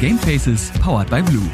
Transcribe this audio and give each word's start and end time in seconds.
Game 0.00 0.16
Faces 0.16 0.70
powered 0.80 1.10
by 1.10 1.20
Blue. 1.22 1.50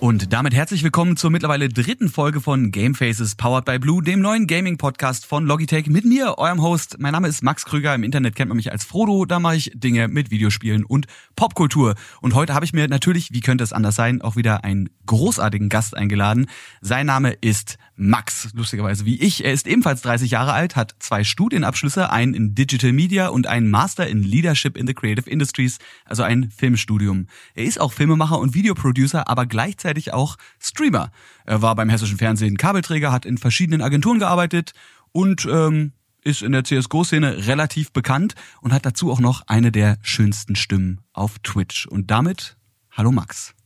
Und 0.00 0.32
damit 0.32 0.52
herzlich 0.52 0.82
willkommen 0.82 1.16
zur 1.16 1.30
mittlerweile 1.30 1.68
dritten 1.68 2.08
Folge 2.08 2.40
von 2.40 2.72
Game 2.72 2.96
Faces 2.96 3.36
Powered 3.36 3.64
by 3.64 3.78
Blue, 3.78 4.02
dem 4.02 4.20
neuen 4.20 4.48
Gaming-Podcast 4.48 5.26
von 5.26 5.46
Logitech 5.46 5.86
mit 5.86 6.04
mir, 6.04 6.38
eurem 6.38 6.60
Host. 6.60 6.96
Mein 6.98 7.12
Name 7.12 7.28
ist 7.28 7.44
Max 7.44 7.64
Krüger, 7.64 7.94
im 7.94 8.02
Internet 8.02 8.34
kennt 8.34 8.48
man 8.48 8.56
mich 8.56 8.72
als 8.72 8.84
Frodo, 8.84 9.26
da 9.26 9.38
mache 9.38 9.56
ich 9.56 9.70
Dinge 9.74 10.08
mit 10.08 10.32
Videospielen 10.32 10.84
und 10.84 11.06
Popkultur. 11.36 11.94
Und 12.20 12.34
heute 12.34 12.54
habe 12.54 12.64
ich 12.64 12.72
mir 12.72 12.88
natürlich, 12.88 13.32
wie 13.32 13.40
könnte 13.40 13.62
es 13.62 13.72
anders 13.72 13.94
sein, 13.94 14.22
auch 14.22 14.34
wieder 14.34 14.64
einen 14.64 14.88
großartigen 15.06 15.68
Gast 15.68 15.96
eingeladen. 15.96 16.46
Sein 16.80 17.06
Name 17.06 17.32
ist 17.32 17.78
Max, 18.00 18.50
lustigerweise 18.54 19.04
wie 19.04 19.20
ich. 19.20 19.44
Er 19.44 19.52
ist 19.52 19.66
ebenfalls 19.66 20.02
30 20.02 20.30
Jahre 20.30 20.52
alt, 20.52 20.76
hat 20.76 20.94
zwei 21.00 21.24
Studienabschlüsse, 21.24 22.10
einen 22.10 22.32
in 22.32 22.54
Digital 22.54 22.92
Media 22.92 23.26
und 23.28 23.48
einen 23.48 23.70
Master 23.70 24.06
in 24.06 24.22
Leadership 24.22 24.76
in 24.76 24.86
the 24.86 24.94
Creative 24.94 25.28
Industries, 25.28 25.78
also 26.04 26.22
ein 26.22 26.50
Filmstudium. 26.50 27.26
Er 27.54 27.64
ist 27.64 27.80
auch 27.80 27.92
Filmemacher 27.92 28.38
und 28.38 28.54
Videoproducer, 28.54 29.28
aber 29.28 29.46
gleichzeitig 29.46 30.12
auch 30.14 30.36
Streamer. 30.60 31.10
Er 31.44 31.60
war 31.60 31.74
beim 31.74 31.88
hessischen 31.88 32.18
Fernsehen 32.18 32.56
Kabelträger, 32.56 33.10
hat 33.10 33.26
in 33.26 33.36
verschiedenen 33.36 33.82
Agenturen 33.82 34.20
gearbeitet 34.20 34.74
und 35.10 35.48
ähm, 35.50 35.92
ist 36.22 36.42
in 36.42 36.52
der 36.52 36.62
CSGO-Szene 36.62 37.48
relativ 37.48 37.92
bekannt 37.92 38.34
und 38.60 38.72
hat 38.72 38.86
dazu 38.86 39.10
auch 39.10 39.20
noch 39.20 39.42
eine 39.48 39.72
der 39.72 39.98
schönsten 40.02 40.54
Stimmen 40.54 41.00
auf 41.12 41.40
Twitch. 41.40 41.86
Und 41.86 42.12
damit, 42.12 42.56
hallo 42.92 43.10
Max. 43.10 43.57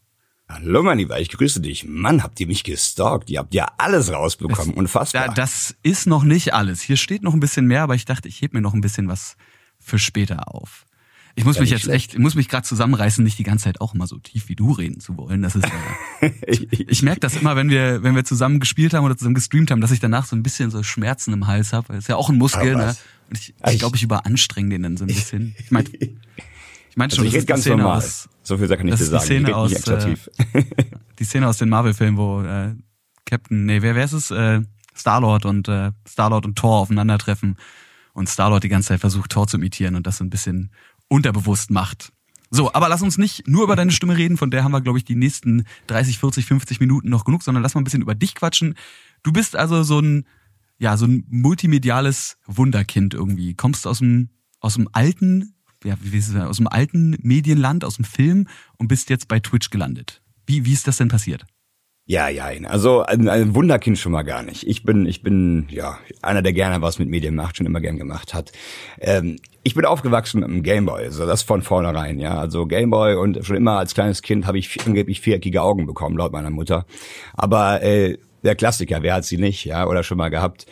Hallo 0.53 0.83
mein 0.83 0.99
Lieber, 0.99 1.19
ich 1.19 1.31
grüße 1.31 1.63
dich. 1.63 1.87
Mann, 1.89 2.23
habt 2.23 2.39
ihr 2.39 2.47
mich 2.47 2.63
gestalkt? 2.63 3.31
Ihr 3.31 3.39
habt 3.39 3.55
ja 3.55 3.69
alles 3.79 4.13
rausbekommen. 4.13 4.73
Das, 4.73 4.77
Unfassbar. 4.77 5.27
Ja, 5.27 5.33
das 5.33 5.75
ist 5.83 6.07
noch 6.07 6.25
nicht 6.25 6.53
alles. 6.53 6.83
Hier 6.83 6.99
steht 6.99 7.23
noch 7.23 7.33
ein 7.33 7.41
bisschen 7.41 7.67
mehr, 7.67 7.83
aber 7.83 7.95
ich 7.95 8.05
dachte, 8.05 8.29
ich 8.29 8.43
heb 8.43 8.53
mir 8.53 8.61
noch 8.61 8.75
ein 8.75 8.83
bisschen 8.83 9.09
was 9.09 9.37
für 9.79 9.99
später 9.99 10.55
auf. 10.55 10.85
Ich 11.37 11.47
muss 11.47 11.57
ja, 11.57 11.63
mich 11.63 11.71
jetzt 11.71 11.85
schlecht. 11.85 12.09
echt, 12.09 12.15
ich 12.15 12.21
muss 12.21 12.35
mich 12.35 12.51
gerade 12.51 12.67
zusammenreißen, 12.67 13.25
nicht 13.25 13.39
die 13.39 13.45
ganze 13.45 13.65
Zeit 13.65 13.81
auch 13.81 13.95
immer 13.95 14.07
so 14.07 14.19
tief 14.19 14.51
wie 14.51 14.55
du 14.55 14.73
reden 14.73 15.01
zu 15.01 15.17
wollen. 15.17 15.41
Das 15.41 15.57
ist 15.57 15.65
ja, 15.65 16.31
ich, 16.47 16.69
ich 16.71 17.03
merke 17.03 17.21
das 17.21 17.35
immer, 17.35 17.57
wenn 17.57 17.71
wir, 17.71 18.03
wenn 18.03 18.15
wir 18.15 18.25
zusammen 18.25 18.61
gespielt 18.61 18.93
haben 18.93 19.07
oder 19.07 19.17
zusammen 19.17 19.35
gestreamt 19.35 19.71
haben, 19.71 19.81
dass 19.81 19.91
ich 19.91 20.01
danach 20.01 20.27
so 20.27 20.37
ein 20.37 20.43
bisschen 20.43 20.71
so 20.71 20.83
Schmerzen 20.83 21.33
im 21.33 21.47
Hals 21.47 21.73
habe. 21.73 21.95
Das 21.95 22.01
ist 22.01 22.09
ja 22.09 22.17
auch 22.17 22.29
ein 22.29 22.37
Muskel, 22.37 22.77
ne? 22.77 22.95
Und 23.31 23.39
ich, 23.39 23.55
ich 23.71 23.79
glaube, 23.79 23.97
ich 23.97 24.03
überanstrenge 24.03 24.69
den 24.69 24.83
dann 24.83 24.97
so 24.99 25.05
ein 25.05 25.09
bisschen. 25.09 25.57
Ich 25.59 25.71
meine, 25.71 25.89
ich 25.89 26.97
meine 26.97 27.11
schon, 27.11 27.25
also 27.25 27.39
ich 27.39 27.47
das 27.47 27.61
ist 27.61 27.65
ganz 27.65 27.67
normal. 27.67 27.97
Aus, 27.97 28.29
so 28.43 28.59
viel 28.59 28.69
kann 28.69 28.89
ich 28.89 28.95
dir 28.95 29.05
sagen. 29.05 29.21
Die 29.21 29.27
Szene 29.27 29.57
aus, 29.57 29.73
äh, 29.73 30.17
die 31.19 31.25
Szene 31.25 31.49
aus 31.49 31.59
den 31.59 31.69
Marvel-Filmen, 31.69 32.17
wo 32.17 32.43
äh, 32.43 32.75
Captain, 33.25 33.65
nee, 33.67 33.83
wer, 33.83 33.95
wer 33.95 34.05
ist 34.05 34.13
es? 34.13 34.31
Äh, 34.31 34.63
Star-Lord 34.97 35.47
und 35.47 35.69
äh, 35.69 35.93
Star-Lord 36.07 36.45
und 36.45 36.57
Thor 36.57 36.81
aufeinandertreffen 36.81 37.57
und 38.13 38.29
Star-Lord 38.29 38.65
die 38.65 38.69
ganze 38.69 38.89
Zeit 38.89 39.01
versucht, 39.01 39.31
Thor 39.31 39.47
zu 39.47 39.57
imitieren 39.57 39.95
und 39.95 40.07
das 40.07 40.19
so 40.19 40.25
ein 40.25 40.31
bisschen 40.31 40.71
unterbewusst 41.09 41.71
macht. 41.71 42.13
So, 42.51 42.73
aber 42.75 42.91
lass 42.91 43.01
uns 43.01 43.17
nicht 43.17 43.49
nur 43.49 43.65
über 43.65 43.77
deine 43.77 43.93
Stimme 43.93 44.17
reden, 44.17 44.37
von 44.37 44.51
der 44.51 44.63
haben 44.63 44.73
wir, 44.73 44.83
glaube 44.83 44.99
ich, 44.99 45.05
die 45.07 45.15
nächsten 45.15 45.65
30, 45.87 46.19
40, 46.19 46.45
50 46.45 46.81
Minuten 46.81 47.09
noch 47.09 47.25
genug, 47.25 47.43
sondern 47.43 47.63
lass 47.63 47.75
mal 47.75 47.81
ein 47.81 47.85
bisschen 47.85 48.03
über 48.03 48.15
dich 48.15 48.35
quatschen. 48.35 48.75
Du 49.23 49.33
bist 49.33 49.57
also 49.57 49.83
so 49.83 50.01
ein, 50.01 50.27
ja, 50.79 50.99
so 50.99 51.07
ein 51.07 51.25
multimediales 51.31 52.37
Wunderkind 52.47 53.15
irgendwie. 53.15 53.55
Kommst 53.55 53.87
aus 53.87 53.99
dem, 54.01 54.29
aus 54.61 54.75
dem 54.75 54.89
alten 54.93 55.55
ja, 55.85 55.95
wie 56.01 56.19
ist 56.19 56.29
es, 56.29 56.37
aus 56.37 56.57
dem 56.57 56.69
alten 56.69 57.17
Medienland, 57.23 57.85
aus 57.85 57.97
dem 57.97 58.05
Film 58.05 58.49
und 58.79 58.89
bist 58.89 59.11
jetzt 59.11 59.29
bei 59.29 59.41
Twitch 59.41 59.71
gelandet. 59.71 60.23
Wie, 60.47 60.65
wie 60.65 60.73
ist 60.73 60.87
das 60.87 60.97
denn 60.97 61.09
passiert? 61.09 61.45
Ja, 62.05 62.29
ja, 62.29 62.47
also 62.67 63.03
ein, 63.03 63.29
ein 63.29 63.55
Wunderkind 63.55 63.97
schon 63.97 64.11
mal 64.11 64.25
gar 64.25 64.43
nicht. 64.43 64.67
Ich 64.67 64.83
bin, 64.83 65.07
ich 65.07 65.23
bin 65.23 65.69
ja 65.71 65.99
einer, 66.21 66.43
der 66.43 66.53
gerne 66.53 66.83
was 66.83 66.99
mit 66.99 67.09
Medien 67.09 67.37
macht, 67.37 67.57
schon 67.57 67.67
immer 67.67 67.81
gern 67.81 67.97
gemacht 67.97 68.35
hat. 68.35 68.51
Ähm, 69.01 69.37
ich 69.63 69.75
bin 69.75 69.85
aufgewachsen 69.85 70.41
mit 70.41 70.49
einem 70.49 70.65
Gameboy, 70.65 71.05
also 71.05 71.27
das 71.27 71.43
von 71.43 71.63
vornherein, 71.63 72.19
ja. 72.19 72.37
Also 72.39 72.67
Gameboy 72.67 73.15
und 73.15 73.47
schon 73.47 73.57
immer 73.57 73.79
als 73.79 73.95
kleines 73.95 74.23
Kind 74.23 74.47
habe 74.47 74.59
ich 74.59 74.85
angeblich 74.85 75.21
viereckige 75.21 75.63
Augen 75.63 75.87
bekommen, 75.87 76.17
laut 76.17 76.33
meiner 76.33 76.51
Mutter. 76.51 76.87
Aber 77.35 77.83
äh, 77.83 78.19
der 78.43 78.57
Klassiker, 78.57 79.03
wer 79.03 79.15
hat 79.15 79.25
sie 79.25 79.39
nicht, 79.39 79.65
ja, 79.65 79.87
oder 79.87 80.03
schon 80.03 80.19
mal 80.19 80.29
gehabt. 80.29 80.67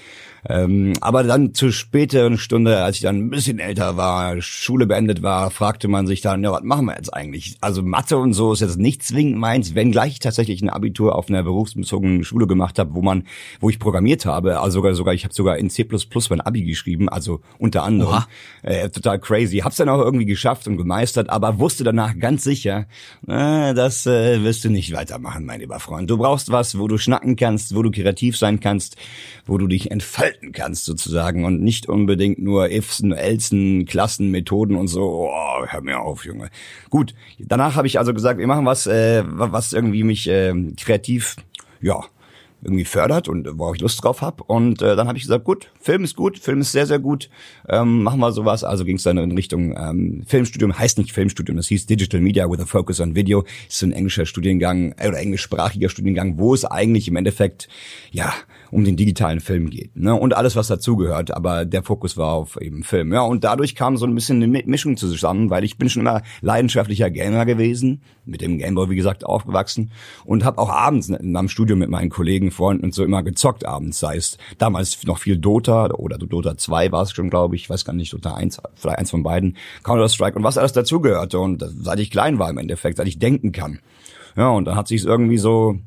Ähm, 0.49 0.93
aber 1.01 1.23
dann 1.23 1.55
zur 1.55 1.73
späteren 1.73 2.39
Stunde, 2.39 2.83
als 2.83 2.97
ich 2.97 3.03
dann 3.03 3.19
ein 3.19 3.31
bisschen 3.31 3.59
älter 3.59 3.97
war, 3.97 4.41
Schule 4.41 4.87
beendet 4.87 5.23
war, 5.23 5.51
fragte 5.51 5.89
man 5.89 6.06
sich 6.06 6.21
dann, 6.21 6.43
ja, 6.43 6.53
was 6.53 6.62
machen 6.62 6.87
wir 6.87 6.97
jetzt 6.97 7.12
eigentlich? 7.12 7.56
Also 7.61 7.83
Mathe 7.83 8.17
und 8.17 8.33
so 8.33 8.53
ist 8.53 8.61
jetzt 8.61 8.79
nicht 8.79 9.03
zwingend 9.03 9.39
meins, 9.39 9.75
wenngleich 9.75 10.11
ich 10.12 10.19
tatsächlich 10.19 10.62
ein 10.62 10.71
Abitur 10.71 11.15
auf 11.15 11.29
einer 11.29 11.43
berufsbezogenen 11.43 12.25
Schule 12.25 12.47
gemacht 12.47 12.79
habe, 12.79 12.95
wo 12.95 13.03
man, 13.03 13.25
wo 13.61 13.71
ich 13.71 13.79
programmiert 13.79 14.27
habe, 14.27 14.61
also 14.61 14.79
sogar, 14.81 14.95
sogar 14.95 15.15
ich 15.15 15.25
habe 15.25 15.34
sogar 15.34 15.59
in 15.59 15.71
C++ 15.71 15.87
mein 16.31 16.41
Abi 16.41 16.65
geschrieben, 16.65 17.09
also 17.09 17.41
unter 17.59 17.83
anderem. 17.83 18.25
Äh, 18.62 18.91
total 18.91 19.19
crazy. 19.19 19.59
Hab's 19.59 19.77
dann 19.77 19.89
auch 19.89 20.00
irgendwie 20.00 20.27
geschafft 20.27 20.67
und 20.67 20.77
gemeistert, 20.77 21.31
aber 21.31 21.59
wusste 21.59 21.84
danach 21.84 22.19
ganz 22.19 22.45
sicher, 22.45 22.87
äh, 23.27 23.75
das 23.75 24.06
äh, 24.06 24.43
wirst 24.43 24.65
du 24.65 24.71
nicht 24.71 24.93
weitermachen, 24.95 25.45
mein 25.45 25.61
lieber 25.61 25.81
Freund. 25.81 26.11
Du 26.11 26.19
brauchst 26.19 26.50
was, 26.50 26.79
wo 26.79 26.89
du 26.89 26.99
schnacken 26.99 27.37
kannst, 27.37 27.75
wo 27.75 27.83
du 27.83 27.91
kreativ 27.91 28.37
sein 28.37 28.61
kannst, 28.61 28.97
wo 29.47 29.59
du 29.59 29.67
dich 29.67 29.91
entfalten 29.91 30.30
gestalten 30.31 30.53
kannst 30.53 30.85
sozusagen 30.85 31.45
und 31.45 31.63
nicht 31.63 31.89
unbedingt 31.89 32.39
nur 32.39 32.71
Ifsen, 32.71 33.13
Elsen, 33.13 33.87
Klassen, 33.87 34.31
Methoden 34.31 34.77
und 34.77 34.89
so. 34.89 35.29
Oh, 35.31 35.67
hör 35.67 35.81
mir 35.81 36.01
auf, 36.01 36.25
Junge. 36.25 36.51
Gut, 36.89 37.15
danach 37.39 37.77
habe 37.77 37.87
ich 37.87 37.99
also 37.99 38.15
gesagt, 38.15 38.39
wir 38.39 38.47
machen 38.47 38.67
was, 38.67 38.87
äh, 38.87 39.23
was 39.27 39.73
irgendwie 39.73 40.05
mich 40.05 40.29
äh, 40.29 40.55
kreativ, 40.77 41.37
ja, 41.81 42.05
irgendwie 42.62 42.84
fördert 42.84 43.28
und 43.28 43.48
wo 43.59 43.72
ich 43.75 43.81
Lust 43.81 44.03
drauf 44.03 44.22
habe. 44.22 44.43
Und 44.44 44.82
äh, 44.82 44.97
dann 44.97 45.09
habe 45.09 45.16
ich 45.16 45.25
gesagt, 45.25 45.44
gut, 45.44 45.71
Film 45.81 46.04
ist 46.04 46.16
gut, 46.16 46.38
Film 46.38 46.60
ist 46.60 46.72
sehr, 46.72 46.87
sehr 46.87 46.98
gut, 46.98 47.31
ähm, 47.69 48.03
machen 48.03 48.21
wir 48.21 48.32
sowas. 48.32 48.65
Also 48.65 48.84
ging 48.84 48.97
es 48.97 49.03
dann 49.03 49.19
in 49.19 49.32
Richtung 49.32 49.75
ähm, 49.76 50.22
Filmstudium, 50.26 50.78
heißt 50.78 50.99
nicht 50.99 51.12
Filmstudium, 51.12 51.56
das 51.56 51.69
hieß 51.69 51.87
Digital 51.87 52.20
Media 52.20 52.50
with 52.50 52.60
a 52.60 52.66
Focus 52.66 53.00
on 53.00 53.15
Video. 53.15 53.44
Ist 53.69 53.78
so 53.78 53.87
ein 53.87 53.93
englischer 53.93 54.26
Studiengang 54.26 54.94
äh, 54.99 55.09
oder 55.09 55.19
englischsprachiger 55.19 55.88
Studiengang, 55.88 56.38
wo 56.38 56.54
es 56.54 56.65
eigentlich 56.65 57.09
im 57.09 57.16
Endeffekt, 57.16 57.69
ja, 58.10 58.32
um 58.70 58.84
den 58.84 58.97
digitalen 58.97 59.41
Film 59.41 59.70
geht. 59.70 59.97
Ne? 59.97 60.15
Und 60.15 60.34
alles, 60.34 60.56
was 60.56 60.69
dazugehört, 60.69 61.34
aber 61.34 61.65
der 61.65 61.82
Fokus 61.82 62.16
war 62.16 62.34
auf 62.34 62.60
eben 62.60 62.84
Film. 62.84 63.12
Ja, 63.12 63.22
und 63.22 63.44
dadurch 63.44 63.75
kam 63.75 63.97
so 63.97 64.06
ein 64.06 64.15
bisschen 64.15 64.43
eine 64.43 64.62
Mischung 64.65 64.97
zusammen, 64.97 65.50
weil 65.50 65.65
ich 65.65 65.76
bin 65.76 65.88
schon 65.88 66.03
immer 66.03 66.22
leidenschaftlicher 66.41 67.10
Gamer 67.10 67.47
gewesen, 67.47 68.03
mit 68.25 68.41
dem 68.41 68.59
Gameboy, 68.59 68.91
wie 68.91 68.97
gesagt, 68.97 69.25
aufgewachsen 69.25 69.91
und 70.25 70.44
habe 70.44 70.59
auch 70.59 70.70
abends 70.70 71.09
in 71.09 71.32
meinem 71.32 71.49
Studium 71.49 71.81
mit 71.81 71.91
meinen 71.91 72.10
Kollegen 72.10 72.50
damaligen 72.50 72.56
Freunden 72.56 72.84
und 72.84 72.94
so 72.94 73.05
immer 73.05 73.22
gezockt 73.22 73.65
abends, 73.65 73.99
sei 73.99 74.16
es 74.16 74.37
damals 74.59 75.05
noch 75.05 75.19
viel 75.19 75.38
Dota 75.38 75.87
oder 75.91 76.19
Dota 76.19 76.56
2 76.56 76.93
war 76.93 77.03
es 77.03 77.12
schon, 77.12 77.31
glaube 77.31 77.56
ich, 77.56 77.71
weiß 77.71 77.84
gar 77.84 77.93
nicht, 77.93 78.12
Dota 78.12 78.34
1, 78.34 78.61
vielleicht 78.75 78.99
eins 78.99 79.11
von 79.11 79.22
beiden, 79.22 79.56
Counter-Strike 79.83 80.37
und 80.37 80.44
was 80.44 80.59
alles 80.59 80.72
dazugehörte 80.72 81.38
und 81.38 81.65
seit 81.81 82.00
ich 82.00 82.11
klein 82.11 82.38
war 82.38 82.50
im 82.50 82.59
Endeffekt, 82.59 82.99
seit 82.99 83.09
ich 83.09 83.19
denken 83.19 83.53
kann. 83.53 83.81
Ja, 84.37 84.50
und 84.50 84.65
dann 84.66 84.77
hat 84.77 84.88
sich 84.88 85.05
irgendwie 85.05 85.38
so 85.38 85.78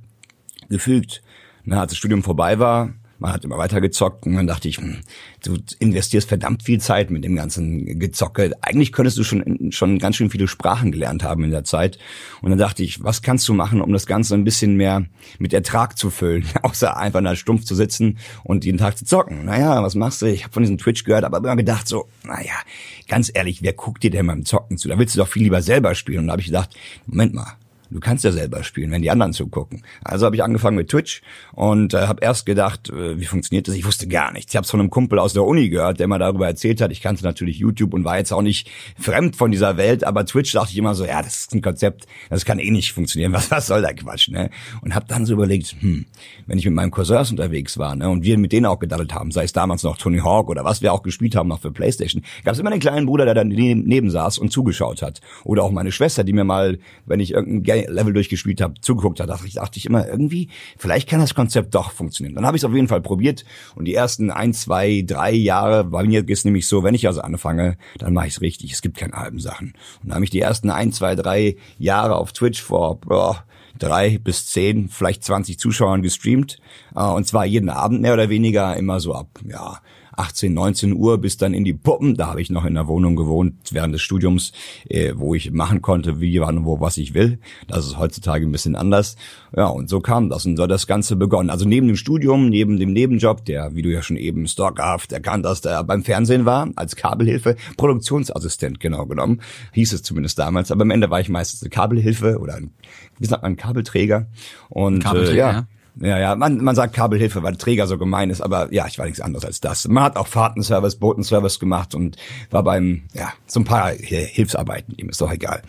gefügt. 0.70 1.22
Na, 1.66 1.82
als 1.82 1.92
das 1.92 1.98
Studium 1.98 2.24
vorbei 2.24 2.60
war, 2.60 2.90
man 3.24 3.32
hat 3.32 3.46
immer 3.46 3.58
weiter 3.58 3.80
gezockt 3.80 4.26
und 4.26 4.36
dann 4.36 4.48
dachte 4.48 4.68
ich, 4.68 4.78
hm, 4.78 4.98
du 5.44 5.58
investierst 5.80 6.28
verdammt 6.28 6.64
viel 6.64 6.82
Zeit 6.82 7.10
mit 7.10 7.24
dem 7.24 7.38
ganzen 7.38 7.98
Gezocke. 7.98 8.52
Eigentlich 8.60 8.92
könntest 8.92 9.18
du 9.18 9.24
schon, 9.24 9.72
schon 9.72 9.98
ganz 9.98 10.18
schön 10.18 10.30
viele 10.30 10.50
Sprachen 10.50 10.92
gelernt 10.92 11.24
haben 11.24 11.46
in 11.46 11.52
der 11.52 11.64
Zeit. 11.64 11.98
Und 12.42 12.50
dann 12.50 12.60
dachte 12.60 12.84
ich, 12.84 13.02
was 13.02 13.22
kannst 13.22 13.48
du 13.48 13.54
machen, 13.54 13.82
um 13.82 13.94
das 13.94 14.08
Ganze 14.08 14.34
ein 14.36 14.44
bisschen 14.44 14.76
mehr 14.76 15.06
mit 15.40 15.54
Ertrag 15.54 15.98
zu 15.98 16.10
füllen, 16.10 16.46
außer 16.64 16.98
einfach 16.98 17.24
da 17.24 17.34
stumpf 17.38 17.64
zu 17.64 17.76
sitzen 17.76 18.18
und 18.44 18.66
jeden 18.66 18.78
Tag 18.78 18.98
zu 18.98 19.06
zocken. 19.06 19.46
Naja, 19.46 19.82
was 19.82 19.96
machst 19.96 20.22
du? 20.22 20.26
Ich 20.26 20.44
habe 20.44 20.54
von 20.54 20.64
diesem 20.64 20.78
Twitch 20.78 21.06
gehört, 21.06 21.24
aber 21.24 21.38
immer 21.38 21.56
gedacht 21.56 21.88
so, 21.88 22.10
naja, 22.26 22.56
ganz 23.08 23.32
ehrlich, 23.34 23.64
wer 23.64 23.72
guckt 23.72 24.04
dir 24.04 24.12
denn 24.12 24.28
beim 24.28 24.44
Zocken 24.44 24.78
zu? 24.78 24.90
Da 24.90 25.00
willst 25.00 25.16
du 25.16 25.20
doch 25.20 25.30
viel 25.30 25.44
lieber 25.44 25.62
selber 25.62 25.96
spielen. 25.96 26.20
Und 26.20 26.28
da 26.28 26.34
habe 26.34 26.42
ich 26.42 26.48
gedacht, 26.48 26.76
Moment 27.06 27.34
mal, 27.34 27.54
Du 27.94 28.00
kannst 28.00 28.24
ja 28.24 28.32
selber 28.32 28.64
spielen, 28.64 28.92
wenn 28.92 29.02
die 29.04 29.12
anderen 29.12 29.34
zugucken. 29.34 29.84
Also 30.04 30.26
habe 30.26 30.36
ich 30.36 30.44
angefangen 30.44 30.76
mit 30.76 30.90
Twitch 30.90 31.22
und 31.52 31.94
äh, 31.94 32.08
habe 32.08 32.24
erst 32.24 32.46
gedacht, 32.46 32.90
äh, 32.90 33.20
wie 33.20 33.26
funktioniert 33.26 33.68
das? 33.68 33.76
Ich 33.76 33.86
wusste 33.86 34.08
gar 34.08 34.32
nichts. 34.34 34.52
Ich 34.52 34.56
habe 34.56 34.66
es 34.66 34.72
von 34.72 34.80
einem 34.80 34.90
Kumpel 34.90 35.20
aus 35.20 35.34
der 35.34 35.44
Uni 35.44 35.70
gehört, 35.70 36.00
der 36.00 36.08
mal 36.08 36.18
darüber 36.18 36.48
erzählt 36.48 36.82
hat. 36.82 36.92
Ich 36.92 37.02
kannte 37.02 37.24
natürlich 37.24 37.60
YouTube 37.60 37.94
und 37.94 38.04
war 38.04 38.18
jetzt 38.18 38.34
auch 38.34 38.42
nicht 38.42 38.70
fremd 39.00 39.36
von 39.36 39.52
dieser 39.52 39.78
Welt, 39.78 40.04
aber 40.04 40.26
Twitch 40.26 40.52
dachte 40.54 40.72
ich 40.72 40.78
immer 40.78 40.96
so, 40.96 41.06
ja, 41.06 41.22
das 41.22 41.42
ist 41.42 41.54
ein 41.54 41.62
Konzept, 41.62 42.08
das 42.30 42.46
kann 42.46 42.58
eh 42.58 42.72
nicht 42.72 42.94
funktionieren. 42.94 43.34
Was, 43.34 43.52
was 43.52 43.68
soll 43.68 43.82
der 43.82 43.94
Quatsch, 43.94 44.30
ne? 44.30 44.50
Und 44.82 44.96
habe 44.96 45.06
dann 45.08 45.26
so 45.26 45.34
überlegt, 45.34 45.76
hm, 45.80 46.06
wenn 46.48 46.58
ich 46.58 46.66
mit 46.66 46.74
meinen 46.74 46.92
Cousins 46.92 47.32
unterwegs 47.32 47.78
war, 47.78 47.96
ne, 47.96 48.10
und 48.10 48.24
wir 48.24 48.38
mit 48.38 48.52
denen 48.52 48.66
auch 48.66 48.80
gedaddelt 48.80 49.14
haben, 49.14 49.32
sei 49.32 49.44
es 49.44 49.54
damals 49.54 49.84
noch 49.84 49.98
Tony 49.98 50.20
Hawk 50.20 50.50
oder 50.50 50.64
was 50.64 50.82
wir 50.82 50.94
auch 50.94 51.04
gespielt 51.04 51.36
haben 51.36 51.50
noch 51.50 51.62
für 51.62 51.72
PlayStation, 51.72 52.24
gab 52.44 52.54
es 52.54 52.60
immer 52.60 52.72
einen 52.72 52.80
kleinen 52.80 53.06
Bruder, 53.06 53.26
der 53.26 53.34
dann 53.34 53.50
neben, 53.50 53.84
neben 53.84 54.10
saß 54.10 54.38
und 54.38 54.52
zugeschaut 54.52 55.02
hat. 55.02 55.22
Oder 55.44 55.64
auch 55.64 55.72
meine 55.72 55.92
Schwester, 55.92 56.24
die 56.24 56.34
mir 56.34 56.44
mal, 56.44 56.80
wenn 57.06 57.20
ich 57.20 57.32
irgendein 57.32 57.64
Level 57.88 58.14
durchgespielt 58.14 58.62
habe, 58.62 58.76
zugeguckt 58.82 59.20
hat, 59.20 59.30
dachte 59.30 59.48
ich, 59.48 59.56
dachte 59.56 59.78
ich 59.78 59.86
immer 59.86 60.08
irgendwie, 60.08 60.50
vielleicht 60.78 61.10
kann 61.10 61.20
das 61.20 61.36
Konzept 61.36 61.76
doch 61.76 61.92
funktionieren. 61.92 62.36
Dann 62.36 62.46
habe 62.46 62.58
ich 62.58 62.62
es 62.62 62.66
auf 62.66 62.74
jeden 62.74 62.88
Fall 62.88 63.02
probiert 63.02 63.46
und 63.76 63.86
die 63.86 63.94
ersten 63.94 64.32
ein, 64.32 64.54
zwei, 64.54 65.04
drei 65.06 65.32
Jahre, 65.32 65.84
bei 65.84 66.04
mir 66.04 66.28
ist 66.28 66.46
nämlich 66.46 66.68
so, 66.68 66.84
wenn 66.84 66.96
ich 66.96 67.08
also 67.08 67.22
anfange, 67.22 67.78
dann 67.98 68.14
mache 68.14 68.28
ich 68.28 68.34
es 68.34 68.42
richtig. 68.42 68.72
Es 68.72 68.82
gibt 68.82 68.98
keine 68.98 69.14
halben 69.14 69.40
Sachen. 69.40 69.74
Und 70.02 70.10
dann 70.10 70.16
habe 70.16 70.26
ich 70.26 70.32
die 70.32 70.42
ersten 70.42 70.70
ein, 70.70 70.92
zwei, 70.92 71.16
drei 71.16 71.56
Jahre 71.78 72.16
auf 72.16 72.34
Twitch 72.34 72.62
vor 72.62 73.00
boah, 73.02 73.44
drei 73.80 74.18
bis 74.18 74.48
zehn, 74.48 74.90
vielleicht 74.90 75.24
20 75.24 75.60
Zuschauern 75.60 76.02
gestreamt. 76.02 76.58
Äh, 76.96 77.04
und 77.04 77.28
zwar 77.28 77.46
jeden 77.46 77.70
Abend 77.70 78.02
mehr 78.02 78.14
oder 78.14 78.30
weniger, 78.30 78.76
immer 78.78 79.00
so 79.00 79.14
ab, 79.14 79.40
ja, 79.48 79.80
18, 80.16 80.54
19 80.54 80.94
Uhr 80.94 81.18
bis 81.18 81.38
dann 81.38 81.54
in 81.54 81.64
die 81.64 81.74
Puppen. 81.74 82.16
Da 82.16 82.28
habe 82.28 82.42
ich 82.42 82.50
noch 82.50 82.66
in 82.66 82.76
der 82.76 82.88
Wohnung 82.88 83.16
gewohnt 83.16 83.56
während 83.72 83.94
des 83.94 84.02
Studiums, 84.02 84.52
äh, 84.90 85.14
wo 85.16 85.36
ich 85.36 85.52
machen 85.52 85.82
konnte, 85.82 86.20
wie, 86.20 86.40
wann, 86.40 86.66
wo, 86.66 86.80
was 86.80 86.98
ich 86.98 87.14
will. 87.14 87.40
Das 87.68 87.86
ist 87.86 87.98
heutzutage 87.98 88.46
ein 88.46 88.52
bisschen 88.52 88.76
anders. 88.76 89.16
Ja, 89.56 89.68
und 89.68 89.90
so 89.90 90.00
kam 90.00 90.30
das 90.30 90.46
und 90.46 90.58
so 90.58 90.68
das 90.68 90.88
Ganze 90.88 91.16
begonnen. 91.16 91.50
Also 91.50 91.68
neben 91.68 91.88
dem 91.88 91.96
Studium, 91.96 92.50
neben 92.50 92.80
dem 92.80 92.94
Nebenjob, 92.94 93.46
der, 93.46 93.76
wie 93.76 93.82
du 93.82 93.90
ja 93.90 94.02
schon 94.02 94.18
eben 94.18 94.48
stockhaft 94.48 95.12
erkannt 95.12 95.46
hast, 95.46 95.66
der 95.66 95.84
beim 95.84 96.04
Fernsehen 96.04 96.46
war, 96.46 96.70
als 96.76 96.96
Kabelhilfe, 96.96 97.56
Produktionsassistent 97.78 98.80
genau 98.80 99.06
genommen, 99.06 99.42
hieß 99.74 99.94
es 99.94 100.04
zumindest 100.04 100.40
damals. 100.40 100.72
Aber 100.72 100.82
am 100.82 100.92
Ende 100.92 101.10
war 101.10 101.20
ich 101.20 101.30
meistens 101.30 101.62
eine 101.62 101.70
Kabelhilfe 101.70 102.40
oder 102.40 102.56
ein, 102.56 102.72
wie 103.20 103.26
sagt 103.26 103.44
man, 103.44 103.56
Kabelträger. 103.56 104.28
Und 104.70 105.04
Kabelträger, 105.04 105.34
äh, 105.34 105.38
ja. 105.38 105.52
ja. 105.52 105.68
Ja, 106.02 106.18
ja, 106.18 106.36
man, 106.36 106.64
man 106.64 106.74
sagt 106.74 106.96
Kabelhilfe, 106.96 107.44
weil 107.44 107.56
Träger 107.56 107.86
so 107.86 108.00
gemein 108.00 108.32
ist, 108.32 108.42
aber 108.42 108.74
ja, 108.74 108.88
ich 108.88 108.98
war 108.98 109.06
nichts 109.06 109.22
anderes 109.22 109.46
als 109.46 109.62
das. 109.62 109.88
Man 109.88 110.04
hat 110.04 110.16
auch 110.16 110.26
Fahrtenservice, 110.26 110.96
Botenservice 110.96 111.60
gemacht 111.60 111.94
und 111.94 112.18
war 112.50 112.64
beim, 112.64 113.04
ja, 113.14 113.32
so 113.46 113.60
ein 113.60 113.64
paar 113.64 113.92
Hilfsarbeiten, 113.92 114.96
ihm 114.98 115.10
ist 115.10 115.22
doch 115.22 115.32
egal. 115.32 115.62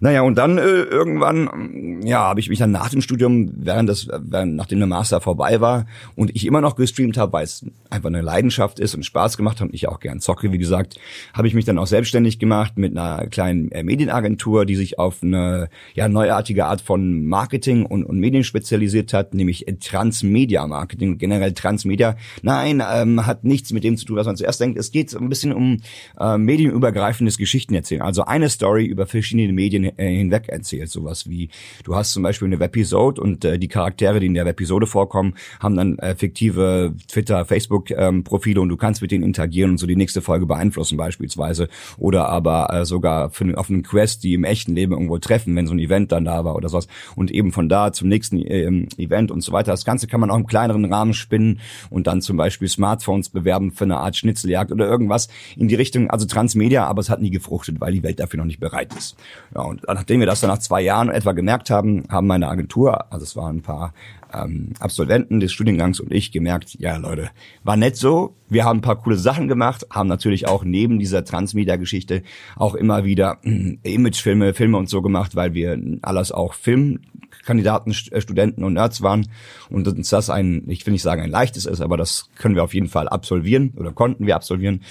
Naja, 0.00 0.22
und 0.22 0.34
dann 0.34 0.58
äh, 0.58 0.62
irgendwann, 0.62 2.02
ja, 2.02 2.18
habe 2.18 2.40
ich 2.40 2.48
mich 2.48 2.58
dann 2.58 2.72
nach 2.72 2.90
dem 2.90 3.02
Studium, 3.02 3.52
während 3.54 3.88
das, 3.88 4.08
während, 4.08 4.56
nachdem 4.56 4.80
der 4.80 4.88
Master 4.88 5.20
vorbei 5.20 5.60
war 5.60 5.86
und 6.16 6.34
ich 6.34 6.44
immer 6.44 6.60
noch 6.60 6.74
gestreamt 6.74 7.16
habe, 7.16 7.32
weil 7.34 7.44
es 7.44 7.64
einfach 7.88 8.08
eine 8.08 8.20
Leidenschaft 8.20 8.80
ist 8.80 8.96
und 8.96 9.04
Spaß 9.04 9.36
gemacht 9.36 9.60
hat 9.60 9.68
und 9.68 9.74
ich 9.74 9.86
auch 9.86 10.00
gern 10.00 10.18
zocke, 10.18 10.50
wie 10.50 10.58
gesagt, 10.58 10.98
habe 11.32 11.46
ich 11.46 11.54
mich 11.54 11.66
dann 11.66 11.78
auch 11.78 11.86
selbstständig 11.86 12.40
gemacht 12.40 12.78
mit 12.78 12.98
einer 12.98 13.28
kleinen 13.28 13.70
äh, 13.70 13.84
Medienagentur, 13.84 14.66
die 14.66 14.74
sich 14.74 14.98
auf 14.98 15.22
eine 15.22 15.68
ja, 15.94 16.08
neuartige 16.08 16.66
Art 16.66 16.80
von 16.80 17.24
Marketing 17.26 17.86
und, 17.86 18.02
und 18.02 18.18
Medien 18.18 18.42
spezialisiert 18.42 19.12
hat, 19.12 19.34
nämlich 19.34 19.67
Transmedia-Marketing, 19.76 21.18
generell 21.18 21.52
Transmedia. 21.52 22.16
Nein, 22.42 22.82
ähm, 22.90 23.26
hat 23.26 23.44
nichts 23.44 23.72
mit 23.72 23.84
dem 23.84 23.96
zu 23.96 24.04
tun, 24.06 24.16
was 24.16 24.26
man 24.26 24.36
zuerst 24.36 24.60
denkt. 24.60 24.78
Es 24.78 24.92
geht 24.92 25.14
ein 25.14 25.28
bisschen 25.28 25.52
um 25.52 25.78
äh, 26.18 26.38
medienübergreifendes 26.38 27.38
Geschichten 27.38 27.74
erzählen. 27.74 28.02
Also 28.02 28.24
eine 28.24 28.48
Story 28.48 28.84
über 28.84 29.06
verschiedene 29.06 29.52
Medien 29.52 29.84
äh, 29.84 30.14
hinweg 30.14 30.48
erzählt. 30.48 30.90
Sowas 30.90 31.28
wie, 31.28 31.50
du 31.84 31.94
hast 31.94 32.12
zum 32.12 32.22
Beispiel 32.22 32.46
eine 32.46 32.60
Webisode 32.60 33.20
und 33.20 33.44
äh, 33.44 33.58
die 33.58 33.68
Charaktere, 33.68 34.20
die 34.20 34.26
in 34.26 34.34
der 34.34 34.46
Webisode 34.46 34.86
vorkommen, 34.86 35.34
haben 35.60 35.76
dann 35.76 35.98
äh, 35.98 36.14
fiktive 36.14 36.94
Twitter, 37.08 37.44
Facebook-Profile 37.44 38.56
ähm, 38.56 38.62
und 38.62 38.68
du 38.68 38.76
kannst 38.76 39.02
mit 39.02 39.10
denen 39.10 39.24
interagieren 39.24 39.72
und 39.72 39.78
so 39.78 39.86
die 39.86 39.96
nächste 39.96 40.22
Folge 40.22 40.46
beeinflussen 40.46 40.96
beispielsweise. 40.96 41.68
Oder 41.96 42.28
aber 42.28 42.72
äh, 42.72 42.84
sogar 42.84 43.30
für, 43.30 43.56
auf 43.58 43.70
einen 43.70 43.82
Quest, 43.82 44.24
die 44.24 44.34
im 44.34 44.44
echten 44.44 44.74
Leben 44.74 44.92
irgendwo 44.92 45.18
treffen, 45.18 45.54
wenn 45.56 45.66
so 45.66 45.74
ein 45.74 45.78
Event 45.78 46.12
dann 46.12 46.24
da 46.24 46.44
war 46.44 46.56
oder 46.56 46.68
sowas. 46.68 46.88
Und 47.16 47.30
eben 47.30 47.52
von 47.52 47.68
da 47.68 47.92
zum 47.92 48.08
nächsten 48.08 48.38
ähm, 48.38 48.88
Event 48.96 49.30
und 49.30 49.40
so 49.40 49.52
weiter 49.52 49.57
weiter. 49.58 49.72
Das 49.72 49.84
Ganze 49.84 50.06
kann 50.06 50.20
man 50.20 50.30
auch 50.30 50.36
im 50.36 50.46
kleineren 50.46 50.84
Rahmen 50.92 51.14
spinnen 51.14 51.60
und 51.90 52.06
dann 52.06 52.22
zum 52.22 52.36
Beispiel 52.36 52.68
Smartphones 52.68 53.28
bewerben 53.28 53.72
für 53.72 53.84
eine 53.84 53.98
Art 53.98 54.16
Schnitzeljagd 54.16 54.72
oder 54.72 54.86
irgendwas 54.86 55.28
in 55.56 55.68
die 55.68 55.74
Richtung, 55.74 56.10
also 56.10 56.26
Transmedia, 56.26 56.86
aber 56.86 57.00
es 57.00 57.10
hat 57.10 57.20
nie 57.20 57.30
gefruchtet, 57.30 57.80
weil 57.80 57.92
die 57.92 58.02
Welt 58.02 58.20
dafür 58.20 58.38
noch 58.38 58.46
nicht 58.46 58.60
bereit 58.60 58.94
ist. 58.94 59.16
Ja, 59.54 59.62
und 59.62 59.82
nachdem 59.86 60.20
wir 60.20 60.26
das 60.26 60.40
dann 60.40 60.50
nach 60.50 60.58
zwei 60.58 60.80
Jahren 60.80 61.10
etwa 61.10 61.32
gemerkt 61.32 61.70
haben, 61.70 62.04
haben 62.08 62.26
meine 62.26 62.48
Agentur, 62.48 63.12
also 63.12 63.24
es 63.24 63.36
waren 63.36 63.56
ein 63.56 63.62
paar 63.62 63.92
ähm, 64.32 64.72
Absolventen 64.78 65.40
des 65.40 65.52
Studiengangs 65.52 66.00
und 66.00 66.12
ich 66.12 66.32
gemerkt, 66.32 66.74
ja 66.78 66.96
Leute, 66.96 67.30
war 67.64 67.76
nett 67.76 67.96
so. 67.96 68.34
Wir 68.48 68.64
haben 68.64 68.78
ein 68.78 68.82
paar 68.82 68.96
coole 68.96 69.16
Sachen 69.16 69.48
gemacht, 69.48 69.86
haben 69.90 70.08
natürlich 70.08 70.46
auch 70.46 70.64
neben 70.64 70.98
dieser 70.98 71.24
Transmedia-Geschichte 71.24 72.22
auch 72.56 72.74
immer 72.74 73.04
wieder 73.04 73.38
äh, 73.42 73.76
Imagefilme, 73.82 74.54
Filme 74.54 74.78
und 74.78 74.88
so 74.88 75.02
gemacht, 75.02 75.36
weil 75.36 75.54
wir 75.54 75.78
alles 76.02 76.32
auch 76.32 76.54
Filmkandidaten, 76.54 77.17
äh, 77.46 78.20
Studenten 78.20 78.64
und 78.64 78.74
Nerds 78.74 79.02
waren 79.02 79.28
und 79.70 79.88
uns 79.88 80.10
das 80.10 80.30
ein, 80.30 80.64
ich 80.68 80.86
will 80.86 80.92
nicht 80.92 81.02
sagen 81.02 81.22
ein 81.22 81.30
leichtes 81.30 81.66
ist, 81.66 81.80
aber 81.80 81.96
das 81.96 82.28
können 82.36 82.54
wir 82.54 82.64
auf 82.64 82.74
jeden 82.74 82.88
Fall 82.88 83.08
absolvieren 83.08 83.72
oder 83.76 83.92
konnten 83.92 84.26
wir 84.26 84.36
absolvieren. 84.36 84.82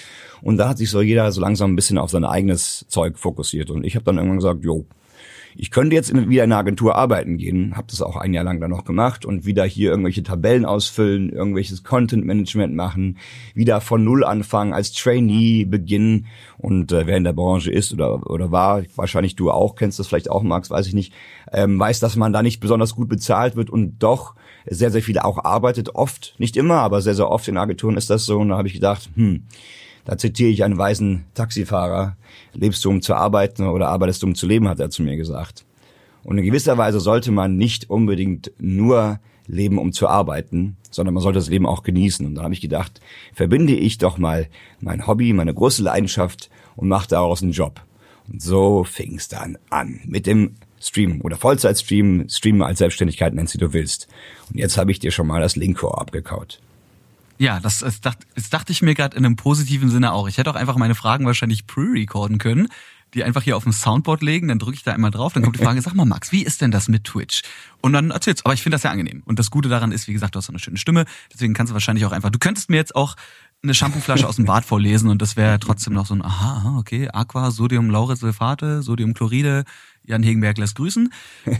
Und 0.41 0.57
da 0.57 0.69
hat 0.69 0.77
sich 0.77 0.89
so 0.89 1.01
jeder 1.01 1.31
so 1.31 1.41
langsam 1.41 1.73
ein 1.73 1.75
bisschen 1.75 1.97
auf 1.97 2.11
sein 2.11 2.25
eigenes 2.25 2.85
Zeug 2.87 3.17
fokussiert 3.17 3.69
und 3.69 3.85
ich 3.85 3.95
habe 3.95 4.05
dann 4.05 4.17
irgendwann 4.17 4.37
gesagt, 4.37 4.63
jo, 4.63 4.85
ich 5.59 5.71
könnte 5.71 5.95
jetzt 5.95 6.11
in, 6.11 6.29
wieder 6.29 6.43
in 6.43 6.51
einer 6.51 6.59
Agentur 6.59 6.95
arbeiten 6.95 7.37
gehen, 7.37 7.75
habe 7.75 7.87
das 7.89 8.01
auch 8.01 8.15
ein 8.15 8.33
Jahr 8.33 8.43
lang 8.43 8.61
dann 8.61 8.69
noch 8.69 8.85
gemacht 8.85 9.25
und 9.25 9.45
wieder 9.45 9.65
hier 9.65 9.89
irgendwelche 9.89 10.21
Tabellen 10.21 10.65
ausfüllen, 10.65 11.31
irgendwelches 11.31 11.83
Content 11.83 12.25
Management 12.25 12.75
machen, 12.75 13.17
wieder 13.55 13.81
von 13.81 14.03
Null 14.03 14.23
anfangen, 14.23 14.73
als 14.73 14.93
Trainee 14.93 15.65
beginnen. 15.65 16.27
Und 16.59 16.91
äh, 16.91 17.07
wer 17.07 17.17
in 17.17 17.23
der 17.23 17.33
Branche 17.33 17.71
ist 17.71 17.91
oder 17.91 18.29
oder 18.29 18.51
war, 18.51 18.83
wahrscheinlich 18.95 19.35
du 19.35 19.49
auch, 19.49 19.75
kennst 19.75 19.97
das 19.97 20.07
vielleicht 20.07 20.29
auch, 20.29 20.43
Max, 20.43 20.69
weiß 20.69 20.87
ich 20.87 20.93
nicht, 20.93 21.13
ähm, 21.51 21.79
weiß, 21.79 21.99
dass 21.99 22.15
man 22.15 22.33
da 22.33 22.43
nicht 22.43 22.59
besonders 22.59 22.95
gut 22.95 23.09
bezahlt 23.09 23.55
wird 23.55 23.69
und 23.69 23.97
doch 23.99 24.35
sehr, 24.69 24.91
sehr 24.91 25.01
viele 25.01 25.25
auch 25.25 25.43
arbeitet, 25.43 25.95
oft, 25.95 26.35
nicht 26.37 26.55
immer, 26.57 26.75
aber 26.75 27.01
sehr, 27.01 27.15
sehr 27.15 27.31
oft 27.31 27.47
in 27.47 27.57
Agenturen 27.57 27.97
ist 27.97 28.09
das 28.09 28.25
so. 28.25 28.37
Und 28.39 28.49
da 28.49 28.57
habe 28.57 28.67
ich 28.67 28.73
gedacht, 28.73 29.09
hm, 29.15 29.43
da 30.07 30.17
zitiere 30.17 30.49
ich 30.49 30.63
einen 30.63 30.77
weisen 30.77 31.25
Taxifahrer. 31.33 32.15
Lebst 32.53 32.83
du, 32.85 32.89
um 32.89 33.01
zu 33.01 33.13
arbeiten 33.13 33.67
oder 33.67 33.89
arbeitest 33.89 34.23
du, 34.23 34.27
um 34.27 34.35
zu 34.35 34.47
leben, 34.47 34.69
hat 34.69 34.79
er 34.79 34.89
zu 34.89 35.03
mir 35.03 35.17
gesagt. 35.17 35.65
Und 36.23 36.37
in 36.37 36.45
gewisser 36.45 36.77
Weise 36.77 37.01
sollte 37.01 37.29
man 37.29 37.57
nicht 37.57 37.89
unbedingt 37.89 38.53
nur 38.57 39.19
leben, 39.47 39.77
um 39.77 39.91
zu 39.91 40.07
arbeiten, 40.07 40.77
sondern 40.91 41.13
man 41.13 41.21
sollte 41.21 41.39
das 41.39 41.49
Leben 41.49 41.65
auch 41.65 41.83
genießen. 41.83 42.25
Und 42.25 42.35
da 42.35 42.43
habe 42.43 42.53
ich 42.53 42.61
gedacht, 42.61 43.01
verbinde 43.33 43.75
ich 43.75 43.97
doch 43.97 44.17
mal 44.17 44.47
mein 44.79 45.07
Hobby, 45.07 45.33
meine 45.33 45.53
große 45.53 45.83
Leidenschaft 45.83 46.49
und 46.77 46.87
mache 46.87 47.09
daraus 47.09 47.43
einen 47.43 47.51
Job. 47.51 47.81
Und 48.29 48.41
so 48.41 48.85
fing 48.85 49.15
es 49.17 49.27
dann 49.27 49.57
an 49.69 49.99
mit 50.05 50.25
dem 50.25 50.55
Stream 50.79 51.19
oder 51.19 51.35
Vollzeitstream, 51.35 52.29
Streamen 52.29 52.61
als 52.61 52.79
Selbstständigkeit 52.79 53.33
nennst, 53.33 53.55
wie 53.55 53.59
du 53.59 53.73
willst. 53.73 54.07
Und 54.49 54.57
jetzt 54.57 54.77
habe 54.77 54.91
ich 54.91 54.99
dir 54.99 55.11
schon 55.11 55.27
mal 55.27 55.41
das 55.41 55.57
Linkcore 55.57 55.97
abgekaut. 55.99 56.61
Ja, 57.39 57.59
das, 57.59 57.79
das, 57.79 58.01
dacht, 58.01 58.19
das 58.35 58.49
dachte 58.49 58.71
ich 58.71 58.81
mir 58.81 58.95
gerade 58.95 59.15
in 59.15 59.25
einem 59.25 59.35
positiven 59.35 59.89
Sinne 59.89 60.11
auch. 60.11 60.27
Ich 60.27 60.37
hätte 60.37 60.49
auch 60.49 60.55
einfach 60.55 60.75
meine 60.77 60.95
Fragen 60.95 61.25
wahrscheinlich 61.25 61.67
pre-recorden 61.67 62.37
können, 62.39 62.67
die 63.13 63.23
einfach 63.23 63.43
hier 63.43 63.55
auf 63.55 63.63
dem 63.63 63.71
Soundboard 63.71 64.21
legen, 64.21 64.47
dann 64.47 64.59
drücke 64.59 64.75
ich 64.75 64.83
da 64.83 64.91
einmal 64.91 65.11
drauf, 65.11 65.33
dann 65.33 65.43
kommt 65.43 65.57
die 65.57 65.63
Frage, 65.63 65.81
sag 65.83 65.93
mal 65.93 66.05
Max, 66.05 66.31
wie 66.31 66.43
ist 66.43 66.61
denn 66.61 66.71
das 66.71 66.87
mit 66.87 67.03
Twitch? 67.03 67.41
Und 67.81 67.93
dann 67.93 68.11
erzähl's. 68.11 68.43
Aber 68.43 68.53
ich 68.53 68.61
finde 68.61 68.75
das 68.75 68.83
ja 68.83 68.91
angenehm. 68.91 69.21
Und 69.25 69.39
das 69.39 69.51
Gute 69.51 69.69
daran 69.69 69.91
ist, 69.91 70.07
wie 70.07 70.13
gesagt, 70.13 70.35
du 70.35 70.37
hast 70.37 70.47
so 70.47 70.51
eine 70.51 70.59
schöne 70.59 70.77
Stimme, 70.77 71.05
deswegen 71.33 71.53
kannst 71.53 71.71
du 71.71 71.73
wahrscheinlich 71.73 72.05
auch 72.05 72.11
einfach, 72.11 72.31
du 72.31 72.39
könntest 72.39 72.69
mir 72.69 72.77
jetzt 72.77 72.95
auch 72.95 73.15
eine 73.63 73.73
Shampooflasche 73.73 74.27
aus 74.27 74.35
dem 74.35 74.45
Bad 74.45 74.65
vorlesen 74.65 75.09
und 75.09 75.21
das 75.21 75.35
wäre 75.35 75.59
trotzdem 75.59 75.93
noch 75.93 76.05
so 76.05 76.13
ein, 76.13 76.23
aha, 76.23 76.77
okay, 76.77 77.09
Aqua, 77.11 77.49
Sodium 77.49 77.89
Lauretsulfate, 77.89 78.83
Sodiumchloride, 78.83 79.63
Jan 80.03 80.21
Hegenberg 80.21 80.57
lässt 80.57 80.75
grüßen. 80.75 81.11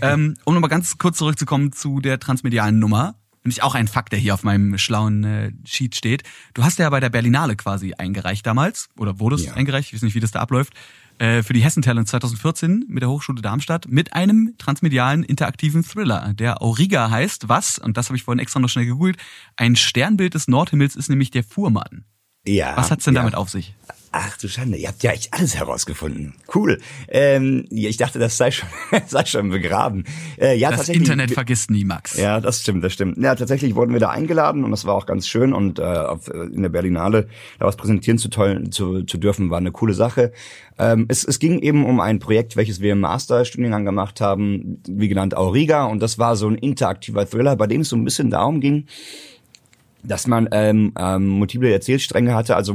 ähm, 0.02 0.36
um 0.44 0.54
nochmal 0.54 0.70
ganz 0.70 0.98
kurz 0.98 1.18
zurückzukommen 1.18 1.72
zu 1.72 2.00
der 2.00 2.20
transmedialen 2.20 2.78
Nummer 2.78 3.16
nämlich 3.48 3.64
auch 3.64 3.76
ein 3.76 3.88
Fakt, 3.88 4.12
der 4.12 4.20
hier 4.20 4.34
auf 4.34 4.44
meinem 4.44 4.78
schlauen 4.78 5.24
äh, 5.24 5.52
Sheet 5.66 5.96
steht. 5.96 6.24
Du 6.54 6.64
hast 6.64 6.80
ja 6.80 6.90
bei 6.90 7.00
der 7.00 7.10
Berlinale 7.10 7.56
quasi 7.56 7.94
eingereicht 7.94 8.46
damals, 8.46 8.90
oder 8.98 9.20
wurdest 9.20 9.46
ja. 9.46 9.54
eingereicht, 9.54 9.88
ich 9.88 9.96
weiß 9.96 10.02
nicht, 10.02 10.16
wie 10.16 10.20
das 10.20 10.32
da 10.32 10.42
abläuft, 10.42 10.74
äh, 11.18 11.42
für 11.44 11.54
die 11.54 11.62
Hessen 11.62 11.82
Talent 11.82 12.10
2014 12.10 12.86
mit 12.90 13.02
der 13.02 13.10
Hochschule 13.10 13.42
Darmstadt 13.42 13.88
mit 13.88 14.14
einem 14.14 14.54
transmedialen 14.58 15.24
interaktiven 15.24 15.84
Thriller, 15.84 16.34
der 16.34 16.62
Auriga 16.62 17.10
heißt, 17.10 17.48
was, 17.48 17.80
und 17.80 17.96
das 17.96 18.10
habe 18.10 18.18
ich 18.18 18.24
vorhin 18.24 18.40
extra 18.40 18.60
noch 18.60 18.70
schnell 18.70 18.86
gegoogelt, 18.86 19.18
ein 19.56 19.78
Sternbild 19.78 20.34
des 20.34 20.50
Nordhimmels 20.50 20.98
ist 20.98 21.10
nämlich 21.10 21.32
der 21.32 21.46
Fuhrmann. 21.46 22.04
Ja. 22.46 22.76
Was 22.76 22.92
hat's 22.92 23.06
denn 23.06 23.16
ja. 23.16 23.22
damit 23.22 23.36
auf 23.36 23.50
sich? 23.50 23.76
Ach 24.12 24.38
du 24.38 24.48
Schande, 24.48 24.78
ihr 24.78 24.88
habt 24.88 25.04
ja 25.04 25.12
echt 25.12 25.34
alles 25.34 25.56
herausgefunden. 25.56 26.34
Cool. 26.54 26.80
Ähm, 27.10 27.66
ich 27.70 27.98
dachte, 27.98 28.20
das 28.20 28.38
sei 28.38 28.52
schon, 28.52 28.70
sei 29.08 29.26
schon 29.26 29.50
begraben. 29.50 30.06
Äh, 30.40 30.58
ja, 30.58 30.72
das 30.72 30.90
Internet 30.90 31.32
vergisst 31.32 31.70
nie, 31.72 31.84
Max. 31.84 32.18
Ja, 32.18 32.40
das 32.40 32.62
stimmt, 32.62 32.84
das 32.84 32.94
stimmt. 32.94 33.18
Ja, 33.18 33.36
tatsächlich 33.36 33.76
wurden 33.76 33.94
wir 33.94 34.00
da 34.00 34.10
eingeladen 34.10 34.64
und 34.64 34.72
das 34.72 34.86
war 34.86 34.96
auch 34.96 35.06
ganz 35.06 35.28
schön 35.28 35.54
und 35.54 35.80
äh, 35.80 35.84
auf, 35.84 36.30
äh, 36.30 36.46
in 36.46 36.62
der 36.62 36.70
Berlinale 36.70 37.28
da 37.60 37.66
was 37.66 37.76
präsentieren 37.76 38.18
zu, 38.18 38.30
toll, 38.30 38.70
zu, 38.70 39.04
zu 39.04 39.18
dürfen, 39.18 39.50
war 39.50 39.58
eine 39.58 39.72
coole 39.72 39.94
Sache. 39.94 40.32
Ähm, 40.80 41.06
es, 41.10 41.24
es 41.24 41.40
ging 41.40 41.60
eben 41.60 41.86
um 41.86 42.00
ein 42.00 42.20
Projekt, 42.20 42.56
welches 42.56 42.80
wir 42.80 42.94
im 42.94 43.02
Masterstudiengang 43.02 43.84
gemacht 43.84 44.22
haben, 44.22 44.82
wie 44.88 45.08
genannt 45.08 45.36
Auriga 45.36 45.86
und 45.86 46.02
das 46.02 46.18
war 46.18 46.36
so 46.36 46.48
ein 46.48 46.56
interaktiver 46.56 47.30
Thriller, 47.30 47.56
bei 47.56 47.68
dem 47.68 47.82
es 47.82 47.90
so 47.90 47.96
ein 47.96 48.04
bisschen 48.04 48.30
darum 48.30 48.62
ging, 48.62 48.86
dass 50.08 50.28
man 50.28 50.48
ähm, 50.52 50.94
ähm, 50.98 51.28
multiple 51.28 51.72
Erzählstränge 51.72 52.34
hatte, 52.34 52.56
also 52.56 52.74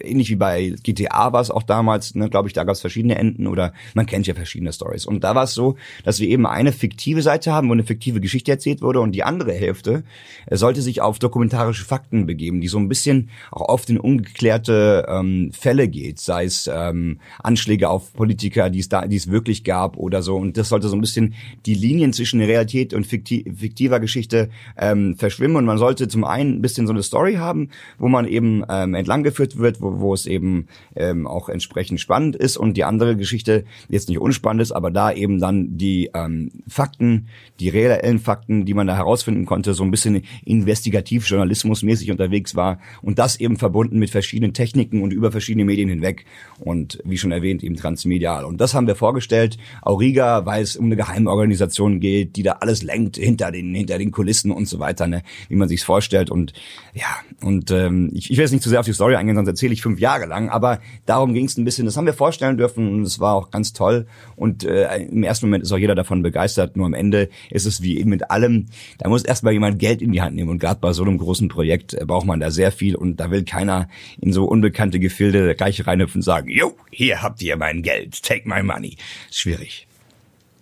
ähnlich 0.00 0.30
wie 0.30 0.36
bei 0.36 0.74
GTA 0.82 1.32
war 1.32 1.40
es 1.40 1.50
auch 1.50 1.62
damals, 1.62 2.14
ne, 2.14 2.30
glaube 2.30 2.48
ich, 2.48 2.54
da 2.54 2.64
gab 2.64 2.74
es 2.74 2.80
verschiedene 2.80 3.16
Enden 3.16 3.46
oder 3.46 3.72
man 3.94 4.06
kennt 4.06 4.26
ja 4.26 4.34
verschiedene 4.34 4.72
Stories. 4.72 5.06
Und 5.06 5.22
da 5.22 5.34
war 5.34 5.44
es 5.44 5.54
so, 5.54 5.76
dass 6.04 6.20
wir 6.20 6.28
eben 6.28 6.46
eine 6.46 6.72
fiktive 6.72 7.22
Seite 7.22 7.52
haben, 7.52 7.68
wo 7.68 7.72
eine 7.72 7.84
fiktive 7.84 8.20
Geschichte 8.20 8.50
erzählt 8.50 8.80
wurde 8.80 9.00
und 9.00 9.12
die 9.12 9.22
andere 9.24 9.52
Hälfte 9.52 10.04
äh, 10.46 10.56
sollte 10.56 10.80
sich 10.80 11.00
auf 11.00 11.18
dokumentarische 11.18 11.84
Fakten 11.84 12.26
begeben, 12.26 12.60
die 12.60 12.68
so 12.68 12.78
ein 12.78 12.88
bisschen 12.88 13.30
auch 13.50 13.68
oft 13.68 13.90
in 13.90 13.98
ungeklärte 13.98 15.06
ähm, 15.08 15.52
Fälle 15.52 15.88
geht, 15.88 16.18
sei 16.18 16.44
es 16.44 16.70
ähm, 16.72 17.20
Anschläge 17.42 17.90
auf 17.90 18.12
Politiker, 18.14 18.70
die 18.70 18.80
es 18.80 18.88
da, 18.88 19.06
die 19.06 19.16
es 19.16 19.30
wirklich 19.30 19.64
gab 19.64 19.96
oder 19.98 20.22
so. 20.22 20.36
Und 20.36 20.56
das 20.56 20.70
sollte 20.70 20.88
so 20.88 20.96
ein 20.96 21.00
bisschen 21.00 21.34
die 21.66 21.74
Linien 21.74 22.12
zwischen 22.12 22.40
Realität 22.40 22.94
und 22.94 23.06
fiktiver 23.06 24.00
Geschichte 24.00 24.48
ähm, 24.78 25.16
verschwimmen 25.16 25.56
und 25.56 25.64
man 25.66 25.78
sollte 25.78 26.08
zum 26.08 26.24
einen 26.24 26.56
ein 26.56 26.62
bisschen 26.70 26.86
so 26.86 26.92
eine 26.92 27.02
Story 27.02 27.34
haben, 27.34 27.68
wo 27.98 28.08
man 28.08 28.26
eben 28.26 28.64
ähm, 28.68 28.94
entlanggeführt 28.94 29.58
wird, 29.58 29.80
wo, 29.80 29.98
wo 30.00 30.14
es 30.14 30.26
eben 30.26 30.68
ähm, 30.94 31.26
auch 31.26 31.48
entsprechend 31.48 32.00
spannend 32.00 32.36
ist 32.36 32.56
und 32.56 32.76
die 32.76 32.84
andere 32.84 33.16
Geschichte 33.16 33.64
jetzt 33.88 34.08
nicht 34.08 34.20
unspannend 34.20 34.62
ist, 34.62 34.72
aber 34.72 34.90
da 34.90 35.12
eben 35.12 35.40
dann 35.40 35.76
die 35.76 36.10
ähm, 36.14 36.50
Fakten, 36.68 37.26
die 37.58 37.68
reellen 37.68 38.20
Fakten, 38.20 38.64
die 38.64 38.74
man 38.74 38.86
da 38.86 38.96
herausfinden 38.96 39.46
konnte, 39.46 39.74
so 39.74 39.82
ein 39.82 39.90
bisschen 39.90 40.22
investigativ 40.44 41.28
journalismusmäßig 41.28 42.10
unterwegs 42.10 42.54
war 42.54 42.78
und 43.02 43.18
das 43.18 43.40
eben 43.40 43.56
verbunden 43.56 43.98
mit 43.98 44.10
verschiedenen 44.10 44.54
Techniken 44.54 45.02
und 45.02 45.12
über 45.12 45.32
verschiedene 45.32 45.64
Medien 45.64 45.88
hinweg 45.88 46.24
und 46.60 47.00
wie 47.04 47.18
schon 47.18 47.32
erwähnt 47.32 47.64
eben 47.64 47.76
transmedial. 47.76 48.44
Und 48.44 48.60
das 48.60 48.74
haben 48.74 48.86
wir 48.86 48.94
vorgestellt. 48.94 49.58
Auriga, 49.82 50.46
weil 50.46 50.62
es 50.62 50.76
um 50.76 50.86
eine 50.86 50.96
Geheimorganisation 50.96 51.98
geht, 51.98 52.36
die 52.36 52.44
da 52.44 52.52
alles 52.60 52.82
lenkt 52.82 53.16
hinter 53.16 53.50
den 53.50 53.74
hinter 53.74 53.98
den 53.98 54.12
Kulissen 54.12 54.52
und 54.52 54.66
so 54.66 54.78
weiter, 54.78 55.08
ne, 55.08 55.22
wie 55.48 55.56
man 55.56 55.68
sich's 55.68 55.82
vorstellt. 55.82 56.30
Und 56.30 56.49
ja, 56.94 57.06
und 57.42 57.70
ähm, 57.70 58.10
ich, 58.12 58.30
ich 58.30 58.36
will 58.36 58.42
jetzt 58.42 58.52
nicht 58.52 58.62
zu 58.62 58.68
sehr 58.68 58.80
auf 58.80 58.86
die 58.86 58.92
Story 58.92 59.16
eingehen, 59.16 59.36
sonst 59.36 59.48
erzähle 59.48 59.72
ich 59.72 59.82
fünf 59.82 60.00
Jahre 60.00 60.26
lang. 60.26 60.48
Aber 60.48 60.80
darum 61.06 61.34
ging 61.34 61.46
es 61.46 61.56
ein 61.56 61.64
bisschen. 61.64 61.86
Das 61.86 61.96
haben 61.96 62.06
wir 62.06 62.14
vorstellen 62.14 62.56
dürfen 62.56 62.88
und 62.88 63.02
es 63.02 63.20
war 63.20 63.34
auch 63.34 63.50
ganz 63.50 63.72
toll. 63.72 64.06
Und 64.36 64.64
äh, 64.64 64.96
im 64.98 65.22
ersten 65.22 65.46
Moment 65.46 65.64
ist 65.64 65.72
auch 65.72 65.78
jeder 65.78 65.94
davon 65.94 66.22
begeistert. 66.22 66.76
Nur 66.76 66.86
am 66.86 66.94
Ende 66.94 67.28
ist 67.50 67.66
es 67.66 67.82
wie 67.82 67.98
eben 67.98 68.10
mit 68.10 68.30
allem. 68.30 68.66
Da 68.98 69.08
muss 69.08 69.24
erstmal 69.24 69.52
jemand 69.52 69.78
Geld 69.78 70.02
in 70.02 70.12
die 70.12 70.22
Hand 70.22 70.34
nehmen. 70.34 70.50
Und 70.50 70.58
gerade 70.58 70.80
bei 70.80 70.92
so 70.92 71.02
einem 71.02 71.18
großen 71.18 71.48
Projekt 71.48 71.94
äh, 71.94 72.04
braucht 72.04 72.26
man 72.26 72.40
da 72.40 72.50
sehr 72.50 72.72
viel. 72.72 72.96
Und 72.96 73.18
da 73.20 73.30
will 73.30 73.44
keiner 73.44 73.88
in 74.20 74.32
so 74.32 74.44
unbekannte 74.44 74.98
Gefilde 74.98 75.54
gleich 75.54 75.86
reinhüpfen 75.86 76.20
und 76.20 76.22
sagen, 76.22 76.48
jo, 76.50 76.76
hier 76.90 77.22
habt 77.22 77.42
ihr 77.42 77.56
mein 77.56 77.82
Geld, 77.82 78.22
take 78.22 78.48
my 78.48 78.62
money. 78.62 78.96
Schwierig. 79.30 79.89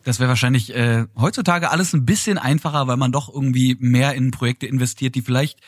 Das 0.08 0.20
wäre 0.20 0.30
wahrscheinlich 0.30 0.74
äh, 0.74 1.04
heutzutage 1.18 1.70
alles 1.70 1.92
ein 1.92 2.06
bisschen 2.06 2.38
einfacher, 2.38 2.86
weil 2.86 2.96
man 2.96 3.12
doch 3.12 3.28
irgendwie 3.28 3.76
mehr 3.78 4.14
in 4.14 4.30
Projekte 4.30 4.66
investiert, 4.66 5.14
die 5.14 5.20
vielleicht 5.20 5.60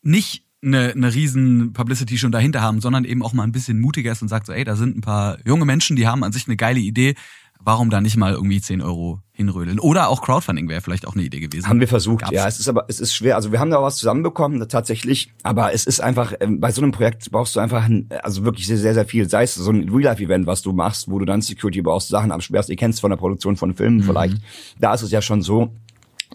nicht 0.00 0.44
eine, 0.62 0.92
eine 0.92 1.12
riesen 1.12 1.72
Publicity 1.72 2.16
schon 2.16 2.30
dahinter 2.30 2.60
haben, 2.60 2.80
sondern 2.80 3.04
eben 3.04 3.20
auch 3.24 3.32
mal 3.32 3.42
ein 3.42 3.50
bisschen 3.50 3.80
mutiger 3.80 4.12
ist 4.12 4.22
und 4.22 4.28
sagt 4.28 4.46
so, 4.46 4.52
ey, 4.52 4.62
da 4.62 4.76
sind 4.76 4.96
ein 4.96 5.00
paar 5.00 5.38
junge 5.44 5.64
Menschen, 5.64 5.96
die 5.96 6.06
haben 6.06 6.22
an 6.22 6.30
sich 6.30 6.46
eine 6.46 6.56
geile 6.56 6.78
Idee, 6.78 7.16
warum 7.64 7.90
da 7.90 8.00
nicht 8.00 8.16
mal 8.16 8.34
irgendwie 8.34 8.60
10 8.60 8.82
Euro 8.82 9.20
hinrödeln? 9.32 9.80
Oder 9.80 10.08
auch 10.08 10.22
Crowdfunding 10.22 10.68
wäre 10.68 10.80
vielleicht 10.80 11.06
auch 11.08 11.14
eine 11.14 11.24
Idee 11.24 11.40
gewesen. 11.40 11.68
Haben 11.68 11.80
wir 11.80 11.88
versucht, 11.88 12.20
Gab's. 12.20 12.32
ja. 12.32 12.46
Es 12.46 12.60
ist 12.60 12.68
aber, 12.68 12.84
es 12.88 13.00
ist 13.00 13.14
schwer. 13.14 13.36
Also 13.36 13.52
wir 13.52 13.60
haben 13.60 13.70
da 13.70 13.82
was 13.82 13.96
zusammenbekommen, 13.96 14.66
tatsächlich. 14.68 15.32
Aber 15.42 15.72
es 15.72 15.86
ist 15.86 16.00
einfach, 16.00 16.34
ähm, 16.40 16.60
bei 16.60 16.70
so 16.70 16.82
einem 16.82 16.92
Projekt 16.92 17.30
brauchst 17.30 17.56
du 17.56 17.60
einfach, 17.60 17.88
also 18.22 18.44
wirklich 18.44 18.66
sehr, 18.66 18.76
sehr, 18.76 18.94
sehr 18.94 19.06
viel. 19.06 19.28
Sei 19.28 19.42
es 19.42 19.54
so 19.54 19.70
ein 19.70 19.88
Real-Life-Event, 19.88 20.46
was 20.46 20.62
du 20.62 20.72
machst, 20.72 21.10
wo 21.10 21.18
du 21.18 21.24
dann 21.24 21.40
Security 21.40 21.82
brauchst, 21.82 22.08
Sachen 22.08 22.30
absperrst. 22.30 22.68
Ihr 22.68 22.76
kennst 22.76 23.00
von 23.00 23.10
der 23.10 23.16
Produktion 23.16 23.56
von 23.56 23.74
Filmen 23.74 23.98
mhm. 23.98 24.02
vielleicht. 24.02 24.36
Da 24.78 24.94
ist 24.94 25.02
es 25.02 25.10
ja 25.10 25.22
schon 25.22 25.42
so, 25.42 25.72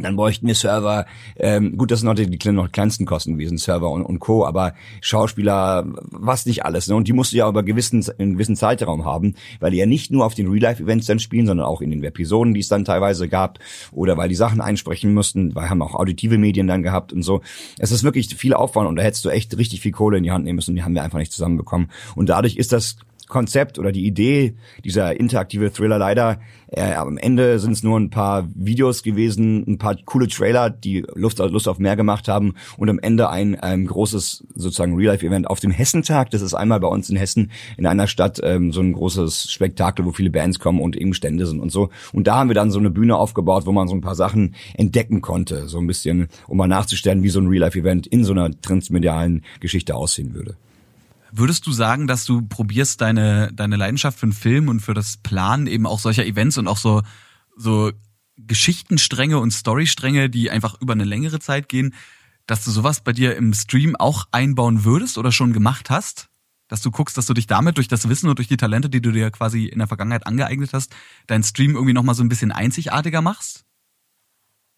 dann 0.04 0.16
bräuchten 0.16 0.48
wir 0.48 0.56
Server, 0.56 1.06
ähm, 1.38 1.78
gut, 1.78 1.92
das 1.92 2.00
sind 2.00 2.08
noch 2.08 2.16
die, 2.16 2.30
die 2.30 2.52
noch 2.52 2.72
kleinsten 2.72 3.06
Kosten 3.06 3.34
gewesen, 3.34 3.58
Server 3.58 3.90
und, 3.90 4.04
und 4.04 4.20
Co., 4.20 4.46
aber 4.46 4.74
Schauspieler, 5.02 5.86
was 6.12 6.46
nicht 6.46 6.66
alles. 6.66 6.88
Ne? 6.88 6.96
Und 6.96 7.08
die 7.08 7.14
musst 7.14 7.32
du 7.32 7.38
ja 7.38 7.48
über 7.48 7.64
gewissen, 7.64 8.06
einen 8.18 8.34
gewissen 8.34 8.56
Zeitraum 8.56 9.06
haben, 9.06 9.36
weil 9.60 9.72
die 9.72 9.78
ja 9.78 9.86
nicht 9.86 10.12
nur 10.12 10.26
auf 10.26 10.34
den 10.34 10.50
Real-Life-Events 10.50 11.08
dann 11.08 11.20
spielen, 11.20 11.48
sondern 11.48 11.66
auch 11.66 11.82
in 11.82 11.92
den 11.92 12.04
Episoden, 12.04 12.54
die 12.54 12.60
es 12.60 12.68
dann 12.68 12.86
teilweise 12.86 13.28
gab, 13.28 13.60
oder 13.92 14.18
weil 14.18 14.30
die 14.30 14.36
Sachen 14.36 14.62
einsprechen 14.62 15.14
mussten, 15.14 15.56
weil 15.56 15.70
haben 15.70 15.82
auch 15.82 15.96
auditive 15.96 16.38
Medien 16.38 16.68
dann 16.68 16.84
gehabt 16.84 17.14
und 17.14 17.24
so. 17.24 17.42
Es 17.78 17.92
ist 17.92 18.04
wirklich 18.04 18.36
viel 18.36 18.54
Aufwand 18.54 18.88
und 18.88 18.96
da 18.96 19.04
hättest 19.04 19.26
du 19.26 19.30
echt 19.30 19.58
richtig 19.58 19.82
viel 19.82 19.92
Kohle 19.92 20.18
in 20.18 20.24
die 20.24 20.32
Hand 20.32 20.46
nehmen 20.46 20.58
müssen, 20.58 20.76
die 20.76 20.84
haben 20.84 20.96
wir 20.96 21.04
einfach 21.04 21.20
nicht 21.20 21.32
zusammenbekommen. 21.32 21.90
Und 22.16 22.30
dadurch 22.30 22.58
ist 22.58 22.74
das 22.74 22.98
Konzept 23.30 23.80
oder 23.80 23.94
die 23.94 24.06
Idee 24.06 24.56
dieser 24.84 25.18
interaktive 25.18 25.72
Thriller 25.72 25.98
leider. 25.98 26.42
Äh, 26.68 26.94
am 26.94 27.18
Ende 27.18 27.60
sind 27.60 27.72
es 27.72 27.84
nur 27.84 27.98
ein 27.98 28.10
paar 28.10 28.48
Videos 28.54 29.02
gewesen, 29.02 29.64
ein 29.68 29.78
paar 29.78 29.96
coole 30.06 30.28
Trailer, 30.28 30.70
die 30.70 31.06
Lust, 31.16 31.40
Lust 31.40 31.68
auf 31.68 31.80
mehr 31.80 31.96
gemacht 31.96 32.28
haben 32.28 32.56
und 32.78 32.90
am 32.90 33.00
Ende 33.00 33.30
ein, 33.30 33.58
ein 33.60 33.86
großes 33.86 34.44
sozusagen 34.56 34.96
Real-Life-Event 34.96 35.50
auf 35.50 35.60
dem 35.60 35.72
Hessentag. 35.72 36.32
Das 36.32 36.42
ist 36.42 36.54
einmal 36.54 36.80
bei 36.80 36.88
uns 36.88 37.10
in 37.10 37.16
Hessen 37.16 37.52
in 37.78 37.86
einer 37.86 38.08
Stadt 38.08 38.40
ähm, 38.44 38.72
so 38.72 38.82
ein 38.82 38.94
großes 38.94 39.52
Spektakel, 39.52 40.06
wo 40.06 40.12
viele 40.12 40.32
Bands 40.32 40.60
kommen 40.60 40.82
und 40.82 40.98
eben 40.98 41.14
Stände 41.14 41.46
sind 41.46 41.60
und 41.60 41.72
so. 41.72 41.90
Und 42.12 42.28
da 42.28 42.38
haben 42.38 42.50
wir 42.50 42.56
dann 42.56 42.72
so 42.72 42.80
eine 42.80 42.90
Bühne 42.90 43.16
aufgebaut, 43.16 43.66
wo 43.66 43.72
man 43.72 43.88
so 43.88 43.96
ein 43.96 44.02
paar 44.02 44.16
Sachen 44.16 44.56
entdecken 44.74 45.22
konnte, 45.22 45.68
so 45.68 45.78
ein 45.78 45.88
bisschen, 45.88 46.28
um 46.48 46.58
mal 46.58 46.68
nachzustellen, 46.68 47.24
wie 47.24 47.30
so 47.30 47.40
ein 47.40 47.48
Real-Life-Event 47.48 48.08
in 48.08 48.24
so 48.24 48.34
einer 48.34 48.50
transmedialen 48.60 49.44
Geschichte 49.60 49.96
aussehen 49.96 50.34
würde. 50.34 50.56
Würdest 51.32 51.66
du 51.68 51.72
sagen, 51.72 52.08
dass 52.08 52.26
du 52.26 52.42
probierst, 52.42 53.02
deine, 53.02 53.52
deine 53.54 53.76
Leidenschaft 53.76 54.20
für 54.20 54.28
den 54.28 54.34
Film 54.34 54.68
und 54.68 54.80
für 54.80 54.94
das 54.94 55.18
Planen 55.18 55.68
eben 55.68 55.86
auch 55.86 56.00
solcher 56.00 56.26
Events 56.26 56.58
und 56.58 56.68
auch 56.68 56.78
so, 56.78 57.02
so 57.56 57.92
Geschichtenstränge 58.38 59.38
und 59.38 59.52
Storystränge, 59.52 60.30
die 60.30 60.50
einfach 60.50 60.80
über 60.82 60.94
eine 60.94 61.04
längere 61.04 61.40
Zeit 61.40 61.70
gehen, 61.70 61.94
dass 62.48 62.66
du 62.66 62.72
sowas 62.72 63.02
bei 63.02 63.14
dir 63.14 63.36
im 63.36 63.54
Stream 63.54 63.96
auch 63.96 64.28
einbauen 64.32 64.84
würdest 64.84 65.18
oder 65.18 65.32
schon 65.32 65.54
gemacht 65.54 65.90
hast? 65.90 66.30
Dass 66.68 66.82
du 66.82 66.92
guckst, 66.92 67.18
dass 67.18 67.26
du 67.26 67.34
dich 67.34 67.48
damit 67.48 67.78
durch 67.78 67.88
das 67.88 68.10
Wissen 68.10 68.30
und 68.30 68.38
durch 68.38 68.48
die 68.48 68.58
Talente, 68.58 68.90
die 68.90 69.02
du 69.02 69.12
dir 69.12 69.32
quasi 69.32 69.66
in 69.66 69.80
der 69.80 69.88
Vergangenheit 69.88 70.28
angeeignet 70.28 70.72
hast, 70.74 70.96
deinen 71.28 71.44
Stream 71.44 71.74
irgendwie 71.76 71.94
nochmal 71.94 72.16
so 72.16 72.24
ein 72.24 72.30
bisschen 72.30 72.52
einzigartiger 72.52 73.22
machst? 73.22 73.66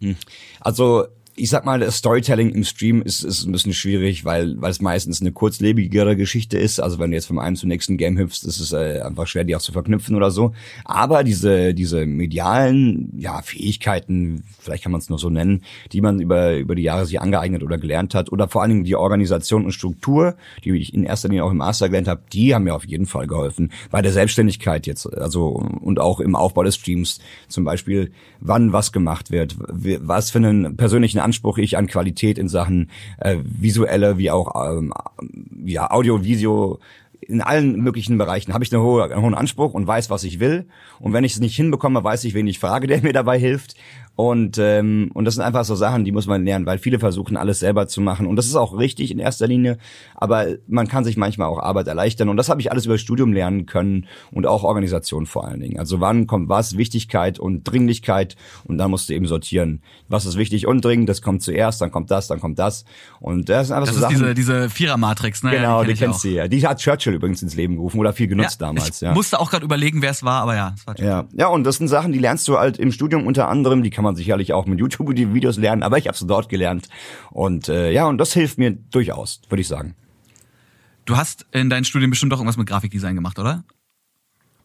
Hm. 0.02 0.16
Also 0.60 1.08
ich 1.36 1.50
sag 1.50 1.66
mal, 1.66 1.80
das 1.80 1.98
Storytelling 1.98 2.50
im 2.50 2.64
Stream 2.64 3.02
ist, 3.02 3.24
ist 3.24 3.46
ein 3.46 3.52
bisschen 3.52 3.74
schwierig, 3.74 4.26
weil, 4.26 4.60
weil 4.62 4.72
es 4.72 4.82
meistens 4.82 5.22
eine 5.22 5.32
kurzlebigere 5.32 6.16
Geschichte 6.16 6.58
ist. 6.58 6.80
Also 6.80 7.00
wenn 7.00 7.12
du 7.12 7.18
jetzt 7.18 7.28
vom 7.28 7.40
einen 7.40 7.56
zum 7.56 7.70
nächsten 7.70 7.98
Game 7.98 8.18
hüpfst, 8.18 8.44
ist 8.44 8.60
es 8.60 8.74
äh, 8.74 9.02
einfach 9.02 9.28
schwer, 9.28 9.44
die 9.44 9.56
auch 9.56 9.62
zu 9.62 9.72
verknüpfen 9.72 10.16
oder 10.16 10.32
so. 10.32 10.54
Aber 10.84 11.24
diese, 11.24 11.74
diese 11.74 12.06
medialen, 12.06 13.14
ja, 13.18 13.42
Fähigkeiten, 13.42 14.44
vielleicht 14.60 14.84
kann 14.84 14.92
man 14.92 15.00
es 15.00 15.10
nur 15.10 15.20
so 15.20 15.30
nennen, 15.30 15.64
die 15.92 16.02
man 16.02 16.20
über, 16.20 16.58
über 16.58 16.76
die 16.76 16.84
Jahre 16.84 17.06
sich 17.06 17.22
angeeignet 17.22 17.64
oder 17.64 17.78
gelernt 17.78 18.14
hat, 18.14 18.32
oder 18.32 18.48
vor 18.48 18.62
allen 18.62 18.72
Dingen 18.72 18.84
die 18.84 18.96
Organisation 18.96 19.66
und 19.66 19.72
Struktur, 19.72 20.36
die 20.64 20.72
ich 20.72 20.94
in 20.94 21.04
erster 21.04 21.30
Linie 21.30 21.46
auch 21.46 21.52
im 21.52 21.58
Master 21.58 21.88
gelernt 21.88 22.08
habe, 22.08 22.22
die 22.34 22.54
haben 22.54 22.66
mir 22.66 22.76
auf 22.76 22.86
jeden 22.86 23.06
Fall 23.06 23.28
geholfen. 23.28 23.72
Bei 23.90 24.02
der 24.02 24.12
Selbstständigkeit 24.12 24.86
jetzt, 24.86 25.12
also, 25.18 25.48
und 25.48 26.00
auch 26.00 26.20
im 26.20 26.36
Aufbau 26.36 26.64
des 26.64 26.76
Streams, 26.76 27.20
zum 27.48 27.64
Beispiel, 27.64 28.12
wann 28.40 28.74
was 28.74 28.92
gemacht 28.92 29.32
wird, 29.32 29.56
was 29.60 30.32
für 30.32 30.40
einen 30.40 30.76
persönlichen 30.76 31.21
Anspruch 31.22 31.58
ich 31.58 31.78
an 31.78 31.88
Qualität 31.88 32.38
in 32.38 32.48
Sachen 32.48 32.90
äh, 33.18 33.38
visuelle 33.44 34.18
wie 34.18 34.32
auch 34.32 34.78
ähm, 34.78 34.94
ja, 35.66 35.92
Audio, 35.92 36.24
Video, 36.24 36.80
in 37.22 37.42
allen 37.42 37.80
möglichen 37.82 38.18
Bereichen 38.18 38.54
habe 38.54 38.64
ich 38.64 38.74
einen 38.74 38.84
hohen 38.84 39.36
Anspruch 39.36 39.74
und 39.74 39.86
weiß, 39.86 40.10
was 40.10 40.24
ich 40.24 40.40
will. 40.40 40.66
Und 41.00 41.14
wenn 41.14 41.24
ich 41.24 41.34
es 41.34 41.40
nicht 41.40 41.56
hinbekomme, 41.56 42.04
weiß 42.04 42.24
ich, 42.24 42.34
wen 42.34 42.48
ich 42.48 42.60
frage, 42.60 42.88
der 42.88 43.02
mir 43.02 43.14
dabei 43.14 43.40
hilft. 43.40 43.76
Und, 44.16 44.58
ähm, 44.58 45.10
und 45.14 45.26
das 45.26 45.36
sind 45.36 45.44
einfach 45.44 45.64
so 45.64 45.74
Sachen, 45.76 46.04
die 46.04 46.12
muss 46.12 46.28
man 46.28 46.44
lernen, 46.44 46.66
weil 46.66 46.78
viele 46.78 47.00
versuchen, 47.00 47.38
alles 47.38 47.60
selber 47.60 47.88
zu 47.88 48.02
machen. 48.02 48.28
Und 48.28 48.36
das 48.36 48.46
ist 48.46 48.56
auch 48.56 48.78
richtig 48.78 49.10
in 49.10 49.20
erster 49.20 49.48
Linie, 49.48 49.78
aber 50.16 50.48
man 50.68 50.88
kann 50.88 51.04
sich 51.04 51.16
manchmal 51.18 51.48
auch 51.48 51.60
Arbeit 51.60 51.88
erleichtern. 51.88 52.30
Und 52.30 52.38
das 52.38 52.50
habe 52.50 52.60
ich 52.60 52.72
alles 52.72 52.86
über 52.86 52.98
Studium 52.98 53.32
lernen 53.32 53.66
können 53.66 54.08
und 54.32 54.46
auch 54.46 54.64
Organisation 54.64 55.26
vor 55.26 55.48
allen 55.48 55.62
Dingen. 55.62 55.80
Also 55.80 56.02
wann 56.02 56.28
kommt 56.28 56.50
was, 56.50 56.78
Wichtigkeit 56.78 57.40
und 57.40 57.64
Dringlichkeit 57.64 58.36
und 58.66 58.78
dann 58.78 58.92
musst 58.92 59.08
du 59.08 59.14
eben 59.14 59.28
sortieren, 59.28 59.82
was 60.10 60.26
ist 60.26 60.38
wichtig 60.38 60.68
und 60.68 60.84
dringend, 60.84 61.08
das 61.08 61.22
kommt 61.22 61.42
zuerst, 61.42 61.82
dann 61.82 61.90
kommt 61.90 62.12
das, 62.12 62.28
dann 62.28 62.42
kommt 62.42 62.60
das. 62.60 62.84
Und 63.22 63.48
das 63.48 63.68
sind 63.68 63.78
einfach 63.78 63.88
das 63.88 63.96
so 63.96 64.06
ist 64.06 64.12
Sachen. 64.12 64.34
diese, 64.36 64.36
diese 64.36 64.70
Vierer-Matrix, 64.70 65.44
ne? 65.44 65.52
Genau, 65.52 65.80
ja, 65.80 65.88
die, 65.88 65.94
die 65.94 66.00
kennst 66.00 66.24
du 66.26 66.30
ja. 66.30 66.48
Die 66.50 66.68
hat 66.68 66.80
Churchill 66.80 67.14
übrigens 67.14 67.42
ins 67.42 67.56
Leben 67.56 67.76
gerufen 67.76 68.00
oder 68.00 68.12
viel 68.12 68.28
genutzt 68.28 68.60
ja, 68.60 68.68
damals. 68.68 68.98
Ich 68.98 69.02
ja. 69.02 69.14
musste 69.14 69.40
auch 69.40 69.50
gerade 69.50 69.64
überlegen, 69.64 70.02
wer 70.02 70.12
es 70.12 70.22
war, 70.22 70.42
aber 70.42 70.56
ja, 70.56 70.74
es 70.76 70.86
war 70.86 71.00
Ja, 71.00 71.26
ja, 71.34 71.48
und 71.48 71.64
das 71.64 71.78
sind 71.78 71.88
Sachen, 71.88 72.12
die 72.12 72.20
lernst 72.20 72.48
du 72.48 72.60
halt 72.60 72.78
im 72.78 72.92
Studium 72.92 73.26
unter 73.26 73.48
anderem, 73.48 73.84
die 73.84 73.90
kann 74.02 74.06
man 74.06 74.16
sicherlich 74.16 74.52
auch 74.52 74.66
mit 74.66 74.80
YouTube 74.80 75.14
die 75.14 75.32
Videos 75.32 75.58
lernen, 75.58 75.84
aber 75.84 76.00
ich 76.00 76.08
habe 76.08 76.16
es 76.16 76.26
dort 76.26 76.50
gelernt. 76.50 76.90
Und 77.30 77.70
äh, 77.70 77.92
ja, 77.92 78.08
und 78.08 78.18
das 78.18 78.34
hilft 78.34 78.58
mir 78.58 78.72
durchaus, 78.72 79.42
würde 79.48 79.62
ich 79.62 79.68
sagen. 79.68 79.94
Du 81.06 81.18
hast 81.18 81.46
in 81.52 81.70
deinen 81.70 81.84
Studien 81.84 82.10
bestimmt 82.10 82.34
auch 82.34 82.38
irgendwas 82.38 82.58
mit 82.58 82.68
Grafikdesign 82.68 83.14
gemacht, 83.14 83.38
oder? 83.38 83.64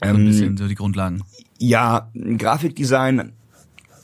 So 0.02 0.08
ein 0.08 0.16
ähm, 0.16 0.24
bisschen 0.24 0.56
so 0.56 0.68
die 0.68 0.74
Grundlagen. 0.74 1.22
Ja, 1.58 2.10
Grafikdesign 2.14 3.34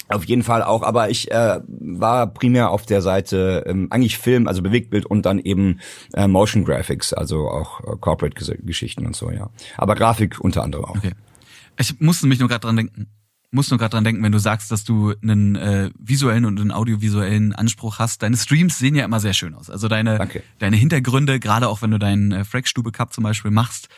auf 0.08 0.24
jeden 0.24 0.42
Fall 0.42 0.62
auch, 0.62 0.82
aber 0.82 1.08
ich 1.08 1.30
äh, 1.30 1.60
war 1.66 2.26
primär 2.26 2.68
auf 2.68 2.84
der 2.84 3.00
Seite 3.00 3.64
ähm, 3.66 3.86
eigentlich 3.88 4.18
Film, 4.18 4.46
also 4.46 4.60
Bewegtbild 4.60 5.06
und 5.06 5.24
dann 5.24 5.38
eben 5.38 5.80
äh, 6.12 6.28
Motion 6.28 6.66
Graphics, 6.66 7.14
also 7.14 7.48
auch 7.48 7.80
äh, 7.80 7.96
Corporate-Geschichten 7.98 9.06
und 9.06 9.16
so, 9.16 9.30
ja. 9.30 9.48
Aber 9.78 9.94
Grafik 9.94 10.40
unter 10.40 10.62
anderem 10.62 10.84
auch. 10.84 10.96
Okay. 10.96 11.12
Ich 11.78 11.98
musste 12.00 12.26
mich 12.26 12.38
nur 12.38 12.50
gerade 12.50 12.60
dran 12.60 12.76
denken 12.76 13.06
muss 13.52 13.70
nur 13.70 13.78
gerade 13.78 13.90
dran 13.90 14.04
denken, 14.04 14.22
wenn 14.22 14.32
du 14.32 14.38
sagst, 14.38 14.72
dass 14.72 14.82
du 14.82 15.14
einen 15.22 15.56
äh, 15.56 15.90
visuellen 15.98 16.46
und 16.46 16.58
einen 16.58 16.72
audiovisuellen 16.72 17.52
Anspruch 17.52 17.98
hast. 17.98 18.22
Deine 18.22 18.36
Streams 18.36 18.78
sehen 18.78 18.94
ja 18.94 19.04
immer 19.04 19.20
sehr 19.20 19.34
schön 19.34 19.54
aus. 19.54 19.68
Also 19.68 19.88
deine, 19.88 20.18
Danke. 20.18 20.42
deine 20.58 20.76
Hintergründe, 20.76 21.38
gerade 21.38 21.68
auch 21.68 21.82
wenn 21.82 21.90
du 21.90 21.98
deinen 21.98 22.32
äh, 22.32 22.44
Frackstube 22.44 22.92
Cup 22.92 23.12
zum 23.12 23.24
Beispiel 23.24 23.50
machst, 23.50 23.88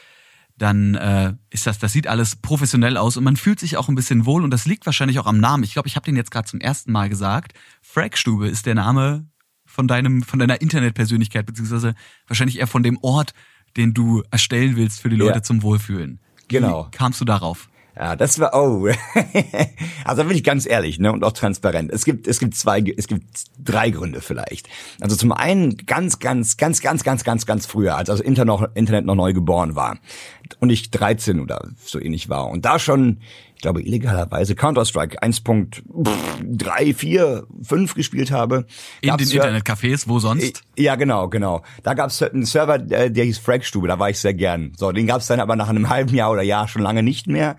dann 0.56 0.94
äh, 0.96 1.34
ist 1.50 1.66
das, 1.66 1.78
das 1.78 1.92
sieht 1.92 2.06
alles 2.06 2.36
professionell 2.36 2.96
aus 2.96 3.16
und 3.16 3.24
man 3.24 3.36
fühlt 3.36 3.60
sich 3.60 3.76
auch 3.76 3.88
ein 3.88 3.94
bisschen 3.94 4.26
wohl 4.26 4.44
und 4.44 4.50
das 4.50 4.66
liegt 4.66 4.86
wahrscheinlich 4.86 5.18
auch 5.18 5.26
am 5.26 5.38
Namen. 5.38 5.62
Ich 5.64 5.72
glaube, 5.72 5.88
ich 5.88 5.96
habe 5.96 6.04
den 6.04 6.16
jetzt 6.16 6.30
gerade 6.30 6.48
zum 6.48 6.60
ersten 6.60 6.92
Mal 6.92 7.08
gesagt. 7.08 7.54
Frackstube 7.80 8.48
ist 8.48 8.66
der 8.66 8.74
Name 8.74 9.26
von 9.64 9.88
deinem, 9.88 10.22
von 10.22 10.38
deiner 10.38 10.60
Internetpersönlichkeit, 10.60 11.46
beziehungsweise 11.46 11.94
wahrscheinlich 12.26 12.58
eher 12.58 12.66
von 12.66 12.82
dem 12.82 12.98
Ort, 13.02 13.34
den 13.76 13.94
du 13.94 14.22
erstellen 14.30 14.76
willst 14.76 15.00
für 15.00 15.08
die 15.08 15.16
Leute 15.16 15.38
ja. 15.38 15.42
zum 15.42 15.62
Wohlfühlen. 15.62 16.20
Genau. 16.48 16.86
Wie 16.86 16.96
kamst 16.96 17.20
du 17.20 17.24
darauf? 17.24 17.68
Ja, 17.96 18.16
das 18.16 18.40
war, 18.40 18.54
oh. 18.54 18.88
also 20.04 20.22
da 20.22 20.28
bin 20.28 20.36
ich 20.36 20.42
ganz 20.42 20.66
ehrlich, 20.66 20.98
ne, 20.98 21.12
und 21.12 21.22
auch 21.22 21.32
transparent. 21.32 21.92
Es 21.92 22.04
gibt, 22.04 22.26
es 22.26 22.40
gibt 22.40 22.56
zwei, 22.56 22.82
es 22.96 23.06
gibt 23.06 23.24
drei 23.62 23.90
Gründe 23.90 24.20
vielleicht. 24.20 24.68
Also 25.00 25.14
zum 25.14 25.30
einen 25.30 25.76
ganz, 25.76 26.18
ganz, 26.18 26.56
ganz, 26.56 26.80
ganz, 26.80 27.04
ganz, 27.04 27.22
ganz, 27.22 27.46
ganz 27.46 27.66
früher, 27.66 27.96
als 27.96 28.08
das 28.08 28.20
Internet 28.20 28.48
noch, 28.48 28.74
Internet 28.74 29.04
noch 29.04 29.14
neu 29.14 29.32
geboren 29.32 29.76
war 29.76 29.98
und 30.58 30.70
ich 30.70 30.90
13 30.90 31.40
oder 31.40 31.68
so 31.84 32.00
ähnlich 32.00 32.28
war 32.28 32.48
und 32.48 32.64
da 32.64 32.80
schon, 32.80 33.20
glaube 33.64 33.82
illegalerweise 33.82 34.54
Counter-Strike 34.54 35.22
1.3, 35.22 36.94
4, 36.94 37.46
5 37.62 37.94
gespielt 37.94 38.30
habe. 38.30 38.66
In 39.00 39.16
den 39.16 39.26
Internetcafés, 39.26 40.06
wo 40.06 40.18
sonst? 40.18 40.60
Ja, 40.76 40.96
genau, 40.96 41.28
genau. 41.28 41.62
Da 41.82 41.94
gab 41.94 42.10
es 42.10 42.22
einen 42.22 42.44
Server, 42.44 42.78
der 42.78 43.24
hieß 43.24 43.38
Fragstube, 43.38 43.88
da 43.88 43.98
war 43.98 44.10
ich 44.10 44.18
sehr 44.18 44.34
gern. 44.34 44.72
So, 44.76 44.92
den 44.92 45.06
gab 45.06 45.22
es 45.22 45.28
dann 45.28 45.40
aber 45.40 45.56
nach 45.56 45.70
einem 45.70 45.88
halben 45.94 46.14
Jahr 46.14 46.30
oder 46.30 46.42
Jahr 46.42 46.68
schon 46.68 46.82
lange 46.82 47.02
nicht 47.02 47.26
mehr 47.26 47.56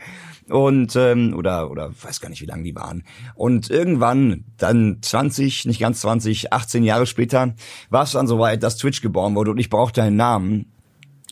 und 0.47 0.95
ähm, 0.95 1.33
oder 1.35 1.71
oder 1.71 1.91
weiß 1.99 2.21
gar 2.21 2.29
nicht, 2.29 2.41
wie 2.41 2.45
lange 2.45 2.61
die 2.61 2.75
waren. 2.75 3.03
Und 3.33 3.71
irgendwann, 3.71 4.43
dann 4.57 4.99
20, 5.01 5.65
nicht 5.65 5.79
ganz 5.79 6.01
20, 6.01 6.53
18 6.53 6.83
Jahre 6.83 7.07
später, 7.07 7.55
war 7.89 8.03
es 8.03 8.11
dann 8.11 8.27
soweit, 8.27 8.61
dass 8.61 8.77
Twitch 8.77 9.01
geboren 9.01 9.33
wurde 9.33 9.49
und 9.49 9.57
ich 9.57 9.71
brauchte 9.71 10.03
einen 10.03 10.17
Namen, 10.17 10.71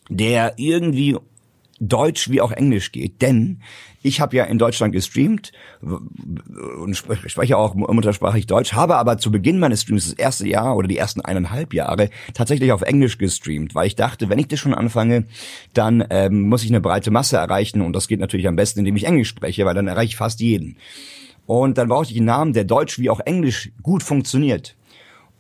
der 0.10 0.53
irgendwie 0.58 1.15
Deutsch 1.80 2.30
wie 2.30 2.42
auch 2.42 2.51
Englisch 2.51 2.92
geht. 2.92 3.22
Denn 3.22 3.62
ich 4.03 4.22
habe 4.22 4.36
ja 4.36 4.43
in 4.43 4.60
Deutschland 4.60 4.93
gestreamt 4.93 5.53
und 5.81 6.95
spreche 6.95 7.57
auch 7.57 7.74
muttersprachlich 7.74 8.45
Deutsch, 8.45 8.74
habe 8.74 8.98
aber 8.98 9.17
zu 9.17 9.31
Beginn 9.31 9.60
meines 9.60 9.81
Streams 9.81 10.10
das 10.10 10.13
erste 10.13 10.48
Jahr 10.48 10.75
oder 10.75 10.88
die 10.88 10.98
ersten 10.98 11.22
eineinhalb 11.22 11.74
Jahre 11.74 12.10
tatsächlich 12.33 12.72
auf 12.72 12.81
Englisch 12.81 13.17
gestreamt, 13.17 13.74
weil 13.74 13.88
ich 13.88 13.95
dachte, 13.95 14.29
wenn 14.29 14.39
ich 14.39 14.50
das 14.50 14.60
schon 14.60 14.74
anfange, 14.74 15.25
dann 15.74 16.05
ähm, 16.10 16.41
muss 16.41 16.63
ich 16.63 16.69
eine 16.69 16.81
breite 16.81 17.12
Masse 17.12 17.38
erreichen 17.38 17.81
und 17.81 17.93
das 17.93 18.07
geht 18.07 18.19
natürlich 18.19 18.48
am 18.48 18.57
besten, 18.57 18.79
indem 18.79 18.98
ich 18.98 19.05
Englisch 19.05 19.29
spreche, 19.29 19.65
weil 19.65 19.74
dann 19.74 19.88
erreiche 19.88 20.10
ich 20.10 20.15
fast 20.17 20.41
jeden. 20.41 20.77
Und 21.45 21.77
dann 21.77 21.88
brauchte 21.88 22.12
ich 22.12 22.17
einen 22.17 22.27
Namen, 22.27 22.53
der 22.53 22.63
Deutsch 22.63 23.00
wie 23.00 23.10
auch 23.10 23.19
Englisch 23.22 23.72
gut 23.81 24.03
funktioniert. 24.03 24.75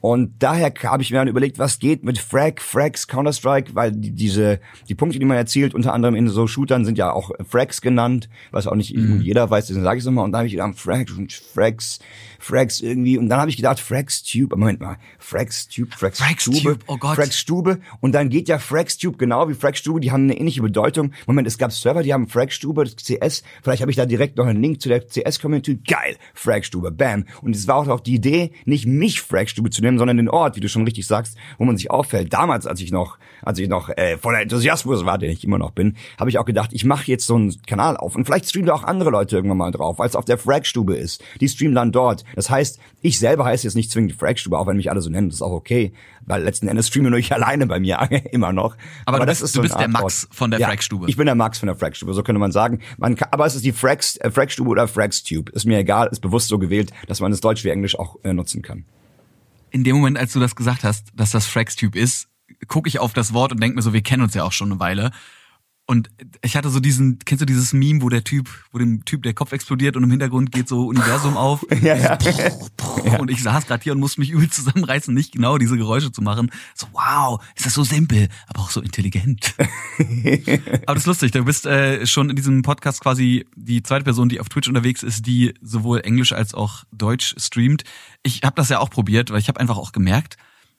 Und 0.03 0.33
daher 0.39 0.73
habe 0.83 1.01
ich 1.01 1.11
mir 1.11 1.19
dann 1.19 1.29
überlegt, 1.29 1.59
was 1.59 1.79
geht 1.79 2.03
mit 2.03 2.17
Frag, 2.17 2.61
Frags, 2.61 3.07
Counter-Strike, 3.07 3.73
weil 3.73 3.93
die, 3.93 4.11
diese, 4.11 4.59
die 4.89 4.95
Punkte, 4.95 5.17
die 5.17 5.23
man 5.23 5.37
erzielt, 5.37 5.73
unter 5.73 5.93
anderem 5.93 6.13
in 6.15 6.27
so 6.27 6.45
Shootern 6.45 6.83
sind 6.83 6.97
ja 6.97 7.13
auch 7.13 7.31
Frags 7.47 7.79
genannt, 7.79 8.27
was 8.51 8.67
auch 8.67 8.75
nicht 8.75 8.93
mhm. 8.93 9.21
jeder 9.21 9.49
weiß, 9.49 9.67
deswegen 9.67 9.85
sage 9.85 9.99
ich 9.99 10.01
es 10.01 10.05
nochmal. 10.05 10.25
Und 10.25 10.33
da 10.33 10.39
habe 10.39 10.47
ich 10.47 10.55
gedacht, 10.55 10.77
Frags 10.77 11.13
und 11.13 11.31
Frags, 11.31 11.99
Frags 12.37 12.81
irgendwie. 12.81 13.17
Und 13.17 13.29
dann 13.29 13.39
habe 13.39 13.49
ich 13.49 13.55
gedacht, 13.55 13.79
Frags 13.79 14.23
Tube, 14.23 14.51
Moment 14.57 14.81
mal, 14.81 14.97
Frags 15.19 15.69
Tube, 15.69 15.93
Frags, 15.93 16.19
Frags 16.19 16.41
Stube, 16.43 16.59
Tube, 16.59 16.83
oh 16.87 16.97
Gott. 16.97 17.15
Frags 17.15 17.39
Stube. 17.39 17.79
Und 18.01 18.11
dann 18.11 18.27
geht 18.27 18.49
ja 18.49 18.59
Frags 18.59 18.97
Tube 18.97 19.17
genau 19.17 19.47
wie 19.47 19.53
Frags 19.53 19.79
Stube, 19.79 20.01
die 20.01 20.11
haben 20.11 20.23
eine 20.23 20.37
ähnliche 20.37 20.61
Bedeutung. 20.61 21.13
Moment, 21.27 21.47
es 21.47 21.57
gab 21.57 21.71
Server, 21.71 22.03
die 22.03 22.13
haben 22.13 22.27
Frags 22.27 22.55
Stube, 22.55 22.83
CS. 22.83 23.43
Vielleicht 23.61 23.81
habe 23.81 23.89
ich 23.89 23.95
da 23.95 24.05
direkt 24.05 24.35
noch 24.35 24.47
einen 24.47 24.61
Link 24.61 24.81
zu 24.81 24.89
der 24.89 25.07
CS-Community. 25.07 25.79
Geil, 25.87 26.17
Frags 26.33 26.67
Stube, 26.67 26.91
bam. 26.91 27.23
Und 27.41 27.55
es 27.55 27.69
war 27.69 27.89
auch 27.89 28.01
die 28.01 28.15
Idee, 28.15 28.51
nicht 28.65 28.85
mich 28.85 29.21
Frags 29.21 29.51
Stube 29.51 29.69
zu 29.69 29.81
nehmen, 29.81 29.92
sondern 29.97 30.17
den 30.17 30.29
Ort, 30.29 30.55
wie 30.55 30.59
du 30.59 30.69
schon 30.69 30.83
richtig 30.83 31.07
sagst, 31.07 31.37
wo 31.57 31.65
man 31.65 31.77
sich 31.77 31.91
auffällt. 31.91 32.33
Damals, 32.33 32.67
als 32.67 32.81
ich 32.81 32.91
noch, 32.91 33.17
als 33.41 33.59
ich 33.59 33.67
noch 33.67 33.89
äh, 33.89 34.17
voller 34.17 34.41
Enthusiasmus 34.41 35.05
war, 35.05 35.17
den 35.17 35.31
ich 35.31 35.43
immer 35.43 35.57
noch 35.57 35.71
bin, 35.71 35.95
habe 36.19 36.29
ich 36.29 36.37
auch 36.39 36.45
gedacht, 36.45 36.71
ich 36.73 36.85
mache 36.85 37.05
jetzt 37.07 37.25
so 37.25 37.35
einen 37.35 37.55
Kanal 37.65 37.97
auf 37.97 38.15
und 38.15 38.25
vielleicht 38.25 38.49
streamen 38.49 38.67
da 38.67 38.73
auch 38.73 38.83
andere 38.83 39.09
Leute 39.09 39.35
irgendwann 39.35 39.57
mal 39.57 39.71
drauf, 39.71 39.99
weil 39.99 40.07
es 40.07 40.15
auf 40.15 40.25
der 40.25 40.37
Fragstube 40.37 40.95
ist. 40.95 41.23
Die 41.39 41.49
streamen 41.49 41.75
dann 41.75 41.91
dort. 41.91 42.23
Das 42.35 42.49
heißt, 42.49 42.79
ich 43.01 43.19
selber 43.19 43.45
heiße 43.45 43.65
jetzt 43.67 43.75
nicht 43.75 43.91
zwingend 43.91 44.13
Fragstube, 44.13 44.57
auch 44.57 44.67
wenn 44.67 44.77
mich 44.77 44.89
alle 44.89 45.01
so 45.01 45.09
nennen, 45.09 45.29
das 45.29 45.35
ist 45.35 45.41
auch 45.41 45.51
okay, 45.51 45.93
weil 46.25 46.43
letzten 46.43 46.67
Endes 46.67 46.87
streame 46.87 47.09
nur 47.09 47.19
ich 47.19 47.31
alleine 47.33 47.67
bei 47.67 47.79
mir 47.79 47.99
immer 48.31 48.53
noch. 48.53 48.75
Aber, 49.05 49.17
aber 49.17 49.25
das 49.25 49.39
bist, 49.39 49.43
ist 49.43 49.53
so 49.53 49.61
du 49.61 49.67
bist 49.67 49.79
der 49.79 49.87
Max 49.87 50.27
von 50.31 50.51
der 50.51 50.59
ja, 50.59 50.67
Fragstube. 50.67 51.09
Ich 51.09 51.17
bin 51.17 51.25
der 51.25 51.35
Max 51.35 51.59
von 51.59 51.67
der 51.67 51.75
Fragstube, 51.75 52.13
so 52.13 52.23
könnte 52.23 52.39
man 52.39 52.51
sagen. 52.51 52.79
Man 52.97 53.15
kann, 53.15 53.29
aber 53.31 53.45
es 53.45 53.55
ist 53.55 53.65
die 53.65 53.71
Frags, 53.71 54.17
äh, 54.17 54.31
Fragstube 54.31 54.69
oder 54.69 54.87
Fragstube. 54.87 55.51
Ist 55.51 55.65
mir 55.65 55.77
egal, 55.77 56.07
ist 56.11 56.21
bewusst 56.21 56.47
so 56.47 56.57
gewählt, 56.59 56.91
dass 57.07 57.19
man 57.19 57.31
es 57.31 57.41
Deutsch 57.41 57.63
wie 57.63 57.69
Englisch 57.69 57.97
auch 57.97 58.17
äh, 58.23 58.33
nutzen 58.33 58.61
kann 58.61 58.85
in 59.73 59.83
dem 59.83 59.95
Moment, 59.95 60.17
als 60.17 60.31
du 60.31 60.39
das 60.39 60.55
gesagt 60.55 60.83
hast, 60.83 61.07
dass 61.15 61.31
das 61.31 61.47
Frax-Typ 61.47 61.95
ist, 61.95 62.29
gucke 62.67 62.87
ich 62.87 62.99
auf 62.99 63.11
das 63.11 63.33
Wort 63.33 63.51
und 63.51 63.61
denke 63.61 63.75
mir 63.75 63.81
so, 63.81 63.91
wir 63.91 64.03
kennen 64.03 64.21
uns 64.21 64.35
ja 64.35 64.43
auch 64.43 64.51
schon 64.51 64.71
eine 64.71 64.79
Weile. 64.79 65.11
Und 65.85 66.09
ich 66.41 66.55
hatte 66.55 66.69
so 66.69 66.79
diesen, 66.79 67.19
kennst 67.19 67.41
du 67.41 67.45
dieses 67.45 67.73
Meme, 67.73 68.01
wo 68.01 68.07
der 68.07 68.23
Typ, 68.23 68.49
wo 68.71 68.77
dem 68.77 69.03
Typ 69.03 69.21
der 69.23 69.33
Kopf 69.33 69.51
explodiert 69.51 69.97
und 69.97 70.03
im 70.03 70.11
Hintergrund 70.11 70.53
geht 70.53 70.69
so 70.69 70.87
Universum 70.87 71.35
auf. 71.35 71.65
ja, 71.81 71.95
ja. 71.95 72.17
Und 73.19 73.29
ich 73.29 73.43
saß 73.43 73.67
gerade 73.67 73.83
hier 73.83 73.91
und 73.91 73.99
musste 73.99 74.21
mich 74.21 74.29
übel 74.31 74.49
zusammenreißen, 74.49 75.13
nicht 75.13 75.33
genau 75.33 75.57
diese 75.57 75.77
Geräusche 75.77 76.11
zu 76.11 76.21
machen. 76.21 76.51
So, 76.73 76.87
wow, 76.93 77.43
ist 77.55 77.65
das 77.65 77.73
so 77.73 77.83
simpel, 77.83 78.29
aber 78.47 78.61
auch 78.61 78.69
so 78.69 78.81
intelligent. 78.81 79.53
aber 79.97 80.93
das 80.93 81.03
ist 81.03 81.07
lustig, 81.07 81.31
du 81.31 81.43
bist 81.43 81.65
äh, 81.65 82.05
schon 82.07 82.29
in 82.29 82.35
diesem 82.35 82.61
Podcast 82.61 83.01
quasi 83.01 83.45
die 83.55 83.83
zweite 83.83 84.05
Person, 84.05 84.29
die 84.29 84.39
auf 84.39 84.47
Twitch 84.47 84.69
unterwegs 84.69 85.03
ist, 85.03 85.27
die 85.27 85.53
sowohl 85.61 85.99
Englisch 85.99 86.31
als 86.31 86.53
auch 86.53 86.85
Deutsch 86.91 87.35
streamt. 87.37 87.83
Ich 88.23 88.41
habe 88.43 88.55
das 88.55 88.69
ja 88.69 88.79
auch 88.79 88.89
probiert, 88.89 89.31
weil 89.31 89.39
ich 89.39 89.49
habe 89.49 89.59
einfach 89.59 89.77
auch 89.77 89.91
gemerkt, 89.91 90.37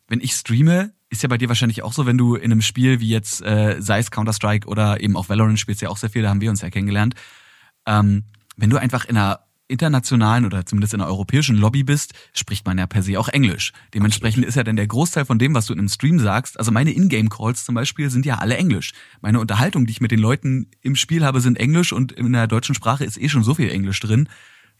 wenn 0.08 0.20
ich 0.20 0.32
streame, 0.32 0.92
ist 1.10 1.22
ja 1.22 1.28
bei 1.28 1.38
dir 1.38 1.48
wahrscheinlich 1.48 1.82
auch 1.82 1.92
so, 1.92 2.06
wenn 2.06 2.18
du 2.18 2.34
in 2.34 2.50
einem 2.50 2.62
Spiel 2.62 3.00
wie 3.00 3.08
jetzt, 3.08 3.42
äh, 3.42 3.76
sei 3.78 3.98
es 3.98 4.10
Counter-Strike 4.10 4.68
oder 4.68 5.00
eben 5.00 5.16
auch 5.16 5.28
Valorant 5.28 5.58
spielst 5.58 5.80
ja 5.82 5.88
auch 5.88 5.96
sehr 5.96 6.10
viel, 6.10 6.22
da 6.22 6.30
haben 6.30 6.40
wir 6.40 6.50
uns 6.50 6.60
ja 6.60 6.70
kennengelernt. 6.70 7.14
Ähm, 7.86 8.24
wenn 8.56 8.70
du 8.70 8.76
einfach 8.76 9.04
in 9.04 9.16
einer 9.16 9.40
internationalen 9.66 10.44
oder 10.44 10.66
zumindest 10.66 10.92
in 10.92 11.00
einer 11.00 11.08
europäischen 11.08 11.56
Lobby 11.56 11.84
bist, 11.84 12.12
spricht 12.34 12.66
man 12.66 12.76
ja 12.76 12.86
per 12.86 13.02
se 13.02 13.18
auch 13.18 13.28
Englisch. 13.28 13.72
Dementsprechend 13.94 14.44
Absolut. 14.44 14.48
ist 14.48 14.54
ja 14.56 14.64
dann 14.64 14.76
der 14.76 14.86
Großteil 14.86 15.24
von 15.24 15.38
dem, 15.38 15.54
was 15.54 15.66
du 15.66 15.72
in 15.72 15.78
einem 15.78 15.88
Stream 15.88 16.18
sagst, 16.18 16.58
also 16.58 16.70
meine 16.70 16.92
Ingame-Calls 16.92 17.64
zum 17.64 17.74
Beispiel 17.74 18.10
sind 18.10 18.26
ja 18.26 18.38
alle 18.38 18.56
Englisch. 18.56 18.92
Meine 19.22 19.40
Unterhaltung, 19.40 19.86
die 19.86 19.92
ich 19.92 20.00
mit 20.00 20.10
den 20.10 20.20
Leuten 20.20 20.70
im 20.82 20.96
Spiel 20.96 21.24
habe, 21.24 21.40
sind 21.40 21.58
Englisch 21.58 21.92
und 21.92 22.12
in 22.12 22.32
der 22.32 22.46
deutschen 22.46 22.74
Sprache 22.74 23.04
ist 23.04 23.20
eh 23.20 23.28
schon 23.28 23.42
so 23.42 23.54
viel 23.54 23.70
Englisch 23.70 24.00
drin. 24.00 24.28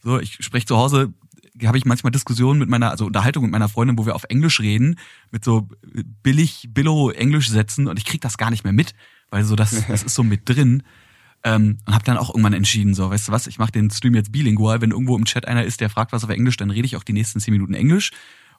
So, 0.03 0.19
ich 0.19 0.37
spreche 0.41 0.67
zu 0.67 0.77
Hause 0.77 1.13
habe 1.63 1.77
ich 1.77 1.85
manchmal 1.85 2.11
Diskussionen 2.11 2.59
mit 2.59 2.69
meiner, 2.69 2.91
also 2.91 3.05
Unterhaltung 3.05 3.43
mit 3.43 3.51
meiner 3.51 3.69
Freundin, 3.69 3.97
wo 3.97 4.05
wir 4.05 4.15
auf 4.15 4.25
Englisch 4.25 4.59
reden, 4.59 4.99
mit 5.31 5.43
so 5.43 5.69
billig 6.23 6.69
Billo-Englisch-Sätzen 6.73 7.87
und 7.87 7.97
ich 7.97 8.05
krieg 8.05 8.21
das 8.21 8.37
gar 8.37 8.49
nicht 8.49 8.63
mehr 8.63 8.73
mit, 8.73 8.93
weil 9.29 9.43
so 9.43 9.55
das, 9.55 9.87
das 9.87 10.03
ist 10.03 10.15
so 10.15 10.23
mit 10.23 10.47
drin. 10.47 10.83
Ähm, 11.43 11.77
und 11.85 11.93
habe 11.93 12.03
dann 12.03 12.17
auch 12.17 12.29
irgendwann 12.29 12.53
entschieden, 12.53 12.93
so, 12.93 13.09
weißt 13.09 13.27
du 13.27 13.31
was, 13.31 13.47
ich 13.47 13.59
mache 13.59 13.71
den 13.71 13.91
Stream 13.91 14.15
jetzt 14.15 14.31
bilingual. 14.31 14.81
Wenn 14.81 14.91
irgendwo 14.91 15.15
im 15.15 15.25
Chat 15.25 15.47
einer 15.47 15.63
ist, 15.63 15.79
der 15.79 15.89
fragt 15.89 16.11
was 16.11 16.23
auf 16.23 16.29
Englisch, 16.31 16.57
dann 16.57 16.71
rede 16.71 16.87
ich 16.87 16.95
auch 16.95 17.03
die 17.03 17.13
nächsten 17.13 17.39
zehn 17.39 17.53
Minuten 17.53 17.75
Englisch. 17.75 18.11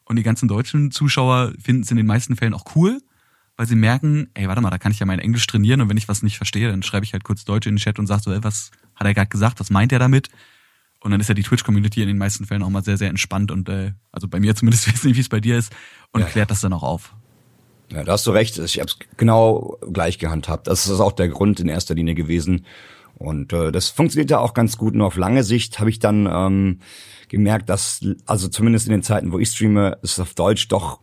Und 0.05 0.17
die 0.17 0.23
ganzen 0.23 0.47
deutschen 0.47 0.93
Zuschauer 0.93 1.53
finden 1.61 1.83
es 1.83 1.91
in 1.91 1.97
den 1.97 2.07
meisten 2.07 2.37
Fällen 2.37 2.55
auch 2.55 2.77
cool, 2.77 3.01
weil 3.57 3.67
sie 3.67 3.75
merken, 3.75 4.29
ey, 4.35 4.47
warte 4.47 4.61
mal, 4.61 4.71
da 4.71 4.79
kann 4.79 4.93
ich 4.93 5.01
ja 5.01 5.07
mein 5.07 5.19
Englisch 5.19 5.47
trainieren 5.49 5.81
und 5.81 5.89
wenn 5.89 5.97
ich 5.97 6.07
was 6.07 6.23
nicht 6.23 6.37
verstehe, 6.37 6.71
dann 6.71 6.85
schreibe 6.85 7.05
ich 7.05 7.13
halt 7.13 7.25
kurz 7.25 7.45
Deutsch 7.45 7.67
in 7.67 7.75
den 7.75 7.81
Chat 7.81 7.99
und 7.99 8.07
sag 8.07 8.21
so, 8.21 8.33
ey, 8.33 8.45
was 8.45 8.71
hat 8.95 9.07
er 9.07 9.15
gerade 9.15 9.29
gesagt, 9.29 9.59
was 9.59 9.71
meint 9.71 9.93
er 9.93 9.99
damit? 9.99 10.29
Und 11.07 11.13
dann 11.13 11.21
ist 11.21 11.29
ja 11.29 11.35
die 11.35 11.45
Twitch-Community 11.45 12.03
in 12.03 12.09
den 12.09 12.19
meisten 12.19 12.47
Fällen 12.47 12.65
auch 12.65 12.69
mal 12.69 12.83
sehr, 12.83 12.97
sehr 12.97 13.11
entspannt 13.11 13.53
und 13.53 13.69
äh, 13.69 13.93
also 14.11 14.27
bei 14.27 14.41
mir 14.41 14.57
zumindest, 14.57 14.87
ich 14.89 14.95
weiß 14.95 15.05
nicht, 15.05 15.15
wie 15.15 15.21
es 15.21 15.29
bei 15.29 15.39
dir 15.39 15.57
ist, 15.57 15.73
und 16.11 16.23
ja, 16.23 16.27
klärt 16.27 16.51
das 16.51 16.63
dann 16.63 16.73
auch 16.73 16.83
auf. 16.83 17.15
Ja, 17.93 18.03
da 18.03 18.11
hast 18.11 18.27
du 18.27 18.33
recht. 18.33 18.59
Ich 18.59 18.81
habe 18.81 18.89
es 18.89 18.99
genau 19.17 19.79
gleich 19.93 20.19
gehandhabt. 20.19 20.67
Das 20.67 20.89
ist 20.89 20.99
auch 20.99 21.13
der 21.13 21.29
Grund 21.29 21.61
in 21.61 21.69
erster 21.69 21.95
Linie 21.95 22.17
gewesen. 22.17 22.67
Und 23.15 23.53
äh, 23.53 23.71
das 23.71 23.89
funktioniert 23.89 24.33
ja 24.33 24.41
auch 24.41 24.53
ganz 24.53 24.79
gut. 24.79 24.97
Nur 24.97 25.07
auf 25.07 25.17
lange 25.17 25.45
Sicht 25.45 25.79
habe 25.79 25.91
ich 25.91 26.01
dann 26.01 26.27
ähm, 26.29 26.81
gemerkt, 27.29 27.69
dass, 27.69 28.05
also 28.27 28.49
zumindest 28.49 28.87
in 28.87 28.91
den 28.91 29.05
Zeiten, 29.05 29.31
wo 29.31 29.39
ich 29.39 29.51
streame, 29.51 29.99
ist 30.03 30.15
es 30.15 30.19
auf 30.19 30.35
Deutsch 30.35 30.67
doch 30.67 30.99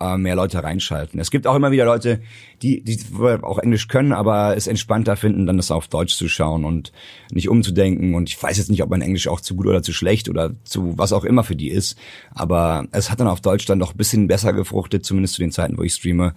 äh, 0.00 0.16
mehr 0.16 0.34
Leute 0.34 0.64
reinschalten. 0.64 1.20
Es 1.20 1.30
gibt 1.30 1.46
auch 1.46 1.54
immer 1.54 1.70
wieder 1.70 1.84
Leute, 1.84 2.20
die, 2.64 2.82
die 2.82 2.98
auch 3.42 3.58
Englisch 3.58 3.88
können, 3.88 4.12
aber 4.12 4.56
es 4.56 4.66
entspannter 4.66 5.16
finden, 5.16 5.46
dann 5.46 5.58
das 5.58 5.70
auf 5.70 5.86
Deutsch 5.86 6.16
zu 6.16 6.28
schauen 6.28 6.64
und 6.64 6.92
nicht 7.30 7.50
umzudenken. 7.50 8.14
Und 8.14 8.30
ich 8.30 8.42
weiß 8.42 8.56
jetzt 8.56 8.70
nicht, 8.70 8.82
ob 8.82 8.88
mein 8.88 9.02
Englisch 9.02 9.28
auch 9.28 9.42
zu 9.42 9.54
gut 9.54 9.66
oder 9.66 9.82
zu 9.82 9.92
schlecht 9.92 10.30
oder 10.30 10.52
zu 10.64 10.96
was 10.96 11.12
auch 11.12 11.24
immer 11.24 11.44
für 11.44 11.56
die 11.56 11.68
ist. 11.68 11.98
Aber 12.30 12.86
es 12.90 13.10
hat 13.10 13.20
dann 13.20 13.28
auf 13.28 13.42
Deutsch 13.42 13.66
dann 13.66 13.78
doch 13.78 13.92
ein 13.92 13.98
bisschen 13.98 14.26
besser 14.26 14.54
gefruchtet, 14.54 15.04
zumindest 15.04 15.34
zu 15.34 15.42
den 15.42 15.52
Zeiten, 15.52 15.76
wo 15.76 15.82
ich 15.82 15.92
streame 15.92 16.34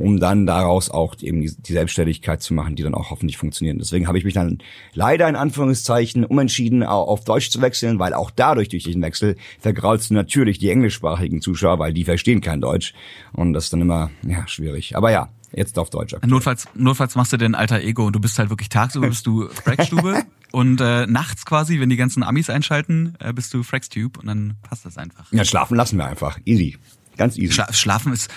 um 0.00 0.18
dann 0.18 0.46
daraus 0.46 0.90
auch 0.90 1.14
eben 1.20 1.42
die, 1.42 1.52
die 1.54 1.72
Selbstständigkeit 1.72 2.42
zu 2.42 2.54
machen, 2.54 2.74
die 2.74 2.82
dann 2.82 2.94
auch 2.94 3.10
hoffentlich 3.10 3.36
funktionieren. 3.36 3.78
Deswegen 3.78 4.08
habe 4.08 4.18
ich 4.18 4.24
mich 4.24 4.34
dann 4.34 4.58
leider 4.94 5.28
in 5.28 5.36
Anführungszeichen 5.36 6.24
umentschieden, 6.24 6.82
auf 6.82 7.24
Deutsch 7.24 7.50
zu 7.50 7.60
wechseln, 7.60 7.98
weil 7.98 8.14
auch 8.14 8.30
dadurch 8.30 8.68
durch 8.68 8.84
diesen 8.84 9.02
Wechsel 9.02 9.36
vergraulst 9.58 10.10
du 10.10 10.14
natürlich 10.14 10.58
die 10.58 10.70
englischsprachigen 10.70 11.42
Zuschauer, 11.42 11.78
weil 11.78 11.92
die 11.92 12.04
verstehen 12.04 12.40
kein 12.40 12.60
Deutsch 12.60 12.94
und 13.32 13.52
das 13.52 13.64
ist 13.64 13.72
dann 13.72 13.82
immer 13.82 14.10
ja 14.26 14.48
schwierig. 14.48 14.96
Aber 14.96 15.10
ja, 15.10 15.28
jetzt 15.52 15.78
auf 15.78 15.90
Deutsch. 15.90 16.14
Aktuell. 16.14 16.30
Notfalls, 16.30 16.68
notfalls 16.74 17.14
machst 17.14 17.32
du 17.32 17.36
den 17.36 17.54
alter 17.54 17.80
Ego 17.80 18.06
und 18.06 18.14
du 18.14 18.20
bist 18.20 18.38
halt 18.38 18.50
wirklich 18.50 18.68
tagsüber 18.68 19.08
bist 19.08 19.26
du 19.26 19.48
Frackstube 19.48 20.24
und 20.52 20.80
äh, 20.80 21.06
nachts 21.06 21.44
quasi, 21.44 21.80
wenn 21.80 21.88
die 21.88 21.96
ganzen 21.96 22.22
Amis 22.22 22.50
einschalten, 22.50 23.14
äh, 23.18 23.32
bist 23.32 23.52
du 23.54 23.62
Frackstube 23.62 24.18
und 24.20 24.26
dann 24.26 24.56
passt 24.62 24.84
das 24.84 24.98
einfach. 24.98 25.30
Ja, 25.32 25.44
schlafen 25.44 25.76
lassen 25.76 25.96
wir 25.96 26.06
einfach. 26.06 26.38
Easy. 26.44 26.76
Ganz 27.16 27.36
easy. 27.36 27.52
Schla 27.52 27.72
schlafen 27.72 28.12
ist, 28.12 28.30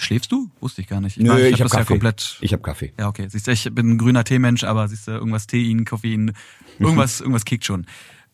Schläfst 0.00 0.30
du? 0.30 0.48
Wusste 0.60 0.80
ich 0.80 0.86
gar 0.86 1.00
nicht. 1.00 1.16
Ich 1.16 1.24
Nö, 1.24 1.36
ich, 1.36 1.54
ich 1.54 1.60
habe 1.60 1.64
hab 1.64 1.70
Kaffee. 1.70 1.80
Ja 1.80 1.84
komplett 1.84 2.38
ich 2.40 2.52
habe 2.52 2.62
Kaffee. 2.62 2.92
Ja, 3.00 3.08
okay. 3.08 3.26
Siehst 3.28 3.48
du, 3.48 3.50
ich 3.50 3.64
bin 3.74 3.90
ein 3.90 3.98
grüner 3.98 4.22
Teemensch, 4.22 4.62
aber 4.62 4.86
siehst 4.86 5.08
du, 5.08 5.10
irgendwas 5.10 5.48
Tein, 5.48 5.84
Koffein, 5.84 6.34
irgendwas, 6.78 7.20
irgendwas 7.20 7.44
kickt 7.44 7.64
schon. 7.64 7.84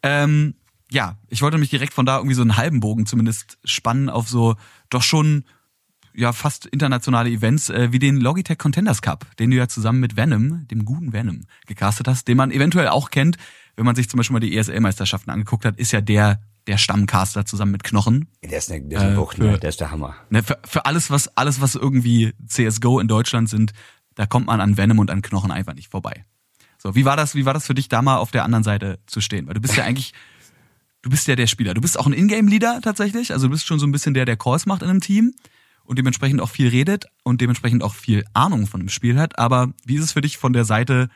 Ähm, 0.02 0.54
ja, 0.90 1.16
ich 1.28 1.40
wollte 1.40 1.56
mich 1.56 1.70
direkt 1.70 1.94
von 1.94 2.04
da 2.04 2.18
irgendwie 2.18 2.34
so 2.34 2.42
einen 2.42 2.58
halben 2.58 2.80
Bogen 2.80 3.06
zumindest 3.06 3.56
spannen 3.64 4.10
auf 4.10 4.28
so 4.28 4.56
doch 4.90 5.02
schon 5.02 5.44
ja 6.14 6.32
fast 6.32 6.66
internationale 6.66 7.30
Events 7.30 7.70
äh, 7.70 7.92
wie 7.92 7.98
den 7.98 8.16
Logitech 8.16 8.58
Contenders 8.58 9.02
Cup, 9.02 9.26
den 9.38 9.50
du 9.50 9.56
ja 9.56 9.68
zusammen 9.68 10.00
mit 10.00 10.16
Venom, 10.16 10.66
dem 10.68 10.84
guten 10.84 11.12
Venom, 11.12 11.46
gecastet 11.66 12.08
hast, 12.08 12.28
den 12.28 12.36
man 12.36 12.50
eventuell 12.50 12.88
auch 12.88 13.10
kennt, 13.10 13.36
wenn 13.76 13.84
man 13.84 13.96
sich 13.96 14.08
zum 14.08 14.18
Beispiel 14.18 14.34
mal 14.34 14.40
die 14.40 14.56
ESL-Meisterschaften 14.56 15.30
angeguckt 15.30 15.64
hat, 15.64 15.76
ist 15.76 15.92
ja 15.92 16.00
der 16.00 16.40
der 16.66 16.78
Stammcaster 16.78 17.44
zusammen 17.44 17.72
mit 17.72 17.84
Knochen. 17.84 18.28
Der 18.42 18.56
ist, 18.58 18.70
eine, 18.70 18.82
der 18.82 18.98
ist 18.98 19.04
eine 19.04 19.16
Wucht, 19.18 19.38
äh, 19.38 19.42
ne? 19.42 19.58
der 19.58 19.68
ist 19.68 19.80
der 19.80 19.90
Hammer. 19.90 20.16
Ne, 20.30 20.42
für, 20.42 20.58
für 20.64 20.86
alles, 20.86 21.10
was 21.10 21.36
alles, 21.36 21.60
was 21.60 21.74
irgendwie 21.74 22.32
CSGO 22.46 23.00
in 23.00 23.08
Deutschland 23.08 23.48
sind, 23.50 23.72
da 24.14 24.26
kommt 24.26 24.46
man 24.46 24.60
an 24.60 24.76
Venom 24.76 24.98
und 24.98 25.10
an 25.10 25.22
Knochen 25.22 25.50
einfach 25.50 25.74
nicht 25.74 25.90
vorbei. 25.90 26.24
So, 26.78 26.94
wie 26.94 27.04
war 27.04 27.16
das, 27.16 27.34
wie 27.34 27.44
war 27.44 27.54
das 27.54 27.66
für 27.66 27.74
dich 27.74 27.88
da 27.88 28.02
mal 28.02 28.16
auf 28.16 28.30
der 28.30 28.44
anderen 28.44 28.64
Seite 28.64 28.98
zu 29.06 29.20
stehen? 29.20 29.46
Weil 29.46 29.54
du 29.54 29.60
bist 29.60 29.76
ja 29.76 29.84
eigentlich, 29.86 30.14
du 31.02 31.10
bist 31.10 31.26
ja 31.26 31.36
der 31.36 31.46
Spieler. 31.46 31.74
Du 31.74 31.80
bist 31.80 31.98
auch 31.98 32.06
ein 32.06 32.12
Ingame-Leader 32.12 32.80
tatsächlich. 32.82 33.32
Also 33.32 33.48
du 33.48 33.52
bist 33.52 33.66
schon 33.66 33.78
so 33.78 33.86
ein 33.86 33.92
bisschen 33.92 34.14
der, 34.14 34.24
der 34.24 34.36
Calls 34.36 34.66
macht 34.66 34.82
in 34.82 34.88
einem 34.88 35.00
Team 35.00 35.34
und 35.84 35.98
dementsprechend 35.98 36.40
auch 36.40 36.48
viel 36.48 36.68
redet 36.68 37.06
und 37.22 37.40
dementsprechend 37.40 37.82
auch 37.82 37.94
viel 37.94 38.24
Ahnung 38.32 38.66
von 38.66 38.80
dem 38.80 38.88
Spiel 38.88 39.18
hat. 39.18 39.38
Aber 39.38 39.72
wie 39.84 39.96
ist 39.96 40.04
es 40.04 40.12
für 40.12 40.20
dich 40.20 40.38
von 40.38 40.52
der 40.52 40.64
Seite 40.64 41.08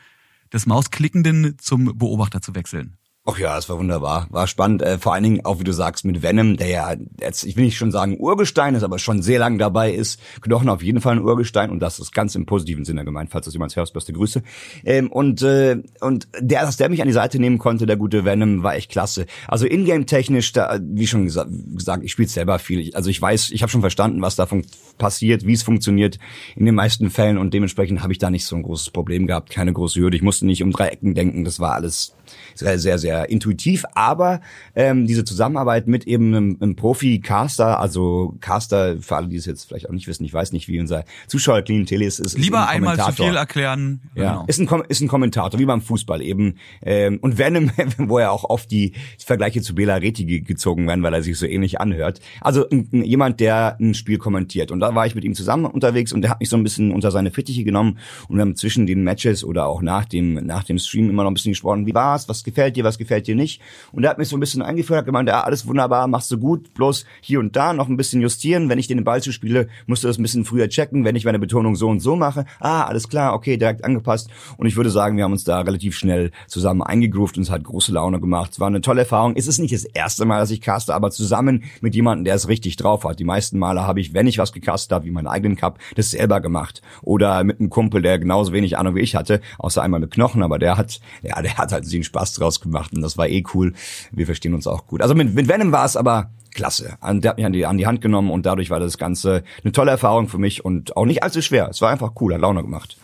des 0.53 0.65
Mausklickenden 0.65 1.57
zum 1.59 1.97
Beobachter 1.97 2.41
zu 2.41 2.55
wechseln? 2.55 2.98
Ach 3.31 3.37
ja, 3.37 3.55
es 3.59 3.69
war 3.69 3.77
wunderbar, 3.77 4.25
war 4.31 4.47
spannend. 4.47 4.81
Äh, 4.81 4.97
vor 4.97 5.13
allen 5.13 5.23
Dingen 5.23 5.45
auch, 5.45 5.59
wie 5.59 5.63
du 5.63 5.71
sagst, 5.71 6.03
mit 6.03 6.23
Venom, 6.23 6.57
der 6.57 6.67
ja 6.67 6.95
jetzt, 7.21 7.43
ich 7.43 7.55
will 7.55 7.65
nicht 7.65 7.77
schon 7.77 7.91
sagen 7.91 8.17
Urgestein 8.19 8.73
ist, 8.73 8.81
aber 8.81 8.97
schon 8.97 9.21
sehr 9.21 9.37
lang 9.37 9.59
dabei 9.59 9.91
ist. 9.91 10.19
Knochen 10.41 10.67
auf 10.67 10.81
jeden 10.81 10.99
Fall 10.99 11.17
ein 11.17 11.21
Urgestein 11.21 11.69
und 11.69 11.79
das 11.79 11.99
ist 11.99 12.11
ganz 12.11 12.33
im 12.33 12.47
positiven 12.47 12.85
Sinne 12.85 13.05
gemeint, 13.05 13.29
falls 13.29 13.45
das 13.45 13.53
jemand 13.53 13.75
hört, 13.75 13.93
beste 13.93 14.13
Grüße. 14.13 14.41
Ähm, 14.83 15.11
und 15.11 15.43
äh, 15.43 15.77
und 16.01 16.27
der, 16.39 16.61
dass 16.63 16.77
der 16.77 16.89
mich 16.89 17.01
an 17.01 17.07
die 17.07 17.13
Seite 17.13 17.39
nehmen 17.39 17.59
konnte, 17.59 17.85
der 17.85 17.97
gute 17.97 18.25
Venom, 18.25 18.63
war 18.63 18.73
echt 18.73 18.89
klasse. 18.89 19.27
Also 19.47 19.67
ingame 19.67 20.07
technisch, 20.07 20.51
da, 20.51 20.79
wie 20.81 21.05
schon 21.05 21.25
gesagt, 21.25 21.51
gesagt 21.75 22.03
ich 22.03 22.11
spiele 22.11 22.29
selber 22.29 22.57
viel. 22.57 22.89
Also 22.95 23.11
ich 23.11 23.21
weiß, 23.21 23.51
ich 23.51 23.61
habe 23.61 23.69
schon 23.69 23.81
verstanden, 23.81 24.23
was 24.23 24.37
davon 24.37 24.65
passiert, 24.97 25.45
wie 25.45 25.53
es 25.53 25.61
funktioniert 25.61 26.17
in 26.55 26.65
den 26.65 26.73
meisten 26.73 27.11
Fällen 27.11 27.37
und 27.37 27.53
dementsprechend 27.53 28.01
habe 28.01 28.11
ich 28.11 28.17
da 28.17 28.31
nicht 28.31 28.47
so 28.47 28.55
ein 28.55 28.63
großes 28.63 28.89
Problem 28.89 29.27
gehabt, 29.27 29.51
keine 29.51 29.71
große 29.71 29.99
Hürde. 29.99 30.17
Ich 30.17 30.23
musste 30.23 30.47
nicht 30.47 30.63
um 30.63 30.71
drei 30.71 30.87
Ecken 30.87 31.13
denken, 31.13 31.43
das 31.43 31.59
war 31.59 31.75
alles 31.75 32.15
sehr, 32.55 32.79
sehr, 32.79 32.97
sehr 32.97 33.29
intuitiv, 33.29 33.85
aber 33.93 34.41
ähm, 34.75 35.07
diese 35.07 35.23
Zusammenarbeit 35.23 35.87
mit 35.87 36.05
eben 36.05 36.33
einem, 36.33 36.57
einem 36.59 36.75
Profi-Caster, 36.75 37.79
also 37.79 38.35
Caster, 38.41 38.97
für 39.01 39.15
alle, 39.15 39.27
die 39.27 39.37
es 39.37 39.45
jetzt 39.45 39.67
vielleicht 39.67 39.89
auch 39.89 39.93
nicht 39.93 40.07
wissen, 40.07 40.23
ich 40.23 40.33
weiß 40.33 40.51
nicht, 40.51 40.67
wie 40.67 40.79
unser 40.79 41.05
Zuschauerklientel 41.27 42.01
ist. 42.01 42.19
ist 42.19 42.37
Lieber 42.37 42.63
ist 42.63 42.69
einmal 42.69 42.97
zu 42.97 43.11
viel 43.11 43.35
erklären. 43.35 44.01
Ja, 44.15 44.31
genau. 44.31 44.45
ist, 44.47 44.59
ein, 44.59 44.83
ist 44.87 45.01
ein 45.01 45.07
Kommentator, 45.07 45.59
wie 45.59 45.65
beim 45.65 45.81
Fußball 45.81 46.21
eben. 46.21 46.55
Ähm, 46.81 47.19
und 47.21 47.37
Venom, 47.37 47.71
wo 47.97 48.17
er 48.17 48.31
auch 48.31 48.43
oft 48.43 48.69
die 48.71 48.93
Vergleiche 49.17 49.61
zu 49.61 49.75
Bela 49.75 49.95
Reti 49.95 50.41
gezogen 50.41 50.87
werden, 50.87 51.03
weil 51.03 51.13
er 51.13 51.23
sich 51.23 51.37
so 51.37 51.45
ähnlich 51.45 51.79
anhört. 51.79 52.19
Also 52.41 52.67
ein, 52.69 52.87
jemand, 52.91 53.39
der 53.39 53.77
ein 53.79 53.93
Spiel 53.93 54.17
kommentiert. 54.17 54.71
Und 54.71 54.79
da 54.79 54.95
war 54.95 55.05
ich 55.05 55.15
mit 55.15 55.23
ihm 55.23 55.35
zusammen 55.35 55.65
unterwegs 55.65 56.13
und 56.13 56.21
der 56.21 56.31
hat 56.31 56.39
mich 56.39 56.49
so 56.49 56.57
ein 56.57 56.63
bisschen 56.63 56.91
unter 56.91 57.11
seine 57.11 57.31
Fittiche 57.31 57.63
genommen 57.63 57.99
und 58.27 58.37
wir 58.37 58.41
haben 58.41 58.55
zwischen 58.55 58.87
den 58.87 59.03
Matches 59.03 59.43
oder 59.43 59.67
auch 59.67 59.81
nach 59.81 60.05
dem, 60.05 60.33
nach 60.33 60.63
dem 60.63 60.77
Stream 60.77 61.09
immer 61.09 61.23
noch 61.23 61.31
ein 61.31 61.35
bisschen 61.35 61.51
gesprochen, 61.51 61.85
wie 61.85 61.93
war's, 61.93 62.18
was 62.27 62.43
gefällt 62.43 62.75
dir, 62.75 62.83
was 62.83 62.97
gefällt 62.97 63.27
dir 63.27 63.35
nicht. 63.35 63.61
Und 63.91 64.03
er 64.03 64.09
hat 64.09 64.17
mich 64.17 64.27
so 64.27 64.35
ein 64.35 64.39
bisschen 64.39 64.61
eingeführt, 64.61 64.99
hat 64.99 65.05
gemeint, 65.05 65.29
ja, 65.29 65.41
alles 65.41 65.67
wunderbar, 65.67 66.07
machst 66.07 66.31
du 66.31 66.37
gut, 66.37 66.73
bloß 66.73 67.05
hier 67.21 67.39
und 67.39 67.55
da 67.55 67.73
noch 67.73 67.87
ein 67.87 67.97
bisschen 67.97 68.21
justieren. 68.21 68.69
Wenn 68.69 68.79
ich 68.79 68.87
den 68.87 69.03
Ball 69.03 69.21
zuspiele, 69.21 69.67
musst 69.85 70.03
du 70.03 70.07
das 70.07 70.17
ein 70.17 70.23
bisschen 70.23 70.45
früher 70.45 70.67
checken. 70.67 71.05
Wenn 71.05 71.15
ich 71.15 71.25
meine 71.25 71.39
Betonung 71.39 71.75
so 71.75 71.87
und 71.87 71.99
so 71.99 72.15
mache, 72.15 72.45
ah, 72.59 72.83
alles 72.83 73.07
klar, 73.07 73.33
okay, 73.33 73.57
direkt 73.57 73.83
angepasst. 73.83 74.29
Und 74.57 74.67
ich 74.67 74.75
würde 74.75 74.89
sagen, 74.89 75.17
wir 75.17 75.23
haben 75.23 75.31
uns 75.31 75.43
da 75.43 75.61
relativ 75.61 75.95
schnell 75.95 76.31
zusammen 76.47 76.81
eingegroovt 76.81 77.37
und 77.37 77.43
es 77.43 77.49
hat 77.49 77.63
große 77.63 77.91
Laune 77.91 78.19
gemacht. 78.19 78.51
Es 78.53 78.59
war 78.59 78.67
eine 78.67 78.81
tolle 78.81 79.01
Erfahrung. 79.01 79.35
Es 79.35 79.47
ist 79.47 79.59
nicht 79.59 79.73
das 79.73 79.85
erste 79.85 80.25
Mal, 80.25 80.39
dass 80.39 80.51
ich 80.51 80.61
caste, 80.61 80.93
aber 80.93 81.11
zusammen 81.11 81.63
mit 81.81 81.95
jemandem, 81.95 82.25
der 82.25 82.35
es 82.35 82.47
richtig 82.47 82.75
drauf 82.75 83.03
hat. 83.03 83.19
Die 83.19 83.23
meisten 83.23 83.59
Male 83.59 83.85
habe 83.85 83.99
ich, 83.99 84.13
wenn 84.13 84.27
ich 84.27 84.37
was 84.37 84.51
gecastet 84.51 84.91
habe, 84.91 85.05
wie 85.05 85.11
meinen 85.11 85.27
eigenen 85.27 85.55
Cup, 85.55 85.79
das 85.95 86.11
selber 86.11 86.41
gemacht. 86.41 86.81
Oder 87.01 87.43
mit 87.43 87.59
einem 87.59 87.69
Kumpel, 87.69 88.01
der 88.01 88.19
genauso 88.19 88.53
wenig 88.53 88.77
Ahnung 88.77 88.95
wie 88.95 89.01
ich 89.01 89.15
hatte, 89.15 89.41
außer 89.57 89.81
einmal 89.81 89.99
mit 89.99 90.11
Knochen, 90.11 90.43
aber 90.43 90.59
der 90.59 90.77
hat, 90.77 90.99
ja, 91.21 91.41
der 91.41 91.57
hat 91.57 91.71
halt 91.71 91.83
einen 91.83 91.89
Spaß 92.09 92.33
draus 92.33 92.59
gemacht 92.59 92.91
und 92.93 93.01
das 93.01 93.17
war 93.17 93.27
eh 93.27 93.43
cool. 93.53 93.73
Wir 94.11 94.25
verstehen 94.25 94.53
uns 94.53 94.67
auch 94.67 94.87
gut. 94.87 95.01
Also 95.01 95.15
mit, 95.15 95.33
mit 95.33 95.47
Venom 95.47 95.71
war 95.71 95.85
es 95.85 95.95
aber 95.95 96.31
klasse. 96.51 96.97
Der 97.01 97.29
hat 97.29 97.37
mich 97.37 97.45
an 97.45 97.53
die, 97.53 97.65
an 97.65 97.77
die 97.77 97.87
Hand 97.87 98.01
genommen 98.01 98.31
und 98.31 98.45
dadurch 98.45 98.69
war 98.69 98.79
das 98.79 98.97
Ganze 98.97 99.43
eine 99.63 99.71
tolle 99.71 99.91
Erfahrung 99.91 100.27
für 100.27 100.37
mich 100.37 100.65
und 100.65 100.97
auch 100.97 101.05
nicht 101.05 101.23
allzu 101.23 101.41
schwer. 101.41 101.69
Es 101.69 101.81
war 101.81 101.89
einfach 101.89 102.13
cool, 102.19 102.33
hat 102.33 102.41
Laune 102.41 102.61
gemacht. 102.61 102.97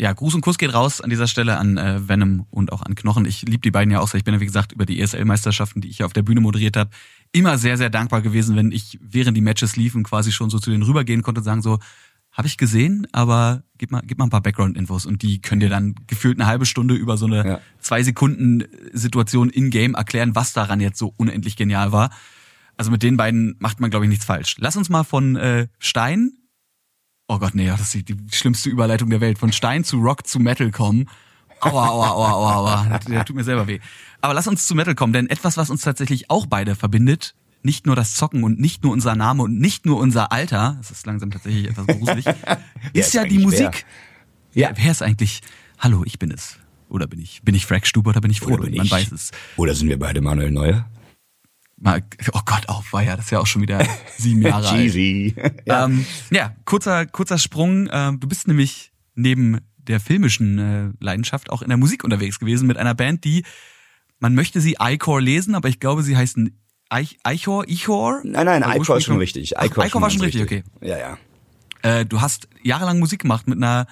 Ja, 0.00 0.12
Gruß 0.12 0.36
und 0.36 0.42
Kuss 0.42 0.58
geht 0.58 0.72
raus 0.72 1.00
an 1.00 1.10
dieser 1.10 1.26
Stelle 1.26 1.56
an 1.56 1.76
äh, 1.76 2.08
Venom 2.08 2.46
und 2.52 2.72
auch 2.72 2.82
an 2.82 2.94
Knochen. 2.94 3.24
Ich 3.24 3.42
liebe 3.42 3.58
die 3.58 3.72
beiden 3.72 3.90
ja 3.90 3.98
auch 3.98 4.06
sehr. 4.06 4.18
Ich 4.18 4.24
bin 4.24 4.32
ja, 4.32 4.38
wie 4.38 4.46
gesagt, 4.46 4.70
über 4.70 4.86
die 4.86 5.00
ESL-Meisterschaften, 5.00 5.80
die 5.80 5.88
ich 5.88 5.98
ja 5.98 6.06
auf 6.06 6.12
der 6.12 6.22
Bühne 6.22 6.40
moderiert 6.40 6.76
habe, 6.76 6.90
immer 7.32 7.58
sehr, 7.58 7.76
sehr 7.76 7.90
dankbar 7.90 8.22
gewesen, 8.22 8.54
wenn 8.54 8.70
ich 8.70 8.98
während 9.02 9.36
die 9.36 9.40
Matches 9.40 9.74
liefen 9.74 10.04
quasi 10.04 10.30
schon 10.30 10.50
so 10.50 10.60
zu 10.60 10.70
denen 10.70 10.84
rübergehen 10.84 11.22
konnte 11.22 11.40
und 11.40 11.44
sagen 11.44 11.62
so, 11.62 11.80
habe 12.38 12.46
ich 12.46 12.56
gesehen, 12.56 13.08
aber 13.10 13.64
gib 13.78 13.90
mal, 13.90 14.00
gib 14.06 14.16
mal 14.18 14.26
ein 14.26 14.30
paar 14.30 14.40
Background-Infos 14.40 15.06
und 15.06 15.22
die 15.22 15.42
können 15.42 15.58
dir 15.58 15.68
dann 15.68 15.96
gefühlt 16.06 16.38
eine 16.38 16.46
halbe 16.46 16.66
Stunde 16.66 16.94
über 16.94 17.16
so 17.16 17.26
eine 17.26 17.44
ja. 17.44 17.60
zwei 17.80 18.04
Sekunden 18.04 18.62
Situation 18.92 19.50
in-game 19.50 19.94
erklären, 19.94 20.36
was 20.36 20.52
daran 20.52 20.78
jetzt 20.80 21.00
so 21.00 21.12
unendlich 21.16 21.56
genial 21.56 21.90
war. 21.90 22.10
Also 22.76 22.92
mit 22.92 23.02
den 23.02 23.16
beiden 23.16 23.56
macht 23.58 23.80
man, 23.80 23.90
glaube 23.90 24.04
ich, 24.04 24.08
nichts 24.08 24.24
falsch. 24.24 24.54
Lass 24.60 24.76
uns 24.76 24.88
mal 24.88 25.02
von 25.02 25.34
äh, 25.34 25.66
Stein, 25.80 26.30
oh 27.26 27.40
Gott, 27.40 27.56
nee, 27.56 27.66
das 27.66 27.80
ist 27.80 27.94
die, 27.94 28.04
die 28.04 28.36
schlimmste 28.36 28.70
Überleitung 28.70 29.10
der 29.10 29.20
Welt, 29.20 29.38
von 29.40 29.50
Stein 29.52 29.82
zu 29.82 29.98
Rock 29.98 30.24
zu 30.24 30.38
Metal 30.38 30.70
kommen. 30.70 31.08
Aua, 31.58 31.88
aua, 31.88 32.10
aua, 32.10 32.30
aua, 32.30 32.54
aua. 32.54 32.98
Der 33.08 33.24
tut 33.24 33.34
mir 33.34 33.42
selber 33.42 33.66
weh. 33.66 33.80
Aber 34.20 34.32
lass 34.32 34.46
uns 34.46 34.64
zu 34.68 34.76
Metal 34.76 34.94
kommen, 34.94 35.12
denn 35.12 35.28
etwas, 35.28 35.56
was 35.56 35.70
uns 35.70 35.82
tatsächlich 35.82 36.30
auch 36.30 36.46
beide 36.46 36.76
verbindet, 36.76 37.34
nicht 37.62 37.86
nur 37.86 37.96
das 37.96 38.14
Zocken 38.14 38.44
und 38.44 38.58
nicht 38.60 38.82
nur 38.82 38.92
unser 38.92 39.14
Name 39.14 39.42
und 39.42 39.58
nicht 39.58 39.86
nur 39.86 39.98
unser 39.98 40.32
Alter, 40.32 40.76
das 40.78 40.90
ist 40.90 41.06
langsam 41.06 41.30
tatsächlich 41.30 41.68
etwas 41.68 41.86
gruselig, 41.86 42.26
ist 42.92 43.14
ja 43.14 43.24
die 43.24 43.38
Musik. 43.38 43.84
Wer? 44.52 44.70
Ja, 44.70 44.76
wer 44.76 44.90
ist 44.90 45.02
eigentlich? 45.02 45.40
Hallo, 45.78 46.02
ich 46.04 46.18
bin 46.18 46.30
es. 46.30 46.58
Oder 46.88 47.06
bin 47.06 47.20
ich? 47.20 47.42
Bin 47.42 47.54
ich 47.54 47.66
Frank 47.66 47.86
Stube 47.86 48.08
oder 48.08 48.20
bin 48.20 48.30
ich 48.30 48.40
Frodo? 48.40 48.68
Man 48.70 48.90
weiß 48.90 49.12
es. 49.12 49.30
Oder 49.56 49.74
sind 49.74 49.88
wir 49.88 49.98
beide 49.98 50.20
Manuel 50.20 50.50
Neuer? 50.50 50.88
Oh 51.84 52.40
Gott, 52.44 52.68
auf 52.68 52.92
war 52.92 53.02
ja, 53.02 53.14
das 53.14 53.26
ist 53.26 53.30
ja 53.30 53.38
auch 53.38 53.46
schon 53.46 53.62
wieder 53.62 53.86
sieben 54.16 54.42
Jahre 54.42 54.68
alt. 54.70 54.94
ja. 54.94 55.84
Ähm, 55.84 56.04
ja, 56.30 56.56
kurzer, 56.64 57.06
kurzer 57.06 57.38
Sprung. 57.38 57.88
Ähm, 57.92 58.18
du 58.18 58.26
bist 58.26 58.48
nämlich 58.48 58.90
neben 59.14 59.60
der 59.76 60.00
filmischen 60.00 60.58
äh, 60.58 60.90
Leidenschaft 61.00 61.50
auch 61.50 61.62
in 61.62 61.68
der 61.68 61.76
Musik 61.76 62.04
unterwegs 62.04 62.38
gewesen 62.38 62.66
mit 62.66 62.78
einer 62.78 62.94
Band, 62.94 63.24
die 63.24 63.44
man 64.18 64.34
möchte 64.34 64.60
sie 64.60 64.76
Icore 64.80 65.20
lesen, 65.20 65.54
aber 65.54 65.68
ich 65.68 65.78
glaube, 65.78 66.02
sie 66.02 66.16
heißen 66.16 66.58
Eich, 66.90 67.18
Eichhor, 67.22 67.68
Ichor? 67.68 68.20
Nein, 68.24 68.46
nein, 68.46 68.62
Eichhor 68.62 68.96
ist 68.96 69.04
schon 69.04 69.18
richtig. 69.18 69.58
Eichhor, 69.58 69.84
Eichhor 69.84 70.00
war 70.00 70.10
schon 70.10 70.22
richtig, 70.22 70.42
okay. 70.42 70.64
Ja, 70.80 70.98
ja. 70.98 71.18
Äh, 71.82 72.06
du 72.06 72.20
hast 72.20 72.48
jahrelang 72.62 72.98
Musik 72.98 73.20
gemacht 73.20 73.46
mit 73.46 73.58
einer, 73.58 73.86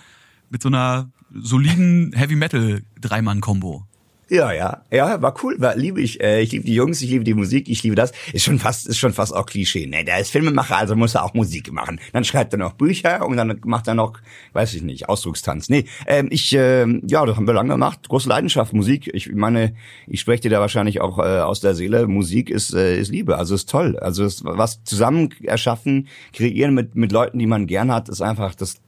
mit 0.48 0.62
so 0.62 0.68
einer 0.68 1.10
soliden 1.32 2.12
Heavy 2.14 2.36
Metal 2.36 2.82
Dreimann-Kombo. 3.00 3.85
Ja, 4.28 4.50
ja, 4.52 4.82
ja, 4.90 5.22
war 5.22 5.36
cool, 5.44 5.54
war 5.60 5.76
liebe 5.76 6.00
ich. 6.00 6.20
Äh, 6.20 6.40
ich 6.40 6.50
liebe 6.50 6.64
die 6.64 6.74
Jungs, 6.74 7.00
ich 7.00 7.10
liebe 7.10 7.22
die 7.22 7.34
Musik, 7.34 7.68
ich 7.68 7.84
liebe 7.84 7.94
das. 7.94 8.10
Ist 8.32 8.42
schon 8.42 8.58
fast, 8.58 8.88
ist 8.88 8.98
schon 8.98 9.12
fast 9.12 9.32
auch 9.32 9.46
Klischee. 9.46 9.86
Ne, 9.86 10.04
der 10.04 10.18
ist 10.18 10.30
Filmemacher, 10.30 10.78
also 10.78 10.96
muss 10.96 11.14
er 11.14 11.22
auch 11.24 11.32
Musik 11.34 11.72
machen. 11.72 12.00
Dann 12.12 12.24
schreibt 12.24 12.52
er 12.52 12.58
noch 12.58 12.72
Bücher 12.72 13.24
und 13.24 13.36
dann 13.36 13.60
macht 13.64 13.86
er 13.86 13.94
noch, 13.94 14.14
weiß 14.52 14.74
ich 14.74 14.82
nicht, 14.82 15.08
Ausdruckstanz. 15.08 15.68
Nee, 15.68 15.84
ähm, 16.08 16.26
ich, 16.32 16.52
äh, 16.56 16.86
ja, 17.06 17.24
das 17.24 17.36
haben 17.36 17.46
wir 17.46 17.54
lange 17.54 17.74
gemacht. 17.74 18.08
Große 18.08 18.28
Leidenschaft, 18.28 18.72
Musik. 18.72 19.08
Ich 19.14 19.32
meine, 19.32 19.74
ich 20.08 20.22
spreche 20.22 20.42
dir 20.42 20.50
da 20.50 20.60
wahrscheinlich 20.60 21.00
auch 21.00 21.20
äh, 21.20 21.38
aus 21.38 21.60
der 21.60 21.76
Seele. 21.76 22.08
Musik 22.08 22.50
ist, 22.50 22.74
äh, 22.74 22.98
ist 22.98 23.12
Liebe, 23.12 23.38
also 23.38 23.54
ist 23.54 23.70
toll. 23.70 23.96
Also 23.96 24.24
ist, 24.24 24.42
was 24.44 24.82
zusammen 24.82 25.32
erschaffen, 25.44 26.08
kreieren 26.32 26.74
mit 26.74 26.96
mit 26.96 27.12
Leuten, 27.12 27.38
die 27.38 27.46
man 27.46 27.68
gern 27.68 27.92
hat, 27.92 28.08
ist 28.08 28.22
einfach 28.22 28.56
das 28.56 28.80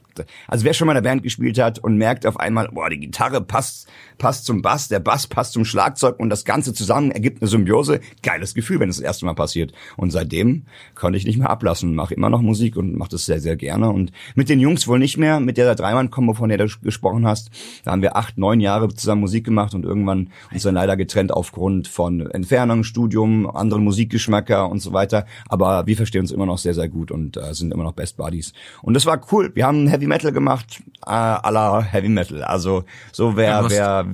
also 0.47 0.65
wer 0.65 0.75
schon 0.75 0.87
mal 0.87 0.93
in 0.97 1.03
der 1.03 1.09
Band 1.09 1.23
gespielt 1.23 1.59
hat 1.59 1.79
und 1.79 1.97
merkt 1.97 2.27
auf 2.27 2.39
einmal, 2.39 2.69
boah, 2.69 2.91
die 2.91 3.01
Gitarre 3.01 3.41
passt, 3.41 3.89
passt 4.19 4.45
zum 4.45 4.63
Bass, 4.63 4.89
der 4.89 5.01
Bass 5.01 5.27
passt 5.27 5.53
zum 5.53 5.65
Schlagzeug 5.65 6.19
und 6.19 6.31
das 6.31 6.45
Ganze 6.45 6.75
zusammen 6.75 7.11
ergibt 7.11 7.41
eine 7.41 7.49
Symbiose. 7.49 8.01
Geiles 8.23 8.55
Gefühl, 8.55 8.81
wenn 8.81 8.89
es 8.89 8.99
das, 8.99 9.05
erste 9.09 9.25
Mal 9.25 9.35
passiert. 9.35 9.73
Und 9.97 10.11
seitdem 10.11 10.65
konnte 10.95 11.17
ich 11.17 11.25
nicht 11.25 11.39
mehr 11.39 11.49
ablassen, 11.49 11.95
mache 11.95 12.15
immer 12.15 12.29
noch 12.29 12.43
Musik 12.43 12.77
und 12.77 12.97
mache 12.97 13.11
das 13.11 13.25
sehr, 13.25 13.41
sehr 13.41 13.57
gerne. 13.57 13.89
Und 13.89 14.13
mit 14.35 14.49
den 14.49 14.61
Jungs 14.61 14.87
wohl 14.87 14.99
nicht 14.99 15.17
mehr, 15.17 15.41
mit 15.41 15.57
der 15.57 15.75
Dreimann-Kombo, 15.75 16.35
von 16.35 16.51
der 16.51 16.59
du 16.59 16.69
gesprochen 16.83 17.27
hast. 17.27 17.51
Da 17.85 17.93
haben 17.93 18.03
wir 18.03 18.17
acht, 18.17 18.37
neun 18.37 18.61
Jahre 18.61 18.89
zusammen 18.89 19.23
Musik 19.23 19.45
gemacht 19.45 19.75
und 19.75 19.85
irgendwann 19.85 20.31
uns 20.53 20.63
dann 20.63 20.75
leider 20.75 20.97
getrennt 20.97 21.33
aufgrund 21.33 21.89
von 21.89 22.31
Entfernung, 22.31 22.85
Studium, 22.85 23.49
anderen 23.49 23.83
Musikgeschmäcker 23.85 24.69
und 24.69 24.81
so 24.81 24.93
weiter. 24.93 25.25
Aber 25.49 25.87
wir 25.87 25.97
verstehen 25.97 26.23
uns 26.23 26.33
immer 26.33 26.47
noch 26.47 26.59
sehr, 26.59 26.75
sehr 26.75 26.89
gut 26.89 27.11
und 27.11 27.37
äh, 27.37 27.55
sind 27.55 27.73
immer 27.73 27.85
noch 27.85 27.93
Best 27.93 28.19
Buddies. 28.19 28.53
Und 28.83 28.95
das 28.95 29.07
war 29.07 29.21
cool. 29.33 29.51
Wir 29.55 29.67
haben 29.67 29.87
Heavy 29.87 30.07
Metal 30.09 30.33
gemacht, 30.33 30.83
äh, 31.07 31.11
à 31.11 31.51
la 31.51 31.81
Heavy 31.81 32.09
Metal. 32.09 32.43
Also 32.43 32.85
so 33.13 33.37
wer, 33.37 33.49
ja, 33.49 33.71
wer, 33.71 34.07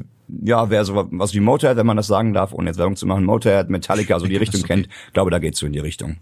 ja, 0.42 0.70
wer 0.70 0.84
so 0.84 1.08
was 1.10 1.34
wie 1.34 1.40
Motorhead, 1.40 1.76
wenn 1.76 1.86
man 1.86 1.96
das 1.96 2.06
sagen 2.06 2.34
darf, 2.34 2.52
ohne 2.52 2.68
jetzt 2.68 2.78
Werbung 2.78 2.96
zu 2.96 3.06
machen, 3.06 3.24
Motorhead, 3.24 3.70
Metallica, 3.70 4.18
so 4.18 4.26
die 4.26 4.36
Richtung 4.36 4.60
okay. 4.60 4.82
kennt, 4.82 4.88
glaube, 5.12 5.30
da 5.30 5.38
geht's 5.38 5.58
so 5.58 5.66
in 5.66 5.72
die 5.72 5.78
Richtung. 5.78 6.16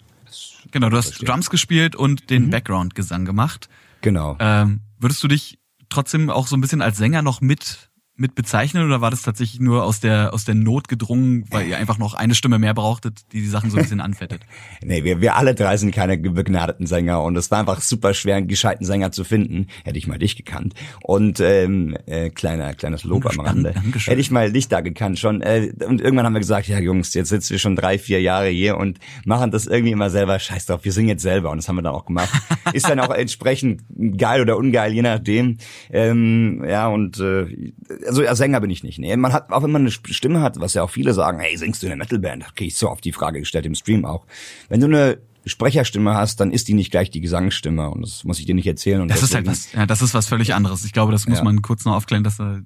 Genau, 0.70 0.88
du 0.88 0.96
hast 0.96 1.08
verstehen. 1.08 1.26
Drums 1.26 1.50
gespielt 1.50 1.96
und 1.96 2.30
den 2.30 2.46
mhm. 2.46 2.50
Background-Gesang 2.50 3.24
gemacht. 3.24 3.68
Genau. 4.00 4.37
Ähm, 4.38 4.80
würdest 4.98 5.22
du 5.22 5.28
dich 5.28 5.58
trotzdem 5.88 6.30
auch 6.30 6.46
so 6.46 6.56
ein 6.56 6.61
bisschen 6.61 6.82
als 6.82 6.96
Sänger 6.96 7.22
noch 7.22 7.40
mit 7.40 7.90
mit 8.14 8.35
bezeichnen 8.35 8.85
oder 8.85 9.01
war 9.01 9.11
das 9.11 9.22
tatsächlich 9.22 9.59
nur 9.61 9.85
aus 9.85 10.01
der 10.01 10.35
aus 10.35 10.44
der 10.44 10.55
Not 10.55 10.88
gedrungen, 10.88 11.44
weil 11.51 11.66
ihr 11.66 11.79
einfach 11.79 11.96
noch 11.96 12.12
eine 12.12 12.35
Stimme 12.35 12.59
mehr 12.59 12.75
brauchtet, 12.75 13.20
die 13.33 13.40
die 13.40 13.48
Sachen 13.48 13.70
so 13.70 13.79
ein 13.79 13.85
bisschen 13.85 14.03
anfettet? 14.03 14.42
nee, 14.85 15.03
wir, 15.03 15.22
wir 15.22 15.37
alle 15.37 15.55
drei 15.55 15.79
sind 15.79 15.94
keine 15.94 16.18
begnadeten 16.18 16.87
Sänger 16.87 17.22
und 17.22 17.37
es 17.37 17.51
war 17.51 17.61
einfach 17.61 17.81
super 17.81 18.12
schwer, 18.12 18.37
einen 18.37 18.48
gescheiten 18.48 18.85
Sänger 18.85 19.12
zu 19.12 19.25
finden. 19.25 19.68
Hätte 19.85 19.96
ich 19.96 20.07
mal 20.07 20.18
dich 20.18 20.37
gekannt. 20.37 20.75
Und 21.01 21.40
ähm, 21.40 21.96
äh, 22.07 22.29
kleiner 22.29 22.75
kleines 22.75 23.05
Lob 23.05 23.25
am 23.27 23.40
Rande. 23.40 23.72
Dankeschön. 23.72 24.12
Hätte 24.12 24.20
ich 24.20 24.31
mal 24.31 24.53
dich 24.53 24.68
da 24.68 24.83
gekannt 24.83 25.18
schon. 25.18 25.40
Äh, 25.40 25.72
und 25.87 26.03
irgendwann 26.03 26.27
haben 26.27 26.35
wir 26.35 26.40
gesagt, 26.40 26.68
ja 26.68 26.79
Jungs, 26.79 27.14
jetzt 27.14 27.31
sitzen 27.31 27.53
wir 27.53 27.59
schon 27.59 27.77
drei, 27.77 27.98
vier 27.98 28.20
Jahre 28.20 28.48
hier 28.48 28.77
und 28.77 28.98
machen 29.25 29.51
das 29.51 29.66
irgendwie 29.66 29.92
immer 29.92 30.11
selber. 30.11 30.38
Scheiß 30.38 30.66
drauf, 30.66 30.85
wir 30.85 30.92
singen 30.92 31.09
jetzt 31.09 31.22
selber 31.22 31.51
und 31.51 31.57
das 31.57 31.68
haben 31.68 31.77
wir 31.77 31.83
dann 31.83 31.94
auch 31.94 32.05
gemacht. 32.05 32.31
Ist 32.75 32.88
dann 32.88 33.01
auch 33.01 33.11
entsprechend 33.11 33.83
geil 34.18 34.42
oder 34.42 34.59
ungeil, 34.59 34.92
je 34.92 35.03
nachdem. 35.03 35.57
Ähm, 35.90 36.62
ja 36.68 36.88
und 36.88 37.18
äh, 37.18 37.72
also 38.12 38.29
als 38.29 38.38
Sänger 38.38 38.61
bin 38.61 38.70
ich 38.70 38.83
nicht. 38.83 38.98
Nee, 38.98 39.16
man 39.16 39.33
hat, 39.33 39.51
auch 39.51 39.62
wenn 39.62 39.70
man 39.70 39.83
eine 39.83 39.90
Stimme 39.90 40.40
hat, 40.40 40.61
was 40.61 40.75
ja 40.75 40.83
auch 40.83 40.90
viele 40.90 41.14
sagen, 41.14 41.40
hey, 41.40 41.57
singst 41.57 41.83
du 41.83 41.87
in 41.87 41.92
einer 41.92 42.05
Metalband? 42.05 42.42
Da 42.42 42.46
kriege 42.55 42.68
ich 42.68 42.77
so 42.77 42.90
oft 42.90 43.05
die 43.05 43.12
Frage 43.12 43.40
gestellt 43.40 43.66
im 43.66 43.75
Stream 43.75 44.05
auch. 44.05 44.27
Wenn 44.68 44.81
du 44.81 44.87
eine 44.87 45.18
Sprecherstimme 45.44 46.14
hast, 46.14 46.38
dann 46.40 46.53
ist 46.53 46.68
die 46.68 46.75
nicht 46.75 46.90
gleich 46.90 47.11
die 47.11 47.20
Gesangsstimme 47.20 47.90
und 47.90 48.03
das 48.03 48.22
muss 48.25 48.38
ich 48.38 48.46
dir 48.46 48.55
nicht 48.55 48.66
erzählen. 48.66 49.01
Und 49.01 49.09
das 49.09 49.20
deswegen, 49.20 49.46
ist 49.46 49.48
halt 49.48 49.72
was, 49.72 49.72
ja, 49.72 49.87
das 49.87 50.03
ist 50.03 50.14
was 50.14 50.29
völlig 50.29 50.55
anderes. 50.55 50.85
Ich 50.85 50.92
glaube, 50.92 51.11
das 51.11 51.27
muss 51.27 51.38
ja. 51.38 51.44
man 51.44 51.62
kurz 51.62 51.85
noch 51.85 51.94
aufklären, 51.94 52.22
dass, 52.22 52.38
äh, 52.38 52.61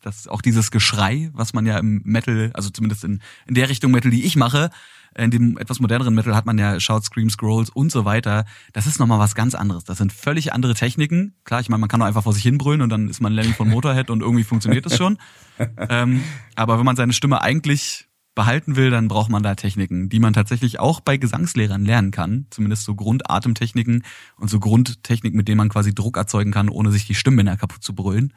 dass 0.00 0.26
auch 0.26 0.40
dieses 0.40 0.70
Geschrei, 0.70 1.30
was 1.34 1.52
man 1.52 1.66
ja 1.66 1.76
im 1.78 2.00
Metal, 2.04 2.50
also 2.54 2.70
zumindest 2.70 3.04
in, 3.04 3.20
in 3.46 3.54
der 3.54 3.68
Richtung 3.68 3.90
Metal, 3.90 4.10
die 4.10 4.24
ich 4.24 4.36
mache, 4.36 4.70
in 5.18 5.30
dem 5.30 5.58
etwas 5.58 5.80
moderneren 5.80 6.14
Metal 6.14 6.34
hat 6.34 6.46
man 6.46 6.58
ja 6.58 6.78
Shout, 6.78 7.00
Scream, 7.02 7.28
Scrolls 7.28 7.70
und 7.70 7.90
so 7.90 8.04
weiter. 8.04 8.44
Das 8.72 8.86
ist 8.86 9.00
nochmal 9.00 9.18
was 9.18 9.34
ganz 9.34 9.54
anderes. 9.54 9.84
Das 9.84 9.98
sind 9.98 10.12
völlig 10.12 10.52
andere 10.52 10.74
Techniken. 10.74 11.34
Klar, 11.44 11.60
ich 11.60 11.68
meine, 11.68 11.80
man 11.80 11.88
kann 11.88 12.00
auch 12.02 12.06
einfach 12.06 12.22
vor 12.22 12.32
sich 12.32 12.44
hinbrüllen 12.44 12.82
und 12.82 12.90
dann 12.90 13.08
ist 13.08 13.20
man 13.20 13.32
Lenny 13.32 13.52
von 13.52 13.68
Motorhead 13.68 14.10
und 14.10 14.22
irgendwie 14.22 14.44
funktioniert 14.44 14.86
es 14.86 14.96
schon. 14.96 15.18
ähm, 15.88 16.22
aber 16.54 16.78
wenn 16.78 16.84
man 16.84 16.96
seine 16.96 17.12
Stimme 17.12 17.42
eigentlich 17.42 18.06
behalten 18.36 18.76
will, 18.76 18.90
dann 18.90 19.08
braucht 19.08 19.30
man 19.30 19.42
da 19.42 19.56
Techniken, 19.56 20.08
die 20.08 20.20
man 20.20 20.32
tatsächlich 20.32 20.78
auch 20.78 21.00
bei 21.00 21.16
Gesangslehrern 21.16 21.84
lernen 21.84 22.12
kann. 22.12 22.46
Zumindest 22.50 22.84
so 22.84 22.94
Grundatemtechniken 22.94 24.04
und 24.36 24.48
so 24.48 24.60
Grundtechniken, 24.60 25.36
mit 25.36 25.48
denen 25.48 25.58
man 25.58 25.68
quasi 25.68 25.92
Druck 25.92 26.16
erzeugen 26.16 26.52
kann, 26.52 26.68
ohne 26.68 26.92
sich 26.92 27.06
die 27.06 27.16
Stimmbänder 27.16 27.56
kaputt 27.56 27.82
zu 27.82 27.96
brüllen. 27.96 28.32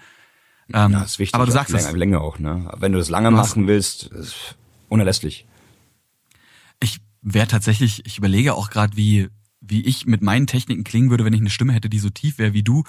Ähm, 0.74 0.94
ja, 0.94 1.04
ist 1.04 1.20
wichtig. 1.20 1.36
Aber 1.36 1.46
du 1.46 1.52
sagst 1.52 1.76
es. 1.76 1.92
Länge 1.92 2.20
auch, 2.22 2.40
ne? 2.40 2.72
Wenn 2.78 2.94
du 2.94 2.98
das 2.98 3.10
lange 3.10 3.30
machen 3.30 3.68
willst, 3.68 4.06
ist 4.06 4.56
unerlässlich. 4.90 5.46
Ich 6.82 7.00
wäre 7.22 7.48
tatsächlich, 7.48 8.06
ich 8.06 8.18
überlege 8.18 8.56
auch 8.56 8.70
gerade, 8.70 8.98
wie, 8.98 9.30
wie 9.62 9.82
ich 9.82 10.06
mit 10.06 10.22
meinen 10.22 10.48
Techniken 10.48 10.84
klingen 10.84 11.10
würde, 11.10 11.24
wenn 11.24 11.34
ich 11.34 11.40
eine 11.40 11.50
Stimme 11.50 11.74
hätte, 11.74 11.90
die 11.90 12.00
so 12.00 12.10
tief 12.10 12.38
wäre 12.38 12.54
wie 12.54 12.64
du. 12.64 12.84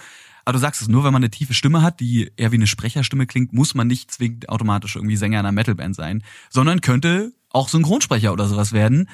Aber 0.45 0.55
du 0.55 0.59
sagst 0.59 0.83
es, 0.83 0.89
nur 0.89 1.05
wenn 1.05 1.13
man 1.13 1.23
eine 1.23 1.31
tiefe 1.31 1.55
Stimme 1.55 1.83
hat, 1.83 2.01
die 2.01 2.33
eher 2.37 2.51
wie 2.51 2.57
eine 2.57 2.67
Sprecherstimme 2.67 3.27
klingt, 3.27 3.53
muss 3.53 3.75
man 3.75 3.87
nicht 3.87 4.11
zwingend 4.11 4.49
automatisch 4.49 4.97
irgendwie 4.97 5.17
Sänger 5.17 5.39
einer 5.39 5.53
Metalband 5.53 5.95
sein, 5.95 6.25
sondern 6.51 6.81
könnte 6.81 7.33
auch 7.51 7.69
Synchronsprecher 7.69 8.33
oder 8.33 8.49
sowas 8.49 8.73
werden. 8.73 9.09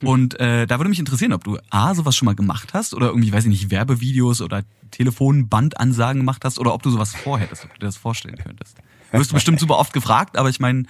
Hm. 0.00 0.08
Und 0.08 0.40
äh, 0.40 0.66
da 0.66 0.78
würde 0.78 0.90
mich 0.90 1.00
interessieren, 1.00 1.32
ob 1.32 1.42
du 1.42 1.58
A, 1.70 1.94
sowas 1.94 2.14
schon 2.14 2.26
mal 2.26 2.36
gemacht 2.36 2.74
hast 2.74 2.94
oder 2.94 3.08
irgendwie, 3.08 3.32
weiß 3.32 3.44
ich 3.44 3.50
nicht, 3.50 3.70
Werbevideos 3.70 4.40
oder 4.40 4.62
Telefonbandansagen 4.90 6.20
gemacht 6.20 6.44
hast 6.44 6.58
oder 6.58 6.74
ob 6.74 6.82
du 6.82 6.90
sowas 6.90 7.14
vorhättest, 7.14 7.64
ob 7.64 7.74
du 7.74 7.80
dir 7.80 7.86
das 7.86 7.96
vorstellen 7.96 8.36
könntest. 8.36 8.78
Wirst 9.10 9.30
du 9.30 9.34
bestimmt 9.34 9.58
super 9.58 9.78
oft 9.78 9.92
gefragt, 9.92 10.36
aber 10.36 10.50
ich 10.50 10.60
meine, 10.60 10.84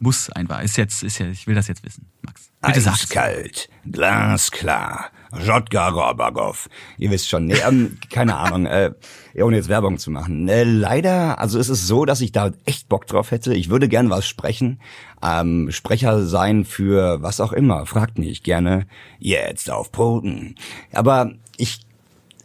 muss 0.00 0.30
einfach. 0.30 0.62
Ist 0.62 0.76
jetzt, 0.76 1.02
ist 1.02 1.18
ja, 1.18 1.26
ich 1.26 1.46
will 1.46 1.54
das 1.54 1.68
jetzt 1.68 1.84
wissen, 1.84 2.10
Max. 2.22 2.50
Bitte 2.60 2.80
sag's. 2.80 3.02
Eiskalt, 3.02 3.68
glasklar, 3.90 5.10
Jodka 5.44 5.90
Gorbagov. 5.90 6.68
Ihr 6.98 7.10
wisst 7.10 7.28
schon, 7.28 7.46
nee, 7.46 7.58
ähm, 7.66 7.98
keine 8.10 8.36
Ahnung, 8.36 8.66
äh, 8.66 8.92
ohne 9.40 9.56
jetzt 9.56 9.68
Werbung 9.68 9.98
zu 9.98 10.10
machen. 10.10 10.48
Äh, 10.48 10.64
leider, 10.64 11.38
also 11.38 11.58
es 11.58 11.68
ist 11.68 11.86
so, 11.86 12.04
dass 12.04 12.20
ich 12.20 12.32
da 12.32 12.50
echt 12.64 12.88
Bock 12.88 13.06
drauf 13.06 13.30
hätte. 13.30 13.54
Ich 13.54 13.70
würde 13.70 13.88
gern 13.88 14.10
was 14.10 14.26
sprechen, 14.26 14.80
ähm, 15.22 15.70
Sprecher 15.70 16.26
sein 16.26 16.64
für 16.64 17.22
was 17.22 17.40
auch 17.40 17.52
immer. 17.52 17.86
Fragt 17.86 18.18
mich 18.18 18.42
gerne 18.42 18.86
jetzt 19.18 19.70
auf 19.70 19.92
Poten. 19.92 20.56
Aber 20.92 21.32
ich 21.56 21.85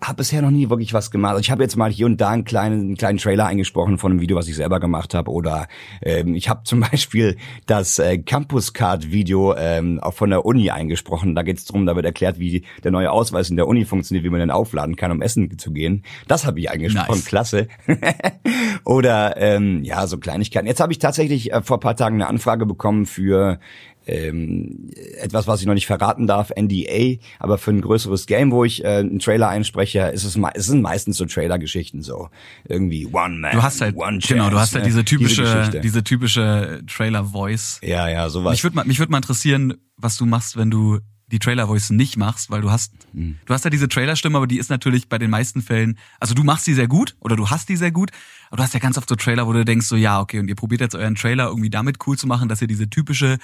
habe 0.03 0.17
bisher 0.17 0.41
noch 0.41 0.49
nie 0.49 0.69
wirklich 0.69 0.93
was 0.93 1.11
gemacht. 1.11 1.31
Also 1.31 1.41
ich 1.41 1.51
habe 1.51 1.61
jetzt 1.61 1.75
mal 1.75 1.91
hier 1.91 2.07
und 2.07 2.19
da 2.19 2.29
einen 2.29 2.43
kleinen, 2.43 2.81
einen 2.81 2.97
kleinen 2.97 3.19
Trailer 3.19 3.45
eingesprochen 3.45 3.99
von 3.99 4.11
einem 4.11 4.21
Video, 4.21 4.35
was 4.35 4.47
ich 4.47 4.55
selber 4.55 4.79
gemacht 4.79 5.13
habe. 5.13 5.31
Oder 5.31 5.67
ähm, 6.01 6.33
ich 6.33 6.49
habe 6.49 6.63
zum 6.63 6.79
Beispiel 6.91 7.37
das 7.67 7.99
äh, 7.99 8.17
Campus 8.17 8.73
Card 8.73 9.11
Video 9.11 9.55
ähm, 9.55 9.99
auch 9.99 10.13
von 10.13 10.31
der 10.31 10.45
Uni 10.45 10.71
eingesprochen. 10.71 11.35
Da 11.35 11.43
geht 11.43 11.59
es 11.59 11.65
darum, 11.65 11.85
da 11.85 11.95
wird 11.95 12.05
erklärt, 12.05 12.39
wie 12.39 12.65
der 12.83 12.91
neue 12.91 13.11
Ausweis 13.11 13.49
in 13.49 13.57
der 13.57 13.67
Uni 13.67 13.85
funktioniert, 13.85 14.25
wie 14.25 14.29
man 14.29 14.39
den 14.39 14.51
aufladen 14.51 14.95
kann, 14.95 15.11
um 15.11 15.21
essen 15.21 15.57
zu 15.59 15.71
gehen. 15.71 16.03
Das 16.27 16.45
habe 16.45 16.59
ich 16.59 16.71
eingesprochen. 16.71 17.11
Nice. 17.11 17.25
Klasse. 17.25 17.67
Oder 18.85 19.37
ähm, 19.37 19.83
ja, 19.83 20.07
so 20.07 20.17
Kleinigkeiten. 20.17 20.67
Jetzt 20.67 20.79
habe 20.79 20.91
ich 20.91 20.99
tatsächlich 20.99 21.53
äh, 21.53 21.61
vor 21.61 21.79
paar 21.79 21.95
Tagen 21.95 22.15
eine 22.15 22.27
Anfrage 22.27 22.65
bekommen 22.65 23.05
für 23.05 23.59
ähm, 24.07 24.89
etwas, 25.19 25.47
was 25.47 25.61
ich 25.61 25.67
noch 25.67 25.73
nicht 25.73 25.85
verraten 25.85 26.27
darf, 26.27 26.51
NDA, 26.57 27.21
aber 27.39 27.57
für 27.57 27.71
ein 27.71 27.81
größeres 27.81 28.25
Game, 28.25 28.51
wo 28.51 28.63
ich 28.63 28.83
äh, 28.83 28.97
einen 28.97 29.19
Trailer 29.19 29.49
einspreche, 29.49 29.99
ist 30.07 30.23
es, 30.23 30.37
es 30.53 30.65
sind 30.65 30.81
meistens 30.81 31.17
so 31.17 31.25
Trailer-Geschichten 31.25 32.01
so 32.01 32.29
irgendwie 32.67 33.05
One 33.05 33.37
Man, 33.37 33.51
du 33.51 33.63
hast 33.63 33.81
halt, 33.81 33.95
One 33.95 34.19
Chance, 34.19 34.33
genau, 34.33 34.49
du 34.49 34.59
hast 34.59 34.73
halt 34.73 34.85
diese 34.85 35.05
typische, 35.05 35.65
diese, 35.67 35.81
diese 35.81 36.03
typische 36.03 36.81
Trailer-Voice. 36.87 37.81
Ja, 37.83 38.09
ja, 38.09 38.29
sowas. 38.29 38.51
Mich 38.51 38.63
würde 38.63 38.75
mal, 38.75 38.85
mich 38.85 38.99
würde 38.99 39.11
mal 39.11 39.17
interessieren, 39.17 39.75
was 39.97 40.17
du 40.17 40.25
machst, 40.25 40.57
wenn 40.57 40.71
du 40.71 40.99
die 41.31 41.39
Trailer-Voice 41.39 41.91
nicht 41.91 42.17
machst, 42.17 42.51
weil 42.51 42.61
du 42.61 42.71
hast, 42.71 42.93
hm. 43.13 43.37
du 43.45 43.53
hast 43.53 43.63
ja 43.63 43.69
diese 43.69 43.87
Trailer-Stimme, 43.87 44.37
aber 44.37 44.47
die 44.47 44.57
ist 44.57 44.69
natürlich 44.69 45.07
bei 45.07 45.17
den 45.17 45.29
meisten 45.29 45.61
Fällen, 45.61 45.97
also 46.19 46.33
du 46.33 46.43
machst 46.43 46.67
die 46.67 46.73
sehr 46.73 46.87
gut 46.87 47.15
oder 47.19 47.35
du 47.35 47.49
hast 47.49 47.69
die 47.69 47.77
sehr 47.77 47.91
gut, 47.91 48.11
aber 48.49 48.57
du 48.57 48.63
hast 48.63 48.73
ja 48.73 48.79
ganz 48.79 48.97
oft 48.97 49.07
so 49.07 49.15
Trailer, 49.15 49.47
wo 49.47 49.53
du 49.53 49.63
denkst 49.63 49.87
so, 49.87 49.95
ja, 49.95 50.19
okay, 50.19 50.39
und 50.39 50.47
ihr 50.49 50.55
probiert 50.55 50.81
jetzt 50.81 50.95
euren 50.95 51.15
Trailer 51.15 51.47
irgendwie 51.47 51.69
damit 51.69 51.97
cool 52.05 52.17
zu 52.17 52.27
machen, 52.27 52.49
dass 52.49 52.61
ihr 52.61 52.67
diese 52.67 52.89
typische 52.89 53.37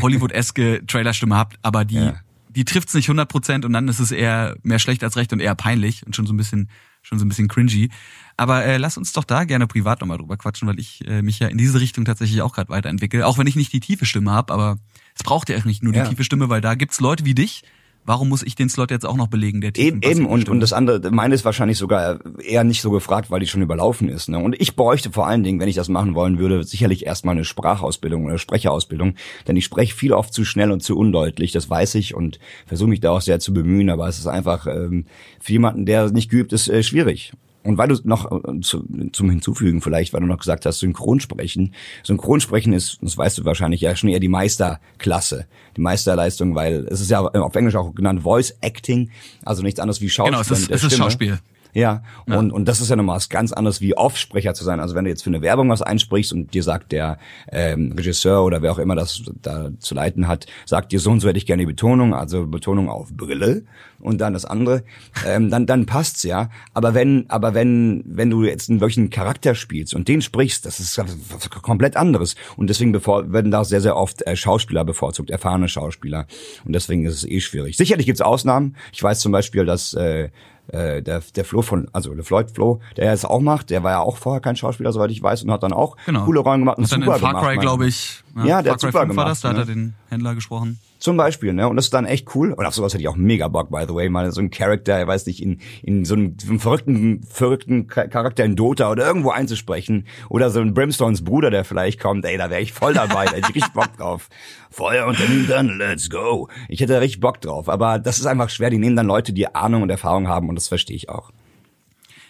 Hollywood-eske 0.00 0.84
Trailerstimme 0.86 1.36
habt, 1.36 1.58
aber 1.62 1.84
die, 1.84 1.96
ja. 1.96 2.14
die 2.48 2.64
trifft's 2.64 2.94
nicht 2.94 3.06
100 3.06 3.28
Prozent 3.28 3.64
und 3.64 3.72
dann 3.72 3.88
ist 3.88 4.00
es 4.00 4.10
eher 4.10 4.56
mehr 4.62 4.78
schlecht 4.78 5.04
als 5.04 5.16
recht 5.16 5.32
und 5.32 5.40
eher 5.40 5.54
peinlich 5.54 6.06
und 6.06 6.16
schon 6.16 6.26
so 6.26 6.32
ein 6.32 6.36
bisschen, 6.36 6.70
schon 7.02 7.18
so 7.18 7.24
ein 7.24 7.28
bisschen 7.28 7.48
cringy. 7.48 7.90
Aber 8.36 8.64
äh, 8.64 8.78
lass 8.78 8.96
uns 8.96 9.12
doch 9.12 9.24
da 9.24 9.44
gerne 9.44 9.66
privat 9.66 10.00
nochmal 10.00 10.18
drüber 10.18 10.36
quatschen, 10.36 10.66
weil 10.66 10.80
ich 10.80 11.06
äh, 11.06 11.22
mich 11.22 11.38
ja 11.38 11.48
in 11.48 11.58
diese 11.58 11.80
Richtung 11.80 12.04
tatsächlich 12.04 12.40
auch 12.42 12.54
gerade 12.54 12.70
weiterentwickle. 12.70 13.26
Auch 13.26 13.38
wenn 13.38 13.46
ich 13.46 13.56
nicht 13.56 13.72
die 13.72 13.80
tiefe 13.80 14.06
Stimme 14.06 14.30
habe, 14.30 14.52
aber 14.52 14.78
es 15.14 15.22
braucht 15.22 15.48
ja 15.48 15.58
auch 15.58 15.64
nicht 15.64 15.82
nur 15.82 15.92
die 15.92 15.98
ja. 15.98 16.06
tiefe 16.06 16.24
Stimme, 16.24 16.48
weil 16.48 16.60
da 16.60 16.74
gibt's 16.74 17.00
Leute 17.00 17.24
wie 17.24 17.34
dich, 17.34 17.62
Warum 18.04 18.28
muss 18.28 18.42
ich 18.42 18.56
den 18.56 18.68
Slot 18.68 18.90
jetzt 18.90 19.06
auch 19.06 19.16
noch 19.16 19.28
belegen, 19.28 19.60
der 19.60 19.76
Eben, 19.76 20.02
eben 20.02 20.26
und, 20.26 20.48
und 20.48 20.60
das 20.60 20.72
andere, 20.72 21.10
meine 21.12 21.34
ist 21.34 21.44
wahrscheinlich 21.44 21.78
sogar 21.78 22.18
eher 22.40 22.64
nicht 22.64 22.82
so 22.82 22.90
gefragt, 22.90 23.30
weil 23.30 23.38
die 23.38 23.46
schon 23.46 23.62
überlaufen 23.62 24.08
ist. 24.08 24.28
Ne? 24.28 24.38
Und 24.38 24.60
ich 24.60 24.74
bräuchte 24.74 25.12
vor 25.12 25.28
allen 25.28 25.44
Dingen, 25.44 25.60
wenn 25.60 25.68
ich 25.68 25.76
das 25.76 25.88
machen 25.88 26.14
wollen 26.14 26.38
würde, 26.38 26.64
sicherlich 26.64 27.06
erstmal 27.06 27.36
eine 27.36 27.44
Sprachausbildung 27.44 28.24
oder 28.24 28.38
Sprecherausbildung. 28.38 29.14
Denn 29.46 29.56
ich 29.56 29.64
spreche 29.64 29.94
viel 29.94 30.12
oft 30.12 30.34
zu 30.34 30.44
schnell 30.44 30.72
und 30.72 30.82
zu 30.82 30.98
undeutlich, 30.98 31.52
das 31.52 31.70
weiß 31.70 31.94
ich 31.94 32.14
und 32.14 32.40
versuche 32.66 32.88
mich 32.88 33.00
da 33.00 33.12
auch 33.12 33.20
sehr 33.20 33.38
zu 33.38 33.54
bemühen, 33.54 33.88
aber 33.88 34.08
es 34.08 34.18
ist 34.18 34.26
einfach 34.26 34.66
ähm, 34.66 35.06
für 35.40 35.52
jemanden, 35.52 35.86
der 35.86 36.10
nicht 36.10 36.30
geübt 36.30 36.52
ist, 36.52 36.68
äh, 36.68 36.82
schwierig. 36.82 37.32
Und 37.64 37.78
weil 37.78 37.88
du 37.88 37.96
noch 38.04 38.30
äh, 38.30 38.60
zu, 38.60 38.84
zum 39.12 39.30
Hinzufügen 39.30 39.80
vielleicht, 39.80 40.12
weil 40.12 40.20
du 40.20 40.26
noch 40.26 40.38
gesagt 40.38 40.66
hast, 40.66 40.80
Synchronsprechen. 40.80 41.74
Synchronsprechen 42.02 42.72
ist, 42.72 42.98
das 43.02 43.16
weißt 43.16 43.38
du 43.38 43.44
wahrscheinlich, 43.44 43.80
ja 43.80 43.94
schon 43.94 44.08
eher 44.08 44.20
die 44.20 44.28
Meisterklasse, 44.28 45.46
die 45.76 45.80
Meisterleistung, 45.80 46.54
weil 46.54 46.86
es 46.90 47.00
ist 47.00 47.10
ja 47.10 47.20
auf 47.20 47.54
Englisch 47.54 47.76
auch 47.76 47.94
genannt 47.94 48.22
Voice 48.22 48.56
Acting, 48.60 49.10
also 49.44 49.62
nichts 49.62 49.78
anderes 49.78 50.00
wie 50.00 50.10
Schauspiel. 50.10 50.32
Genau, 50.32 50.40
es 50.40 50.50
ist, 50.50 50.70
es 50.70 50.84
ist 50.84 50.96
Schauspiel. 50.96 51.38
Ja, 51.74 52.02
ja. 52.26 52.38
Und, 52.38 52.52
und 52.52 52.66
das 52.66 52.80
ist 52.80 52.90
ja 52.90 52.96
nochmal 52.96 53.16
was 53.16 53.30
ganz 53.30 53.52
anderes 53.52 53.80
wie 53.80 53.96
Off-Sprecher 53.96 54.52
zu 54.52 54.62
sein. 54.62 54.78
Also 54.78 54.94
wenn 54.94 55.04
du 55.04 55.10
jetzt 55.10 55.22
für 55.22 55.30
eine 55.30 55.40
Werbung 55.40 55.70
was 55.70 55.80
einsprichst 55.80 56.32
und 56.32 56.52
dir 56.52 56.62
sagt 56.62 56.92
der 56.92 57.18
ähm, 57.50 57.92
Regisseur 57.96 58.44
oder 58.44 58.60
wer 58.60 58.72
auch 58.72 58.78
immer 58.78 58.94
das 58.94 59.22
da 59.40 59.70
zu 59.78 59.94
leiten 59.94 60.28
hat, 60.28 60.46
sagt 60.66 60.92
dir 60.92 61.00
so 61.00 61.10
und 61.10 61.20
so 61.20 61.28
hätte 61.28 61.38
ich 61.38 61.46
gerne 61.46 61.62
die 61.62 61.66
Betonung, 61.66 62.14
also 62.14 62.46
Betonung 62.46 62.90
auf 62.90 63.12
Brille 63.14 63.64
und 64.00 64.20
dann 64.20 64.34
das 64.34 64.44
andere, 64.44 64.84
ähm, 65.26 65.48
dann 65.48 65.64
dann 65.64 65.86
passt's 65.86 66.24
ja. 66.24 66.50
Aber 66.74 66.92
wenn 66.92 67.24
aber 67.28 67.54
wenn 67.54 68.02
wenn 68.06 68.28
du 68.28 68.44
jetzt 68.44 68.68
einen 68.68 68.80
wirklichen 68.80 69.08
Charakter 69.08 69.54
spielst 69.54 69.94
und 69.94 70.08
den 70.08 70.20
sprichst, 70.20 70.66
das 70.66 70.78
ist 70.78 70.98
was 70.98 71.48
komplett 71.48 71.96
anderes. 71.96 72.34
Und 72.56 72.68
deswegen 72.68 72.92
bevor, 72.92 73.32
werden 73.32 73.50
da 73.50 73.64
sehr 73.64 73.80
sehr 73.80 73.96
oft 73.96 74.26
äh, 74.26 74.36
Schauspieler 74.36 74.84
bevorzugt, 74.84 75.30
erfahrene 75.30 75.68
Schauspieler. 75.68 76.26
Und 76.66 76.74
deswegen 76.74 77.06
ist 77.06 77.14
es 77.14 77.24
eh 77.24 77.40
schwierig. 77.40 77.78
Sicherlich 77.78 78.04
gibt's 78.04 78.20
Ausnahmen. 78.20 78.76
Ich 78.92 79.02
weiß 79.02 79.20
zum 79.20 79.32
Beispiel, 79.32 79.64
dass 79.64 79.94
äh, 79.94 80.28
äh, 80.68 81.02
der, 81.02 81.22
der 81.34 81.44
Flo 81.44 81.62
von, 81.62 81.88
also 81.92 82.14
der 82.14 82.24
Floyd 82.24 82.50
Flo, 82.50 82.80
der 82.96 83.12
es 83.12 83.24
auch 83.24 83.40
macht, 83.40 83.70
der 83.70 83.82
war 83.82 83.92
ja 83.92 84.00
auch 84.00 84.16
vorher 84.16 84.40
kein 84.40 84.56
Schauspieler, 84.56 84.92
soweit 84.92 85.10
ich 85.10 85.22
weiß, 85.22 85.42
und 85.42 85.50
hat 85.50 85.62
dann 85.62 85.72
auch 85.72 85.96
genau. 86.06 86.24
coole 86.24 86.40
Rollen 86.40 86.60
gemacht 86.60 86.78
und 86.78 86.84
hat 86.84 86.90
super 86.90 87.04
dann 87.04 87.14
in 87.14 87.20
Far 87.20 87.42
Cry, 87.42 87.56
glaube 87.58 87.86
ich. 87.86 88.21
Ja, 88.36 88.44
ja 88.44 88.62
der 88.62 88.72
Far 88.72 88.72
hat 88.72 88.80
super 88.80 89.06
gemacht. 89.06 89.28
Das, 89.28 89.40
da 89.40 89.52
ne? 89.52 89.60
hat 89.60 89.68
er 89.68 89.74
den 89.74 89.94
Händler 90.08 90.34
gesprochen. 90.34 90.78
Zum 90.98 91.16
Beispiel, 91.16 91.52
ne? 91.52 91.68
Und 91.68 91.74
das 91.76 91.86
ist 91.86 91.94
dann 91.94 92.06
echt 92.06 92.34
cool. 92.36 92.52
Und 92.52 92.64
auf 92.64 92.74
sowas 92.74 92.92
hätte 92.94 93.02
ich 93.02 93.08
auch 93.08 93.16
mega 93.16 93.48
Bock, 93.48 93.70
by 93.70 93.84
the 93.88 93.94
way. 93.94 94.08
Mal 94.08 94.30
so 94.30 94.40
ein 94.40 94.50
Charakter, 94.50 95.00
ich 95.02 95.06
weiß 95.08 95.26
nicht, 95.26 95.42
in, 95.42 95.58
in 95.82 96.04
so 96.04 96.14
einem, 96.14 96.36
so 96.40 96.48
einem 96.48 96.60
verrückten, 96.60 97.22
verrückten 97.24 97.88
Charakter 97.88 98.44
in 98.44 98.54
Dota 98.54 98.90
oder 98.90 99.04
irgendwo 99.04 99.30
einzusprechen. 99.30 100.06
Oder 100.28 100.50
so 100.50 100.60
ein 100.60 100.74
Brimstones 100.74 101.24
Bruder, 101.24 101.50
der 101.50 101.64
vielleicht 101.64 101.98
kommt. 101.98 102.24
Ey, 102.24 102.38
da 102.38 102.50
wäre 102.50 102.60
ich 102.60 102.72
voll 102.72 102.94
dabei. 102.94 103.24
da 103.24 103.32
hätte 103.32 103.48
ich 103.50 103.56
richtig 103.56 103.72
Bock 103.72 103.96
drauf. 103.96 104.28
Feuer 104.70 105.06
und 105.06 105.18
dann 105.48 105.76
let's 105.76 106.08
go. 106.08 106.48
Ich 106.68 106.80
hätte 106.80 107.00
richtig 107.00 107.20
Bock 107.20 107.40
drauf. 107.40 107.68
Aber 107.68 107.98
das 107.98 108.18
ist 108.18 108.26
einfach 108.26 108.48
schwer. 108.48 108.70
Die 108.70 108.78
nehmen 108.78 108.96
dann 108.96 109.06
Leute, 109.06 109.32
die 109.32 109.52
Ahnung 109.54 109.82
und 109.82 109.90
Erfahrung 109.90 110.28
haben 110.28 110.48
und 110.48 110.54
das 110.54 110.68
verstehe 110.68 110.96
ich 110.96 111.08
auch. 111.08 111.32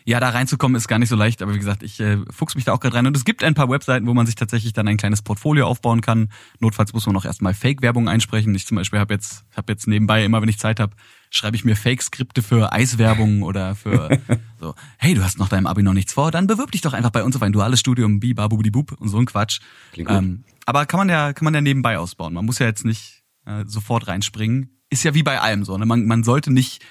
Ja, 0.05 0.21
da 0.21 0.31
reinzukommen 0.31 0.77
ist 0.77 0.89
gar 0.89 0.99
nicht 0.99 1.09
so 1.09 1.17
leicht, 1.17 1.43
aber 1.43 1.55
wie 1.55 1.59
gesagt, 1.59 1.83
ich 1.83 2.01
äh, 2.01 2.19
fuchs 2.31 2.55
mich 2.55 2.65
da 2.65 2.73
auch 2.73 2.81
gerade 2.81 2.97
rein. 2.97 3.07
Und 3.07 3.17
es 3.17 3.25
gibt 3.25 3.45
ein 3.45 3.55
paar 3.55 3.71
Webseiten, 3.71 4.07
wo 4.07 4.15
man 4.15 4.27
sich 4.27 4.35
tatsächlich 4.35 4.73
dann 4.73 4.89
ein 4.89 4.97
kleines 4.97 5.23
Portfolio 5.23 5.67
aufbauen 5.67 6.01
kann. 6.01 6.31
Notfalls 6.61 6.93
muss 6.93 7.07
man 7.07 7.17
auch 7.17 7.25
erstmal 7.25 7.55
Fake-Werbung 7.55 8.09
einsprechen. 8.09 8.55
Ich 8.55 8.67
zum 8.67 8.77
Beispiel 8.77 8.99
habe 8.99 9.15
jetzt, 9.15 9.45
hab 9.57 9.69
jetzt 9.69 9.87
nebenbei, 9.87 10.25
immer 10.25 10.43
wenn 10.43 10.49
ich 10.49 10.59
Zeit 10.59 10.81
habe, 10.81 10.97
schreibe 11.31 11.57
ich 11.57 11.65
mir 11.65 11.77
Fake-Skripte 11.77 12.43
für 12.43 12.73
Eiswerbung 12.73 13.43
oder 13.43 13.75
für 13.75 14.21
so, 14.61 14.75
hey, 14.99 15.15
du 15.15 15.23
hast 15.23 15.39
noch 15.39 15.49
deinem 15.49 15.67
Abi 15.67 15.83
noch 15.83 15.95
nichts 15.95 16.13
vor, 16.13 16.31
dann 16.31 16.47
bewirb 16.47 16.73
dich 16.73 16.81
doch 16.81 16.93
einfach 16.93 17.11
bei 17.11 17.23
uns 17.23 17.37
auf 17.37 17.43
ein 17.43 17.53
duales 17.53 17.81
Studium, 17.81 18.21
bi, 18.21 18.35
babubidi 18.35 18.71
bub 18.71 18.93
und 19.01 19.09
so 19.09 19.19
ein 19.19 19.27
Quatsch. 19.27 19.61
Ähm, 19.97 20.45
aber 20.67 20.87
kann 20.87 20.99
man 20.99 21.09
ja, 21.09 21.33
kann 21.33 21.45
man 21.45 21.55
ja 21.55 21.61
nebenbei 21.61 21.99
ausbauen. 21.99 22.35
Man 22.35 22.45
muss 22.45 22.59
ja 22.59 22.67
jetzt 22.67 22.85
nicht 22.85 23.23
äh, 23.47 23.65
sofort 23.67 24.09
reinspringen. 24.09 24.79
Ist 24.91 25.05
ja 25.05 25.15
wie 25.15 25.23
bei 25.23 25.41
allem 25.41 25.65
so. 25.65 25.77
Ne? 25.79 25.87
Man, 25.87 26.07
man 26.07 26.23
sollte 26.23 26.53
nicht 26.53 26.85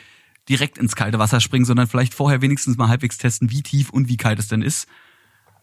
direkt 0.49 0.77
ins 0.77 0.95
kalte 0.95 1.19
Wasser 1.19 1.39
springen, 1.39 1.65
sondern 1.65 1.87
vielleicht 1.87 2.13
vorher 2.13 2.41
wenigstens 2.41 2.77
mal 2.77 2.87
halbwegs 2.87 3.17
testen, 3.17 3.51
wie 3.51 3.63
tief 3.63 3.89
und 3.89 4.07
wie 4.07 4.17
kalt 4.17 4.39
es 4.39 4.47
denn 4.47 4.61
ist. 4.61 4.87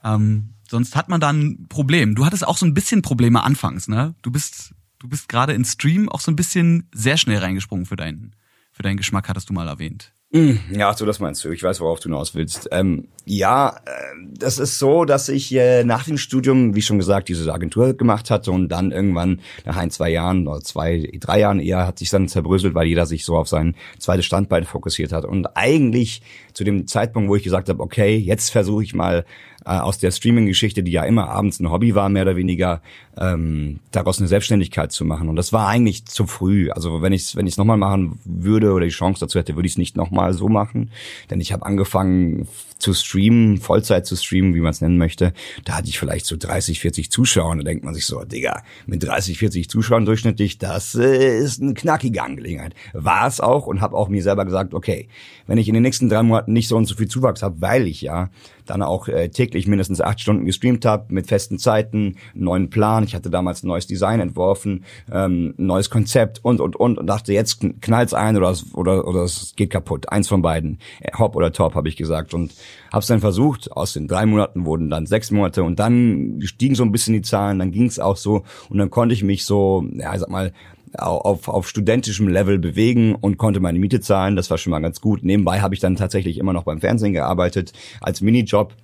Ähm, 0.05 0.55
sonst 0.69 0.97
hat 0.97 1.09
man 1.09 1.21
dann 1.21 1.41
ein 1.41 1.69
Problem. 1.69 2.15
Du 2.15 2.25
hattest 2.25 2.47
auch 2.47 2.57
so 2.57 2.67
ein 2.67 2.75
bisschen 2.75 3.03
Probleme 3.03 3.43
anfangs, 3.43 3.89
ne? 3.89 4.15
Du 4.23 4.31
bist, 4.31 4.75
du 4.99 5.09
bist 5.09 5.29
gerade 5.29 5.53
in 5.53 5.65
Stream 5.65 6.09
auch 6.09 6.21
so 6.21 6.31
ein 6.31 6.37
bisschen 6.37 6.89
sehr 6.93 7.17
schnell 7.17 7.39
reingesprungen 7.39 7.87
für 7.87 7.97
deinen, 7.97 8.35
für 8.73 8.83
deinen 8.83 8.97
Geschmack, 8.97 9.29
hattest 9.29 9.49
du 9.49 9.53
mal 9.53 9.69
erwähnt. 9.69 10.13
Hm, 10.31 10.61
ja, 10.73 10.93
so 10.93 11.07
das 11.07 11.21
meinst 11.21 11.43
du. 11.43 11.51
Ich 11.53 11.63
weiß, 11.63 11.81
worauf 11.81 12.01
du 12.01 12.11
hinaus 12.11 12.35
willst. 12.35 12.69
Ähm, 12.71 13.09
ja, 13.25 13.81
äh, 13.87 13.91
das 14.39 14.59
ist 14.59 14.79
so, 14.79 15.07
dass 15.07 15.31
ich 15.31 15.55
äh, 15.55 15.85
nach 15.85 16.05
dem 16.05 16.19
Studium, 16.19 16.75
wie 16.75 16.83
schon 16.83 16.99
gesagt, 16.99 17.31
diese 17.31 17.51
Agentur 17.51 17.95
gemacht 17.95 18.31
hatte 18.31 18.53
und 18.53 18.69
dann 18.69 18.91
irgendwann 18.91 19.41
nach 19.65 19.79
ein, 19.79 19.91
zwei 19.91 20.11
Jahren 20.11 20.47
oder 20.47 20.61
zwei, 20.61 21.11
drei 21.19 21.41
Jahren 21.41 21.61
eher 21.61 21.87
hat 21.87 21.99
sich 21.99 22.11
dann 22.11 22.29
zerbröselt, 22.29 22.75
weil 22.75 22.87
jeder 22.87 23.07
sich 23.07 23.25
so 23.25 23.39
auf 23.39 23.49
sein 23.49 23.75
zweites 23.99 24.27
Standbein 24.27 24.65
fokussiert 24.65 25.13
hat. 25.13 25.25
Und 25.25 25.57
eigentlich 25.57 26.21
zu 26.53 26.63
dem 26.63 26.87
Zeitpunkt, 26.87 27.31
wo 27.31 27.37
ich 27.37 27.43
gesagt 27.43 27.71
habe, 27.71 27.83
okay, 27.83 28.17
jetzt 28.19 28.51
versuche 28.51 28.83
ich 28.83 28.95
mal 28.95 29.25
äh, 29.65 29.71
aus 29.71 29.99
der 29.99 30.11
Streaming-Geschichte, 30.11 30.83
die 30.83 30.93
ja 30.93 31.05
immer 31.05 31.31
abends 31.31 31.59
ein 31.59 31.71
Hobby 31.71 31.95
war, 31.95 32.11
mehr 32.11 32.23
oder 32.23 32.37
weniger, 32.37 32.83
ähm, 33.21 33.81
daraus 33.91 34.19
eine 34.19 34.29
Selbstständigkeit 34.29 34.93
zu 34.93 35.05
machen. 35.05 35.29
Und 35.29 35.37
das 35.37 35.53
war 35.53 35.69
eigentlich 35.69 36.07
zu 36.07 36.27
früh. 36.27 36.71
Also 36.71 37.03
wenn 37.03 37.13
ich 37.13 37.23
es 37.23 37.37
wenn 37.37 37.47
ich's 37.47 37.57
nochmal 37.57 37.77
machen 37.77 38.19
würde 38.25 38.73
oder 38.73 38.85
die 38.85 38.93
Chance 38.93 39.21
dazu 39.21 39.39
hätte, 39.39 39.57
würde 39.57 39.67
ich 39.67 39.73
es 39.73 39.79
nicht 39.79 39.97
nochmal 39.97 40.33
so 40.33 40.49
machen. 40.49 40.91
Denn 41.31 41.41
ich 41.41 41.53
habe 41.53 41.67
angefangen 41.67 42.49
zu 42.79 42.95
streamen, 42.95 43.59
Vollzeit 43.59 44.07
zu 44.07 44.17
streamen, 44.17 44.55
wie 44.55 44.61
man 44.61 44.71
es 44.71 44.81
nennen 44.81 44.99
möchte. 44.99 45.33
Da 45.65 45.77
hatte 45.77 45.89
ich 45.89 45.99
vielleicht 45.99 46.27
so 46.27 46.37
30, 46.37 46.81
40 46.81 47.11
Zuschauer. 47.11 47.51
Und 47.51 47.59
da 47.59 47.65
denkt 47.65 47.85
man 47.85 47.95
sich 47.95 48.07
so, 48.07 48.23
Digga, 48.25 48.63
mit 48.87 49.03
30, 49.03 49.39
40 49.39 49.69
Zuschauern 49.69 50.05
durchschnittlich, 50.05 50.59
das 50.59 50.95
äh, 50.95 51.39
ist 51.39 51.61
eine 51.61 51.75
knackige 51.75 52.23
Angelegenheit. 52.23 52.75
War 52.93 53.27
es 53.27 53.41
auch 53.41 53.67
und 53.67 53.81
habe 53.81 53.97
auch 53.97 54.09
mir 54.09 54.23
selber 54.23 54.45
gesagt, 54.45 54.75
okay, 54.75 55.09
wenn 55.47 55.59
ich 55.59 55.69
in 55.69 55.75
den 55.75 55.83
nächsten 55.83 56.09
drei 56.09 56.23
Monaten 56.23 56.53
nicht 56.53 56.69
so 56.69 56.77
und 56.77 56.87
so 56.87 56.95
viel 56.95 57.09
Zuwachs 57.09 57.43
habe, 57.43 57.61
weil 57.61 57.87
ich 57.87 58.01
ja 58.01 58.31
dann 58.67 58.83
auch 58.83 59.09
äh, 59.09 59.29
täglich 59.31 59.67
mindestens 59.67 60.01
acht 60.01 60.21
Stunden 60.21 60.45
gestreamt 60.45 60.85
habe 60.85 61.13
mit 61.13 61.27
festen 61.27 61.59
Zeiten, 61.59 62.17
neuen 62.35 62.71
Plan. 62.71 63.08
Ich 63.09 63.15
hatte 63.15 63.31
damals 63.31 63.63
ein 63.63 63.69
neues 63.69 63.87
Design 63.87 64.21
entworfen, 64.21 64.85
ähm, 65.11 65.55
ein 65.59 65.67
neues 65.67 65.91
Konzept 65.91 66.41
und 66.45 66.61
und 66.61 66.77
und 66.77 66.99
und 66.99 67.07
dachte, 67.07 67.33
jetzt 67.33 67.61
knallt's 67.81 68.15
ein 68.15 68.37
oder 68.37 68.55
oder 68.75 69.07
oder 69.07 69.23
es 69.25 69.55
geht 69.57 69.71
kaputt. 69.71 70.09
Eins 70.11 70.29
von 70.29 70.43
beiden, 70.43 70.79
äh, 71.01 71.11
Hop 71.19 71.37
oder 71.37 71.53
Top, 71.53 71.75
habe 71.75 71.89
ich 71.89 71.97
gesagt 71.97 72.35
und 72.35 72.55
habe 72.93 73.01
es 73.01 73.07
dann 73.07 73.21
versucht. 73.21 73.73
Aus 73.73 73.93
den 73.95 74.09
drei 74.09 74.27
Monaten 74.27 74.65
wurden 74.65 74.91
dann 74.91 75.07
sechs 75.07 75.31
Monate 75.31 75.63
und 75.63 75.79
dann 75.79 76.41
stiegen 76.43 76.75
so 76.75 76.85
ein 76.85 76.93
bisschen 76.93 77.15
die 77.15 77.23
Zahlen. 77.23 77.59
Dann 77.59 77.73
ging's 77.73 77.99
auch 77.99 78.17
so 78.17 78.45
und 78.69 78.79
dann 78.79 78.91
konnte 78.91 79.15
ich 79.15 79.23
mich 79.23 79.45
so, 79.45 79.85
ja, 79.95 80.15
ich 80.15 80.21
sag 80.21 80.31
mal 80.31 80.53
auf, 80.97 81.49
auf 81.49 81.69
studentischem 81.69 82.29
Level 82.29 82.59
bewegen 82.59 83.15
und 83.15 83.37
konnte 83.37 83.61
meine 83.61 83.79
Miete 83.79 84.01
zahlen. 84.01 84.37
Das 84.37 84.51
war 84.51 84.59
schon 84.59 84.71
mal 84.71 84.81
ganz 84.81 85.01
gut. 85.01 85.23
Nebenbei 85.23 85.61
habe 85.61 85.75
ich 85.75 85.81
dann 85.81 85.97
tatsächlich 85.97 86.39
immer 86.39 86.53
noch 86.53 86.65
beim 86.65 86.81
Fernsehen 86.81 87.13
gearbeitet 87.13 87.73
als 88.01 88.21
Minijob 88.21 88.75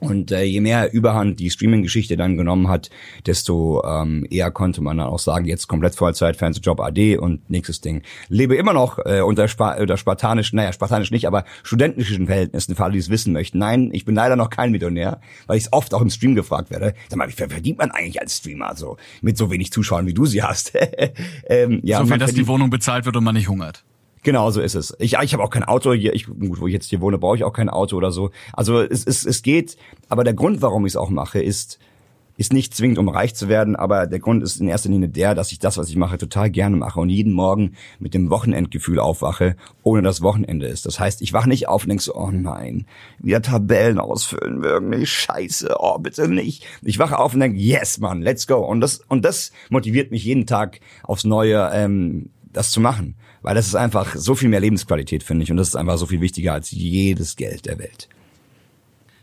und 0.00 0.32
äh, 0.32 0.42
je 0.42 0.60
mehr 0.60 0.92
Überhand 0.92 1.40
die 1.40 1.50
Streaming-Geschichte 1.50 2.16
dann 2.16 2.36
genommen 2.36 2.68
hat, 2.68 2.90
desto 3.26 3.82
ähm, 3.84 4.26
eher 4.30 4.50
konnte 4.50 4.80
man 4.80 4.96
dann 4.96 5.06
auch 5.06 5.18
sagen, 5.18 5.44
jetzt 5.44 5.68
komplett 5.68 5.94
Vollzeit, 5.94 6.36
Fernsehjob 6.36 6.80
AD 6.80 7.18
und 7.18 7.48
nächstes 7.50 7.80
Ding. 7.80 8.02
Lebe 8.28 8.56
immer 8.56 8.72
noch 8.72 8.98
äh, 9.04 9.20
unter, 9.20 9.46
Spa 9.48 9.74
unter 9.74 9.96
spartanisch, 9.96 10.52
naja, 10.52 10.72
spartanisch 10.72 11.10
nicht, 11.10 11.26
aber 11.26 11.44
studentischen 11.62 12.26
Verhältnissen, 12.26 12.74
für 12.74 12.84
alle, 12.84 12.94
die 12.94 12.98
es 12.98 13.10
wissen 13.10 13.32
möchten. 13.32 13.58
Nein, 13.58 13.90
ich 13.92 14.04
bin 14.04 14.14
leider 14.14 14.36
noch 14.36 14.50
kein 14.50 14.70
Millionär, 14.70 15.20
weil 15.46 15.58
ich 15.58 15.72
oft 15.72 15.94
auch 15.94 16.02
im 16.02 16.10
Stream 16.10 16.34
gefragt 16.34 16.70
werde. 16.70 16.94
Sag 17.08 17.18
mal, 17.18 17.28
wie 17.28 17.32
verdient 17.32 17.78
man 17.78 17.90
eigentlich 17.90 18.20
als 18.20 18.38
Streamer 18.38 18.74
so 18.74 18.96
mit 19.20 19.36
so 19.36 19.50
wenig 19.50 19.72
Zuschauern, 19.72 20.06
wie 20.06 20.14
du 20.14 20.26
sie 20.26 20.42
hast? 20.42 20.72
ähm, 21.46 21.80
ja, 21.82 21.98
so 21.98 22.06
viel, 22.06 22.18
dass 22.18 22.34
die 22.34 22.46
Wohnung 22.46 22.70
bezahlt 22.70 23.04
wird 23.04 23.16
und 23.16 23.24
man 23.24 23.34
nicht 23.34 23.48
hungert. 23.48 23.84
Genau, 24.22 24.50
so 24.50 24.60
ist 24.60 24.74
es. 24.74 24.94
Ich, 24.98 25.14
ich 25.14 25.32
habe 25.32 25.42
auch 25.42 25.50
kein 25.50 25.64
Auto 25.64 25.92
hier. 25.92 26.14
Ich, 26.14 26.26
gut, 26.26 26.60
wo 26.60 26.66
ich 26.66 26.74
jetzt 26.74 26.90
hier 26.90 27.00
wohne, 27.00 27.18
brauche 27.18 27.36
ich 27.36 27.44
auch 27.44 27.52
kein 27.52 27.70
Auto 27.70 27.96
oder 27.96 28.10
so. 28.10 28.30
Also 28.52 28.80
es, 28.80 29.04
es, 29.04 29.24
es 29.24 29.42
geht. 29.42 29.76
Aber 30.08 30.24
der 30.24 30.34
Grund, 30.34 30.60
warum 30.60 30.84
ich 30.84 30.92
es 30.92 30.96
auch 30.96 31.08
mache, 31.08 31.40
ist, 31.40 31.78
ist 32.40 32.54
nicht 32.54 32.74
zwingend, 32.74 32.98
um 32.98 33.10
reich 33.10 33.34
zu 33.34 33.48
werden, 33.48 33.76
aber 33.76 34.06
der 34.06 34.18
Grund 34.18 34.42
ist 34.42 34.62
in 34.62 34.68
erster 34.68 34.88
Linie 34.88 35.10
der, 35.10 35.34
dass 35.34 35.52
ich 35.52 35.58
das, 35.58 35.76
was 35.76 35.90
ich 35.90 35.96
mache, 35.96 36.16
total 36.16 36.48
gerne 36.48 36.74
mache 36.74 36.98
und 36.98 37.10
jeden 37.10 37.34
Morgen 37.34 37.74
mit 37.98 38.14
dem 38.14 38.30
Wochenendgefühl 38.30 38.98
aufwache, 38.98 39.56
ohne 39.82 40.00
dass 40.00 40.22
Wochenende 40.22 40.66
ist. 40.66 40.86
Das 40.86 40.98
heißt, 40.98 41.20
ich 41.20 41.34
wache 41.34 41.50
nicht 41.50 41.68
auf 41.68 41.82
und 41.82 41.90
denke 41.90 42.02
so, 42.02 42.14
oh 42.14 42.30
nein, 42.30 42.86
wieder 43.18 43.42
Tabellen 43.42 43.98
ausfüllen, 43.98 44.64
irgendwie 44.64 45.04
scheiße, 45.04 45.76
oh 45.78 45.98
bitte 45.98 46.28
nicht. 46.28 46.66
Ich 46.80 46.98
wache 46.98 47.18
auf 47.18 47.34
und 47.34 47.40
denke, 47.40 47.58
yes, 47.58 47.98
man, 47.98 48.22
let's 48.22 48.46
go. 48.46 48.56
Und 48.56 48.80
das, 48.80 49.02
und 49.08 49.22
das 49.26 49.52
motiviert 49.68 50.10
mich 50.10 50.24
jeden 50.24 50.46
Tag 50.46 50.80
aufs 51.02 51.24
Neue, 51.24 51.70
ähm, 51.74 52.30
das 52.50 52.70
zu 52.70 52.80
machen. 52.80 53.16
Weil 53.42 53.54
das 53.54 53.66
ist 53.66 53.74
einfach 53.74 54.14
so 54.16 54.34
viel 54.34 54.48
mehr 54.48 54.60
Lebensqualität, 54.60 55.22
finde 55.22 55.44
ich. 55.44 55.50
Und 55.50 55.56
das 55.56 55.68
ist 55.68 55.76
einfach 55.76 55.96
so 55.96 56.06
viel 56.06 56.20
wichtiger 56.20 56.52
als 56.52 56.70
jedes 56.70 57.36
Geld 57.36 57.66
der 57.66 57.78
Welt. 57.78 58.08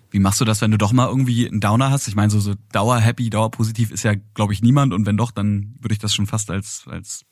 Wie 0.10 0.19
machst 0.19 0.39
du 0.41 0.45
das, 0.45 0.62
wenn 0.62 0.71
du 0.71 0.77
doch 0.77 0.93
mal 0.93 1.08
irgendwie 1.08 1.47
einen 1.47 1.60
Downer 1.60 1.91
hast? 1.91 2.08
Ich 2.08 2.15
meine, 2.15 2.30
so, 2.30 2.39
so 2.39 2.53
dauer-happy, 2.71 3.30
dauer-positiv 3.30 3.91
ist 3.91 4.03
ja, 4.03 4.13
glaube 4.34 4.53
ich, 4.53 4.62
niemand. 4.62 4.93
Und 4.93 5.06
wenn 5.06 5.17
doch, 5.17 5.32
dann 5.32 5.75
würde 5.80 5.93
ich 5.93 5.99
das 5.99 6.13
schon 6.13 6.27
fast 6.27 6.49
als, 6.49 6.86
als 6.88 7.25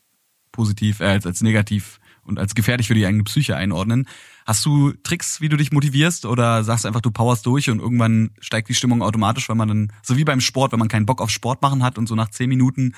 positiv, 0.52 1.00
äh, 1.00 1.06
als, 1.06 1.26
als 1.26 1.42
negativ 1.42 1.98
und 2.22 2.38
als 2.38 2.54
gefährlich 2.54 2.88
für 2.88 2.94
die 2.94 3.06
eigene 3.06 3.24
Psyche 3.24 3.56
einordnen. 3.56 4.06
Hast 4.46 4.64
du 4.64 4.92
Tricks, 5.02 5.40
wie 5.40 5.48
du 5.48 5.56
dich 5.56 5.72
motivierst 5.72 6.26
oder 6.26 6.64
sagst 6.64 6.86
einfach, 6.86 7.00
du 7.00 7.10
powerst 7.10 7.46
durch 7.46 7.70
und 7.70 7.80
irgendwann 7.80 8.30
steigt 8.40 8.68
die 8.68 8.74
Stimmung 8.74 9.02
automatisch, 9.02 9.48
wenn 9.48 9.56
man 9.56 9.68
dann, 9.68 9.92
so 10.02 10.16
wie 10.16 10.24
beim 10.24 10.40
Sport, 10.40 10.72
wenn 10.72 10.78
man 10.78 10.88
keinen 10.88 11.06
Bock 11.06 11.20
auf 11.20 11.30
Sport 11.30 11.62
machen 11.62 11.82
hat 11.82 11.98
und 11.98 12.08
so 12.08 12.14
nach 12.14 12.30
zehn 12.30 12.48
Minuten 12.48 12.94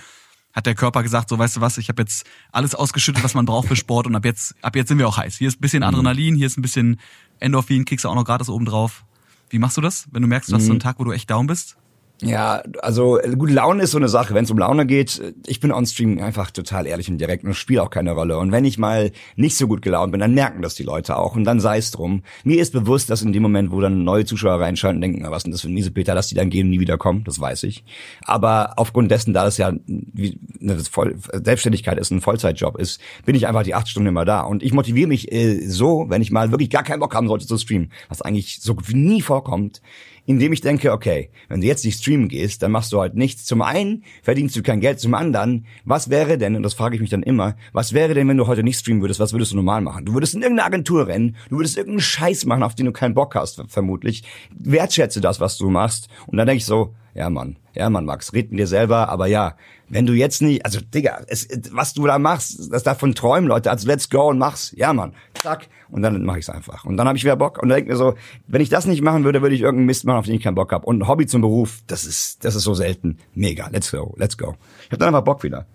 hat 0.58 0.66
der 0.66 0.74
Körper 0.74 1.02
gesagt, 1.02 1.28
so 1.28 1.38
weißt 1.38 1.56
du 1.56 1.60
was, 1.60 1.78
ich 1.78 1.88
habe 1.88 2.02
jetzt 2.02 2.26
alles 2.52 2.74
ausgeschüttet, 2.74 3.22
was 3.22 3.34
man 3.34 3.46
braucht 3.46 3.68
für 3.68 3.76
Sport 3.76 4.06
und 4.06 4.16
ab 4.16 4.24
jetzt, 4.24 4.54
ab 4.60 4.74
jetzt 4.76 4.88
sind 4.88 4.98
wir 4.98 5.08
auch 5.08 5.16
heiß. 5.16 5.36
Hier 5.36 5.48
ist 5.48 5.58
ein 5.58 5.60
bisschen 5.60 5.80
mhm. 5.80 5.88
Adrenalin, 5.88 6.34
hier 6.34 6.46
ist 6.46 6.58
ein 6.58 6.62
bisschen 6.62 7.00
Endorphin, 7.38 7.84
kriegst 7.84 8.04
du 8.04 8.08
auch 8.08 8.14
noch 8.14 8.24
gratis 8.24 8.48
oben 8.48 8.64
drauf. 8.64 9.04
Wie 9.50 9.58
machst 9.58 9.76
du 9.76 9.80
das, 9.80 10.08
wenn 10.10 10.20
du 10.20 10.28
merkst, 10.28 10.50
du 10.50 10.56
hast 10.56 10.64
so 10.64 10.70
einen 10.70 10.78
mhm. 10.78 10.82
Tag, 10.82 10.98
wo 10.98 11.04
du 11.04 11.12
echt 11.12 11.30
down 11.30 11.46
bist? 11.46 11.76
Ja, 12.20 12.62
also 12.82 13.18
gute 13.36 13.52
Laune 13.52 13.84
ist 13.84 13.92
so 13.92 13.96
eine 13.96 14.08
Sache. 14.08 14.34
Wenn 14.34 14.42
es 14.42 14.50
um 14.50 14.58
Laune 14.58 14.86
geht, 14.86 15.22
ich 15.46 15.60
bin 15.60 15.70
on 15.70 15.86
Stream 15.86 16.18
einfach 16.20 16.50
total 16.50 16.86
ehrlich 16.86 17.08
und 17.08 17.18
direkt 17.18 17.44
und 17.44 17.54
spiele 17.54 17.80
auch 17.80 17.90
keine 17.90 18.10
Rolle. 18.10 18.38
Und 18.38 18.50
wenn 18.50 18.64
ich 18.64 18.76
mal 18.76 19.12
nicht 19.36 19.56
so 19.56 19.68
gut 19.68 19.82
gelaunt 19.82 20.10
bin, 20.10 20.20
dann 20.20 20.34
merken 20.34 20.60
das 20.60 20.74
die 20.74 20.82
Leute 20.82 21.16
auch 21.16 21.36
und 21.36 21.44
dann 21.44 21.60
sei 21.60 21.78
es 21.78 21.92
drum. 21.92 22.24
Mir 22.42 22.60
ist 22.60 22.72
bewusst, 22.72 23.08
dass 23.08 23.22
in 23.22 23.32
dem 23.32 23.42
Moment, 23.42 23.70
wo 23.70 23.80
dann 23.80 24.02
neue 24.02 24.24
Zuschauer 24.24 24.60
reinschalten, 24.60 25.00
denken, 25.00 25.24
was 25.30 25.44
denn 25.44 25.52
das 25.52 25.60
für 25.60 25.68
ein 25.68 25.74
miese 25.74 25.92
Peter, 25.92 26.16
dass 26.16 26.26
die 26.26 26.34
dann 26.34 26.50
gehen 26.50 26.66
und 26.66 26.70
nie 26.70 26.80
wieder 26.80 26.98
kommen, 26.98 27.22
das 27.22 27.38
weiß 27.38 27.62
ich. 27.62 27.84
Aber 28.24 28.72
aufgrund 28.76 29.12
dessen, 29.12 29.32
da 29.32 29.46
es 29.46 29.56
ja 29.56 29.68
eine 29.68 30.78
Voll 30.90 31.16
Selbstständigkeit 31.32 31.98
ist, 31.98 32.10
ein 32.10 32.20
Vollzeitjob 32.20 32.78
ist, 32.78 33.00
bin 33.26 33.36
ich 33.36 33.46
einfach 33.46 33.62
die 33.62 33.74
acht 33.74 33.88
Stunden 33.88 34.08
immer 34.08 34.24
da. 34.24 34.40
Und 34.40 34.64
ich 34.64 34.72
motiviere 34.72 35.06
mich 35.06 35.30
äh, 35.30 35.64
so, 35.68 36.06
wenn 36.08 36.20
ich 36.20 36.32
mal 36.32 36.50
wirklich 36.50 36.70
gar 36.70 36.82
keinen 36.82 36.98
Bock 36.98 37.14
haben 37.14 37.28
sollte 37.28 37.46
zu 37.46 37.58
streamen, 37.58 37.92
was 38.08 38.22
eigentlich 38.22 38.58
so 38.60 38.76
nie 38.92 39.22
vorkommt, 39.22 39.82
indem 40.28 40.52
ich 40.52 40.60
denke, 40.60 40.92
okay, 40.92 41.30
wenn 41.48 41.62
du 41.62 41.66
jetzt 41.66 41.86
nicht 41.86 41.98
streamen 41.98 42.28
gehst, 42.28 42.62
dann 42.62 42.70
machst 42.70 42.92
du 42.92 43.00
halt 43.00 43.14
nichts. 43.14 43.46
Zum 43.46 43.62
einen 43.62 44.04
verdienst 44.22 44.54
du 44.54 44.62
kein 44.62 44.80
Geld, 44.80 45.00
zum 45.00 45.14
anderen, 45.14 45.64
was 45.86 46.10
wäre 46.10 46.36
denn, 46.36 46.54
und 46.54 46.62
das 46.62 46.74
frage 46.74 46.94
ich 46.94 47.00
mich 47.00 47.08
dann 47.08 47.22
immer, 47.22 47.56
was 47.72 47.94
wäre 47.94 48.12
denn, 48.12 48.28
wenn 48.28 48.36
du 48.36 48.46
heute 48.46 48.62
nicht 48.62 48.78
streamen 48.78 49.00
würdest, 49.00 49.20
was 49.20 49.32
würdest 49.32 49.52
du 49.52 49.56
normal 49.56 49.80
machen? 49.80 50.04
Du 50.04 50.12
würdest 50.12 50.34
in 50.34 50.42
irgendeine 50.42 50.66
Agentur 50.66 51.06
rennen, 51.06 51.36
du 51.48 51.56
würdest 51.56 51.78
irgendeinen 51.78 52.02
Scheiß 52.02 52.44
machen, 52.44 52.62
auf 52.62 52.74
den 52.74 52.84
du 52.84 52.92
keinen 52.92 53.14
Bock 53.14 53.34
hast, 53.36 53.64
vermutlich. 53.68 54.22
Wertschätze 54.54 55.22
das, 55.22 55.40
was 55.40 55.56
du 55.56 55.70
machst. 55.70 56.08
Und 56.26 56.36
dann 56.36 56.46
denke 56.46 56.58
ich 56.58 56.66
so, 56.66 56.94
ja 57.18 57.28
Mann, 57.30 57.56
ja 57.74 57.90
Mann, 57.90 58.04
Max, 58.04 58.32
red 58.32 58.52
mit 58.52 58.60
dir 58.60 58.68
selber, 58.68 59.08
aber 59.08 59.26
ja, 59.26 59.56
wenn 59.88 60.06
du 60.06 60.12
jetzt 60.12 60.40
nicht, 60.40 60.64
also 60.64 60.80
Digga, 60.80 61.22
es, 61.26 61.48
was 61.72 61.92
du 61.92 62.06
da 62.06 62.18
machst, 62.18 62.72
das 62.72 62.84
davon 62.84 63.16
träumen 63.16 63.48
Leute, 63.48 63.72
also 63.72 63.88
let's 63.88 64.08
go 64.08 64.28
und 64.28 64.38
mach's, 64.38 64.72
ja 64.76 64.92
Mann, 64.92 65.14
zack, 65.42 65.66
und 65.90 66.02
dann 66.02 66.24
mache 66.24 66.38
ich's 66.38 66.48
einfach. 66.48 66.84
Und 66.84 66.96
dann 66.96 67.08
habe 67.08 67.18
ich 67.18 67.24
wieder 67.24 67.34
Bock 67.34 67.60
und 67.60 67.70
dann 67.70 67.76
denke 67.76 67.90
mir 67.90 67.96
so, 67.96 68.14
wenn 68.46 68.60
ich 68.60 68.68
das 68.68 68.86
nicht 68.86 69.02
machen 69.02 69.24
würde, 69.24 69.42
würde 69.42 69.56
ich 69.56 69.62
irgendeinen 69.62 69.86
Mist 69.86 70.04
machen, 70.04 70.18
auf 70.18 70.26
den 70.26 70.36
ich 70.36 70.42
keinen 70.42 70.54
Bock 70.54 70.70
habe. 70.70 70.86
Und 70.86 71.00
ein 71.02 71.08
Hobby 71.08 71.26
zum 71.26 71.40
Beruf, 71.40 71.80
das 71.88 72.04
ist, 72.04 72.44
das 72.44 72.54
ist 72.54 72.62
so 72.62 72.74
selten. 72.74 73.18
Mega, 73.34 73.68
let's 73.72 73.90
go, 73.90 74.14
let's 74.16 74.38
go. 74.38 74.54
Ich 74.84 74.92
habe 74.92 74.98
dann 74.98 75.08
einfach 75.08 75.24
Bock 75.24 75.42
wieder. 75.42 75.66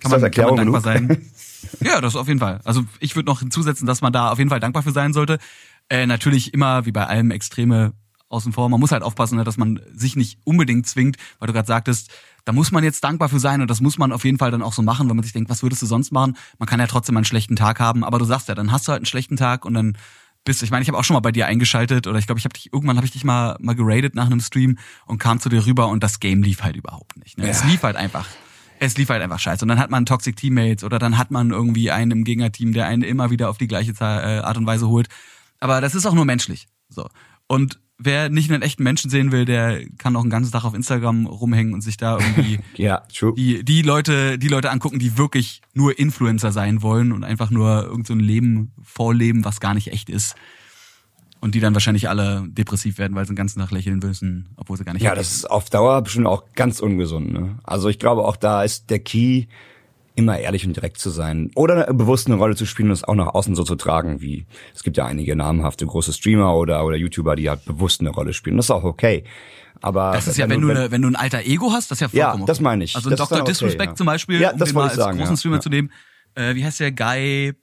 Kann 0.00 0.18
man, 0.18 0.30
kann 0.30 0.46
man 0.46 0.56
dankbar 0.56 0.80
sein? 0.80 1.26
ja, 1.80 2.00
das 2.00 2.16
auf 2.16 2.28
jeden 2.28 2.40
Fall. 2.40 2.60
Also 2.64 2.84
ich 2.98 3.14
würde 3.14 3.28
noch 3.28 3.40
hinzusetzen, 3.40 3.86
dass 3.86 4.00
man 4.00 4.14
da 4.14 4.30
auf 4.30 4.38
jeden 4.38 4.48
Fall 4.48 4.60
dankbar 4.60 4.82
für 4.82 4.92
sein 4.92 5.12
sollte. 5.12 5.38
Äh, 5.90 6.06
natürlich 6.06 6.54
immer, 6.54 6.86
wie 6.86 6.92
bei 6.92 7.04
allem, 7.06 7.30
extreme 7.30 7.92
außen 8.30 8.52
vor. 8.52 8.68
Man 8.68 8.80
muss 8.80 8.92
halt 8.92 9.02
aufpassen, 9.02 9.36
ne, 9.36 9.44
dass 9.44 9.56
man 9.56 9.80
sich 9.92 10.16
nicht 10.16 10.38
unbedingt 10.44 10.86
zwingt, 10.86 11.16
weil 11.38 11.46
du 11.48 11.52
gerade 11.52 11.66
sagtest, 11.66 12.10
da 12.44 12.52
muss 12.52 12.72
man 12.72 12.82
jetzt 12.84 13.04
dankbar 13.04 13.28
für 13.28 13.40
sein 13.40 13.60
und 13.60 13.68
das 13.68 13.80
muss 13.80 13.98
man 13.98 14.12
auf 14.12 14.24
jeden 14.24 14.38
Fall 14.38 14.50
dann 14.50 14.62
auch 14.62 14.72
so 14.72 14.82
machen, 14.82 15.08
wenn 15.08 15.16
man 15.16 15.22
sich 15.22 15.32
denkt, 15.32 15.50
was 15.50 15.62
würdest 15.62 15.82
du 15.82 15.86
sonst 15.86 16.10
machen? 16.12 16.36
Man 16.58 16.68
kann 16.68 16.80
ja 16.80 16.86
trotzdem 16.86 17.16
einen 17.16 17.24
schlechten 17.24 17.56
Tag 17.56 17.80
haben, 17.80 18.04
aber 18.04 18.18
du 18.18 18.24
sagst 18.24 18.48
ja, 18.48 18.54
dann 18.54 18.72
hast 18.72 18.88
du 18.88 18.92
halt 18.92 19.00
einen 19.00 19.06
schlechten 19.06 19.36
Tag 19.36 19.64
und 19.64 19.74
dann 19.74 19.96
bist. 20.44 20.62
Ich 20.62 20.70
meine, 20.70 20.82
ich 20.82 20.88
habe 20.88 20.98
auch 20.98 21.04
schon 21.04 21.14
mal 21.14 21.20
bei 21.20 21.32
dir 21.32 21.46
eingeschaltet 21.46 22.06
oder 22.06 22.18
ich 22.18 22.26
glaube, 22.26 22.38
ich 22.38 22.44
habe 22.44 22.54
dich 22.54 22.72
irgendwann 22.72 22.96
habe 22.96 23.06
ich 23.06 23.12
dich 23.12 23.24
mal 23.24 23.56
mal 23.60 23.74
geradet 23.74 24.14
nach 24.14 24.26
einem 24.26 24.40
Stream 24.40 24.78
und 25.06 25.18
kam 25.18 25.40
zu 25.40 25.48
dir 25.48 25.66
rüber 25.66 25.88
und 25.88 26.02
das 26.02 26.20
Game 26.20 26.42
lief 26.42 26.62
halt 26.62 26.76
überhaupt 26.76 27.16
nicht. 27.18 27.36
Ne? 27.36 27.44
Ja. 27.44 27.50
Es 27.50 27.64
lief 27.64 27.82
halt 27.82 27.96
einfach. 27.96 28.26
Es 28.78 28.96
lief 28.96 29.10
halt 29.10 29.22
einfach 29.22 29.38
scheiße. 29.38 29.62
Und 29.62 29.68
dann 29.68 29.78
hat 29.78 29.90
man 29.90 30.06
Toxic 30.06 30.36
Teammates 30.36 30.84
oder 30.84 30.98
dann 30.98 31.18
hat 31.18 31.30
man 31.30 31.50
irgendwie 31.50 31.90
einen 31.90 32.10
im 32.12 32.24
Gegnerteam, 32.24 32.72
der 32.72 32.86
einen 32.86 33.02
immer 33.02 33.30
wieder 33.30 33.50
auf 33.50 33.58
die 33.58 33.68
gleiche 33.68 33.92
äh, 34.00 34.38
Art 34.40 34.56
und 34.56 34.64
Weise 34.64 34.88
holt. 34.88 35.08
Aber 35.58 35.82
das 35.82 35.94
ist 35.94 36.06
auch 36.06 36.14
nur 36.14 36.24
menschlich. 36.24 36.66
So. 36.88 37.06
Und 37.46 37.78
wer 38.02 38.30
nicht 38.30 38.50
einen 38.50 38.62
echten 38.62 38.82
Menschen 38.82 39.10
sehen 39.10 39.30
will, 39.30 39.44
der 39.44 39.86
kann 39.98 40.16
auch 40.16 40.22
einen 40.22 40.30
ganzen 40.30 40.50
Tag 40.50 40.64
auf 40.64 40.74
Instagram 40.74 41.26
rumhängen 41.26 41.74
und 41.74 41.82
sich 41.82 41.96
da 41.96 42.18
irgendwie 42.18 42.58
ja, 42.76 43.02
true. 43.14 43.34
die 43.36 43.64
die 43.64 43.82
Leute 43.82 44.38
die 44.38 44.48
Leute 44.48 44.70
angucken, 44.70 44.98
die 44.98 45.18
wirklich 45.18 45.60
nur 45.74 45.98
Influencer 45.98 46.52
sein 46.52 46.82
wollen 46.82 47.12
und 47.12 47.24
einfach 47.24 47.50
nur 47.50 47.84
irgend 47.84 48.06
so 48.06 48.14
ein 48.14 48.20
Leben 48.20 48.72
vorleben, 48.82 49.44
was 49.44 49.60
gar 49.60 49.74
nicht 49.74 49.92
echt 49.92 50.08
ist. 50.08 50.34
Und 51.42 51.54
die 51.54 51.60
dann 51.60 51.72
wahrscheinlich 51.72 52.10
alle 52.10 52.44
depressiv 52.48 52.98
werden, 52.98 53.14
weil 53.14 53.24
sie 53.24 53.32
den 53.32 53.36
ganzen 53.36 53.60
Tag 53.60 53.70
lächeln 53.70 54.00
müssen, 54.00 54.50
obwohl 54.56 54.76
sie 54.76 54.84
gar 54.84 54.92
nicht. 54.92 55.02
Ja, 55.02 55.14
das 55.14 55.32
ist 55.32 55.50
auf 55.50 55.70
Dauer 55.70 56.02
bestimmt 56.02 56.26
auch 56.26 56.44
ganz 56.54 56.80
ungesund. 56.80 57.32
Ne? 57.32 57.58
Also 57.62 57.88
ich 57.88 57.98
glaube 57.98 58.24
auch 58.24 58.36
da 58.36 58.62
ist 58.62 58.90
der 58.90 58.98
Key 58.98 59.46
immer 60.14 60.38
ehrlich 60.38 60.66
und 60.66 60.76
direkt 60.76 60.98
zu 60.98 61.10
sein 61.10 61.50
oder 61.54 61.92
bewusst 61.92 62.26
eine 62.26 62.36
Rolle 62.36 62.56
zu 62.56 62.66
spielen 62.66 62.88
und 62.88 62.94
es 62.94 63.04
auch 63.04 63.14
nach 63.14 63.28
außen 63.28 63.54
so 63.54 63.64
zu 63.64 63.76
tragen, 63.76 64.20
wie 64.20 64.46
es 64.74 64.82
gibt 64.82 64.96
ja 64.96 65.06
einige 65.06 65.36
namhafte 65.36 65.86
große 65.86 66.12
Streamer 66.12 66.54
oder 66.56 66.84
oder 66.84 66.96
YouTuber, 66.96 67.36
die 67.36 67.48
halt 67.48 67.64
bewusst 67.64 68.00
eine 68.00 68.10
Rolle 68.10 68.32
spielen. 68.32 68.56
Das 68.56 68.66
ist 68.66 68.70
auch 68.70 68.84
okay. 68.84 69.24
Aber 69.82 70.12
das 70.12 70.26
ist 70.26 70.36
ja, 70.36 70.48
wenn, 70.48 70.60
wenn 70.60 70.68
du, 70.68 70.70
eine, 70.70 70.90
wenn 70.90 71.02
du 71.02 71.08
ein 71.08 71.16
alter 71.16 71.40
Ego 71.40 71.72
hast, 71.72 71.90
das 71.90 71.96
ist 71.96 72.00
ja 72.02 72.08
vollkommen 72.08 72.42
Ja, 72.42 72.46
das 72.46 72.60
meine 72.60 72.84
ich. 72.84 72.96
Also 72.96 73.08
ein 73.08 73.16
Dr. 73.16 73.38
Okay, 73.38 73.50
Disrespect 73.50 73.90
ja. 73.90 73.94
zum 73.94 74.06
Beispiel, 74.06 74.40
ja, 74.40 74.52
das 74.52 74.60
um 74.60 74.66
den 74.66 74.74
mal 74.74 74.88
als 74.88 74.96
sagen, 74.96 75.18
großen 75.18 75.34
ja. 75.34 75.38
Streamer 75.38 75.60
zu 75.60 75.70
nehmen. 75.70 75.90
Äh, 76.34 76.54
wie 76.54 76.64
heißt 76.64 76.80
der 76.80 76.92
Guy 76.92 77.54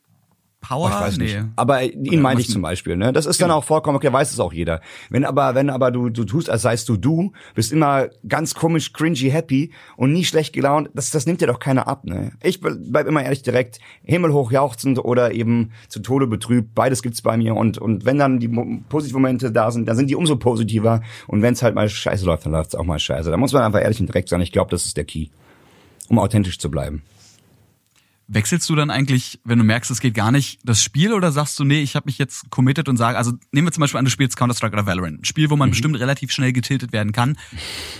Power? 0.67 0.85
Oh, 0.85 0.87
ich 0.89 1.01
weiß 1.01 1.17
nee. 1.17 1.23
nicht. 1.25 1.39
Aber 1.55 1.81
ihn 1.81 2.21
meine 2.21 2.41
ich 2.41 2.49
zum 2.49 2.61
Beispiel. 2.61 2.97
Ne? 2.97 3.13
Das 3.13 3.25
ist 3.25 3.39
dann 3.41 3.47
Genau. 3.47 3.59
auch 3.59 3.63
vollkommen 3.63 3.95
okay, 3.95 4.11
weiß 4.11 4.31
es 4.31 4.39
auch 4.39 4.51
jeder. 4.51 4.81
Wenn 5.09 5.23
aber, 5.23 5.55
wenn 5.55 5.69
aber 5.69 5.91
du, 5.91 6.09
du 6.09 6.25
tust, 6.25 6.49
als 6.49 6.63
seist 6.63 6.89
du 6.89 6.97
du, 6.97 7.31
bist 7.55 7.71
immer 7.71 8.07
ganz 8.27 8.53
komisch, 8.53 8.91
cringy, 8.91 9.29
happy 9.31 9.71
und 9.95 10.11
nie 10.11 10.25
schlecht 10.25 10.53
gelaunt, 10.53 10.89
das, 10.93 11.11
das 11.11 11.25
nimmt 11.25 11.39
dir 11.41 11.47
doch 11.47 11.59
keiner 11.59 11.87
ab. 11.87 12.03
Ne? 12.05 12.31
Ich 12.43 12.59
bleib 12.59 13.07
immer 13.07 13.23
ehrlich 13.23 13.43
direkt, 13.43 13.79
himmelhoch 14.03 14.51
jauchzend 14.51 14.99
oder 14.99 15.31
eben 15.31 15.71
zu 15.87 15.99
Tode 16.01 16.27
betrübt. 16.27 16.75
Beides 16.75 17.01
gibt's 17.01 17.21
bei 17.21 17.37
mir 17.37 17.55
und 17.55 17.77
und 17.77 18.05
wenn 18.05 18.17
dann 18.17 18.39
die 18.39 18.49
positiven 18.89 19.21
Momente 19.21 19.51
da 19.51 19.71
sind, 19.71 19.87
dann 19.87 19.95
sind 19.95 20.09
die 20.09 20.15
umso 20.15 20.35
positiver. 20.35 21.01
Und 21.27 21.41
wenn 21.41 21.53
es 21.53 21.63
halt 21.63 21.75
mal 21.75 21.87
scheiße 21.87 22.25
läuft, 22.25 22.45
dann 22.45 22.51
läuft's 22.51 22.75
auch 22.75 22.83
mal 22.83 22.99
scheiße. 22.99 23.29
Da 23.31 23.37
muss 23.37 23.53
man 23.53 23.63
einfach 23.63 23.81
ehrlich 23.81 23.99
und 23.99 24.07
direkt 24.07 24.29
sein. 24.29 24.41
Ich 24.41 24.51
glaube, 24.51 24.71
das 24.71 24.85
ist 24.85 24.97
der 24.97 25.05
Key, 25.05 25.27
um 26.09 26.19
authentisch 26.19 26.59
zu 26.59 26.69
bleiben. 26.69 27.03
Wechselst 28.29 28.69
du 28.69 28.75
dann 28.75 28.89
eigentlich, 28.89 29.39
wenn 29.45 29.57
du 29.57 29.63
merkst, 29.63 29.89
es 29.89 30.01
geht 30.01 30.13
gar 30.13 30.31
nicht, 30.31 30.59
das 30.63 30.83
Spiel 30.83 31.13
oder 31.13 31.31
sagst 31.31 31.57
du, 31.59 31.63
nee, 31.63 31.79
ich 31.79 31.95
habe 31.95 32.07
mich 32.07 32.17
jetzt 32.17 32.49
committed 32.49 32.89
und 32.89 32.97
sage, 32.97 33.17
also 33.17 33.31
nehmen 33.51 33.67
wir 33.67 33.71
zum 33.71 33.81
Beispiel 33.81 33.99
an, 33.99 34.05
du 34.05 34.11
spielst 34.11 34.35
Counter-Strike 34.35 34.73
oder 34.73 34.85
Valorant, 34.85 35.21
ein 35.21 35.25
Spiel, 35.25 35.49
wo 35.49 35.55
man 35.55 35.69
bestimmt 35.69 35.97
relativ 35.97 36.31
schnell 36.31 36.51
getiltet 36.51 36.91
werden 36.91 37.13
kann, 37.13 37.37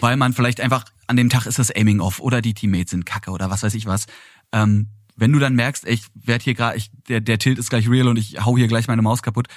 weil 0.02 0.18
man 0.18 0.34
vielleicht 0.34 0.60
einfach 0.60 0.84
an 1.08 1.16
dem 1.16 1.30
Tag 1.30 1.46
ist 1.46 1.60
das 1.60 1.72
Aiming 1.72 2.02
off 2.02 2.20
oder 2.20 2.42
die 2.42 2.54
Teammates 2.54 2.92
sind 2.92 3.06
kacke 3.06 3.32
oder 3.32 3.50
was 3.50 3.64
weiß 3.64 3.74
ich 3.74 3.86
was. 3.86 4.06
Ähm, 4.52 4.90
wenn 5.16 5.32
du 5.32 5.40
dann 5.40 5.56
merkst, 5.56 5.86
ey, 5.86 5.94
ich 5.94 6.06
werd 6.14 6.44
hier 6.44 6.54
gerade, 6.54 6.82
der, 7.08 7.22
der 7.22 7.40
Tilt 7.40 7.58
ist 7.58 7.70
gleich 7.70 7.90
real 7.90 8.08
und 8.08 8.18
ich 8.18 8.46
hau 8.46 8.58
hier 8.58 8.68
gleich 8.68 8.88
meine 8.88 9.02
Maus 9.02 9.24
kaputt, 9.24 9.48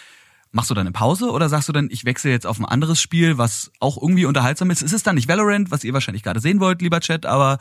machst 0.53 0.71
du 0.71 0.75
dann 0.75 0.87
eine 0.87 0.93
Pause 0.93 1.31
oder 1.31 1.49
sagst 1.49 1.69
du 1.69 1.73
dann, 1.73 1.89
ich 1.91 2.05
wechsle 2.05 2.31
jetzt 2.31 2.47
auf 2.47 2.59
ein 2.59 2.65
anderes 2.65 3.01
Spiel, 3.01 3.39
was 3.39 3.71
auch 3.79 4.01
irgendwie 4.01 4.25
unterhaltsam 4.25 4.71
ist? 4.71 4.83
Es 4.83 4.93
ist 4.93 5.07
dann 5.07 5.17
nicht 5.17 5.29
Valorant, 5.29 5.71
was 5.71 5.85
ihr 5.85 5.93
wahrscheinlich 5.93 6.23
gerade 6.23 6.41
sehen 6.41 6.61
wollt, 6.61 6.83
lieber 6.83 7.01
Chat, 7.01 7.27
aber 7.27 7.59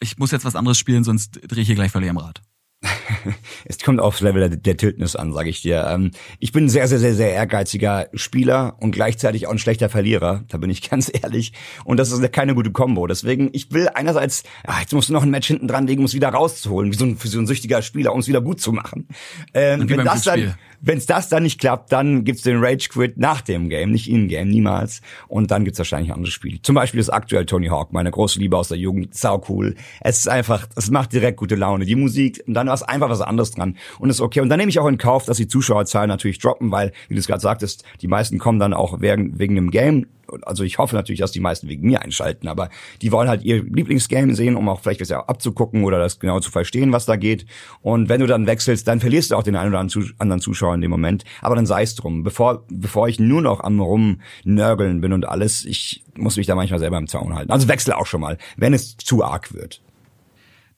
ich 0.00 0.16
muss 0.18 0.30
jetzt 0.30 0.44
was 0.44 0.56
anderes 0.56 0.78
spielen, 0.78 1.04
sonst 1.04 1.40
drehe 1.46 1.62
ich 1.62 1.66
hier 1.66 1.74
gleich 1.74 1.92
völlig 1.92 2.08
am 2.08 2.16
Rad. 2.16 2.40
Es 3.64 3.78
kommt 3.78 4.00
aufs 4.00 4.20
Level 4.20 4.48
der, 4.48 4.58
der 4.58 4.76
Tiltness 4.76 5.16
an, 5.16 5.32
sage 5.32 5.50
ich 5.50 5.62
dir. 5.62 5.86
Ähm, 5.88 6.10
ich 6.38 6.52
bin 6.52 6.64
ein 6.64 6.68
sehr, 6.68 6.88
sehr, 6.88 6.98
sehr, 6.98 7.14
sehr 7.14 7.32
ehrgeiziger 7.32 8.08
Spieler 8.14 8.76
und 8.80 8.92
gleichzeitig 8.92 9.46
auch 9.46 9.52
ein 9.52 9.58
schlechter 9.58 9.88
Verlierer. 9.88 10.44
Da 10.48 10.58
bin 10.58 10.70
ich 10.70 10.88
ganz 10.90 11.10
ehrlich. 11.12 11.52
Und 11.84 11.98
das 11.98 12.10
ist 12.10 12.32
keine 12.32 12.54
gute 12.54 12.70
Kombo. 12.70 13.06
Deswegen, 13.06 13.50
ich 13.52 13.72
will 13.72 13.88
einerseits, 13.88 14.42
ja, 14.66 14.80
jetzt 14.80 14.92
musst 14.92 15.08
du 15.08 15.12
noch 15.12 15.22
ein 15.22 15.30
Match 15.30 15.46
hinten 15.46 15.68
dran 15.68 15.86
legen, 15.86 16.00
um 16.00 16.06
es 16.06 16.14
wieder 16.14 16.28
rauszuholen, 16.28 16.92
wie 16.92 16.96
so 16.96 17.04
ein, 17.04 17.16
für 17.16 17.28
so 17.28 17.38
ein 17.38 17.46
süchtiger 17.46 17.82
Spieler, 17.82 18.12
um 18.12 18.20
es 18.20 18.28
wieder 18.28 18.40
gut 18.40 18.60
zu 18.60 18.72
machen. 18.72 19.08
Ähm, 19.54 19.88
wenn 19.88 20.04
das 20.04 20.22
dann, 20.22 20.40
Glücksspiel. 20.40 20.64
wenn 20.80 20.98
es 20.98 21.06
das 21.06 21.28
dann 21.28 21.42
nicht 21.42 21.60
klappt, 21.60 21.92
dann 21.92 22.24
gibt's 22.24 22.42
den 22.42 22.62
Rage 22.62 22.88
Quit 22.88 23.18
nach 23.18 23.40
dem 23.42 23.68
Game, 23.68 23.90
nicht 23.90 24.08
in 24.08 24.28
Game, 24.28 24.48
niemals. 24.48 25.02
Und 25.28 25.50
dann 25.50 25.64
gibt's 25.64 25.78
wahrscheinlich 25.78 26.12
andere 26.12 26.30
Spiele. 26.30 26.62
Zum 26.62 26.74
Beispiel 26.74 27.00
ist 27.00 27.10
aktuell 27.10 27.46
Tony 27.46 27.66
Hawk, 27.66 27.92
meine 27.92 28.10
große 28.10 28.38
Liebe 28.38 28.56
aus 28.56 28.68
der 28.68 28.78
Jugend, 28.78 29.14
sau 29.14 29.44
cool. 29.48 29.76
Es 30.00 30.18
ist 30.18 30.28
einfach, 30.28 30.66
es 30.76 30.90
macht 30.90 31.12
direkt 31.12 31.36
gute 31.36 31.56
Laune. 31.56 31.84
Die 31.84 31.96
Musik, 31.96 32.42
und 32.46 32.54
dann 32.54 32.69
ist 32.74 32.82
einfach 32.82 33.08
was 33.08 33.20
anderes 33.20 33.52
dran. 33.52 33.76
Und 33.98 34.10
ist 34.10 34.20
okay. 34.20 34.40
Und 34.40 34.48
dann 34.48 34.58
nehme 34.58 34.70
ich 34.70 34.78
auch 34.78 34.86
in 34.86 34.98
Kauf, 34.98 35.24
dass 35.24 35.36
die 35.36 35.48
Zuschauerzahlen 35.48 36.08
natürlich 36.08 36.38
droppen, 36.38 36.70
weil, 36.70 36.92
wie 37.08 37.14
du 37.14 37.20
es 37.20 37.26
gerade 37.26 37.40
sagtest, 37.40 37.84
die 38.00 38.08
meisten 38.08 38.38
kommen 38.38 38.58
dann 38.58 38.74
auch 38.74 39.00
wegen, 39.00 39.38
wegen 39.38 39.54
dem 39.54 39.70
Game. 39.70 40.06
Also 40.42 40.62
ich 40.62 40.78
hoffe 40.78 40.94
natürlich, 40.94 41.20
dass 41.20 41.32
die 41.32 41.40
meisten 41.40 41.68
wegen 41.68 41.84
mir 41.84 42.02
einschalten, 42.02 42.46
aber 42.46 42.68
die 43.02 43.10
wollen 43.10 43.28
halt 43.28 43.42
ihr 43.42 43.64
Lieblingsgame 43.64 44.34
sehen, 44.36 44.54
um 44.54 44.68
auch 44.68 44.80
vielleicht 44.80 45.00
was 45.00 45.10
abzugucken 45.10 45.82
oder 45.82 45.98
das 45.98 46.20
genau 46.20 46.38
zu 46.38 46.52
verstehen, 46.52 46.92
was 46.92 47.04
da 47.04 47.16
geht. 47.16 47.46
Und 47.82 48.08
wenn 48.08 48.20
du 48.20 48.28
dann 48.28 48.46
wechselst, 48.46 48.86
dann 48.86 49.00
verlierst 49.00 49.32
du 49.32 49.36
auch 49.36 49.42
den 49.42 49.56
einen 49.56 49.70
oder 49.70 49.80
anderen 49.80 50.40
Zuschauer 50.40 50.74
in 50.74 50.80
dem 50.80 50.90
Moment. 50.90 51.24
Aber 51.40 51.56
dann 51.56 51.66
sei 51.66 51.82
es 51.82 51.96
drum. 51.96 52.22
Bevor, 52.22 52.64
bevor 52.68 53.08
ich 53.08 53.18
nur 53.18 53.42
noch 53.42 53.60
am 53.60 53.80
rumnörgeln 53.80 55.00
bin 55.00 55.12
und 55.12 55.28
alles, 55.28 55.64
ich 55.64 56.04
muss 56.16 56.36
mich 56.36 56.46
da 56.46 56.54
manchmal 56.54 56.78
selber 56.78 56.98
im 56.98 57.08
Zaun 57.08 57.34
halten. 57.34 57.50
Also 57.50 57.66
wechsle 57.66 57.96
auch 57.96 58.06
schon 58.06 58.20
mal, 58.20 58.38
wenn 58.56 58.72
es 58.72 58.96
zu 58.96 59.24
arg 59.24 59.52
wird. 59.52 59.82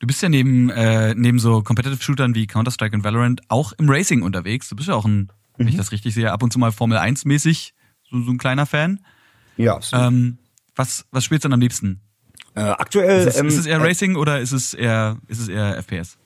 Du 0.03 0.09
bist 0.09 0.21
ja 0.21 0.29
neben, 0.29 0.69
äh, 0.69 1.15
neben 1.15 1.39
so 1.39 1.63
Competitive 1.63 2.03
Shootern 2.03 2.35
wie 2.35 2.49
Counter-Strike 2.49 2.97
und 2.97 3.05
Valorant 3.05 3.41
auch 3.47 3.73
im 3.75 3.89
Racing 3.89 4.23
unterwegs. 4.23 4.69
Du 4.69 4.75
bist 4.75 4.89
ja 4.89 4.97
auch 4.97 5.05
ein, 5.05 5.31
wenn 5.57 5.69
ich 5.69 5.77
das 5.77 5.93
richtig 5.93 6.13
sehe, 6.13 6.33
ab 6.33 6.43
und 6.43 6.53
zu 6.53 6.59
mal 6.59 6.73
Formel 6.73 6.99
1 6.99 7.25
mäßig, 7.25 7.73
so, 8.11 8.21
so 8.21 8.33
ein 8.33 8.37
kleiner 8.37 8.67
Fan. 8.67 8.99
Ja, 9.57 9.81
so. 9.81 9.97
Ähm, 9.97 10.39
was, 10.75 11.07
was 11.13 11.23
spielst 11.23 11.45
du 11.45 11.49
dann 11.49 11.53
am 11.53 11.61
liebsten? 11.61 12.01
äh, 12.57 12.63
aktuell. 12.63 13.21
Ist 13.21 13.35
es, 13.35 13.39
ähm, 13.39 13.47
ist 13.47 13.59
es 13.59 13.67
eher 13.67 13.79
äh, 13.79 13.87
Racing 13.87 14.17
oder 14.17 14.41
ist 14.41 14.51
es 14.51 14.75
eher, 14.75 15.19
ist 15.29 15.39
es 15.39 15.47
eher 15.47 15.81
FPS? 15.81 16.19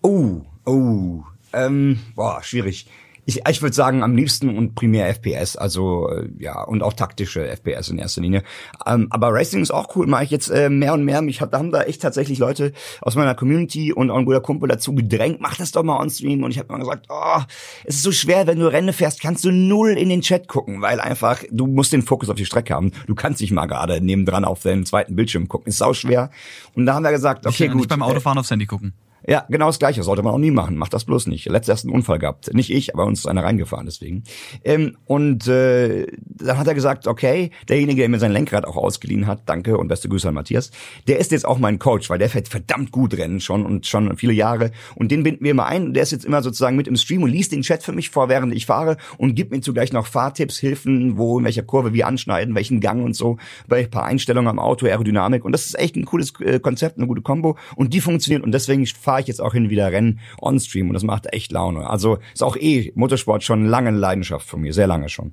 Oh, 0.00 0.40
oh. 0.64 1.22
Ähm, 1.52 2.00
boah, 2.14 2.42
schwierig. 2.42 2.88
Ich, 3.28 3.42
ich 3.46 3.60
würde 3.60 3.74
sagen, 3.74 4.02
am 4.02 4.16
liebsten 4.16 4.56
und 4.56 4.74
primär 4.74 5.06
FPS, 5.06 5.54
also 5.54 6.08
äh, 6.08 6.30
ja, 6.38 6.62
und 6.62 6.82
auch 6.82 6.94
taktische 6.94 7.46
FPS 7.46 7.90
in 7.90 7.98
erster 7.98 8.22
Linie. 8.22 8.42
Ähm, 8.86 9.08
aber 9.10 9.34
Racing 9.34 9.60
ist 9.60 9.70
auch 9.70 9.94
cool, 9.94 10.06
mache 10.06 10.24
ich 10.24 10.30
jetzt 10.30 10.48
äh, 10.48 10.70
mehr 10.70 10.94
und 10.94 11.04
mehr. 11.04 11.20
Mich 11.20 11.42
hat, 11.42 11.52
da 11.52 11.58
haben 11.58 11.70
da 11.70 11.82
echt 11.82 12.00
tatsächlich 12.00 12.38
Leute 12.38 12.72
aus 13.02 13.16
meiner 13.16 13.34
Community 13.34 13.92
und 13.92 14.10
auch 14.10 14.16
ein 14.16 14.24
guter 14.24 14.40
Kumpel 14.40 14.66
dazu 14.66 14.94
gedrängt, 14.94 15.42
mach 15.42 15.56
das 15.56 15.72
doch 15.72 15.82
mal 15.82 16.00
on 16.00 16.08
Stream. 16.08 16.42
Und 16.42 16.52
ich 16.52 16.58
habe 16.58 16.70
immer 16.70 16.78
gesagt, 16.78 17.08
oh, 17.10 17.42
es 17.84 17.96
ist 17.96 18.02
so 18.02 18.12
schwer, 18.12 18.46
wenn 18.46 18.60
du 18.60 18.72
Rennen 18.72 18.94
fährst, 18.94 19.20
kannst 19.20 19.44
du 19.44 19.50
null 19.50 19.90
in 19.90 20.08
den 20.08 20.22
Chat 20.22 20.48
gucken, 20.48 20.80
weil 20.80 20.98
einfach, 20.98 21.44
du 21.50 21.66
musst 21.66 21.92
den 21.92 22.00
Fokus 22.00 22.30
auf 22.30 22.36
die 22.36 22.46
Strecke 22.46 22.72
haben. 22.72 22.92
Du 23.06 23.14
kannst 23.14 23.42
nicht 23.42 23.50
mal 23.50 23.66
gerade 23.66 24.00
nebendran 24.00 24.46
auf 24.46 24.62
deinen 24.62 24.86
zweiten 24.86 25.14
Bildschirm 25.16 25.48
gucken. 25.48 25.68
Ist 25.68 25.76
sau 25.76 25.92
schwer. 25.92 26.30
Und 26.74 26.86
da 26.86 26.94
haben 26.94 27.02
wir 27.02 27.10
gesagt, 27.10 27.44
okay, 27.44 27.64
nicht, 27.64 27.72
gut. 27.72 27.80
nicht 27.80 27.88
beim 27.90 28.00
äh, 28.00 28.04
Autofahren 28.04 28.38
aufs 28.38 28.50
Handy 28.50 28.64
gucken. 28.64 28.94
Ja, 29.26 29.44
genau 29.48 29.66
das 29.66 29.78
Gleiche. 29.78 30.02
Sollte 30.02 30.22
man 30.22 30.32
auch 30.32 30.38
nie 30.38 30.50
machen. 30.50 30.76
Macht 30.76 30.94
das 30.94 31.04
bloß 31.04 31.26
nicht. 31.26 31.46
Letztes 31.46 31.68
erst 31.68 31.84
einen 31.84 31.94
Unfall 31.94 32.18
gehabt. 32.18 32.52
Nicht 32.54 32.70
ich, 32.70 32.94
aber 32.94 33.06
uns 33.06 33.20
ist 33.20 33.26
einer 33.26 33.42
reingefahren 33.42 33.86
deswegen. 33.86 34.22
Ähm, 34.64 34.96
und 35.06 35.46
äh, 35.48 36.06
dann 36.20 36.58
hat 36.58 36.66
er 36.66 36.74
gesagt, 36.74 37.06
okay, 37.06 37.50
derjenige, 37.68 38.02
der 38.02 38.08
mir 38.08 38.18
sein 38.18 38.32
Lenkrad 38.32 38.66
auch 38.66 38.76
ausgeliehen 38.76 39.26
hat, 39.26 39.42
danke 39.46 39.76
und 39.76 39.88
beste 39.88 40.08
Grüße 40.08 40.28
an 40.28 40.34
Matthias, 40.34 40.70
der 41.08 41.18
ist 41.18 41.32
jetzt 41.32 41.46
auch 41.46 41.58
mein 41.58 41.78
Coach, 41.78 42.10
weil 42.10 42.18
der 42.18 42.28
fährt 42.28 42.48
verdammt 42.48 42.92
gut 42.92 43.16
Rennen 43.16 43.40
schon 43.40 43.66
und 43.66 43.86
schon 43.86 44.16
viele 44.16 44.32
Jahre. 44.32 44.70
Und 44.94 45.10
den 45.10 45.22
binden 45.22 45.44
wir 45.44 45.50
immer 45.50 45.66
ein. 45.66 45.86
Und 45.86 45.94
der 45.94 46.04
ist 46.04 46.12
jetzt 46.12 46.24
immer 46.24 46.42
sozusagen 46.42 46.76
mit 46.76 46.86
im 46.86 46.96
Stream 46.96 47.22
und 47.22 47.30
liest 47.30 47.52
den 47.52 47.62
Chat 47.62 47.82
für 47.82 47.92
mich 47.92 48.10
vor, 48.10 48.28
während 48.28 48.54
ich 48.54 48.66
fahre 48.66 48.96
und 49.16 49.34
gibt 49.34 49.50
mir 49.50 49.60
zugleich 49.60 49.92
noch 49.92 50.06
Fahrtipps, 50.06 50.58
Hilfen, 50.58 51.18
wo 51.18 51.38
in 51.38 51.44
welcher 51.44 51.62
Kurve 51.62 51.92
wie 51.92 52.04
anschneiden, 52.04 52.54
welchen 52.54 52.80
Gang 52.80 53.04
und 53.04 53.14
so, 53.14 53.38
bei 53.66 53.80
ein 53.80 53.90
paar 53.90 54.04
Einstellungen 54.04 54.48
am 54.48 54.58
Auto, 54.58 54.86
Aerodynamik. 54.86 55.44
Und 55.44 55.52
das 55.52 55.66
ist 55.66 55.78
echt 55.78 55.96
ein 55.96 56.04
cooles 56.04 56.32
äh, 56.40 56.60
Konzept, 56.60 56.98
eine 56.98 57.06
gute 57.06 57.22
Kombo. 57.22 57.56
Und 57.76 57.92
die 57.94 58.00
funktioniert. 58.00 58.42
Und 58.44 58.52
deswegen 58.52 58.86
fahre 59.08 59.22
ich 59.22 59.26
jetzt 59.26 59.40
auch 59.40 59.54
hin 59.54 59.70
wieder 59.70 59.90
Rennen 59.90 60.20
on-stream. 60.38 60.88
Und 60.88 60.92
das 60.92 61.02
macht 61.02 61.32
echt 61.32 61.50
Laune. 61.50 61.88
Also 61.88 62.18
ist 62.34 62.42
auch 62.42 62.56
eh 62.56 62.92
Motorsport 62.94 63.42
schon 63.42 63.64
lange 63.64 63.88
eine 63.88 63.96
Leidenschaft 63.96 64.46
von 64.46 64.60
mir. 64.60 64.74
Sehr 64.74 64.86
lange 64.86 65.08
schon. 65.08 65.32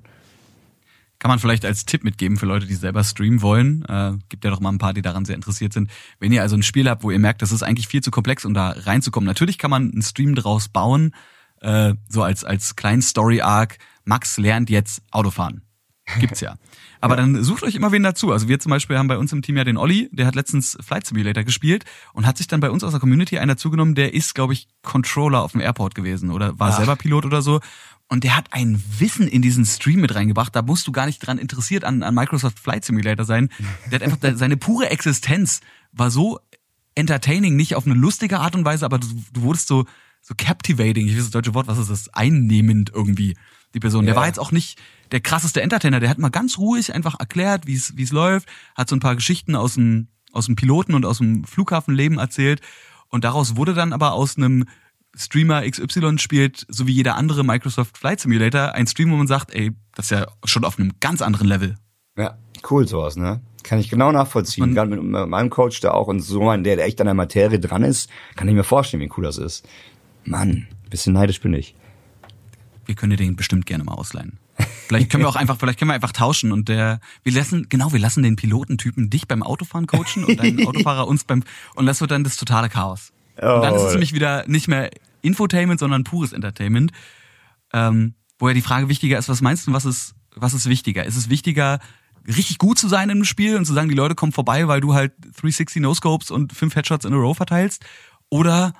Kann 1.18 1.28
man 1.28 1.38
vielleicht 1.38 1.66
als 1.66 1.84
Tipp 1.84 2.02
mitgeben 2.02 2.38
für 2.38 2.46
Leute, 2.46 2.64
die 2.64 2.74
selber 2.74 3.04
streamen 3.04 3.42
wollen. 3.42 3.84
Äh, 3.86 4.12
gibt 4.30 4.46
ja 4.46 4.50
doch 4.50 4.60
mal 4.60 4.70
ein 4.70 4.78
paar, 4.78 4.94
die 4.94 5.02
daran 5.02 5.26
sehr 5.26 5.34
interessiert 5.34 5.74
sind. 5.74 5.90
Wenn 6.20 6.32
ihr 6.32 6.40
also 6.40 6.56
ein 6.56 6.62
Spiel 6.62 6.88
habt, 6.88 7.02
wo 7.02 7.10
ihr 7.10 7.18
merkt, 7.18 7.42
das 7.42 7.52
ist 7.52 7.62
eigentlich 7.62 7.86
viel 7.86 8.02
zu 8.02 8.10
komplex, 8.10 8.46
um 8.46 8.54
da 8.54 8.70
reinzukommen. 8.70 9.26
Natürlich 9.26 9.58
kann 9.58 9.70
man 9.70 9.92
einen 9.92 10.00
Stream 10.00 10.34
draus 10.34 10.70
bauen, 10.70 11.14
äh, 11.60 11.92
so 12.08 12.22
als, 12.22 12.44
als 12.44 12.76
kleinen 12.76 13.02
Story-Arc. 13.02 13.76
Max 14.06 14.38
lernt 14.38 14.70
jetzt 14.70 15.02
Autofahren. 15.10 15.65
Gibt's 16.20 16.40
ja. 16.40 16.56
Aber 17.00 17.16
dann 17.16 17.42
sucht 17.42 17.62
euch 17.62 17.74
immer 17.74 17.92
wen 17.92 18.02
dazu. 18.02 18.32
Also 18.32 18.48
wir 18.48 18.58
zum 18.58 18.70
Beispiel 18.70 18.96
haben 18.96 19.08
bei 19.08 19.18
uns 19.18 19.32
im 19.32 19.42
Team 19.42 19.56
ja 19.56 19.64
den 19.64 19.76
Olli, 19.76 20.08
der 20.12 20.26
hat 20.26 20.34
letztens 20.34 20.78
Flight 20.80 21.06
Simulator 21.06 21.44
gespielt 21.44 21.84
und 22.14 22.26
hat 22.26 22.38
sich 22.38 22.46
dann 22.46 22.60
bei 22.60 22.70
uns 22.70 22.84
aus 22.84 22.92
der 22.92 23.00
Community 23.00 23.38
einen 23.38 23.48
dazugenommen, 23.48 23.94
der 23.94 24.14
ist, 24.14 24.34
glaube 24.34 24.52
ich, 24.54 24.68
Controller 24.82 25.42
auf 25.42 25.52
dem 25.52 25.60
Airport 25.60 25.94
gewesen 25.94 26.30
oder 26.30 26.58
war 26.58 26.70
Ach. 26.70 26.76
selber 26.76 26.96
Pilot 26.96 27.26
oder 27.26 27.42
so. 27.42 27.60
Und 28.08 28.22
der 28.22 28.36
hat 28.36 28.46
ein 28.52 28.82
Wissen 28.98 29.26
in 29.26 29.42
diesen 29.42 29.66
Stream 29.66 30.00
mit 30.00 30.14
reingebracht. 30.14 30.54
Da 30.54 30.62
musst 30.62 30.86
du 30.86 30.92
gar 30.92 31.06
nicht 31.06 31.18
dran 31.18 31.38
interessiert 31.38 31.84
an, 31.84 32.04
an 32.04 32.14
Microsoft 32.14 32.60
Flight 32.60 32.84
Simulator 32.84 33.24
sein. 33.24 33.48
Der 33.90 33.98
hat 33.98 34.02
einfach 34.02 34.18
seine 34.36 34.56
pure 34.56 34.90
Existenz 34.90 35.60
war 35.90 36.10
so 36.10 36.38
entertaining, 36.94 37.56
nicht 37.56 37.74
auf 37.74 37.84
eine 37.84 37.94
lustige 37.94 38.38
Art 38.38 38.54
und 38.54 38.64
Weise, 38.64 38.84
aber 38.84 38.98
du, 38.98 39.06
du 39.32 39.42
wurdest 39.42 39.66
so 39.66 39.86
so 40.26 40.34
captivating, 40.36 41.06
ich 41.06 41.16
weiß 41.16 41.24
das 41.24 41.30
deutsche 41.30 41.54
Wort, 41.54 41.68
was 41.68 41.78
ist 41.78 41.88
das? 41.88 42.12
Einnehmend 42.12 42.90
irgendwie, 42.92 43.36
die 43.76 43.80
Person. 43.80 44.06
Der 44.06 44.16
war 44.16 44.26
jetzt 44.26 44.40
auch 44.40 44.50
nicht 44.50 44.78
der 45.12 45.20
krasseste 45.20 45.62
Entertainer, 45.62 46.00
der 46.00 46.10
hat 46.10 46.18
mal 46.18 46.30
ganz 46.30 46.58
ruhig 46.58 46.92
einfach 46.92 47.20
erklärt, 47.20 47.66
wie 47.66 47.74
es 47.74 47.96
wie 47.96 48.02
es 48.02 48.10
läuft, 48.10 48.48
hat 48.74 48.88
so 48.88 48.96
ein 48.96 49.00
paar 49.00 49.14
Geschichten 49.14 49.54
aus 49.54 49.74
dem 49.74 50.08
aus 50.32 50.46
dem 50.46 50.56
Piloten 50.56 50.94
und 50.94 51.04
aus 51.04 51.18
dem 51.18 51.44
Flughafenleben 51.44 52.18
erzählt 52.18 52.60
und 53.08 53.24
daraus 53.24 53.56
wurde 53.56 53.74
dann 53.74 53.92
aber 53.92 54.12
aus 54.12 54.36
einem 54.36 54.64
Streamer 55.14 55.68
XY 55.68 56.18
spielt, 56.18 56.66
so 56.68 56.86
wie 56.86 56.92
jeder 56.92 57.16
andere 57.16 57.44
Microsoft 57.44 57.96
Flight 57.96 58.20
Simulator, 58.20 58.72
ein 58.72 58.86
Stream, 58.86 59.10
wo 59.12 59.16
man 59.16 59.26
sagt, 59.26 59.54
ey, 59.54 59.72
das 59.94 60.06
ist 60.06 60.10
ja 60.10 60.26
schon 60.44 60.64
auf 60.64 60.78
einem 60.78 60.92
ganz 61.00 61.22
anderen 61.22 61.48
Level. 61.48 61.76
Ja, 62.18 62.36
cool 62.70 62.86
sowas, 62.86 63.16
ne? 63.16 63.40
Kann 63.62 63.78
ich 63.78 63.88
genau 63.88 64.12
nachvollziehen. 64.12 64.74
Gerade 64.74 64.94
mit 64.94 65.02
meinem 65.02 65.50
Coach 65.50 65.80
da 65.80 65.92
auch 65.92 66.08
und 66.08 66.20
so 66.20 66.50
ein, 66.50 66.64
der, 66.64 66.76
der 66.76 66.84
echt 66.84 67.00
an 67.00 67.06
der 67.06 67.14
Materie 67.14 67.58
dran 67.58 67.82
ist, 67.82 68.10
kann 68.36 68.46
ich 68.46 68.54
mir 68.54 68.62
vorstellen, 68.62 69.02
wie 69.02 69.10
cool 69.16 69.24
das 69.24 69.38
ist. 69.38 69.66
Mann, 70.24 70.68
bisschen 70.90 71.14
neidisch 71.14 71.40
bin 71.40 71.54
ich. 71.54 71.74
Wir 72.86 72.94
können 72.94 73.16
den 73.16 73.36
bestimmt 73.36 73.66
gerne 73.66 73.84
mal 73.84 73.94
ausleihen. 73.94 74.38
Vielleicht 74.86 75.10
können 75.10 75.24
wir 75.24 75.28
auch 75.28 75.36
einfach, 75.36 75.58
vielleicht 75.58 75.78
können 75.78 75.90
wir 75.90 75.94
einfach 75.94 76.12
tauschen 76.12 76.52
und 76.52 76.68
der, 76.68 77.00
wir 77.22 77.32
lassen, 77.32 77.68
genau, 77.68 77.92
wir 77.92 77.98
lassen 77.98 78.22
den 78.22 78.36
Pilotentypen 78.36 79.10
dich 79.10 79.26
beim 79.26 79.42
Autofahren 79.42 79.86
coachen 79.86 80.24
und 80.24 80.38
deinen 80.38 80.66
Autofahrer 80.66 81.06
uns 81.08 81.24
beim, 81.24 81.42
und 81.74 81.86
das 81.86 82.00
wird 82.00 82.12
dann 82.12 82.24
das 82.24 82.36
totale 82.36 82.68
Chaos. 82.68 83.12
Und 83.36 83.62
dann 83.62 83.74
ist 83.74 83.82
es 83.82 83.92
nämlich 83.92 84.14
wieder 84.14 84.44
nicht 84.46 84.68
mehr 84.68 84.90
Infotainment, 85.22 85.80
sondern 85.80 86.04
pures 86.04 86.32
Entertainment. 86.32 86.92
Ähm, 87.72 88.14
wo 88.38 88.48
ja 88.48 88.54
die 88.54 88.62
Frage 88.62 88.88
wichtiger 88.88 89.18
ist, 89.18 89.28
was 89.28 89.42
meinst 89.42 89.66
du, 89.66 89.72
was 89.72 89.84
ist, 89.84 90.14
was 90.34 90.54
ist 90.54 90.68
wichtiger? 90.68 91.04
Ist 91.04 91.16
es 91.16 91.30
wichtiger, 91.30 91.80
richtig 92.26 92.58
gut 92.58 92.78
zu 92.78 92.88
sein 92.88 93.10
im 93.10 93.24
Spiel 93.24 93.56
und 93.56 93.64
zu 93.64 93.74
sagen, 93.74 93.88
die 93.88 93.94
Leute 93.94 94.14
kommen 94.14 94.32
vorbei, 94.32 94.68
weil 94.68 94.80
du 94.80 94.94
halt 94.94 95.12
360 95.40 95.82
No-Scopes 95.82 96.30
und 96.30 96.52
fünf 96.52 96.76
Headshots 96.76 97.04
in 97.04 97.14
a 97.14 97.16
row 97.16 97.36
verteilst? 97.36 97.84
Oder 98.28 98.72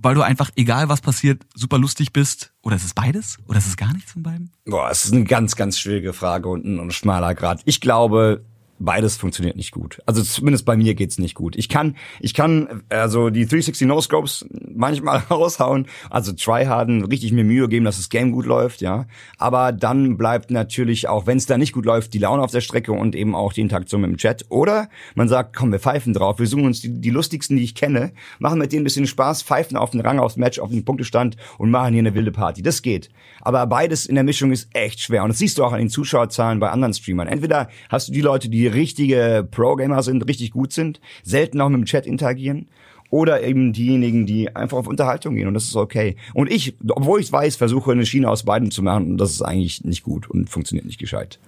weil 0.00 0.14
du 0.14 0.22
einfach, 0.22 0.50
egal 0.56 0.88
was 0.88 1.00
passiert, 1.00 1.42
super 1.54 1.78
lustig 1.78 2.12
bist? 2.12 2.52
Oder 2.62 2.76
ist 2.76 2.84
es 2.84 2.94
beides? 2.94 3.38
Oder 3.46 3.58
ist 3.58 3.66
es 3.66 3.76
gar 3.76 3.92
nichts 3.92 4.12
von 4.12 4.22
beiden? 4.22 4.52
Boah, 4.64 4.90
es 4.90 5.04
ist 5.04 5.12
eine 5.12 5.24
ganz, 5.24 5.56
ganz 5.56 5.78
schwierige 5.78 6.12
Frage 6.12 6.48
und 6.48 6.64
ein, 6.64 6.78
ein 6.78 6.90
schmaler 6.90 7.34
Grad. 7.34 7.62
Ich 7.64 7.80
glaube, 7.80 8.44
beides 8.78 9.16
funktioniert 9.16 9.56
nicht 9.56 9.72
gut. 9.72 10.00
Also 10.06 10.22
zumindest 10.22 10.64
bei 10.64 10.76
mir 10.76 10.94
geht's 10.94 11.18
nicht 11.18 11.34
gut. 11.34 11.56
Ich 11.56 11.68
kann, 11.68 11.96
ich 12.20 12.34
kann 12.34 12.82
also 12.88 13.30
die 13.30 13.46
360 13.46 13.86
No 13.86 14.00
Scopes 14.00 14.46
manchmal 14.74 15.18
raushauen, 15.30 15.86
also 16.10 16.32
tryharden, 16.32 17.04
richtig 17.04 17.32
mir 17.32 17.44
Mühe 17.44 17.68
geben, 17.68 17.84
dass 17.84 17.96
das 17.96 18.08
Game 18.08 18.32
gut 18.32 18.46
läuft, 18.46 18.80
ja. 18.80 19.06
Aber 19.36 19.72
dann 19.72 20.16
bleibt 20.16 20.50
natürlich 20.50 21.08
auch, 21.08 21.26
wenn 21.26 21.38
es 21.38 21.46
da 21.46 21.58
nicht 21.58 21.72
gut 21.72 21.84
läuft, 21.84 22.14
die 22.14 22.18
Laune 22.18 22.42
auf 22.42 22.50
der 22.50 22.60
Strecke 22.60 22.92
und 22.92 23.14
eben 23.14 23.34
auch 23.34 23.52
die 23.52 23.60
Interaktion 23.60 24.00
mit 24.00 24.10
dem 24.10 24.16
Chat. 24.16 24.46
Oder 24.48 24.88
man 25.14 25.28
sagt, 25.28 25.56
komm, 25.56 25.72
wir 25.72 25.80
pfeifen 25.80 26.12
drauf, 26.12 26.38
wir 26.38 26.46
suchen 26.46 26.64
uns 26.64 26.80
die, 26.80 27.00
die 27.00 27.10
lustigsten, 27.10 27.56
die 27.56 27.64
ich 27.64 27.74
kenne, 27.74 28.12
machen 28.38 28.58
mit 28.58 28.72
denen 28.72 28.82
ein 28.82 28.84
bisschen 28.84 29.06
Spaß, 29.06 29.42
pfeifen 29.42 29.76
auf 29.76 29.90
den 29.90 30.00
Rang, 30.00 30.18
aufs 30.18 30.36
Match, 30.36 30.58
auf 30.58 30.70
den 30.70 30.84
Punktestand 30.84 31.36
und 31.58 31.70
machen 31.70 31.92
hier 31.92 32.02
eine 32.02 32.14
wilde 32.14 32.32
Party. 32.32 32.62
Das 32.62 32.82
geht. 32.82 33.10
Aber 33.48 33.66
beides 33.66 34.04
in 34.04 34.14
der 34.14 34.24
Mischung 34.24 34.52
ist 34.52 34.68
echt 34.74 35.00
schwer. 35.00 35.22
Und 35.22 35.30
das 35.30 35.38
siehst 35.38 35.56
du 35.56 35.64
auch 35.64 35.72
an 35.72 35.78
den 35.78 35.88
Zuschauerzahlen 35.88 36.60
bei 36.60 36.68
anderen 36.68 36.92
Streamern. 36.92 37.28
Entweder 37.28 37.70
hast 37.88 38.08
du 38.08 38.12
die 38.12 38.20
Leute, 38.20 38.50
die 38.50 38.66
richtige 38.66 39.48
Pro-Gamer 39.50 40.02
sind, 40.02 40.28
richtig 40.28 40.50
gut 40.50 40.74
sind, 40.74 41.00
selten 41.22 41.58
auch 41.62 41.70
mit 41.70 41.78
dem 41.78 41.86
Chat 41.86 42.06
interagieren, 42.06 42.68
oder 43.08 43.42
eben 43.42 43.72
diejenigen, 43.72 44.26
die 44.26 44.54
einfach 44.54 44.76
auf 44.76 44.86
Unterhaltung 44.86 45.34
gehen 45.34 45.48
und 45.48 45.54
das 45.54 45.64
ist 45.64 45.76
okay. 45.76 46.16
Und 46.34 46.52
ich, 46.52 46.74
obwohl 46.90 47.22
ich 47.22 47.32
weiß, 47.32 47.56
versuche 47.56 47.92
eine 47.92 48.04
Schiene 48.04 48.28
aus 48.28 48.42
beiden 48.42 48.70
zu 48.70 48.82
machen 48.82 49.12
und 49.12 49.16
das 49.16 49.30
ist 49.30 49.40
eigentlich 49.40 49.82
nicht 49.82 50.02
gut 50.02 50.28
und 50.28 50.50
funktioniert 50.50 50.84
nicht 50.84 50.98
gescheit. 50.98 51.38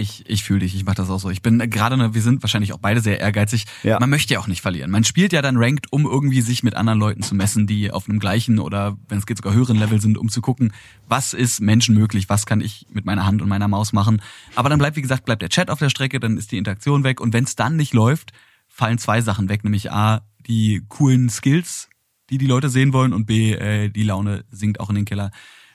Ich, 0.00 0.24
ich 0.28 0.42
fühle 0.42 0.60
dich, 0.60 0.74
ich 0.74 0.84
mache 0.84 0.96
das 0.96 1.10
auch 1.10 1.18
so. 1.20 1.30
Ich 1.30 1.42
bin 1.42 1.58
gerade, 1.70 2.14
wir 2.14 2.22
sind 2.22 2.42
wahrscheinlich 2.42 2.72
auch 2.72 2.78
beide 2.78 3.00
sehr 3.00 3.20
ehrgeizig. 3.20 3.66
Ja. 3.82 4.00
Man 4.00 4.10
möchte 4.10 4.34
ja 4.34 4.40
auch 4.40 4.46
nicht 4.46 4.62
verlieren. 4.62 4.90
Man 4.90 5.04
spielt 5.04 5.32
ja 5.32 5.42
dann 5.42 5.56
Ranked, 5.56 5.92
um 5.92 6.06
irgendwie 6.06 6.40
sich 6.40 6.62
mit 6.62 6.74
anderen 6.74 6.98
Leuten 6.98 7.22
zu 7.22 7.34
messen, 7.34 7.66
die 7.66 7.90
auf 7.90 8.08
einem 8.08 8.18
gleichen 8.18 8.58
oder 8.58 8.96
wenn 9.08 9.18
es 9.18 9.26
geht 9.26 9.36
sogar 9.36 9.52
höheren 9.54 9.76
Level 9.76 10.00
sind, 10.00 10.18
um 10.18 10.28
zu 10.28 10.40
gucken, 10.40 10.72
was 11.08 11.34
ist 11.34 11.60
Menschen 11.60 11.94
möglich, 11.94 12.28
was 12.28 12.46
kann 12.46 12.60
ich 12.60 12.86
mit 12.90 13.04
meiner 13.04 13.26
Hand 13.26 13.42
und 13.42 13.48
meiner 13.48 13.68
Maus 13.68 13.92
machen. 13.92 14.22
Aber 14.54 14.68
dann 14.68 14.78
bleibt, 14.78 14.96
wie 14.96 15.02
gesagt, 15.02 15.24
bleibt 15.24 15.42
der 15.42 15.48
Chat 15.48 15.70
auf 15.70 15.78
der 15.78 15.90
Strecke, 15.90 16.18
dann 16.18 16.36
ist 16.36 16.52
die 16.52 16.58
Interaktion 16.58 17.04
weg 17.04 17.20
und 17.20 17.32
wenn 17.32 17.44
es 17.44 17.56
dann 17.56 17.76
nicht 17.76 17.92
läuft, 17.92 18.32
fallen 18.66 18.98
zwei 18.98 19.20
Sachen 19.20 19.48
weg, 19.48 19.64
nämlich 19.64 19.92
A, 19.92 20.22
die 20.46 20.82
coolen 20.88 21.28
Skills, 21.28 21.88
die 22.30 22.38
die 22.38 22.46
Leute 22.46 22.70
sehen 22.70 22.92
wollen 22.92 23.12
und 23.12 23.26
B, 23.26 23.52
äh, 23.52 23.90
die 23.90 24.04
Laune 24.04 24.44
sinkt 24.50 24.80
auch 24.80 24.88
in 24.88 24.96
den 24.96 25.04
Keller. 25.04 25.30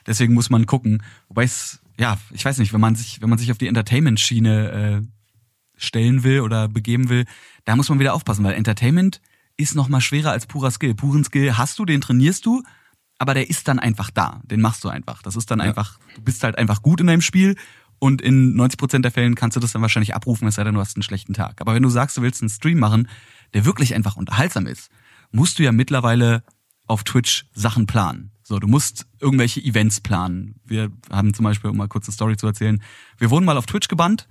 Deswegen 0.06 0.34
muss 0.34 0.50
man 0.50 0.66
gucken. 0.66 1.02
Wobei 1.28 1.44
es, 1.44 1.80
ja, 1.98 2.18
ich 2.32 2.44
weiß 2.44 2.58
nicht, 2.58 2.72
wenn 2.72 2.80
man 2.80 2.94
sich, 2.94 3.22
wenn 3.22 3.30
man 3.30 3.38
sich 3.38 3.50
auf 3.50 3.58
die 3.58 3.68
Entertainment-Schiene 3.68 4.70
äh, 4.70 5.02
stellen 5.76 6.22
will 6.22 6.40
oder 6.40 6.68
begeben 6.68 7.08
will, 7.08 7.24
da 7.64 7.76
muss 7.76 7.88
man 7.88 7.98
wieder 7.98 8.14
aufpassen, 8.14 8.44
weil 8.44 8.54
Entertainment 8.54 9.20
ist 9.56 9.74
noch 9.74 9.88
mal 9.88 10.00
schwerer 10.00 10.30
als 10.30 10.46
purer 10.46 10.70
Skill. 10.70 10.94
Puren 10.94 11.24
Skill 11.24 11.56
hast 11.56 11.78
du, 11.78 11.84
den 11.84 12.00
trainierst 12.00 12.44
du, 12.44 12.62
aber 13.18 13.34
der 13.34 13.48
ist 13.48 13.68
dann 13.68 13.78
einfach 13.78 14.10
da. 14.10 14.40
Den 14.44 14.60
machst 14.60 14.84
du 14.84 14.88
einfach. 14.88 15.22
Das 15.22 15.36
ist 15.36 15.50
dann 15.50 15.60
ja. 15.60 15.66
einfach, 15.66 15.98
du 16.14 16.22
bist 16.22 16.42
halt 16.44 16.58
einfach 16.58 16.82
gut 16.82 17.00
in 17.00 17.06
deinem 17.06 17.22
Spiel 17.22 17.56
und 17.98 18.20
in 18.20 18.54
90 18.54 18.78
Prozent 18.78 19.04
der 19.04 19.12
Fällen 19.12 19.34
kannst 19.34 19.56
du 19.56 19.60
das 19.60 19.72
dann 19.72 19.82
wahrscheinlich 19.82 20.14
abrufen, 20.14 20.46
es 20.46 20.56
sei 20.56 20.64
denn, 20.64 20.74
du 20.74 20.80
hast 20.80 20.96
einen 20.96 21.02
schlechten 21.02 21.32
Tag. 21.32 21.60
Aber 21.60 21.74
wenn 21.74 21.82
du 21.82 21.88
sagst, 21.88 22.16
du 22.16 22.22
willst 22.22 22.42
einen 22.42 22.50
Stream 22.50 22.78
machen, 22.78 23.08
der 23.54 23.64
wirklich 23.64 23.94
einfach 23.94 24.16
unterhaltsam 24.16 24.66
ist, 24.66 24.90
musst 25.30 25.58
du 25.58 25.62
ja 25.62 25.72
mittlerweile 25.72 26.42
auf 26.86 27.04
Twitch 27.04 27.46
Sachen 27.54 27.86
planen. 27.86 28.30
So, 28.42 28.58
du 28.58 28.68
musst 28.68 29.06
irgendwelche 29.20 29.60
Events 29.60 30.00
planen. 30.00 30.54
Wir 30.64 30.90
haben 31.10 31.34
zum 31.34 31.44
Beispiel, 31.44 31.70
um 31.70 31.76
mal 31.76 31.88
kurz 31.88 32.06
eine 32.06 32.14
Story 32.14 32.36
zu 32.36 32.46
erzählen, 32.46 32.80
wir 33.18 33.30
wurden 33.30 33.44
mal 33.44 33.56
auf 33.56 33.66
Twitch 33.66 33.88
gebannt, 33.88 34.28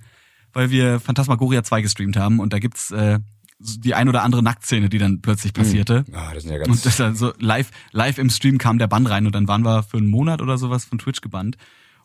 weil 0.52 0.70
wir 0.70 1.00
Phantasmagoria 1.00 1.62
2 1.62 1.82
gestreamt 1.82 2.16
haben 2.16 2.40
und 2.40 2.52
da 2.52 2.58
gibt's 2.58 2.90
äh, 2.90 3.18
die 3.58 3.94
ein 3.94 4.08
oder 4.08 4.22
andere 4.22 4.42
Nacktszene, 4.42 4.88
die 4.88 4.98
dann 4.98 5.20
plötzlich 5.20 5.52
hm. 5.54 5.62
passierte. 5.62 6.04
Mhm. 6.08 6.14
Ah, 6.14 6.32
das 6.32 6.44
sind 6.44 6.52
ja 6.52 6.58
ganz 6.58 6.68
und 6.70 6.86
das 6.86 6.96
dann 6.96 7.14
so 7.14 7.32
live, 7.38 7.70
live 7.92 8.18
im 8.18 8.30
Stream 8.30 8.58
kam 8.58 8.78
der 8.78 8.86
Bann 8.86 9.06
rein 9.06 9.26
und 9.26 9.34
dann 9.34 9.48
waren 9.48 9.64
wir 9.64 9.82
für 9.82 9.98
einen 9.98 10.08
Monat 10.08 10.40
oder 10.40 10.56
sowas 10.58 10.84
von 10.84 10.98
Twitch 10.98 11.20
gebannt 11.20 11.56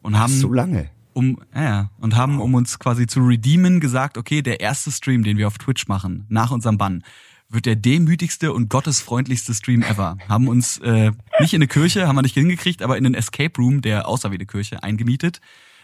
und 0.02 0.18
haben 0.18 0.34
so 0.34 0.52
lange 0.52 0.90
um 1.14 1.38
ja, 1.54 1.90
und 2.00 2.16
haben 2.16 2.40
um 2.40 2.54
uns 2.54 2.80
quasi 2.80 3.08
zu 3.08 3.22
redeemen 3.22 3.80
gesagt, 3.80 4.18
okay, 4.18 4.42
der 4.42 4.60
erste 4.60 4.92
Stream, 4.92 5.24
den 5.24 5.38
wir 5.38 5.48
auf 5.48 5.58
Twitch 5.58 5.88
machen 5.88 6.26
nach 6.30 6.52
unserem 6.52 6.78
Bann, 6.78 7.04
wird 7.52 7.66
der 7.66 7.76
demütigste 7.76 8.54
und 8.54 8.70
gottesfreundlichste 8.70 9.54
Stream 9.54 9.84
ever. 9.84 10.18
Haben 10.30 10.48
uns 10.48 10.78
äh, 10.80 11.12
nicht 11.40 11.54
in 11.54 11.58
eine 11.58 11.68
Kirche, 11.68 12.08
haben 12.08 12.16
wir 12.16 12.22
nicht 12.22 12.34
hingekriegt, 12.34 12.82
aber 12.82 12.98
in 12.98 13.06
einen 13.06 13.16
Escape 13.16 13.54
Room, 13.58 13.82
der 13.82 14.08
aussah 14.08 14.32
wie 14.32 14.36
eine 14.36 14.46
Kirche, 14.46 14.84
eingemietet, 14.84 15.42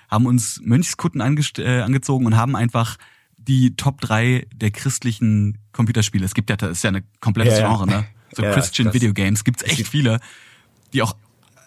haben 0.09 0.25
uns 0.25 0.61
Mönchskutten 0.63 1.21
äh, 1.21 1.81
angezogen 1.81 2.25
und 2.25 2.37
haben 2.37 2.55
einfach 2.55 2.97
die 3.37 3.75
Top 3.75 4.01
3 4.01 4.47
der 4.53 4.71
christlichen 4.71 5.57
Computerspiele. 5.73 6.25
Es 6.25 6.33
gibt 6.33 6.49
ja, 6.49 6.55
das 6.55 6.71
ist 6.71 6.83
ja 6.83 6.89
eine 6.89 7.03
komplette 7.19 7.51
ja, 7.51 7.67
Genre, 7.67 7.87
ne? 7.87 8.05
So 8.33 8.43
ja, 8.43 8.53
Christian 8.53 8.93
Video 8.93 9.13
Games 9.13 9.43
gibt's 9.43 9.63
echt 9.63 9.87
viele, 9.87 10.19
die 10.93 11.01
auch 11.01 11.15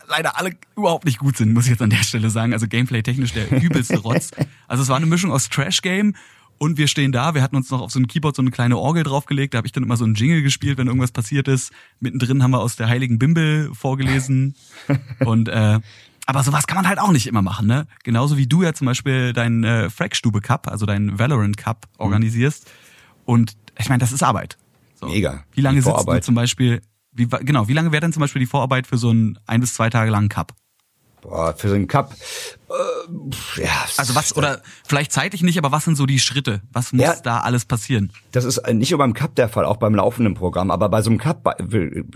leider 0.08 0.36
alle 0.38 0.52
überhaupt 0.76 1.04
nicht 1.04 1.18
gut 1.18 1.36
sind, 1.36 1.52
muss 1.52 1.64
ich 1.64 1.70
jetzt 1.70 1.82
an 1.82 1.90
der 1.90 2.02
Stelle 2.02 2.30
sagen. 2.30 2.52
Also 2.52 2.66
Gameplay-technisch 2.66 3.32
der 3.32 3.50
übelste 3.62 3.98
Rotz. 3.98 4.30
Also 4.68 4.84
es 4.84 4.88
war 4.88 4.96
eine 4.96 5.06
Mischung 5.06 5.32
aus 5.32 5.48
Trash-Game 5.48 6.14
und 6.60 6.76
wir 6.76 6.88
stehen 6.88 7.10
da, 7.10 7.34
wir 7.34 7.42
hatten 7.42 7.56
uns 7.56 7.70
noch 7.70 7.80
auf 7.80 7.90
so 7.90 7.98
ein 7.98 8.06
Keyboard 8.06 8.36
so 8.36 8.42
eine 8.42 8.50
kleine 8.50 8.76
Orgel 8.76 9.02
draufgelegt, 9.02 9.54
da 9.54 9.58
habe 9.58 9.66
ich 9.66 9.72
dann 9.72 9.82
immer 9.82 9.96
so 9.96 10.04
einen 10.04 10.14
Jingle 10.14 10.42
gespielt, 10.42 10.76
wenn 10.76 10.88
irgendwas 10.88 11.10
passiert 11.10 11.48
ist. 11.48 11.72
Mittendrin 12.00 12.42
haben 12.42 12.50
wir 12.50 12.60
aus 12.60 12.76
der 12.76 12.88
Heiligen 12.88 13.18
Bimbel 13.18 13.70
vorgelesen. 13.74 14.54
und 15.24 15.48
äh, 15.48 15.80
aber 16.26 16.42
sowas 16.42 16.66
kann 16.66 16.76
man 16.76 16.86
halt 16.86 16.98
auch 16.98 17.12
nicht 17.12 17.26
immer 17.26 17.40
machen, 17.40 17.66
ne? 17.66 17.86
Genauso 18.04 18.36
wie 18.36 18.46
du 18.46 18.62
ja 18.62 18.74
zum 18.74 18.84
Beispiel 18.84 19.32
deinen 19.32 19.64
äh, 19.64 19.88
Fragstube 19.88 20.42
Cup, 20.42 20.68
also 20.68 20.84
deinen 20.84 21.18
Valorant 21.18 21.56
Cup 21.56 21.86
mhm. 21.94 22.04
organisierst. 22.04 22.70
Und 23.24 23.56
ich 23.78 23.88
meine, 23.88 24.00
das 24.00 24.12
ist 24.12 24.22
Arbeit. 24.22 24.58
So. 24.96 25.06
Mega. 25.06 25.44
Wie 25.54 25.62
lange 25.62 25.80
sitzt 25.80 26.06
du 26.06 26.20
zum 26.20 26.34
Beispiel 26.34 26.82
wie, 27.12 27.26
genau, 27.26 27.68
wie 27.68 27.72
lange 27.72 27.90
wäre 27.90 28.00
denn 28.00 28.12
zum 28.12 28.20
Beispiel 28.20 28.40
die 28.40 28.46
Vorarbeit 28.46 28.86
für 28.86 28.96
so 28.96 29.10
einen 29.10 29.38
ein 29.46 29.60
bis 29.60 29.74
zwei 29.74 29.90
Tage 29.90 30.10
langen 30.10 30.28
Cup? 30.28 30.54
Boah, 31.22 31.54
für 31.54 31.68
so 31.68 31.74
einen 31.74 31.86
Cup. 31.86 32.14
Äh, 32.68 33.62
ja, 33.62 33.84
also 33.96 34.14
was, 34.14 34.36
oder 34.36 34.62
vielleicht 34.86 35.12
zeitlich 35.12 35.42
nicht, 35.42 35.58
aber 35.58 35.70
was 35.70 35.84
sind 35.84 35.96
so 35.96 36.06
die 36.06 36.18
Schritte? 36.18 36.62
Was 36.72 36.92
muss 36.92 37.02
ja, 37.02 37.16
da 37.22 37.40
alles 37.40 37.64
passieren? 37.64 38.12
Das 38.32 38.44
ist 38.44 38.66
nicht 38.72 38.90
nur 38.90 38.98
beim 38.98 39.12
Cup 39.12 39.34
der 39.34 39.48
Fall, 39.48 39.64
auch 39.64 39.76
beim 39.76 39.94
laufenden 39.94 40.34
Programm, 40.34 40.70
aber 40.70 40.88
bei 40.88 41.02
so 41.02 41.10
einem 41.10 41.18
Cup, 41.18 41.56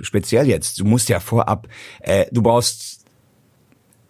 speziell 0.00 0.46
jetzt, 0.46 0.80
du 0.80 0.84
musst 0.84 1.08
ja 1.08 1.20
vorab, 1.20 1.68
äh, 2.00 2.26
du 2.32 2.42
brauchst 2.42 3.03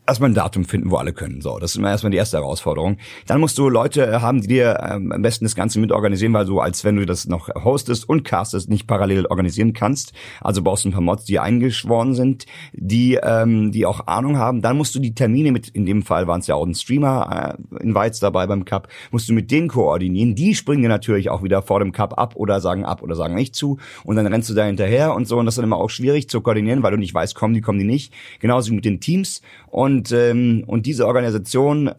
erstmal 0.06 0.30
ein 0.30 0.34
Datum 0.34 0.64
finden, 0.64 0.90
wo 0.90 0.96
alle 0.96 1.12
können. 1.12 1.40
So, 1.40 1.58
das 1.58 1.72
ist 1.72 1.76
immer 1.76 1.90
erstmal 1.90 2.10
die 2.10 2.18
erste 2.18 2.36
Herausforderung. 2.36 2.98
Dann 3.26 3.40
musst 3.40 3.56
du 3.56 3.68
Leute 3.68 4.20
haben, 4.20 4.42
die 4.42 4.48
dir 4.48 4.78
ähm, 4.82 5.12
am 5.12 5.22
besten 5.22 5.44
das 5.44 5.54
Ganze 5.54 5.80
mit 5.80 5.92
organisieren, 5.92 6.32
weil 6.34 6.44
du, 6.44 6.60
als 6.60 6.84
wenn 6.84 6.96
du 6.96 7.06
das 7.06 7.26
noch 7.26 7.48
hostest 7.64 8.08
und 8.08 8.24
castest, 8.24 8.68
nicht 8.68 8.86
parallel 8.86 9.26
organisieren 9.26 9.72
kannst. 9.72 10.12
Also 10.40 10.62
brauchst 10.62 10.84
du 10.84 10.90
ein 10.90 10.92
paar 10.92 11.00
Mods, 11.00 11.24
die 11.24 11.38
eingeschworen 11.38 12.14
sind, 12.14 12.46
die, 12.72 13.18
ähm, 13.22 13.72
die 13.72 13.86
auch 13.86 14.06
Ahnung 14.06 14.36
haben. 14.36 14.60
Dann 14.60 14.76
musst 14.76 14.94
du 14.94 14.98
die 14.98 15.14
Termine 15.14 15.52
mit, 15.52 15.68
in 15.68 15.86
dem 15.86 16.02
Fall 16.02 16.26
waren 16.26 16.40
es 16.40 16.46
ja 16.46 16.54
auch 16.54 16.66
ein 16.66 16.74
Streamer 16.74 17.56
äh, 17.58 17.82
in 17.82 17.94
Weiz 17.94 18.20
dabei 18.20 18.46
beim 18.46 18.64
Cup, 18.64 18.88
musst 19.10 19.28
du 19.28 19.32
mit 19.32 19.50
denen 19.50 19.68
koordinieren. 19.68 20.34
Die 20.34 20.54
springen 20.54 20.82
dir 20.82 20.88
natürlich 20.88 21.30
auch 21.30 21.42
wieder 21.42 21.62
vor 21.62 21.78
dem 21.78 21.92
Cup 21.92 22.18
ab 22.18 22.36
oder 22.36 22.60
sagen 22.60 22.84
ab 22.84 23.02
oder 23.02 23.14
sagen 23.14 23.34
nicht 23.34 23.54
zu. 23.54 23.78
Und 24.04 24.16
dann 24.16 24.26
rennst 24.26 24.50
du 24.50 24.54
da 24.54 24.64
hinterher 24.64 25.14
und 25.14 25.26
so. 25.26 25.38
Und 25.38 25.46
das 25.46 25.54
ist 25.54 25.58
dann 25.58 25.64
immer 25.64 25.78
auch 25.78 25.90
schwierig 25.90 26.28
zu 26.28 26.40
koordinieren, 26.40 26.82
weil 26.82 26.90
du 26.90 26.98
nicht 26.98 27.14
weißt, 27.14 27.34
kommen 27.34 27.54
die, 27.54 27.60
kommen 27.60 27.78
die 27.78 27.84
nicht. 27.84 28.12
Genauso 28.40 28.70
wie 28.70 28.76
mit 28.76 28.84
den 28.84 29.00
Teams. 29.00 29.40
Und 29.68 29.93
und 29.94 30.12
ähm, 30.12 30.64
und 30.66 30.86
diese 30.86 31.06
Organisation 31.06 31.90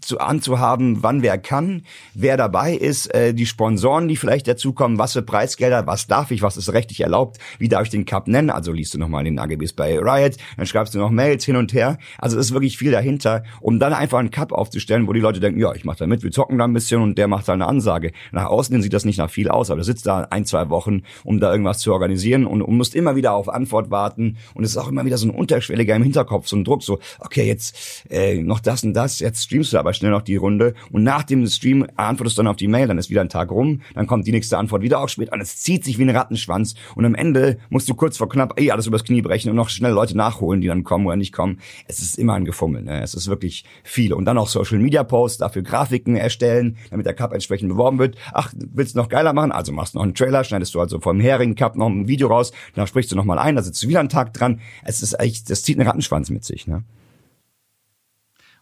zu 0.00 0.18
anzuhaben, 0.18 1.02
wann 1.02 1.22
wer 1.22 1.38
kann, 1.38 1.82
wer 2.14 2.36
dabei 2.36 2.74
ist, 2.74 3.12
äh, 3.14 3.32
die 3.32 3.46
Sponsoren, 3.46 4.08
die 4.08 4.16
vielleicht 4.16 4.46
dazukommen, 4.46 4.98
was 4.98 5.14
für 5.14 5.22
Preisgelder, 5.22 5.86
was 5.86 6.06
darf 6.06 6.30
ich, 6.30 6.42
was 6.42 6.56
ist 6.56 6.72
rechtlich 6.72 7.00
erlaubt, 7.00 7.38
wie 7.58 7.68
darf 7.68 7.84
ich 7.84 7.90
den 7.90 8.04
Cup 8.04 8.28
nennen, 8.28 8.50
also 8.50 8.72
liest 8.72 8.92
du 8.94 8.98
nochmal 8.98 9.24
den 9.24 9.38
AGBs 9.38 9.72
bei 9.72 9.98
Riot, 9.98 10.36
dann 10.56 10.66
schreibst 10.66 10.94
du 10.94 10.98
noch 10.98 11.10
Mails 11.10 11.44
hin 11.44 11.56
und 11.56 11.72
her, 11.72 11.98
also 12.18 12.38
es 12.38 12.46
ist 12.46 12.52
wirklich 12.52 12.76
viel 12.76 12.92
dahinter, 12.92 13.44
um 13.60 13.78
dann 13.78 13.94
einfach 13.94 14.18
einen 14.18 14.30
Cup 14.30 14.52
aufzustellen, 14.52 15.06
wo 15.08 15.12
die 15.12 15.20
Leute 15.20 15.40
denken, 15.40 15.60
ja, 15.60 15.72
ich 15.74 15.84
mache 15.84 15.98
da 15.98 16.06
mit, 16.06 16.22
wir 16.22 16.30
zocken 16.30 16.58
da 16.58 16.64
ein 16.64 16.74
bisschen 16.74 17.00
und 17.00 17.16
der 17.16 17.28
macht 17.28 17.48
da 17.48 17.54
eine 17.54 17.66
Ansage. 17.66 18.12
Nach 18.32 18.46
außen 18.46 18.82
sieht 18.82 18.92
das 18.92 19.04
nicht 19.04 19.18
nach 19.18 19.30
viel 19.30 19.48
aus, 19.48 19.70
aber 19.70 19.78
du 19.78 19.84
sitzt 19.84 20.06
da 20.06 20.26
ein, 20.30 20.44
zwei 20.44 20.68
Wochen, 20.68 21.02
um 21.22 21.40
da 21.40 21.50
irgendwas 21.50 21.78
zu 21.78 21.92
organisieren 21.92 22.46
und, 22.46 22.60
und 22.60 22.76
musst 22.76 22.94
immer 22.94 23.16
wieder 23.16 23.32
auf 23.32 23.48
Antwort 23.48 23.90
warten. 23.90 24.36
Und 24.54 24.64
es 24.64 24.70
ist 24.70 24.76
auch 24.76 24.88
immer 24.88 25.04
wieder 25.04 25.16
so 25.16 25.28
ein 25.28 25.30
unterschwelliger 25.30 25.94
im 25.94 26.02
Hinterkopf, 26.02 26.46
so 26.46 26.56
ein 26.56 26.64
Druck, 26.64 26.82
so, 26.82 26.98
okay, 27.20 27.43
jetzt 27.44 28.04
äh, 28.10 28.42
noch 28.42 28.60
das 28.60 28.84
und 28.84 28.94
das, 28.94 29.20
jetzt 29.20 29.44
streamst 29.44 29.72
du 29.72 29.78
aber 29.78 29.92
schnell 29.92 30.10
noch 30.10 30.22
die 30.22 30.36
Runde 30.36 30.74
und 30.90 31.02
nach 31.02 31.22
dem 31.22 31.46
Stream 31.46 31.86
antwortest 31.96 32.38
du 32.38 32.42
dann 32.42 32.50
auf 32.50 32.56
die 32.56 32.68
Mail, 32.68 32.88
dann 32.88 32.98
ist 32.98 33.10
wieder 33.10 33.20
ein 33.20 33.28
Tag 33.28 33.50
rum, 33.50 33.82
dann 33.94 34.06
kommt 34.06 34.26
die 34.26 34.32
nächste 34.32 34.58
Antwort 34.58 34.82
wieder 34.82 35.00
auch 35.00 35.08
spät 35.08 35.32
und 35.32 35.40
es 35.40 35.56
zieht 35.56 35.84
sich 35.84 35.98
wie 35.98 36.02
ein 36.02 36.10
Rattenschwanz 36.10 36.74
und 36.94 37.04
am 37.04 37.14
Ende 37.14 37.58
musst 37.70 37.88
du 37.88 37.94
kurz 37.94 38.16
vor 38.16 38.28
knapp 38.28 38.60
eh 38.60 38.70
alles 38.70 38.86
übers 38.86 39.04
Knie 39.04 39.22
brechen 39.22 39.50
und 39.50 39.56
noch 39.56 39.68
schnell 39.68 39.92
Leute 39.92 40.16
nachholen, 40.16 40.60
die 40.60 40.68
dann 40.68 40.84
kommen 40.84 41.06
oder 41.06 41.16
nicht 41.16 41.32
kommen. 41.32 41.60
Es 41.86 42.00
ist 42.00 42.18
immer 42.18 42.34
ein 42.34 42.44
Gefummel, 42.44 42.82
ne? 42.82 43.02
es 43.02 43.14
ist 43.14 43.28
wirklich 43.28 43.64
viel 43.82 44.12
und 44.12 44.24
dann 44.24 44.38
auch 44.38 44.48
Social 44.48 44.78
Media 44.78 45.04
Posts, 45.04 45.38
dafür 45.38 45.62
Grafiken 45.62 46.16
erstellen, 46.16 46.76
damit 46.90 47.06
der 47.06 47.14
Cup 47.14 47.32
entsprechend 47.32 47.68
beworben 47.68 47.98
wird. 47.98 48.16
Ach, 48.32 48.52
willst 48.54 48.94
du 48.94 48.98
noch 48.98 49.08
geiler 49.08 49.32
machen? 49.32 49.52
Also 49.52 49.72
machst 49.72 49.94
du 49.94 49.98
noch 49.98 50.04
einen 50.04 50.14
Trailer, 50.14 50.44
schneidest 50.44 50.74
du 50.74 50.80
also 50.80 51.00
vom 51.00 51.20
Hering 51.20 51.54
Cup 51.54 51.76
noch 51.76 51.88
ein 51.88 52.08
Video 52.08 52.28
raus, 52.28 52.52
dann 52.74 52.86
sprichst 52.86 53.12
du 53.12 53.16
noch 53.16 53.24
mal 53.24 53.38
ein, 53.38 53.56
da 53.56 53.62
sitzt 53.62 53.82
du 53.82 53.88
wieder 53.88 54.00
einen 54.00 54.08
Tag 54.08 54.32
dran. 54.32 54.60
Es 54.84 55.02
ist 55.02 55.18
echt, 55.20 55.50
das 55.50 55.62
zieht 55.62 55.78
einen 55.78 55.86
Rattenschwanz 55.86 56.30
mit 56.30 56.44
sich, 56.44 56.66
ne? 56.66 56.84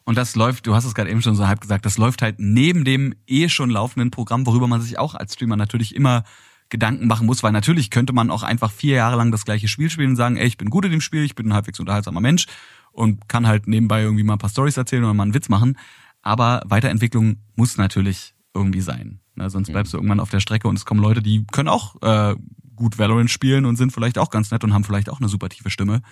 Und 0.05 0.19
das 0.19 0.35
läuft, 0.35 0.67
du 0.67 0.75
hast 0.75 0.85
es 0.85 0.95
gerade 0.95 1.11
eben 1.11 1.23
schon 1.23 1.37
so 1.37 1.47
halb 1.47 1.61
gesagt, 1.61 1.87
das 1.87 1.97
läuft 1.97 2.23
halt 2.23 2.37
neben 2.39 2.85
dem 2.85 3.15
eh 3.27 3.49
schon 3.49 3.71
laufenden 3.71 4.11
Programm, 4.11 4.47
worüber 4.47 4.67
man 4.67 4.81
sich 4.81 4.99
auch 4.99 5.15
als 5.15 5.35
Streamer 5.35 5.57
natürlich 5.57 5.95
immer 5.95 6.25
Gedanken 6.71 7.07
machen 7.07 7.27
muss, 7.27 7.43
weil 7.43 7.53
natürlich 7.53 7.91
könnte 7.91 8.13
man 8.13 8.31
auch 8.31 8.43
einfach 8.43 8.73
vier 8.73 8.97
Jahre 8.97 9.17
lang 9.17 9.31
das 9.31 9.45
gleiche 9.45 9.69
Spiel 9.69 9.91
spielen 9.91 10.11
und 10.11 10.17
sagen, 10.17 10.37
ey, 10.37 10.47
ich 10.47 10.57
bin 10.57 10.71
gut 10.71 10.85
in 10.85 10.91
dem 10.91 11.03
Spiel, 11.03 11.23
ich 11.23 11.35
bin 11.35 11.49
ein 11.49 11.55
halbwegs 11.55 11.79
unterhaltsamer 11.79 12.21
Mensch 12.21 12.47
und 12.93 13.29
kann 13.29 13.47
halt 13.47 13.69
nebenbei 13.69 14.03
irgendwie 14.03 14.25
mal 14.25 14.35
ein 14.35 14.39
paar 14.39 14.51
Stories 14.51 14.77
erzählen 14.77 15.05
oder 15.05 15.15
mal 15.15 15.25
einen 15.25 15.35
Witz 15.35 15.49
machen. 15.49 15.77
Aber 16.23 16.63
Weiterentwicklung 16.65 17.37
muss 17.57 17.77
natürlich 17.77 18.35
irgendwie 18.55 18.81
sein. 18.81 19.21
Ne? 19.35 19.51
Sonst 19.51 19.69
mhm. 19.69 19.73
bleibst 19.73 19.93
du 19.93 19.99
irgendwann 19.99 20.21
auf 20.21 20.31
der 20.31 20.41
Strecke 20.41 20.67
und 20.67 20.77
es 20.77 20.85
kommen 20.85 21.01
Leute, 21.01 21.23
die 21.23 21.45
können 21.53 21.69
auch 21.69 22.01
äh, 22.03 22.37
gut 22.75 22.99
Valorant 22.99 23.31
spielen 23.31 23.67
und 23.67 23.77
sind 23.77 23.93
vielleicht 23.93 24.19
auch 24.19 24.31
ganz 24.31 24.51
nett 24.51 24.65
und 24.65 24.73
haben 24.73 24.85
vielleicht 24.85 25.11
auch 25.11 25.21
eine 25.21 25.29
super 25.29 25.49
tiefe 25.49 25.71
Stimme. 25.71 26.03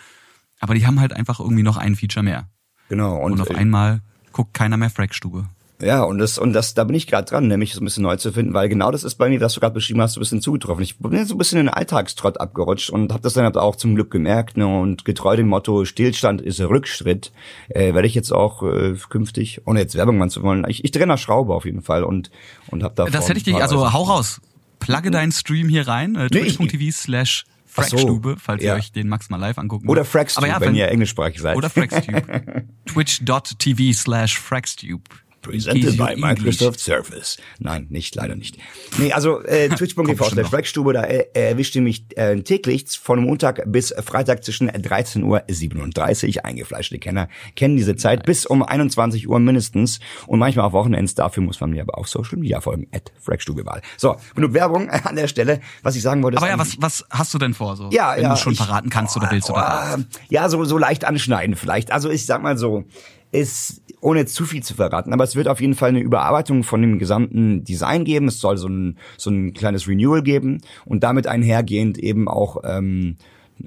Aber 0.59 0.74
die 0.74 0.86
haben 0.86 1.01
halt 1.01 1.14
einfach 1.14 1.41
irgendwie 1.41 1.62
noch 1.62 1.78
ein 1.78 1.97
Feature 1.97 2.22
mehr. 2.22 2.49
Genau. 2.91 3.16
Und, 3.16 3.34
und 3.34 3.41
auf 3.41 3.51
einmal 3.53 4.03
guckt 4.32 4.53
keiner 4.53 4.76
mehr 4.76 4.91
Frackstube. 4.91 5.47
Ja, 5.80 6.03
und 6.03 6.18
das, 6.18 6.36
und 6.36 6.53
das, 6.53 6.74
da 6.74 6.84
bin 6.84 6.95
ich 6.95 7.07
gerade 7.07 7.26
dran, 7.26 7.49
nämlich 7.49 7.72
so 7.72 7.80
ein 7.80 7.84
bisschen 7.84 8.03
neu 8.03 8.16
zu 8.16 8.32
finden, 8.32 8.53
weil 8.53 8.68
genau 8.68 8.91
das 8.91 9.03
ist 9.03 9.14
bei 9.14 9.30
mir, 9.30 9.41
was 9.41 9.55
du 9.55 9.61
gerade 9.61 9.72
beschrieben 9.72 10.03
hast, 10.03 10.12
so 10.12 10.20
ein 10.20 10.22
bisschen 10.22 10.43
zugetroffen. 10.43 10.82
Ich 10.82 10.99
bin 10.99 11.24
so 11.24 11.34
ein 11.34 11.38
bisschen 11.38 11.59
in 11.59 11.66
den 11.66 11.72
Alltagstrott 11.72 12.38
abgerutscht 12.38 12.91
und 12.91 13.12
habe 13.12 13.22
das 13.22 13.32
dann 13.32 13.45
halt 13.45 13.57
auch 13.57 13.76
zum 13.76 13.95
Glück 13.95 14.11
gemerkt, 14.11 14.59
ne, 14.59 14.66
und 14.66 15.07
getreu 15.07 15.36
dem 15.36 15.49
Motto, 15.49 15.86
Stillstand 15.86 16.43
ist 16.43 16.61
Rückschritt, 16.61 17.32
äh, 17.70 17.95
werde 17.95 18.07
ich 18.07 18.14
jetzt 18.14 18.30
auch 18.30 18.62
äh, 18.62 18.95
künftig, 19.09 19.62
ohne 19.64 19.80
jetzt 19.80 19.95
Werbung 19.95 20.18
machen 20.18 20.30
zu 20.30 20.43
wollen, 20.43 20.66
ich, 20.68 20.84
ich 20.84 20.91
drehe 20.91 21.07
nach 21.07 21.18
Schraube 21.18 21.55
auf 21.55 21.64
jeden 21.64 21.80
Fall 21.80 22.05
und, 22.05 22.30
und 22.68 22.82
habe 22.82 22.95
da. 22.95 23.07
Das 23.07 23.28
hätte 23.28 23.38
ich 23.38 23.45
dich, 23.45 23.57
also 23.57 23.91
hau 23.93 24.03
raus, 24.03 24.43
plugge 24.80 25.11
deinen 25.11 25.32
Stream 25.32 25.70
hier 25.70 25.88
rein, 25.88 26.14
äh, 26.14 26.28
twitch.tv 26.28 26.91
slash 26.93 27.45
Frackstube, 27.71 28.31
so, 28.31 28.37
falls 28.39 28.62
ja. 28.62 28.75
ihr 28.75 28.79
euch 28.79 28.93
den 28.93 29.09
Max 29.09 29.31
mal 29.31 29.37
live 29.37 29.59
angucken 29.59 29.87
wollt. 29.87 29.99
Oder 29.99 30.05
Frackstube, 30.05 30.49
ja, 30.49 30.61
wenn, 30.61 30.68
wenn, 30.68 30.75
ihr 30.75 30.89
englischsprachig 30.89 31.41
seid. 31.41 31.57
Oder 31.57 31.71
Frackstube. 31.71 32.64
Twitch.tv 32.87 33.93
slash 33.93 34.39
Frackstube. 34.39 35.05
Presented 35.43 35.97
by 35.97 36.16
Microsoft 36.16 36.80
Surface. 36.80 37.38
Nein, 37.59 37.86
nicht, 37.88 38.14
leider 38.14 38.36
nicht. 38.36 38.59
Nee, 38.99 39.12
also 39.12 39.43
äh, 39.43 39.68
twitch.tv 39.76 40.24
slash 40.24 40.49
Frackstube, 40.49 40.93
da 40.93 41.05
äh, 41.05 41.26
erwischt 41.32 41.74
ihr 41.76 41.82
mich 41.82 42.05
äh, 42.16 42.41
täglich 42.43 42.99
von 42.99 43.22
Montag 43.22 43.62
bis 43.66 43.95
Freitag 44.05 44.45
zwischen 44.45 44.70
13.37 44.70 46.36
Uhr. 46.36 46.45
Eingefleischte 46.45 46.99
Kenner 46.99 47.28
kennen 47.57 47.76
diese 47.76 47.97
Zeit 47.97 48.20
nice. 48.20 48.26
bis 48.26 48.47
um 48.47 48.62
21 48.62 49.28
Uhr 49.28 49.38
mindestens 49.38 50.01
und 50.26 50.38
manchmal 50.38 50.66
auch 50.66 50.72
Wochenends. 50.72 51.14
Dafür 51.14 51.43
muss 51.43 51.61
man 51.61 51.70
mir 51.70 51.82
aber 51.82 51.99
auf 51.99 52.09
Social 52.09 52.38
Media 52.38 52.61
folgen. 52.61 52.86
At 52.93 53.12
Frackstubewahl. 53.20 53.82
So, 53.97 54.16
genug 54.34 54.53
Werbung 54.53 54.91
an 54.91 55.16
der 55.16 55.28
Stelle. 55.28 55.61
Was 55.82 55.97
ich 55.97 56.03
sagen 56.03 56.22
wollte 56.22 56.36
Aber 56.38 56.49
ja, 56.49 56.59
was, 56.59 56.80
was 56.80 57.05
hast 57.11 57.32
du 57.32 57.38
denn 57.38 57.55
vor? 57.55 57.76
So, 57.76 57.88
ja, 57.91 58.14
wenn 58.16 58.22
ja, 58.24 58.34
du 58.34 58.36
schon 58.36 58.53
ich, 58.53 58.59
verraten 58.59 58.91
kannst 58.91 59.16
oh, 59.16 59.20
oder 59.20 59.30
willst 59.30 59.51
oh, 59.51 59.55
oder 59.55 59.99
Ja, 60.28 60.49
so, 60.49 60.64
so 60.64 60.76
leicht 60.78 61.05
anschneiden 61.05 61.57
vielleicht. 61.57 61.93
Also 61.93 62.11
ich 62.11 62.26
sag 62.26 62.43
mal 62.43 62.59
so, 62.59 62.84
ist, 63.32 63.80
ohne 64.01 64.26
zu 64.26 64.44
viel 64.44 64.62
zu 64.62 64.74
verraten, 64.74 65.12
aber 65.12 65.24
es 65.24 65.36
wird 65.36 65.48
auf 65.48 65.61
jeden 65.61 65.74
Fall 65.74 65.90
eine 65.90 66.01
Überarbeitung 66.01 66.62
von 66.62 66.80
dem 66.80 66.98
gesamten 66.98 67.64
Design 67.64 68.05
geben. 68.05 68.28
Es 68.28 68.40
soll 68.40 68.57
so 68.57 68.68
ein, 68.68 68.98
so 69.16 69.30
ein 69.30 69.53
kleines 69.53 69.86
Renewal 69.86 70.22
geben 70.22 70.62
und 70.84 71.05
damit 71.05 71.26
einhergehend 71.26 71.98
eben 71.98 72.28
auch 72.28 72.62
ähm, 72.64 73.16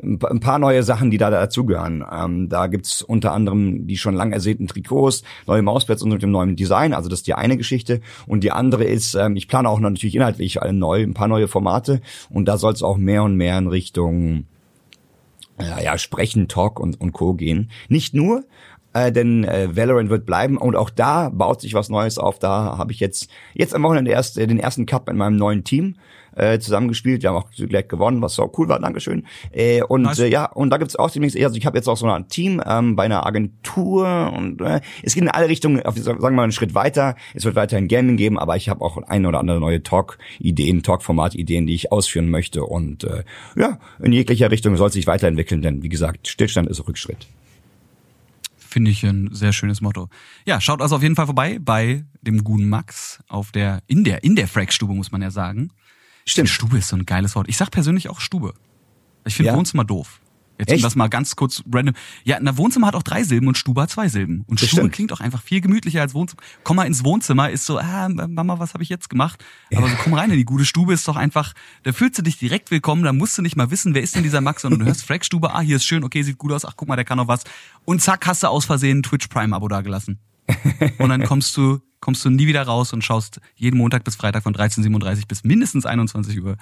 ein 0.01 0.39
paar 0.39 0.59
neue 0.59 0.83
Sachen, 0.83 1.11
die 1.11 1.17
da 1.17 1.29
dazugehören. 1.29 2.03
Ähm, 2.11 2.49
da 2.49 2.67
gibt's 2.67 3.01
unter 3.01 3.33
anderem 3.33 3.85
die 3.87 3.97
schon 3.97 4.15
lang 4.15 4.31
ersehnten 4.31 4.67
Trikots, 4.67 5.23
neue 5.45 5.61
Mauspads 5.61 6.01
und 6.01 6.09
mit 6.09 6.23
dem 6.23 6.31
neuen 6.31 6.55
Design. 6.55 6.93
Also 6.93 7.09
das 7.09 7.19
ist 7.19 7.27
die 7.27 7.35
eine 7.35 7.57
Geschichte. 7.57 8.01
Und 8.25 8.43
die 8.43 8.51
andere 8.51 8.85
ist, 8.85 9.13
ähm, 9.15 9.35
ich 9.35 9.47
plane 9.47 9.69
auch 9.69 9.79
natürlich 9.79 10.15
inhaltlich 10.15 10.61
alle 10.61 10.73
neu, 10.73 11.03
ein 11.03 11.13
paar 11.13 11.27
neue 11.27 11.47
Formate. 11.47 12.01
Und 12.29 12.45
da 12.45 12.57
soll 12.57 12.73
es 12.73 12.83
auch 12.83 12.97
mehr 12.97 13.23
und 13.23 13.35
mehr 13.35 13.57
in 13.57 13.67
Richtung 13.67 14.45
ja, 15.59 15.79
ja, 15.79 15.97
Sprechen, 15.97 16.47
Talk 16.47 16.79
und, 16.79 16.99
und 16.99 17.11
Co. 17.13 17.33
gehen. 17.33 17.69
Nicht 17.87 18.13
nur, 18.15 18.43
äh, 18.93 19.11
denn 19.11 19.43
äh, 19.43 19.75
Valorant 19.75 20.09
wird 20.09 20.25
bleiben 20.25 20.57
und 20.57 20.75
auch 20.75 20.89
da 20.89 21.29
baut 21.29 21.61
sich 21.61 21.73
was 21.73 21.89
Neues 21.89 22.17
auf. 22.17 22.39
Da 22.39 22.77
habe 22.77 22.91
ich 22.91 22.99
jetzt 22.99 23.29
jetzt 23.53 23.73
am 23.75 23.83
Wochenende 23.83 24.11
erst 24.11 24.37
äh, 24.37 24.47
den 24.47 24.59
ersten 24.59 24.85
Cup 24.85 25.09
in 25.09 25.17
meinem 25.17 25.35
neuen 25.35 25.63
Team 25.63 25.95
äh, 26.35 26.59
zusammengespielt. 26.59 27.23
Wir 27.23 27.29
haben 27.29 27.37
auch 27.37 27.49
gleich 27.51 27.87
gewonnen, 27.87 28.21
was 28.21 28.39
auch 28.39 28.51
cool 28.57 28.67
war. 28.67 28.79
Dankeschön. 28.79 29.25
Äh, 29.51 29.83
und 29.83 30.03
nice. 30.03 30.19
äh, 30.19 30.27
ja, 30.27 30.45
und 30.45 30.69
da 30.69 30.77
gibt's 30.77 30.95
auch 30.95 31.09
demnächst, 31.09 31.39
also 31.39 31.55
ich 31.55 31.65
habe 31.65 31.77
jetzt 31.77 31.87
auch 31.87 31.97
so 31.97 32.07
ein 32.07 32.27
Team 32.27 32.61
ähm, 32.65 32.95
bei 32.95 33.03
einer 33.03 33.25
Agentur 33.25 34.33
und 34.35 34.61
äh, 34.61 34.81
es 35.01 35.13
geht 35.13 35.23
in 35.23 35.29
alle 35.29 35.47
Richtungen, 35.47 35.83
auf, 35.83 35.97
sagen 35.97 36.21
wir 36.21 36.31
mal 36.31 36.43
einen 36.43 36.51
Schritt 36.51 36.75
weiter. 36.75 37.15
Es 37.33 37.45
wird 37.45 37.55
weiterhin 37.55 37.87
Gaming 37.87 38.17
geben, 38.17 38.39
aber 38.39 38.55
ich 38.55 38.69
habe 38.69 38.83
auch 38.83 38.97
ein 38.97 39.25
oder 39.25 39.39
andere 39.39 39.59
neue 39.59 39.83
Talk-Ideen, 39.83 40.83
Talk-Format-Ideen, 40.83 41.67
die 41.67 41.75
ich 41.75 41.91
ausführen 41.91 42.29
möchte. 42.29 42.63
Und 42.63 43.03
äh, 43.03 43.23
ja, 43.55 43.79
in 44.01 44.13
jeglicher 44.13 44.51
Richtung 44.51 44.75
soll 44.77 44.91
sich 44.91 45.07
weiterentwickeln, 45.07 45.61
denn 45.61 45.83
wie 45.83 45.89
gesagt, 45.89 46.27
Stillstand 46.27 46.69
ist 46.69 46.87
Rückschritt. 46.87 47.27
Finde 48.73 48.89
ich 48.89 49.03
ein 49.03 49.29
sehr 49.31 49.53
schönes 49.53 49.81
Motto. 49.81 50.09
Ja, 50.47 50.59
schaut 50.59 50.81
also 50.81 50.95
auf 50.95 51.03
jeden 51.03 51.15
Fall 51.15 51.27
vorbei 51.27 51.59
bei 51.61 52.05
dem 52.23 52.43
guten 52.43 52.67
Max 52.67 53.19
auf 53.27 53.51
der, 53.51 53.83
in 53.85 54.03
der, 54.03 54.23
in 54.23 54.35
der 54.35 54.47
Frack-Stube, 54.47 54.95
muss 54.95 55.11
man 55.11 55.21
ja 55.21 55.29
sagen. 55.29 55.69
Stimmt. 56.25 56.49
Stube 56.49 56.79
ist 56.79 56.87
so 56.87 56.95
ein 56.95 57.05
geiles 57.05 57.35
Wort. 57.35 57.47
Ich 57.49 57.57
sag 57.57 57.69
persönlich 57.69 58.09
auch 58.09 58.19
Stube. 58.19 58.55
Ich 59.25 59.35
finde 59.35 59.51
ja. 59.51 59.55
Wohnzimmer 59.55 59.85
doof. 59.85 60.19
Jetzt 60.57 60.69
Echt? 60.69 60.79
um 60.79 60.83
das 60.83 60.95
mal 60.95 61.07
ganz 61.07 61.35
kurz 61.35 61.63
random. 61.71 61.95
Ja, 62.23 62.37
ein 62.37 62.57
Wohnzimmer 62.57 62.87
hat 62.87 62.95
auch 62.95 63.03
drei 63.03 63.23
Silben 63.23 63.47
und 63.47 63.57
Stube 63.57 63.81
hat 63.81 63.89
zwei 63.89 64.07
Silben. 64.07 64.43
Und 64.47 64.61
das 64.61 64.67
Stube 64.67 64.81
stimmt. 64.81 64.93
klingt 64.93 65.13
auch 65.13 65.19
einfach 65.19 65.41
viel 65.41 65.61
gemütlicher 65.61 66.01
als 66.01 66.13
Wohnzimmer. 66.13 66.41
Komm 66.63 66.77
mal 66.77 66.85
ins 66.85 67.03
Wohnzimmer, 67.03 67.49
ist 67.49 67.65
so, 67.65 67.79
ah, 67.79 68.07
Mama, 68.09 68.59
was 68.59 68.73
habe 68.73 68.83
ich 68.83 68.89
jetzt 68.89 69.09
gemacht? 69.09 69.43
Aber 69.75 69.89
so 69.89 69.95
komm 70.03 70.13
rein 70.13 70.29
in 70.29 70.37
die 70.37 70.45
gute 70.45 70.65
Stube, 70.65 70.93
ist 70.93 71.07
doch 71.07 71.15
einfach, 71.15 71.53
da 71.83 71.91
fühlst 71.91 72.17
du 72.19 72.21
dich 72.21 72.37
direkt 72.37 72.71
willkommen, 72.71 73.03
da 73.03 73.13
musst 73.13 73.37
du 73.37 73.41
nicht 73.41 73.55
mal 73.55 73.71
wissen, 73.71 73.93
wer 73.95 74.03
ist 74.03 74.15
denn 74.15 74.23
dieser 74.23 74.41
Max, 74.41 74.61
sondern 74.61 74.81
du 74.81 74.85
hörst 74.85 75.05
Frackstube, 75.05 75.53
ah, 75.53 75.61
hier 75.61 75.77
ist 75.77 75.85
schön, 75.85 76.03
okay, 76.03 76.21
sieht 76.21 76.37
gut 76.37 76.51
aus, 76.51 76.65
ach 76.65 76.73
guck 76.75 76.87
mal, 76.87 76.95
der 76.95 77.05
kann 77.05 77.17
noch 77.17 77.27
was. 77.27 77.43
Und 77.85 78.01
zack, 78.01 78.25
hast 78.27 78.43
du 78.43 78.47
aus 78.47 78.65
Versehen 78.65 79.01
Twitch 79.03 79.27
Prime 79.27 79.55
Abo 79.55 79.67
dagelassen. 79.67 80.19
und 80.99 81.09
dann 81.09 81.23
kommst 81.23 81.55
du 81.57 81.79
kommst 82.03 82.23
du 82.25 82.29
nie 82.29 82.47
wieder 82.47 82.63
raus 82.63 82.91
und 82.91 83.01
schaust 83.01 83.39
jeden 83.55 83.77
Montag 83.77 84.03
bis 84.03 84.17
Freitag 84.17 84.43
von 84.43 84.53
13.37 84.53 85.25
bis 85.25 85.43
mindestens 85.45 85.85
21 85.85 86.43
Uhr 86.43 86.57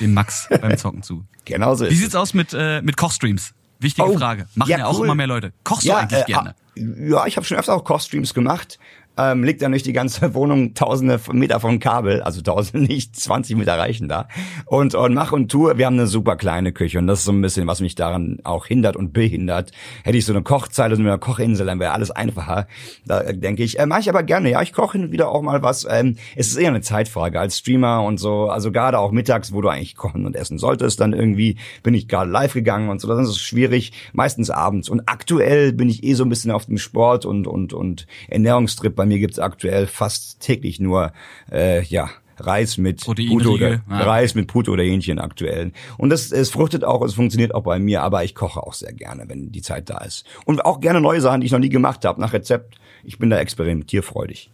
dem 0.00 0.12
Max 0.12 0.48
beim 0.60 0.76
Zocken 0.76 1.04
zu. 1.04 1.24
Genau 1.44 1.76
so 1.76 1.88
Wie 1.88 1.94
sieht's 1.94 2.16
aus 2.16 2.34
mit, 2.34 2.52
äh, 2.52 2.82
mit 2.82 2.96
Kochstreams? 2.96 3.54
Wichtige 3.78 4.08
oh, 4.08 4.18
Frage. 4.18 4.46
Machen 4.56 4.70
ja, 4.70 4.78
ja 4.78 4.86
auch 4.86 4.98
cool. 4.98 5.06
immer 5.06 5.14
mehr 5.14 5.28
Leute. 5.28 5.52
Kochst 5.62 5.84
ja, 5.84 5.94
du 5.94 6.00
eigentlich 6.00 6.22
äh, 6.22 6.24
gerne? 6.24 6.54
Ja, 6.74 7.26
ich 7.26 7.36
habe 7.36 7.46
schon 7.46 7.56
öfter 7.56 7.74
auch 7.74 7.84
Kochstreams 7.84 8.34
gemacht 8.34 8.78
ähm, 9.20 9.44
liegt 9.44 9.62
dann 9.62 9.72
durch 9.72 9.82
die 9.82 9.92
ganze 9.92 10.34
Wohnung 10.34 10.74
tausende 10.74 11.20
Meter 11.32 11.60
von 11.60 11.78
Kabel, 11.78 12.22
also 12.22 12.40
tausende 12.40 12.86
nicht, 12.86 13.16
20 13.16 13.56
Meter 13.56 13.78
reichen 13.78 14.08
da. 14.08 14.28
Und, 14.66 14.94
und 14.94 15.14
mach 15.14 15.32
und 15.32 15.50
tue, 15.50 15.76
wir 15.78 15.86
haben 15.86 15.94
eine 15.94 16.06
super 16.06 16.36
kleine 16.36 16.72
Küche 16.72 16.98
und 16.98 17.06
das 17.06 17.20
ist 17.20 17.24
so 17.24 17.32
ein 17.32 17.42
bisschen, 17.42 17.66
was 17.66 17.80
mich 17.80 17.94
daran 17.94 18.38
auch 18.44 18.66
hindert 18.66 18.96
und 18.96 19.12
behindert. 19.12 19.72
Hätte 20.04 20.16
ich 20.16 20.24
so 20.24 20.32
eine 20.32 20.42
Kochzeile, 20.42 20.96
so 20.96 21.02
eine 21.02 21.18
Kochinsel, 21.18 21.66
dann 21.66 21.80
wäre 21.80 21.92
alles 21.92 22.10
einfacher. 22.10 22.66
Da 23.06 23.20
äh, 23.20 23.36
denke 23.36 23.62
ich, 23.62 23.78
äh, 23.78 23.86
mache 23.86 24.00
ich 24.00 24.08
aber 24.08 24.22
gerne. 24.22 24.50
Ja, 24.50 24.62
ich 24.62 24.72
koche 24.72 25.10
wieder 25.12 25.30
auch 25.30 25.42
mal 25.42 25.62
was. 25.62 25.86
Ähm, 25.88 26.16
es 26.36 26.48
ist 26.48 26.56
eher 26.56 26.68
eine 26.68 26.80
Zeitfrage 26.80 27.38
als 27.38 27.58
Streamer 27.58 28.02
und 28.02 28.18
so. 28.18 28.48
Also 28.48 28.72
gerade 28.72 28.98
auch 28.98 29.12
mittags, 29.12 29.52
wo 29.52 29.60
du 29.60 29.68
eigentlich 29.68 29.96
kochen 29.96 30.26
und 30.26 30.36
essen 30.36 30.58
solltest, 30.58 31.00
dann 31.00 31.12
irgendwie 31.12 31.56
bin 31.82 31.94
ich 31.94 32.08
gerade 32.08 32.30
live 32.30 32.54
gegangen 32.54 32.88
und 32.88 33.00
so. 33.00 33.08
Das 33.08 33.28
ist 33.28 33.38
schwierig, 33.38 33.92
meistens 34.12 34.50
abends. 34.50 34.88
Und 34.88 35.02
aktuell 35.06 35.72
bin 35.72 35.88
ich 35.88 36.04
eh 36.04 36.14
so 36.14 36.24
ein 36.24 36.28
bisschen 36.28 36.50
auf 36.50 36.66
dem 36.66 36.78
Sport 36.78 37.26
und 37.26 37.46
und 37.46 37.72
und 37.72 38.06
Ernährungstrip 38.28 38.94
bei 38.94 39.06
mir 39.10 39.18
gibt's 39.18 39.38
aktuell 39.38 39.86
fast 39.86 40.40
täglich 40.40 40.80
nur, 40.80 41.12
äh, 41.50 41.82
ja, 41.82 42.10
Reis 42.38 42.78
mit 42.78 43.04
Pute 43.04 43.50
oder, 43.50 43.70
ja. 43.70 43.80
Reis 43.88 44.34
mit 44.34 44.46
Pute 44.46 44.70
oder 44.70 44.82
Hähnchen 44.82 45.18
aktuell. 45.18 45.72
Und 45.98 46.10
das, 46.10 46.32
es 46.32 46.50
fruchtet 46.50 46.84
auch, 46.84 47.02
es 47.02 47.14
funktioniert 47.14 47.54
auch 47.54 47.62
bei 47.62 47.78
mir, 47.78 48.02
aber 48.02 48.24
ich 48.24 48.34
koche 48.34 48.62
auch 48.62 48.72
sehr 48.72 48.92
gerne, 48.92 49.24
wenn 49.28 49.52
die 49.52 49.62
Zeit 49.62 49.90
da 49.90 49.98
ist. 49.98 50.24
Und 50.44 50.64
auch 50.64 50.80
gerne 50.80 51.00
neue 51.00 51.20
Sachen, 51.20 51.40
die 51.40 51.46
ich 51.46 51.52
noch 51.52 51.58
nie 51.58 51.68
gemacht 51.68 52.04
habe, 52.04 52.20
nach 52.20 52.32
Rezept. 52.32 52.76
Ich 53.04 53.18
bin 53.18 53.30
da 53.30 53.38
experimentierfreudig. 53.38 54.50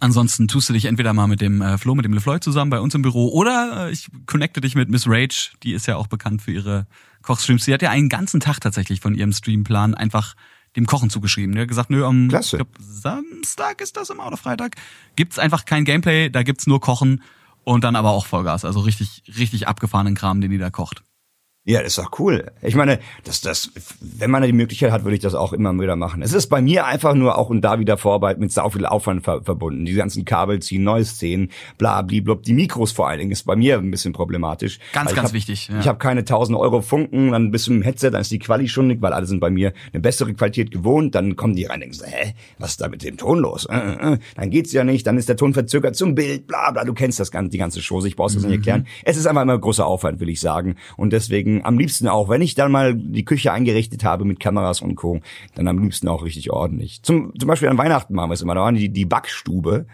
Ansonsten 0.00 0.48
tust 0.48 0.68
du 0.68 0.72
dich 0.72 0.86
entweder 0.86 1.12
mal 1.12 1.26
mit 1.26 1.42
dem 1.42 1.60
äh, 1.60 1.76
Flo, 1.76 1.94
mit 1.94 2.06
dem 2.06 2.14
LeFloid 2.14 2.42
zusammen 2.42 2.70
bei 2.70 2.80
uns 2.80 2.94
im 2.94 3.02
Büro 3.02 3.28
oder 3.28 3.88
äh, 3.88 3.92
ich 3.92 4.08
connecte 4.24 4.62
dich 4.62 4.74
mit 4.74 4.88
Miss 4.88 5.04
Rage, 5.06 5.50
die 5.62 5.74
ist 5.74 5.86
ja 5.86 5.96
auch 5.96 6.06
bekannt 6.06 6.40
für 6.40 6.52
ihre 6.52 6.86
Kochstreams. 7.20 7.66
Sie 7.66 7.74
hat 7.74 7.82
ja 7.82 7.90
einen 7.90 8.08
ganzen 8.08 8.40
Tag 8.40 8.60
tatsächlich 8.60 9.00
von 9.00 9.14
ihrem 9.14 9.32
Streamplan 9.32 9.94
einfach 9.94 10.36
dem 10.76 10.86
Kochen 10.86 11.10
zugeschrieben. 11.10 11.54
Der 11.54 11.62
hat 11.62 11.68
gesagt, 11.68 11.90
nö, 11.90 12.04
am. 12.04 12.28
Glaub, 12.28 12.68
Samstag 12.78 13.80
ist 13.80 13.96
das 13.96 14.10
immer 14.10 14.26
oder 14.26 14.36
Freitag. 14.36 14.76
Gibt's 15.16 15.38
einfach 15.38 15.64
kein 15.64 15.84
Gameplay, 15.84 16.30
da 16.30 16.42
gibt's 16.42 16.66
nur 16.66 16.80
Kochen 16.80 17.22
und 17.64 17.84
dann 17.84 17.96
aber 17.96 18.10
auch 18.10 18.26
Vollgas. 18.26 18.64
Also 18.64 18.80
richtig, 18.80 19.22
richtig 19.38 19.68
abgefahrenen 19.68 20.14
Kram, 20.14 20.40
den 20.40 20.50
die 20.50 20.58
da 20.58 20.70
kocht. 20.70 21.02
Ja, 21.64 21.80
das 21.82 21.88
ist 21.88 21.98
doch 21.98 22.18
cool. 22.18 22.50
Ich 22.62 22.74
meine, 22.74 23.00
das, 23.24 23.42
das, 23.42 23.70
wenn 24.00 24.30
man 24.30 24.42
die 24.42 24.52
Möglichkeit 24.54 24.92
hat, 24.92 25.04
würde 25.04 25.16
ich 25.16 25.20
das 25.20 25.34
auch 25.34 25.52
immer 25.52 25.78
wieder 25.78 25.94
machen. 25.94 26.22
Es 26.22 26.32
ist 26.32 26.46
bei 26.46 26.62
mir 26.62 26.86
einfach 26.86 27.14
nur 27.14 27.36
auch 27.36 27.50
und 27.50 27.60
da 27.60 27.78
wieder 27.78 27.98
Vorarbeit 27.98 28.40
mit 28.40 28.50
sau 28.50 28.70
viel 28.70 28.86
Aufwand 28.86 29.24
ver 29.24 29.42
verbunden. 29.42 29.84
Die 29.84 29.92
ganzen 29.92 30.24
Kabel 30.24 30.60
ziehen, 30.60 30.84
neue 30.84 31.04
Szenen, 31.04 31.50
bla, 31.76 32.00
blub. 32.00 32.44
Die 32.44 32.54
Mikros 32.54 32.92
vor 32.92 33.08
allen 33.08 33.18
Dingen 33.18 33.30
ist 33.30 33.44
bei 33.44 33.56
mir 33.56 33.76
ein 33.76 33.90
bisschen 33.90 34.14
problematisch. 34.14 34.78
Ganz, 34.94 35.14
ganz 35.14 35.28
hab, 35.28 35.32
wichtig. 35.34 35.68
Ja. 35.68 35.80
Ich 35.80 35.86
habe 35.86 35.98
keine 35.98 36.20
1000 36.20 36.56
Euro 36.56 36.80
Funken, 36.80 37.32
dann 37.32 37.50
bist 37.50 37.66
du 37.66 37.72
im 37.72 37.82
Headset, 37.82 38.10
dann 38.10 38.22
ist 38.22 38.30
die 38.30 38.38
Quali 38.38 38.66
schon 38.66 38.86
nicht, 38.86 39.02
weil 39.02 39.12
alle 39.12 39.26
sind 39.26 39.40
bei 39.40 39.50
mir 39.50 39.74
eine 39.92 40.00
bessere 40.00 40.32
Qualität 40.32 40.70
gewohnt. 40.70 41.14
Dann 41.14 41.36
kommen 41.36 41.54
die 41.54 41.66
rein 41.66 41.74
und 41.74 41.80
denken 41.80 41.94
so, 41.94 42.06
hä, 42.06 42.32
was 42.58 42.70
ist 42.70 42.80
da 42.80 42.88
mit 42.88 43.04
dem 43.04 43.18
Ton 43.18 43.38
los? 43.38 43.66
Äh, 43.66 43.76
äh, 43.76 44.14
äh. 44.14 44.18
Dann 44.34 44.48
geht's 44.48 44.72
ja 44.72 44.82
nicht, 44.82 45.06
dann 45.06 45.18
ist 45.18 45.28
der 45.28 45.36
Ton 45.36 45.52
verzögert 45.52 45.94
zum 45.94 46.14
Bild, 46.14 46.46
bla, 46.46 46.70
bla. 46.70 46.84
Du 46.84 46.94
kennst 46.94 47.20
das 47.20 47.30
ganze, 47.30 47.50
die 47.50 47.58
ganze 47.58 47.82
Show, 47.82 48.02
ich 48.06 48.16
brauch's 48.16 48.32
das 48.32 48.44
mhm. 48.44 48.48
nicht 48.48 48.58
erklären. 48.60 48.86
Es 49.04 49.18
ist 49.18 49.26
einfach 49.26 49.42
immer 49.42 49.52
ein 49.52 49.60
großer 49.60 49.86
Aufwand, 49.86 50.20
will 50.20 50.30
ich 50.30 50.40
sagen. 50.40 50.76
Und 50.96 51.12
deswegen 51.12 51.49
am 51.64 51.78
liebsten 51.78 52.08
auch 52.08 52.28
wenn 52.28 52.42
ich 52.42 52.54
dann 52.54 52.72
mal 52.72 52.94
die 52.94 53.24
Küche 53.24 53.52
eingerichtet 53.52 54.04
habe 54.04 54.24
mit 54.24 54.40
Kameras 54.40 54.80
und 54.80 54.94
Co., 54.94 55.20
dann 55.54 55.68
am 55.68 55.82
liebsten 55.82 56.08
auch 56.08 56.24
richtig 56.24 56.50
ordentlich. 56.50 57.02
Zum, 57.02 57.32
zum 57.38 57.48
Beispiel 57.48 57.68
an 57.68 57.78
Weihnachten 57.78 58.14
machen 58.14 58.30
wir 58.30 58.34
es 58.34 58.42
immer. 58.42 58.54
Da 58.54 58.62
waren 58.62 58.74
die, 58.74 58.88
die 58.88 59.04
Backstube. 59.04 59.86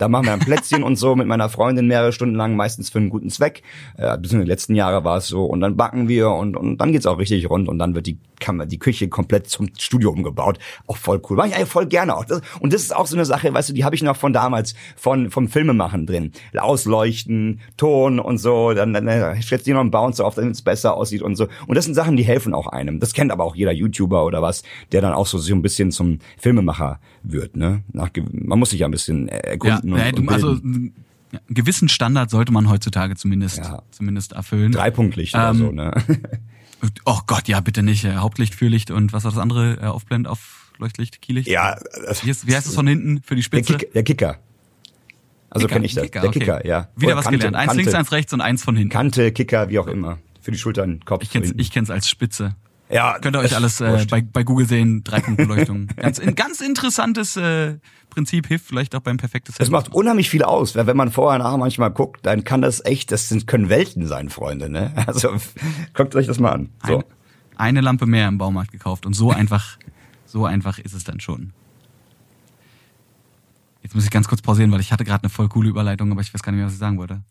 Da 0.00 0.08
machen 0.08 0.24
wir 0.24 0.32
ein 0.32 0.38
Plätzchen 0.38 0.82
und 0.82 0.96
so 0.96 1.14
mit 1.14 1.26
meiner 1.26 1.50
Freundin 1.50 1.86
mehrere 1.86 2.10
Stunden 2.12 2.34
lang, 2.34 2.56
meistens 2.56 2.88
für 2.88 2.98
einen 2.98 3.10
guten 3.10 3.28
Zweck. 3.28 3.62
Äh, 3.98 4.16
bis 4.16 4.32
in 4.32 4.38
den 4.38 4.48
letzten 4.48 4.74
Jahren 4.74 5.04
war 5.04 5.18
es 5.18 5.28
so. 5.28 5.44
Und 5.44 5.60
dann 5.60 5.76
backen 5.76 6.08
wir 6.08 6.30
und, 6.30 6.56
und 6.56 6.78
dann 6.78 6.92
geht's 6.92 7.04
auch 7.04 7.18
richtig 7.18 7.50
rund 7.50 7.68
und 7.68 7.78
dann 7.78 7.94
wird 7.94 8.06
die 8.06 8.16
Kammer, 8.40 8.64
die 8.64 8.78
Küche 8.78 9.10
komplett 9.10 9.48
zum 9.50 9.68
Studio 9.78 10.10
umgebaut. 10.10 10.58
Auch 10.86 10.96
voll 10.96 11.20
cool. 11.28 11.36
Mach 11.36 11.44
ich 11.44 11.54
eigentlich 11.54 11.68
voll 11.68 11.84
gerne 11.84 12.16
auch. 12.16 12.24
Das, 12.24 12.40
und 12.60 12.72
das 12.72 12.80
ist 12.80 12.96
auch 12.96 13.06
so 13.06 13.14
eine 13.14 13.26
Sache, 13.26 13.52
weißt 13.52 13.68
du, 13.68 13.72
die 13.74 13.84
habe 13.84 13.94
ich 13.94 14.02
noch 14.02 14.16
von 14.16 14.32
damals, 14.32 14.74
von 14.96 15.30
vom 15.30 15.48
Filmemachen 15.48 16.06
drin. 16.06 16.32
Ausleuchten, 16.56 17.60
Ton 17.76 18.20
und 18.20 18.38
so. 18.38 18.72
Dann, 18.72 18.94
dann, 18.94 19.04
dann 19.04 19.42
schätzt 19.42 19.66
die 19.66 19.74
noch 19.74 19.80
einen 19.80 19.90
Bounce 19.90 20.24
auf, 20.24 20.34
damit 20.34 20.54
es 20.54 20.62
besser 20.62 20.96
aussieht 20.96 21.20
und 21.20 21.36
so. 21.36 21.46
Und 21.66 21.76
das 21.76 21.84
sind 21.84 21.92
Sachen, 21.92 22.16
die 22.16 22.22
helfen 22.22 22.54
auch 22.54 22.68
einem. 22.68 23.00
Das 23.00 23.12
kennt 23.12 23.32
aber 23.32 23.44
auch 23.44 23.54
jeder 23.54 23.72
YouTuber 23.72 24.24
oder 24.24 24.40
was, 24.40 24.62
der 24.92 25.02
dann 25.02 25.12
auch 25.12 25.26
so, 25.26 25.36
so 25.36 25.54
ein 25.54 25.60
bisschen 25.60 25.90
zum 25.90 26.20
Filmemacher 26.38 27.00
wird. 27.22 27.54
Ne? 27.54 27.82
Nach, 27.92 28.08
man 28.32 28.58
muss 28.58 28.70
sich 28.70 28.80
ja 28.80 28.88
ein 28.88 28.92
bisschen 28.92 29.28
erkunden. 29.28 29.89
Ja 29.89 29.89
ja, 29.96 30.06
und, 30.08 30.18
und 30.20 30.28
also 30.28 30.50
einen 30.50 30.94
gewissen 31.48 31.88
Standard 31.88 32.30
sollte 32.30 32.52
man 32.52 32.68
heutzutage 32.68 33.16
zumindest 33.16 33.58
ja. 33.58 33.82
zumindest 33.90 34.32
erfüllen. 34.32 34.72
Dreipunktlicht 34.72 35.34
ähm, 35.34 35.40
oder 35.40 35.54
so, 35.54 35.72
ne? 35.72 35.92
oh 37.04 37.20
Gott, 37.26 37.48
ja, 37.48 37.60
bitte 37.60 37.82
nicht. 37.82 38.04
Hauptlicht, 38.04 38.54
Fürlicht 38.54 38.90
und 38.90 39.12
was 39.12 39.24
war 39.24 39.30
das 39.30 39.40
andere? 39.40 39.78
Äh, 39.80 39.86
Aufblend, 39.86 40.26
Aufleuchtlicht, 40.28 41.22
Kielicht? 41.22 41.48
Ja. 41.48 41.78
Wie, 42.22 42.30
ist, 42.30 42.46
wie 42.46 42.54
heißt 42.54 42.66
es 42.66 42.74
von 42.74 42.86
hinten 42.86 43.22
für 43.22 43.36
die 43.36 43.42
Spitze? 43.42 43.72
Der, 43.72 43.78
Kick, 43.78 43.92
der 43.92 44.02
Kicker. 44.02 44.38
Also 45.50 45.66
kenne 45.66 45.84
ich 45.84 45.94
das. 45.94 46.04
Kicker, 46.04 46.20
der 46.20 46.30
Kicker, 46.30 46.56
okay. 46.58 46.68
ja. 46.68 46.88
Wieder 46.96 47.08
oder 47.08 47.16
was 47.16 47.24
Kante, 47.24 47.38
gelernt. 47.38 47.56
Eins 47.56 47.66
Kante, 47.68 47.82
links, 47.82 47.94
eins 47.94 48.12
rechts 48.12 48.32
und 48.32 48.40
eins 48.40 48.62
von 48.62 48.76
hinten. 48.76 48.90
Kante, 48.90 49.32
Kicker, 49.32 49.68
wie 49.68 49.78
auch 49.78 49.88
immer. 49.88 50.18
Für 50.40 50.52
die 50.52 50.58
Schultern, 50.58 51.00
Kopf. 51.04 51.22
Ich 51.22 51.30
kenn's, 51.30 51.52
ich 51.56 51.70
kenn's 51.70 51.90
als 51.90 52.08
Spitze. 52.08 52.54
Ja. 52.90 53.18
Könnt 53.20 53.36
ihr 53.36 53.40
euch 53.40 53.54
alles 53.54 53.80
äh, 53.80 54.06
bei, 54.10 54.22
bei 54.22 54.42
Google 54.42 54.66
sehen, 54.66 55.04
Dreipunktbeleuchtung. 55.04 55.88
ganz, 55.96 56.18
ein 56.18 56.34
ganz 56.34 56.60
interessantes 56.60 57.36
äh, 57.36 57.78
Prinzip, 58.10 58.48
hilft 58.48 58.66
vielleicht 58.66 58.94
auch 58.94 59.00
beim 59.00 59.16
perfektes 59.16 59.54
Es 59.58 59.70
macht 59.70 59.94
unheimlich 59.94 60.28
viel 60.28 60.42
aus. 60.42 60.74
Wenn 60.74 60.96
man 60.96 61.10
vorher 61.10 61.38
nachher 61.38 61.56
manchmal 61.56 61.90
guckt, 61.90 62.26
dann 62.26 62.44
kann 62.44 62.60
das 62.60 62.84
echt, 62.84 63.12
das 63.12 63.28
sind, 63.28 63.46
können 63.46 63.68
Welten 63.68 64.06
sein, 64.06 64.28
Freunde. 64.28 64.68
Ne? 64.68 64.92
Also 65.06 65.30
guckt 65.94 66.14
euch 66.14 66.26
das 66.26 66.38
mal 66.38 66.52
an. 66.52 66.70
So. 66.86 66.96
Eine, 66.96 67.04
eine 67.56 67.80
Lampe 67.80 68.06
mehr 68.06 68.28
im 68.28 68.38
Baumarkt 68.38 68.72
gekauft 68.72 69.06
und 69.06 69.14
so 69.14 69.30
einfach, 69.30 69.78
so 70.26 70.44
einfach 70.44 70.78
ist 70.78 70.94
es 70.94 71.04
dann 71.04 71.20
schon. 71.20 71.52
Jetzt 73.90 73.96
muss 73.96 74.04
ich 74.04 74.12
ganz 74.12 74.28
kurz 74.28 74.40
pausieren, 74.40 74.70
weil 74.70 74.78
ich 74.78 74.92
hatte 74.92 75.04
gerade 75.04 75.24
eine 75.24 75.30
voll 75.30 75.48
coole 75.48 75.68
Überleitung, 75.68 76.12
aber 76.12 76.20
ich 76.20 76.32
weiß 76.32 76.44
gar 76.44 76.52
nicht 76.52 76.58
mehr, 76.58 76.66
was 76.66 76.74
ich 76.74 76.78
sagen 76.78 76.96
wollte. 76.96 77.24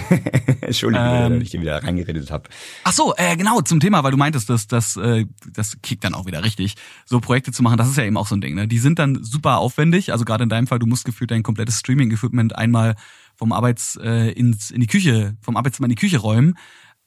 Entschuldigung, 0.60 1.06
ähm, 1.06 1.34
dass 1.34 1.42
ich 1.44 1.50
dir 1.50 1.60
wieder 1.60 1.84
reingeredet 1.84 2.32
habe. 2.32 2.48
Ach 2.82 2.92
so, 2.92 3.14
äh, 3.16 3.36
genau, 3.36 3.60
zum 3.60 3.78
Thema, 3.78 4.02
weil 4.02 4.10
du 4.10 4.16
meintest, 4.16 4.50
dass 4.50 4.66
das, 4.66 4.96
äh, 4.96 5.26
das 5.52 5.80
kickt 5.82 6.02
dann 6.02 6.14
auch 6.14 6.26
wieder 6.26 6.42
richtig. 6.42 6.74
So 7.06 7.20
Projekte 7.20 7.52
zu 7.52 7.62
machen, 7.62 7.76
das 7.76 7.88
ist 7.88 7.96
ja 7.96 8.02
eben 8.02 8.16
auch 8.16 8.26
so 8.26 8.34
ein 8.34 8.40
Ding. 8.40 8.56
Ne? 8.56 8.66
Die 8.66 8.80
sind 8.80 8.98
dann 8.98 9.22
super 9.22 9.58
aufwendig. 9.58 10.10
Also 10.10 10.24
gerade 10.24 10.42
in 10.42 10.48
deinem 10.48 10.66
Fall, 10.66 10.80
du 10.80 10.86
musst 10.86 11.04
gefühlt 11.04 11.30
dein 11.30 11.44
komplettes 11.44 11.78
Streaming-Equipment 11.78 12.56
einmal 12.56 12.96
vom 13.36 13.52
Arbeits 13.52 13.94
äh, 14.02 14.32
ins, 14.32 14.72
in 14.72 14.80
die 14.80 14.88
Küche, 14.88 15.36
vom 15.42 15.56
Arbeitszimmer 15.56 15.86
in 15.86 15.90
die 15.90 15.94
Küche 15.94 16.18
räumen. 16.18 16.54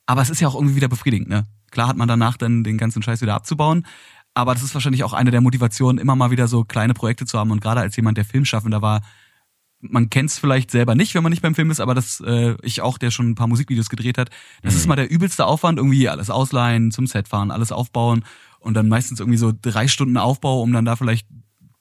Aber 0.05 0.21
es 0.21 0.29
ist 0.29 0.39
ja 0.39 0.47
auch 0.47 0.55
irgendwie 0.55 0.77
wieder 0.77 0.87
befriedigend. 0.87 1.27
Ne? 1.27 1.43
Klar 1.71 1.89
hat 1.89 1.97
man 1.97 2.07
danach 2.07 2.37
dann 2.37 2.63
den 2.63 2.77
ganzen 2.77 3.03
Scheiß 3.03 3.21
wieder 3.21 3.35
abzubauen. 3.35 3.85
Aber 4.37 4.53
das 4.53 4.61
ist 4.61 4.75
wahrscheinlich 4.75 5.03
auch 5.03 5.13
eine 5.13 5.31
der 5.31 5.41
Motivationen, 5.41 5.97
immer 5.97 6.15
mal 6.15 6.29
wieder 6.29 6.47
so 6.47 6.63
kleine 6.63 6.93
Projekte 6.93 7.25
zu 7.25 7.39
haben. 7.39 7.49
Und 7.49 7.59
gerade 7.59 7.81
als 7.81 7.95
jemand, 7.95 8.19
der 8.19 8.23
Filmschaffender 8.23 8.83
war, 8.83 9.01
man 9.79 10.11
kennt 10.11 10.29
es 10.29 10.37
vielleicht 10.37 10.69
selber 10.69 10.93
nicht, 10.93 11.15
wenn 11.15 11.23
man 11.23 11.31
nicht 11.31 11.41
beim 11.41 11.55
Film 11.55 11.71
ist, 11.71 11.79
aber 11.79 11.95
das 11.95 12.19
äh, 12.19 12.55
ich 12.61 12.81
auch, 12.81 12.99
der 12.99 13.09
schon 13.09 13.31
ein 13.31 13.35
paar 13.35 13.47
Musikvideos 13.47 13.89
gedreht 13.89 14.19
hat, 14.19 14.29
das 14.61 14.75
mhm. 14.75 14.79
ist 14.79 14.87
mal 14.87 14.95
der 14.95 15.09
übelste 15.09 15.47
Aufwand, 15.47 15.79
irgendwie 15.79 16.07
alles 16.07 16.29
ausleihen, 16.29 16.91
zum 16.91 17.07
Set 17.07 17.27
fahren, 17.27 17.49
alles 17.49 17.71
aufbauen 17.71 18.25
und 18.59 18.75
dann 18.75 18.87
meistens 18.89 19.19
irgendwie 19.19 19.39
so 19.39 19.51
drei 19.59 19.87
Stunden 19.87 20.17
Aufbau, 20.17 20.61
um 20.61 20.71
dann 20.71 20.85
da 20.85 20.95
vielleicht 20.95 21.27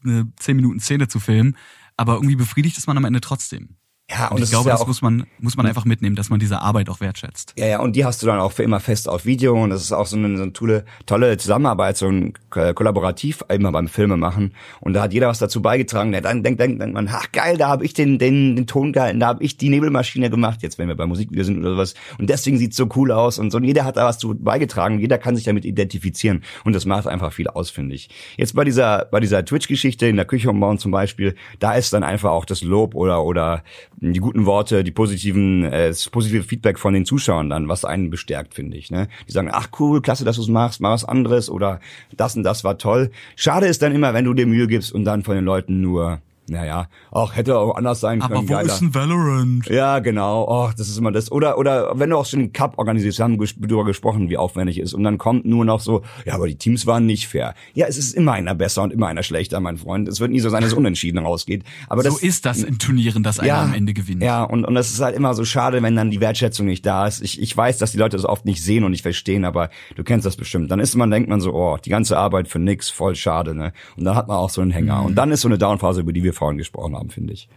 eine 0.03 0.33
zehn 0.37 0.57
Minuten 0.57 0.81
Szene 0.81 1.09
zu 1.09 1.21
filmen. 1.21 1.59
Aber 1.99 2.15
irgendwie 2.15 2.37
befriedigt 2.37 2.79
ist 2.79 2.87
man 2.87 2.97
am 2.97 3.05
Ende 3.05 3.21
trotzdem. 3.21 3.77
Ja, 4.09 4.29
und, 4.29 4.37
und 4.37 4.45
ich 4.45 4.51
glaube, 4.51 4.69
ja 4.69 4.77
das 4.77 4.87
muss 4.87 5.03
man, 5.03 5.27
muss 5.41 5.57
man 5.57 5.67
einfach 5.67 5.85
mitnehmen, 5.85 6.15
dass 6.15 6.31
man 6.31 6.39
diese 6.39 6.61
Arbeit 6.61 6.89
auch 6.89 7.01
wertschätzt. 7.01 7.55
Ja, 7.59 7.67
ja, 7.67 7.81
und 7.81 7.97
die 7.97 8.05
hast 8.05 8.23
du 8.23 8.27
dann 8.27 8.39
auch 8.39 8.53
für 8.53 8.63
immer 8.63 8.79
fest 8.79 9.09
auf 9.09 9.27
Video 9.27 9.61
und 9.61 9.71
das 9.71 9.83
ist 9.83 9.91
auch 9.91 10.07
so 10.07 10.17
eine, 10.17 10.37
so 10.37 10.45
eine 10.45 10.53
tolle, 10.53 10.85
tolle 11.07 11.37
Zusammenarbeit, 11.39 11.97
so 11.97 12.07
ein 12.07 12.33
Kollaborativ 12.51 13.45
immer 13.49 13.73
beim 13.73 13.89
Filme 13.89 14.17
machen. 14.17 14.55
Und 14.81 14.93
da 14.93 15.03
hat 15.03 15.13
jeder 15.13 15.27
was 15.27 15.41
dazu 15.41 15.61
beigetragen. 15.61 16.13
Der 16.13 16.21
dann 16.21 16.45
denkt, 16.45 16.61
denkt, 16.61 16.81
denkt 16.81 16.95
man, 16.95 17.09
ach 17.13 17.33
geil, 17.33 17.57
da 17.57 17.67
habe 17.67 17.85
ich 17.85 17.95
den, 17.95 18.21
den, 18.21 18.55
den 18.55 18.69
Ton 18.69 18.93
gehalten, 18.93 19.19
da 19.19 19.27
habe 19.27 19.43
ich 19.43 19.57
die 19.57 19.71
Nebelmaschine 19.71 20.31
gemacht, 20.31 20.63
jetzt 20.63 20.79
wenn 20.79 20.87
wir 20.87 20.95
bei 20.95 21.07
Musikvideo 21.07 21.43
sind 21.43 21.59
oder 21.59 21.71
sowas. 21.71 21.95
Und 22.19 22.31
deswegen 22.31 22.59
sieht's 22.59 22.77
so 22.77 22.89
cool 22.95 23.11
aus 23.11 23.41
und 23.41 23.51
so. 23.51 23.59
Und 23.59 23.65
jeder 23.65 23.85
hat 23.85 23.97
da 23.97 24.05
was 24.05 24.19
zu 24.19 24.35
beigetragen, 24.35 25.01
jeder 25.01 25.19
kann 25.19 25.35
sich 25.35 25.45
damit 25.45 25.65
identifizieren. 25.65 26.45
Und 26.65 26.75
das 26.75 26.87
macht 26.87 27.09
einfach 27.09 27.33
viel 27.33 27.49
aus, 27.49 27.71
finde 27.71 27.97
ich. 27.97 28.09
Jetzt 28.37 28.55
bei 28.55 28.63
dieser, 28.63 29.07
bei 29.11 29.19
dieser 29.19 29.45
Twitch-Geschichte 29.45 30.07
in 30.07 30.15
der 30.15 30.27
Küche 30.27 30.49
umbauen 30.49 30.79
zum 30.79 30.93
Beispiel, 30.93 31.35
da 31.59 31.75
ist 31.75 31.93
dann 31.93 32.05
einfach 32.05 32.31
auch 32.31 32.45
das 32.45 32.63
Lob 32.63 32.95
oder, 32.95 33.25
oder 33.25 33.65
die 33.99 34.21
guten 34.21 34.47
Worte, 34.47 34.85
die 34.85 34.91
positiven, 34.91 35.65
äh, 35.65 35.89
das 35.89 36.09
positive 36.09 36.43
Feedback 36.43 36.79
von 36.79 36.95
den 36.95 37.07
Zuschauern 37.07 37.51
dann, 37.51 37.69
was 37.69 37.85
einen 37.85 38.11
bestärkt, 38.11 38.55
finde 38.55 38.77
ich. 38.77 38.91
Ne? 38.91 39.09
Die 39.27 39.33
sagen, 39.33 39.49
ach 39.51 39.69
cool, 39.79 40.03
klasse, 40.03 40.25
dass 40.25 40.37
du 40.37 40.43
es 40.43 40.49
machst, 40.49 40.81
mach 40.81 40.93
was 40.93 41.05
anderes 41.05 41.49
oder 41.49 41.81
das 42.17 42.37
und 42.37 42.43
das 42.43 42.65
war 42.65 42.79
toll. 42.79 43.11
Schade 43.37 43.67
ist 43.67 43.83
dann 43.83 43.95
immer, 43.95 44.15
wenn 44.15 44.25
du 44.25 44.35
dir 44.35 44.47
Mühe 44.47 44.67
gibst 44.67 44.93
und 44.93 45.05
dann 45.05 45.23
von 45.23 45.35
den 45.35 45.45
Leuten 45.45 45.81
nur 45.81 46.21
naja, 46.49 46.89
auch 47.11 47.35
hätte 47.35 47.59
auch 47.59 47.77
anders 47.77 48.01
sein 48.01 48.21
können. 48.21 48.33
Aber 48.33 48.49
wo 48.49 48.53
geiler. 48.53 48.67
ist 48.67 48.81
ein 48.81 48.95
Valorant? 48.95 49.67
Ja, 49.69 49.99
genau. 49.99 50.47
Oh, 50.49 50.71
das 50.77 50.89
ist 50.89 50.99
immer 50.99 51.13
das. 51.13 51.31
Oder 51.33 51.59
oder 51.59 51.99
wenn 51.99 52.11
du 52.11 52.17
auch 52.17 52.27
schon 52.27 52.41
einen 52.41 52.53
Cup 52.53 52.75
organisierst, 52.79 53.19
wir 53.19 53.25
haben 53.25 53.39
darüber 53.39 53.85
gesprochen, 53.85 54.31
wie 54.31 54.37
aufwendig 54.37 54.79
ist, 54.79 54.95
und 54.95 55.03
dann 55.03 55.19
kommt 55.19 55.45
nur 55.45 55.65
noch 55.65 55.81
so, 55.81 56.03
ja, 56.25 56.35
aber 56.35 56.47
die 56.47 56.57
Teams 56.57 56.87
waren 56.87 57.07
nicht 57.07 57.29
fair. 57.29 57.55
Ja, 57.75 57.87
es 57.87 57.99
ist 57.99 58.15
immer 58.15 58.33
einer 58.33 58.55
besser 58.55 58.83
und 58.83 58.93
immer 58.93 59.09
einer 59.09 59.23
schlechter, 59.23 59.61
mein 59.61 59.77
Freund. 59.77 60.09
Es 60.09 60.21
wird 60.21 60.31
nie 60.31 60.41
so 60.41 60.49
sein, 60.49 60.63
dass 60.63 60.73
unentschieden 60.73 61.19
rausgeht. 61.19 61.65
Aber 61.89 62.03
so 62.03 62.11
das, 62.11 62.23
ist 62.23 62.47
das 62.47 62.63
in 62.63 62.79
Turnieren, 62.79 63.23
dass 63.23 63.41
einer 63.41 63.49
ja, 63.49 63.63
am 63.63 63.75
Ende 63.75 63.93
gewinnt. 63.93 64.23
Ja, 64.23 64.45
und 64.45 64.65
und 64.65 64.75
das 64.75 64.91
ist 64.91 65.01
halt 65.01 65.17
immer 65.17 65.35
so 65.35 65.45
schade, 65.45 65.83
wenn 65.83 65.97
dann 65.97 66.11
die 66.11 66.21
Wertschätzung 66.21 66.67
nicht 66.67 66.87
da 66.87 67.07
ist. 67.07 67.23
Ich 67.23 67.41
ich 67.41 67.57
weiß, 67.57 67.79
dass 67.79 67.93
die 67.93 67.99
Leute 67.99 68.17
das 68.17 68.25
oft 68.25 68.45
nicht 68.45 68.63
sehen 68.63 68.85
und 68.85 68.93
nicht 68.93 69.03
verstehen, 69.03 69.45
aber 69.45 69.71
du 69.95 70.05
kennst 70.05 70.27
das 70.27 70.37
bestimmt. 70.37 70.71
Dann 70.71 70.81
ist 70.81 70.95
man 70.95 71.11
denkt 71.11 71.29
man 71.29 71.41
so, 71.41 71.53
oh, 71.53 71.77
die 71.85 71.91
ganze 71.91 72.17
Arbeit 72.19 72.49
für 72.49 72.59
nix, 72.59 72.89
voll 72.89 73.15
schade, 73.15 73.55
ne? 73.55 73.73
Und 73.97 74.05
dann 74.05 74.15
hat 74.15 74.29
man 74.29 74.37
auch 74.37 74.51
so 74.51 74.61
einen 74.61 74.71
Hänger. 74.71 75.01
Mhm. 75.01 75.07
Und 75.07 75.15
dann 75.17 75.31
ist 75.31 75.41
so 75.41 75.49
eine 75.49 75.59
Downphase, 75.59 76.01
über 76.01 76.13
die 76.13 76.23
wir 76.23 76.35
vorhin 76.37 76.59
gesprochen 76.59 76.95
haben 76.95 77.11
finde 77.11 77.33
ich. 77.33 77.49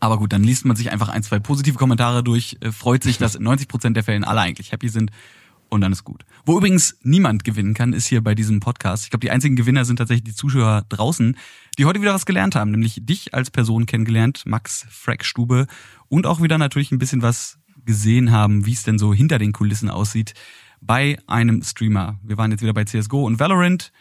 Aber 0.00 0.18
gut, 0.18 0.32
dann 0.32 0.42
liest 0.42 0.64
man 0.64 0.74
sich 0.76 0.90
einfach 0.90 1.08
ein, 1.08 1.22
zwei 1.22 1.38
positive 1.38 1.78
Kommentare 1.78 2.24
durch, 2.24 2.56
äh, 2.60 2.72
freut 2.72 3.04
sich, 3.04 3.18
dass 3.18 3.34
in 3.36 3.44
90 3.44 3.68
Prozent 3.68 3.96
der 3.96 4.04
Fällen 4.04 4.24
alle 4.24 4.40
eigentlich 4.40 4.72
happy 4.72 4.88
sind 4.88 5.12
und 5.68 5.80
dann 5.80 5.92
ist 5.92 6.04
gut. 6.04 6.24
Wo 6.44 6.58
übrigens 6.58 6.98
niemand 7.02 7.44
gewinnen 7.44 7.72
kann, 7.72 7.92
ist 7.92 8.06
hier 8.06 8.20
bei 8.20 8.34
diesem 8.34 8.60
Podcast. 8.60 9.04
Ich 9.04 9.10
glaube, 9.10 9.20
die 9.20 9.30
einzigen 9.30 9.56
Gewinner 9.56 9.84
sind 9.84 9.96
tatsächlich 9.96 10.24
die 10.24 10.34
Zuschauer 10.34 10.84
draußen, 10.88 11.36
die 11.78 11.84
heute 11.86 12.02
wieder 12.02 12.12
was 12.12 12.26
gelernt 12.26 12.54
haben, 12.56 12.72
nämlich 12.72 12.98
dich 13.06 13.32
als 13.32 13.50
Person 13.50 13.86
kennengelernt, 13.86 14.42
Max 14.44 14.86
Frackstube 14.90 15.66
und 16.08 16.26
auch 16.26 16.42
wieder 16.42 16.58
natürlich 16.58 16.92
ein 16.92 16.98
bisschen 16.98 17.22
was 17.22 17.58
gesehen 17.86 18.32
haben, 18.32 18.66
wie 18.66 18.72
es 18.72 18.82
denn 18.82 18.98
so 18.98 19.14
hinter 19.14 19.38
den 19.38 19.52
Kulissen 19.52 19.88
aussieht 19.88 20.34
bei 20.82 21.16
einem 21.26 21.62
Streamer. 21.62 22.18
Wir 22.22 22.36
waren 22.36 22.50
jetzt 22.50 22.62
wieder 22.62 22.74
bei 22.74 22.84
CSGO 22.84 23.24
und 23.24 23.38
Valorant. 23.38 23.92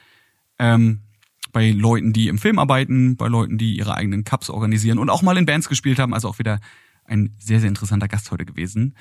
Ähm, 0.60 1.04
bei 1.52 1.72
Leuten, 1.72 2.14
die 2.14 2.28
im 2.28 2.38
Film 2.38 2.60
arbeiten, 2.60 3.18
bei 3.18 3.28
Leuten, 3.28 3.58
die 3.58 3.78
ihre 3.78 3.96
eigenen 3.96 4.24
Cups 4.24 4.50
organisieren 4.50 5.00
und 5.00 5.10
auch 5.10 5.22
mal 5.22 5.38
in 5.38 5.46
Bands 5.46 5.68
gespielt 5.68 6.00
haben. 6.00 6.14
Also 6.14 6.30
auch 6.30 6.40
wieder 6.40 6.60
ein 7.06 7.36
sehr, 7.40 7.60
sehr 7.60 7.70
interessanter 7.70 8.08
Gast 8.08 8.32
heute 8.32 8.46
gewesen. 8.46 8.96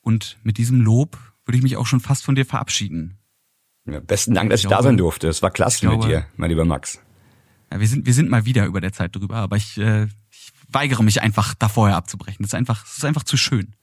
Und 0.00 0.38
mit 0.42 0.58
diesem 0.58 0.80
Lob 0.80 1.18
würde 1.44 1.56
ich 1.56 1.62
mich 1.62 1.76
auch 1.76 1.86
schon 1.86 2.00
fast 2.00 2.24
von 2.24 2.34
dir 2.34 2.44
verabschieden. 2.44 3.18
Ja, 3.86 4.00
besten 4.00 4.34
Dank, 4.34 4.50
dass 4.50 4.60
ich, 4.60 4.64
ich 4.64 4.68
glaube, 4.68 4.82
da 4.82 4.88
sein 4.88 4.96
durfte. 4.96 5.28
Es 5.28 5.42
war 5.42 5.50
klasse 5.50 5.80
glaube, 5.80 5.98
mit 5.98 6.06
dir, 6.06 6.26
mein 6.36 6.50
lieber 6.50 6.64
Max. 6.64 7.00
Ja, 7.72 7.80
wir 7.80 7.88
sind, 7.88 8.06
wir 8.06 8.14
sind 8.14 8.28
mal 8.28 8.44
wieder 8.44 8.66
über 8.66 8.80
der 8.80 8.92
Zeit 8.92 9.14
drüber, 9.14 9.36
aber 9.36 9.56
ich, 9.56 9.78
äh, 9.78 10.04
ich 10.30 10.52
weigere 10.68 11.02
mich 11.02 11.22
einfach, 11.22 11.54
da 11.54 11.68
vorher 11.68 11.96
abzubrechen. 11.96 12.42
Das 12.42 12.50
ist 12.50 12.54
einfach, 12.54 12.82
das 12.82 12.98
ist 12.98 13.04
einfach 13.04 13.24
zu 13.24 13.36
schön. 13.36 13.74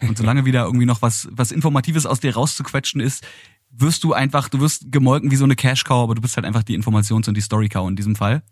Und 0.00 0.18
solange 0.18 0.44
wieder 0.44 0.64
irgendwie 0.64 0.86
noch 0.86 1.02
was, 1.02 1.28
was 1.30 1.52
Informatives 1.52 2.06
aus 2.06 2.20
dir 2.20 2.34
rauszuquetschen 2.34 3.00
ist, 3.00 3.26
wirst 3.70 4.04
du 4.04 4.12
einfach, 4.12 4.48
du 4.48 4.60
wirst 4.60 4.90
gemolken 4.90 5.30
wie 5.30 5.36
so 5.36 5.44
eine 5.44 5.56
Cash 5.56 5.84
Cow, 5.84 6.02
aber 6.02 6.14
du 6.14 6.20
bist 6.20 6.36
halt 6.36 6.46
einfach 6.46 6.62
die 6.62 6.78
Informations- 6.78 7.28
und 7.28 7.36
die 7.36 7.40
Story 7.40 7.68
Cow 7.68 7.88
in 7.88 7.96
diesem 7.96 8.16
Fall. 8.16 8.42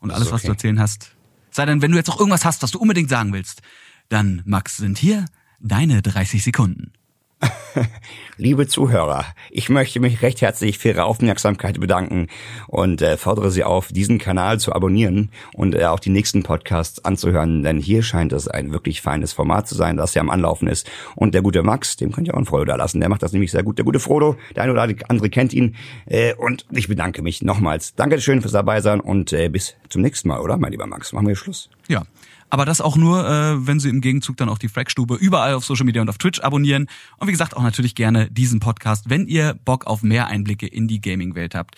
Und 0.00 0.10
alles, 0.10 0.28
okay. 0.28 0.34
was 0.34 0.42
du 0.42 0.48
erzählen 0.48 0.80
hast, 0.80 1.16
sei 1.50 1.66
denn, 1.66 1.82
wenn 1.82 1.90
du 1.90 1.96
jetzt 1.96 2.08
auch 2.08 2.18
irgendwas 2.18 2.44
hast, 2.44 2.62
was 2.62 2.70
du 2.70 2.78
unbedingt 2.78 3.10
sagen 3.10 3.32
willst, 3.32 3.62
dann, 4.08 4.42
Max, 4.44 4.76
sind 4.76 4.98
hier 4.98 5.26
deine 5.60 6.02
30 6.02 6.42
Sekunden. 6.42 6.92
Liebe 8.36 8.66
Zuhörer, 8.66 9.24
ich 9.50 9.68
möchte 9.68 10.00
mich 10.00 10.22
recht 10.22 10.40
herzlich 10.40 10.78
für 10.78 10.88
Ihre 10.88 11.04
Aufmerksamkeit 11.04 11.78
bedanken 11.80 12.28
und 12.68 13.02
äh, 13.02 13.16
fordere 13.16 13.50
Sie 13.50 13.64
auf, 13.64 13.88
diesen 13.88 14.18
Kanal 14.18 14.58
zu 14.58 14.72
abonnieren 14.72 15.30
und 15.54 15.74
äh, 15.74 15.84
auch 15.86 16.00
die 16.00 16.10
nächsten 16.10 16.42
Podcasts 16.42 17.04
anzuhören, 17.04 17.62
denn 17.62 17.78
hier 17.78 18.02
scheint 18.02 18.32
es 18.32 18.48
ein 18.48 18.72
wirklich 18.72 19.00
feines 19.00 19.32
Format 19.32 19.68
zu 19.68 19.74
sein, 19.74 19.96
das 19.96 20.14
ja 20.14 20.22
am 20.22 20.30
Anlaufen 20.30 20.68
ist. 20.68 20.90
Und 21.16 21.34
der 21.34 21.42
gute 21.42 21.62
Max, 21.62 21.96
dem 21.96 22.12
könnt 22.12 22.28
ihr 22.28 22.34
auch 22.34 22.38
ein 22.38 22.46
Frodo 22.46 22.64
da 22.64 22.76
lassen, 22.76 23.00
der 23.00 23.08
macht 23.08 23.22
das 23.22 23.32
nämlich 23.32 23.50
sehr 23.50 23.62
gut. 23.62 23.78
Der 23.78 23.84
gute 23.84 24.00
Frodo, 24.00 24.36
der 24.54 24.64
eine 24.64 24.72
oder 24.72 24.88
andere 25.08 25.30
kennt 25.30 25.52
ihn 25.52 25.76
äh, 26.06 26.34
und 26.34 26.66
ich 26.70 26.88
bedanke 26.88 27.22
mich 27.22 27.42
nochmals. 27.42 27.94
Dankeschön 27.94 28.40
fürs 28.40 28.52
Dabeisein 28.52 29.00
und 29.00 29.32
äh, 29.32 29.48
bis 29.48 29.76
zum 29.88 30.02
nächsten 30.02 30.28
Mal, 30.28 30.40
oder, 30.40 30.56
mein 30.56 30.72
lieber 30.72 30.86
Max? 30.86 31.12
Machen 31.12 31.28
wir 31.28 31.36
Schluss. 31.36 31.70
Ja, 31.88 32.04
aber 32.50 32.64
das 32.64 32.80
auch 32.80 32.96
nur, 32.96 33.26
äh, 33.26 33.66
wenn 33.66 33.80
Sie 33.80 33.88
im 33.88 34.00
Gegenzug 34.00 34.36
dann 34.36 34.48
auch 34.48 34.58
die 34.58 34.68
Fragstube 34.68 35.14
überall 35.14 35.54
auf 35.54 35.64
Social 35.64 35.86
Media 35.86 36.02
und 36.02 36.08
auf 36.08 36.18
Twitch 36.18 36.40
abonnieren. 36.40 36.88
Und 37.18 37.28
wie 37.28 37.32
gesagt, 37.32 37.56
auch 37.56 37.62
natürlich 37.62 37.94
gerne 37.94 38.30
diesen 38.30 38.60
Podcast, 38.60 39.08
wenn 39.08 39.26
ihr 39.26 39.54
Bock 39.64 39.86
auf 39.86 40.02
mehr 40.02 40.26
Einblicke 40.26 40.66
in 40.66 40.88
die 40.88 41.00
Gaming-Welt 41.00 41.54
habt. 41.54 41.76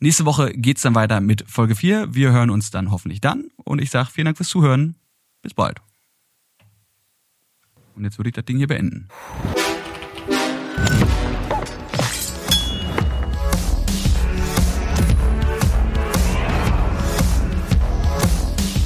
Nächste 0.00 0.24
Woche 0.24 0.52
geht's 0.52 0.82
dann 0.82 0.96
weiter 0.96 1.20
mit 1.20 1.44
Folge 1.48 1.76
4. 1.76 2.14
Wir 2.14 2.32
hören 2.32 2.50
uns 2.50 2.70
dann 2.70 2.90
hoffentlich 2.90 3.20
dann. 3.20 3.50
Und 3.56 3.80
ich 3.80 3.90
sage 3.90 4.10
vielen 4.10 4.24
Dank 4.24 4.36
fürs 4.36 4.48
Zuhören. 4.48 4.96
Bis 5.42 5.54
bald. 5.54 5.80
Und 7.94 8.04
jetzt 8.04 8.18
würde 8.18 8.30
ich 8.30 8.34
das 8.34 8.44
Ding 8.44 8.58
hier 8.58 8.66
beenden. 8.66 9.08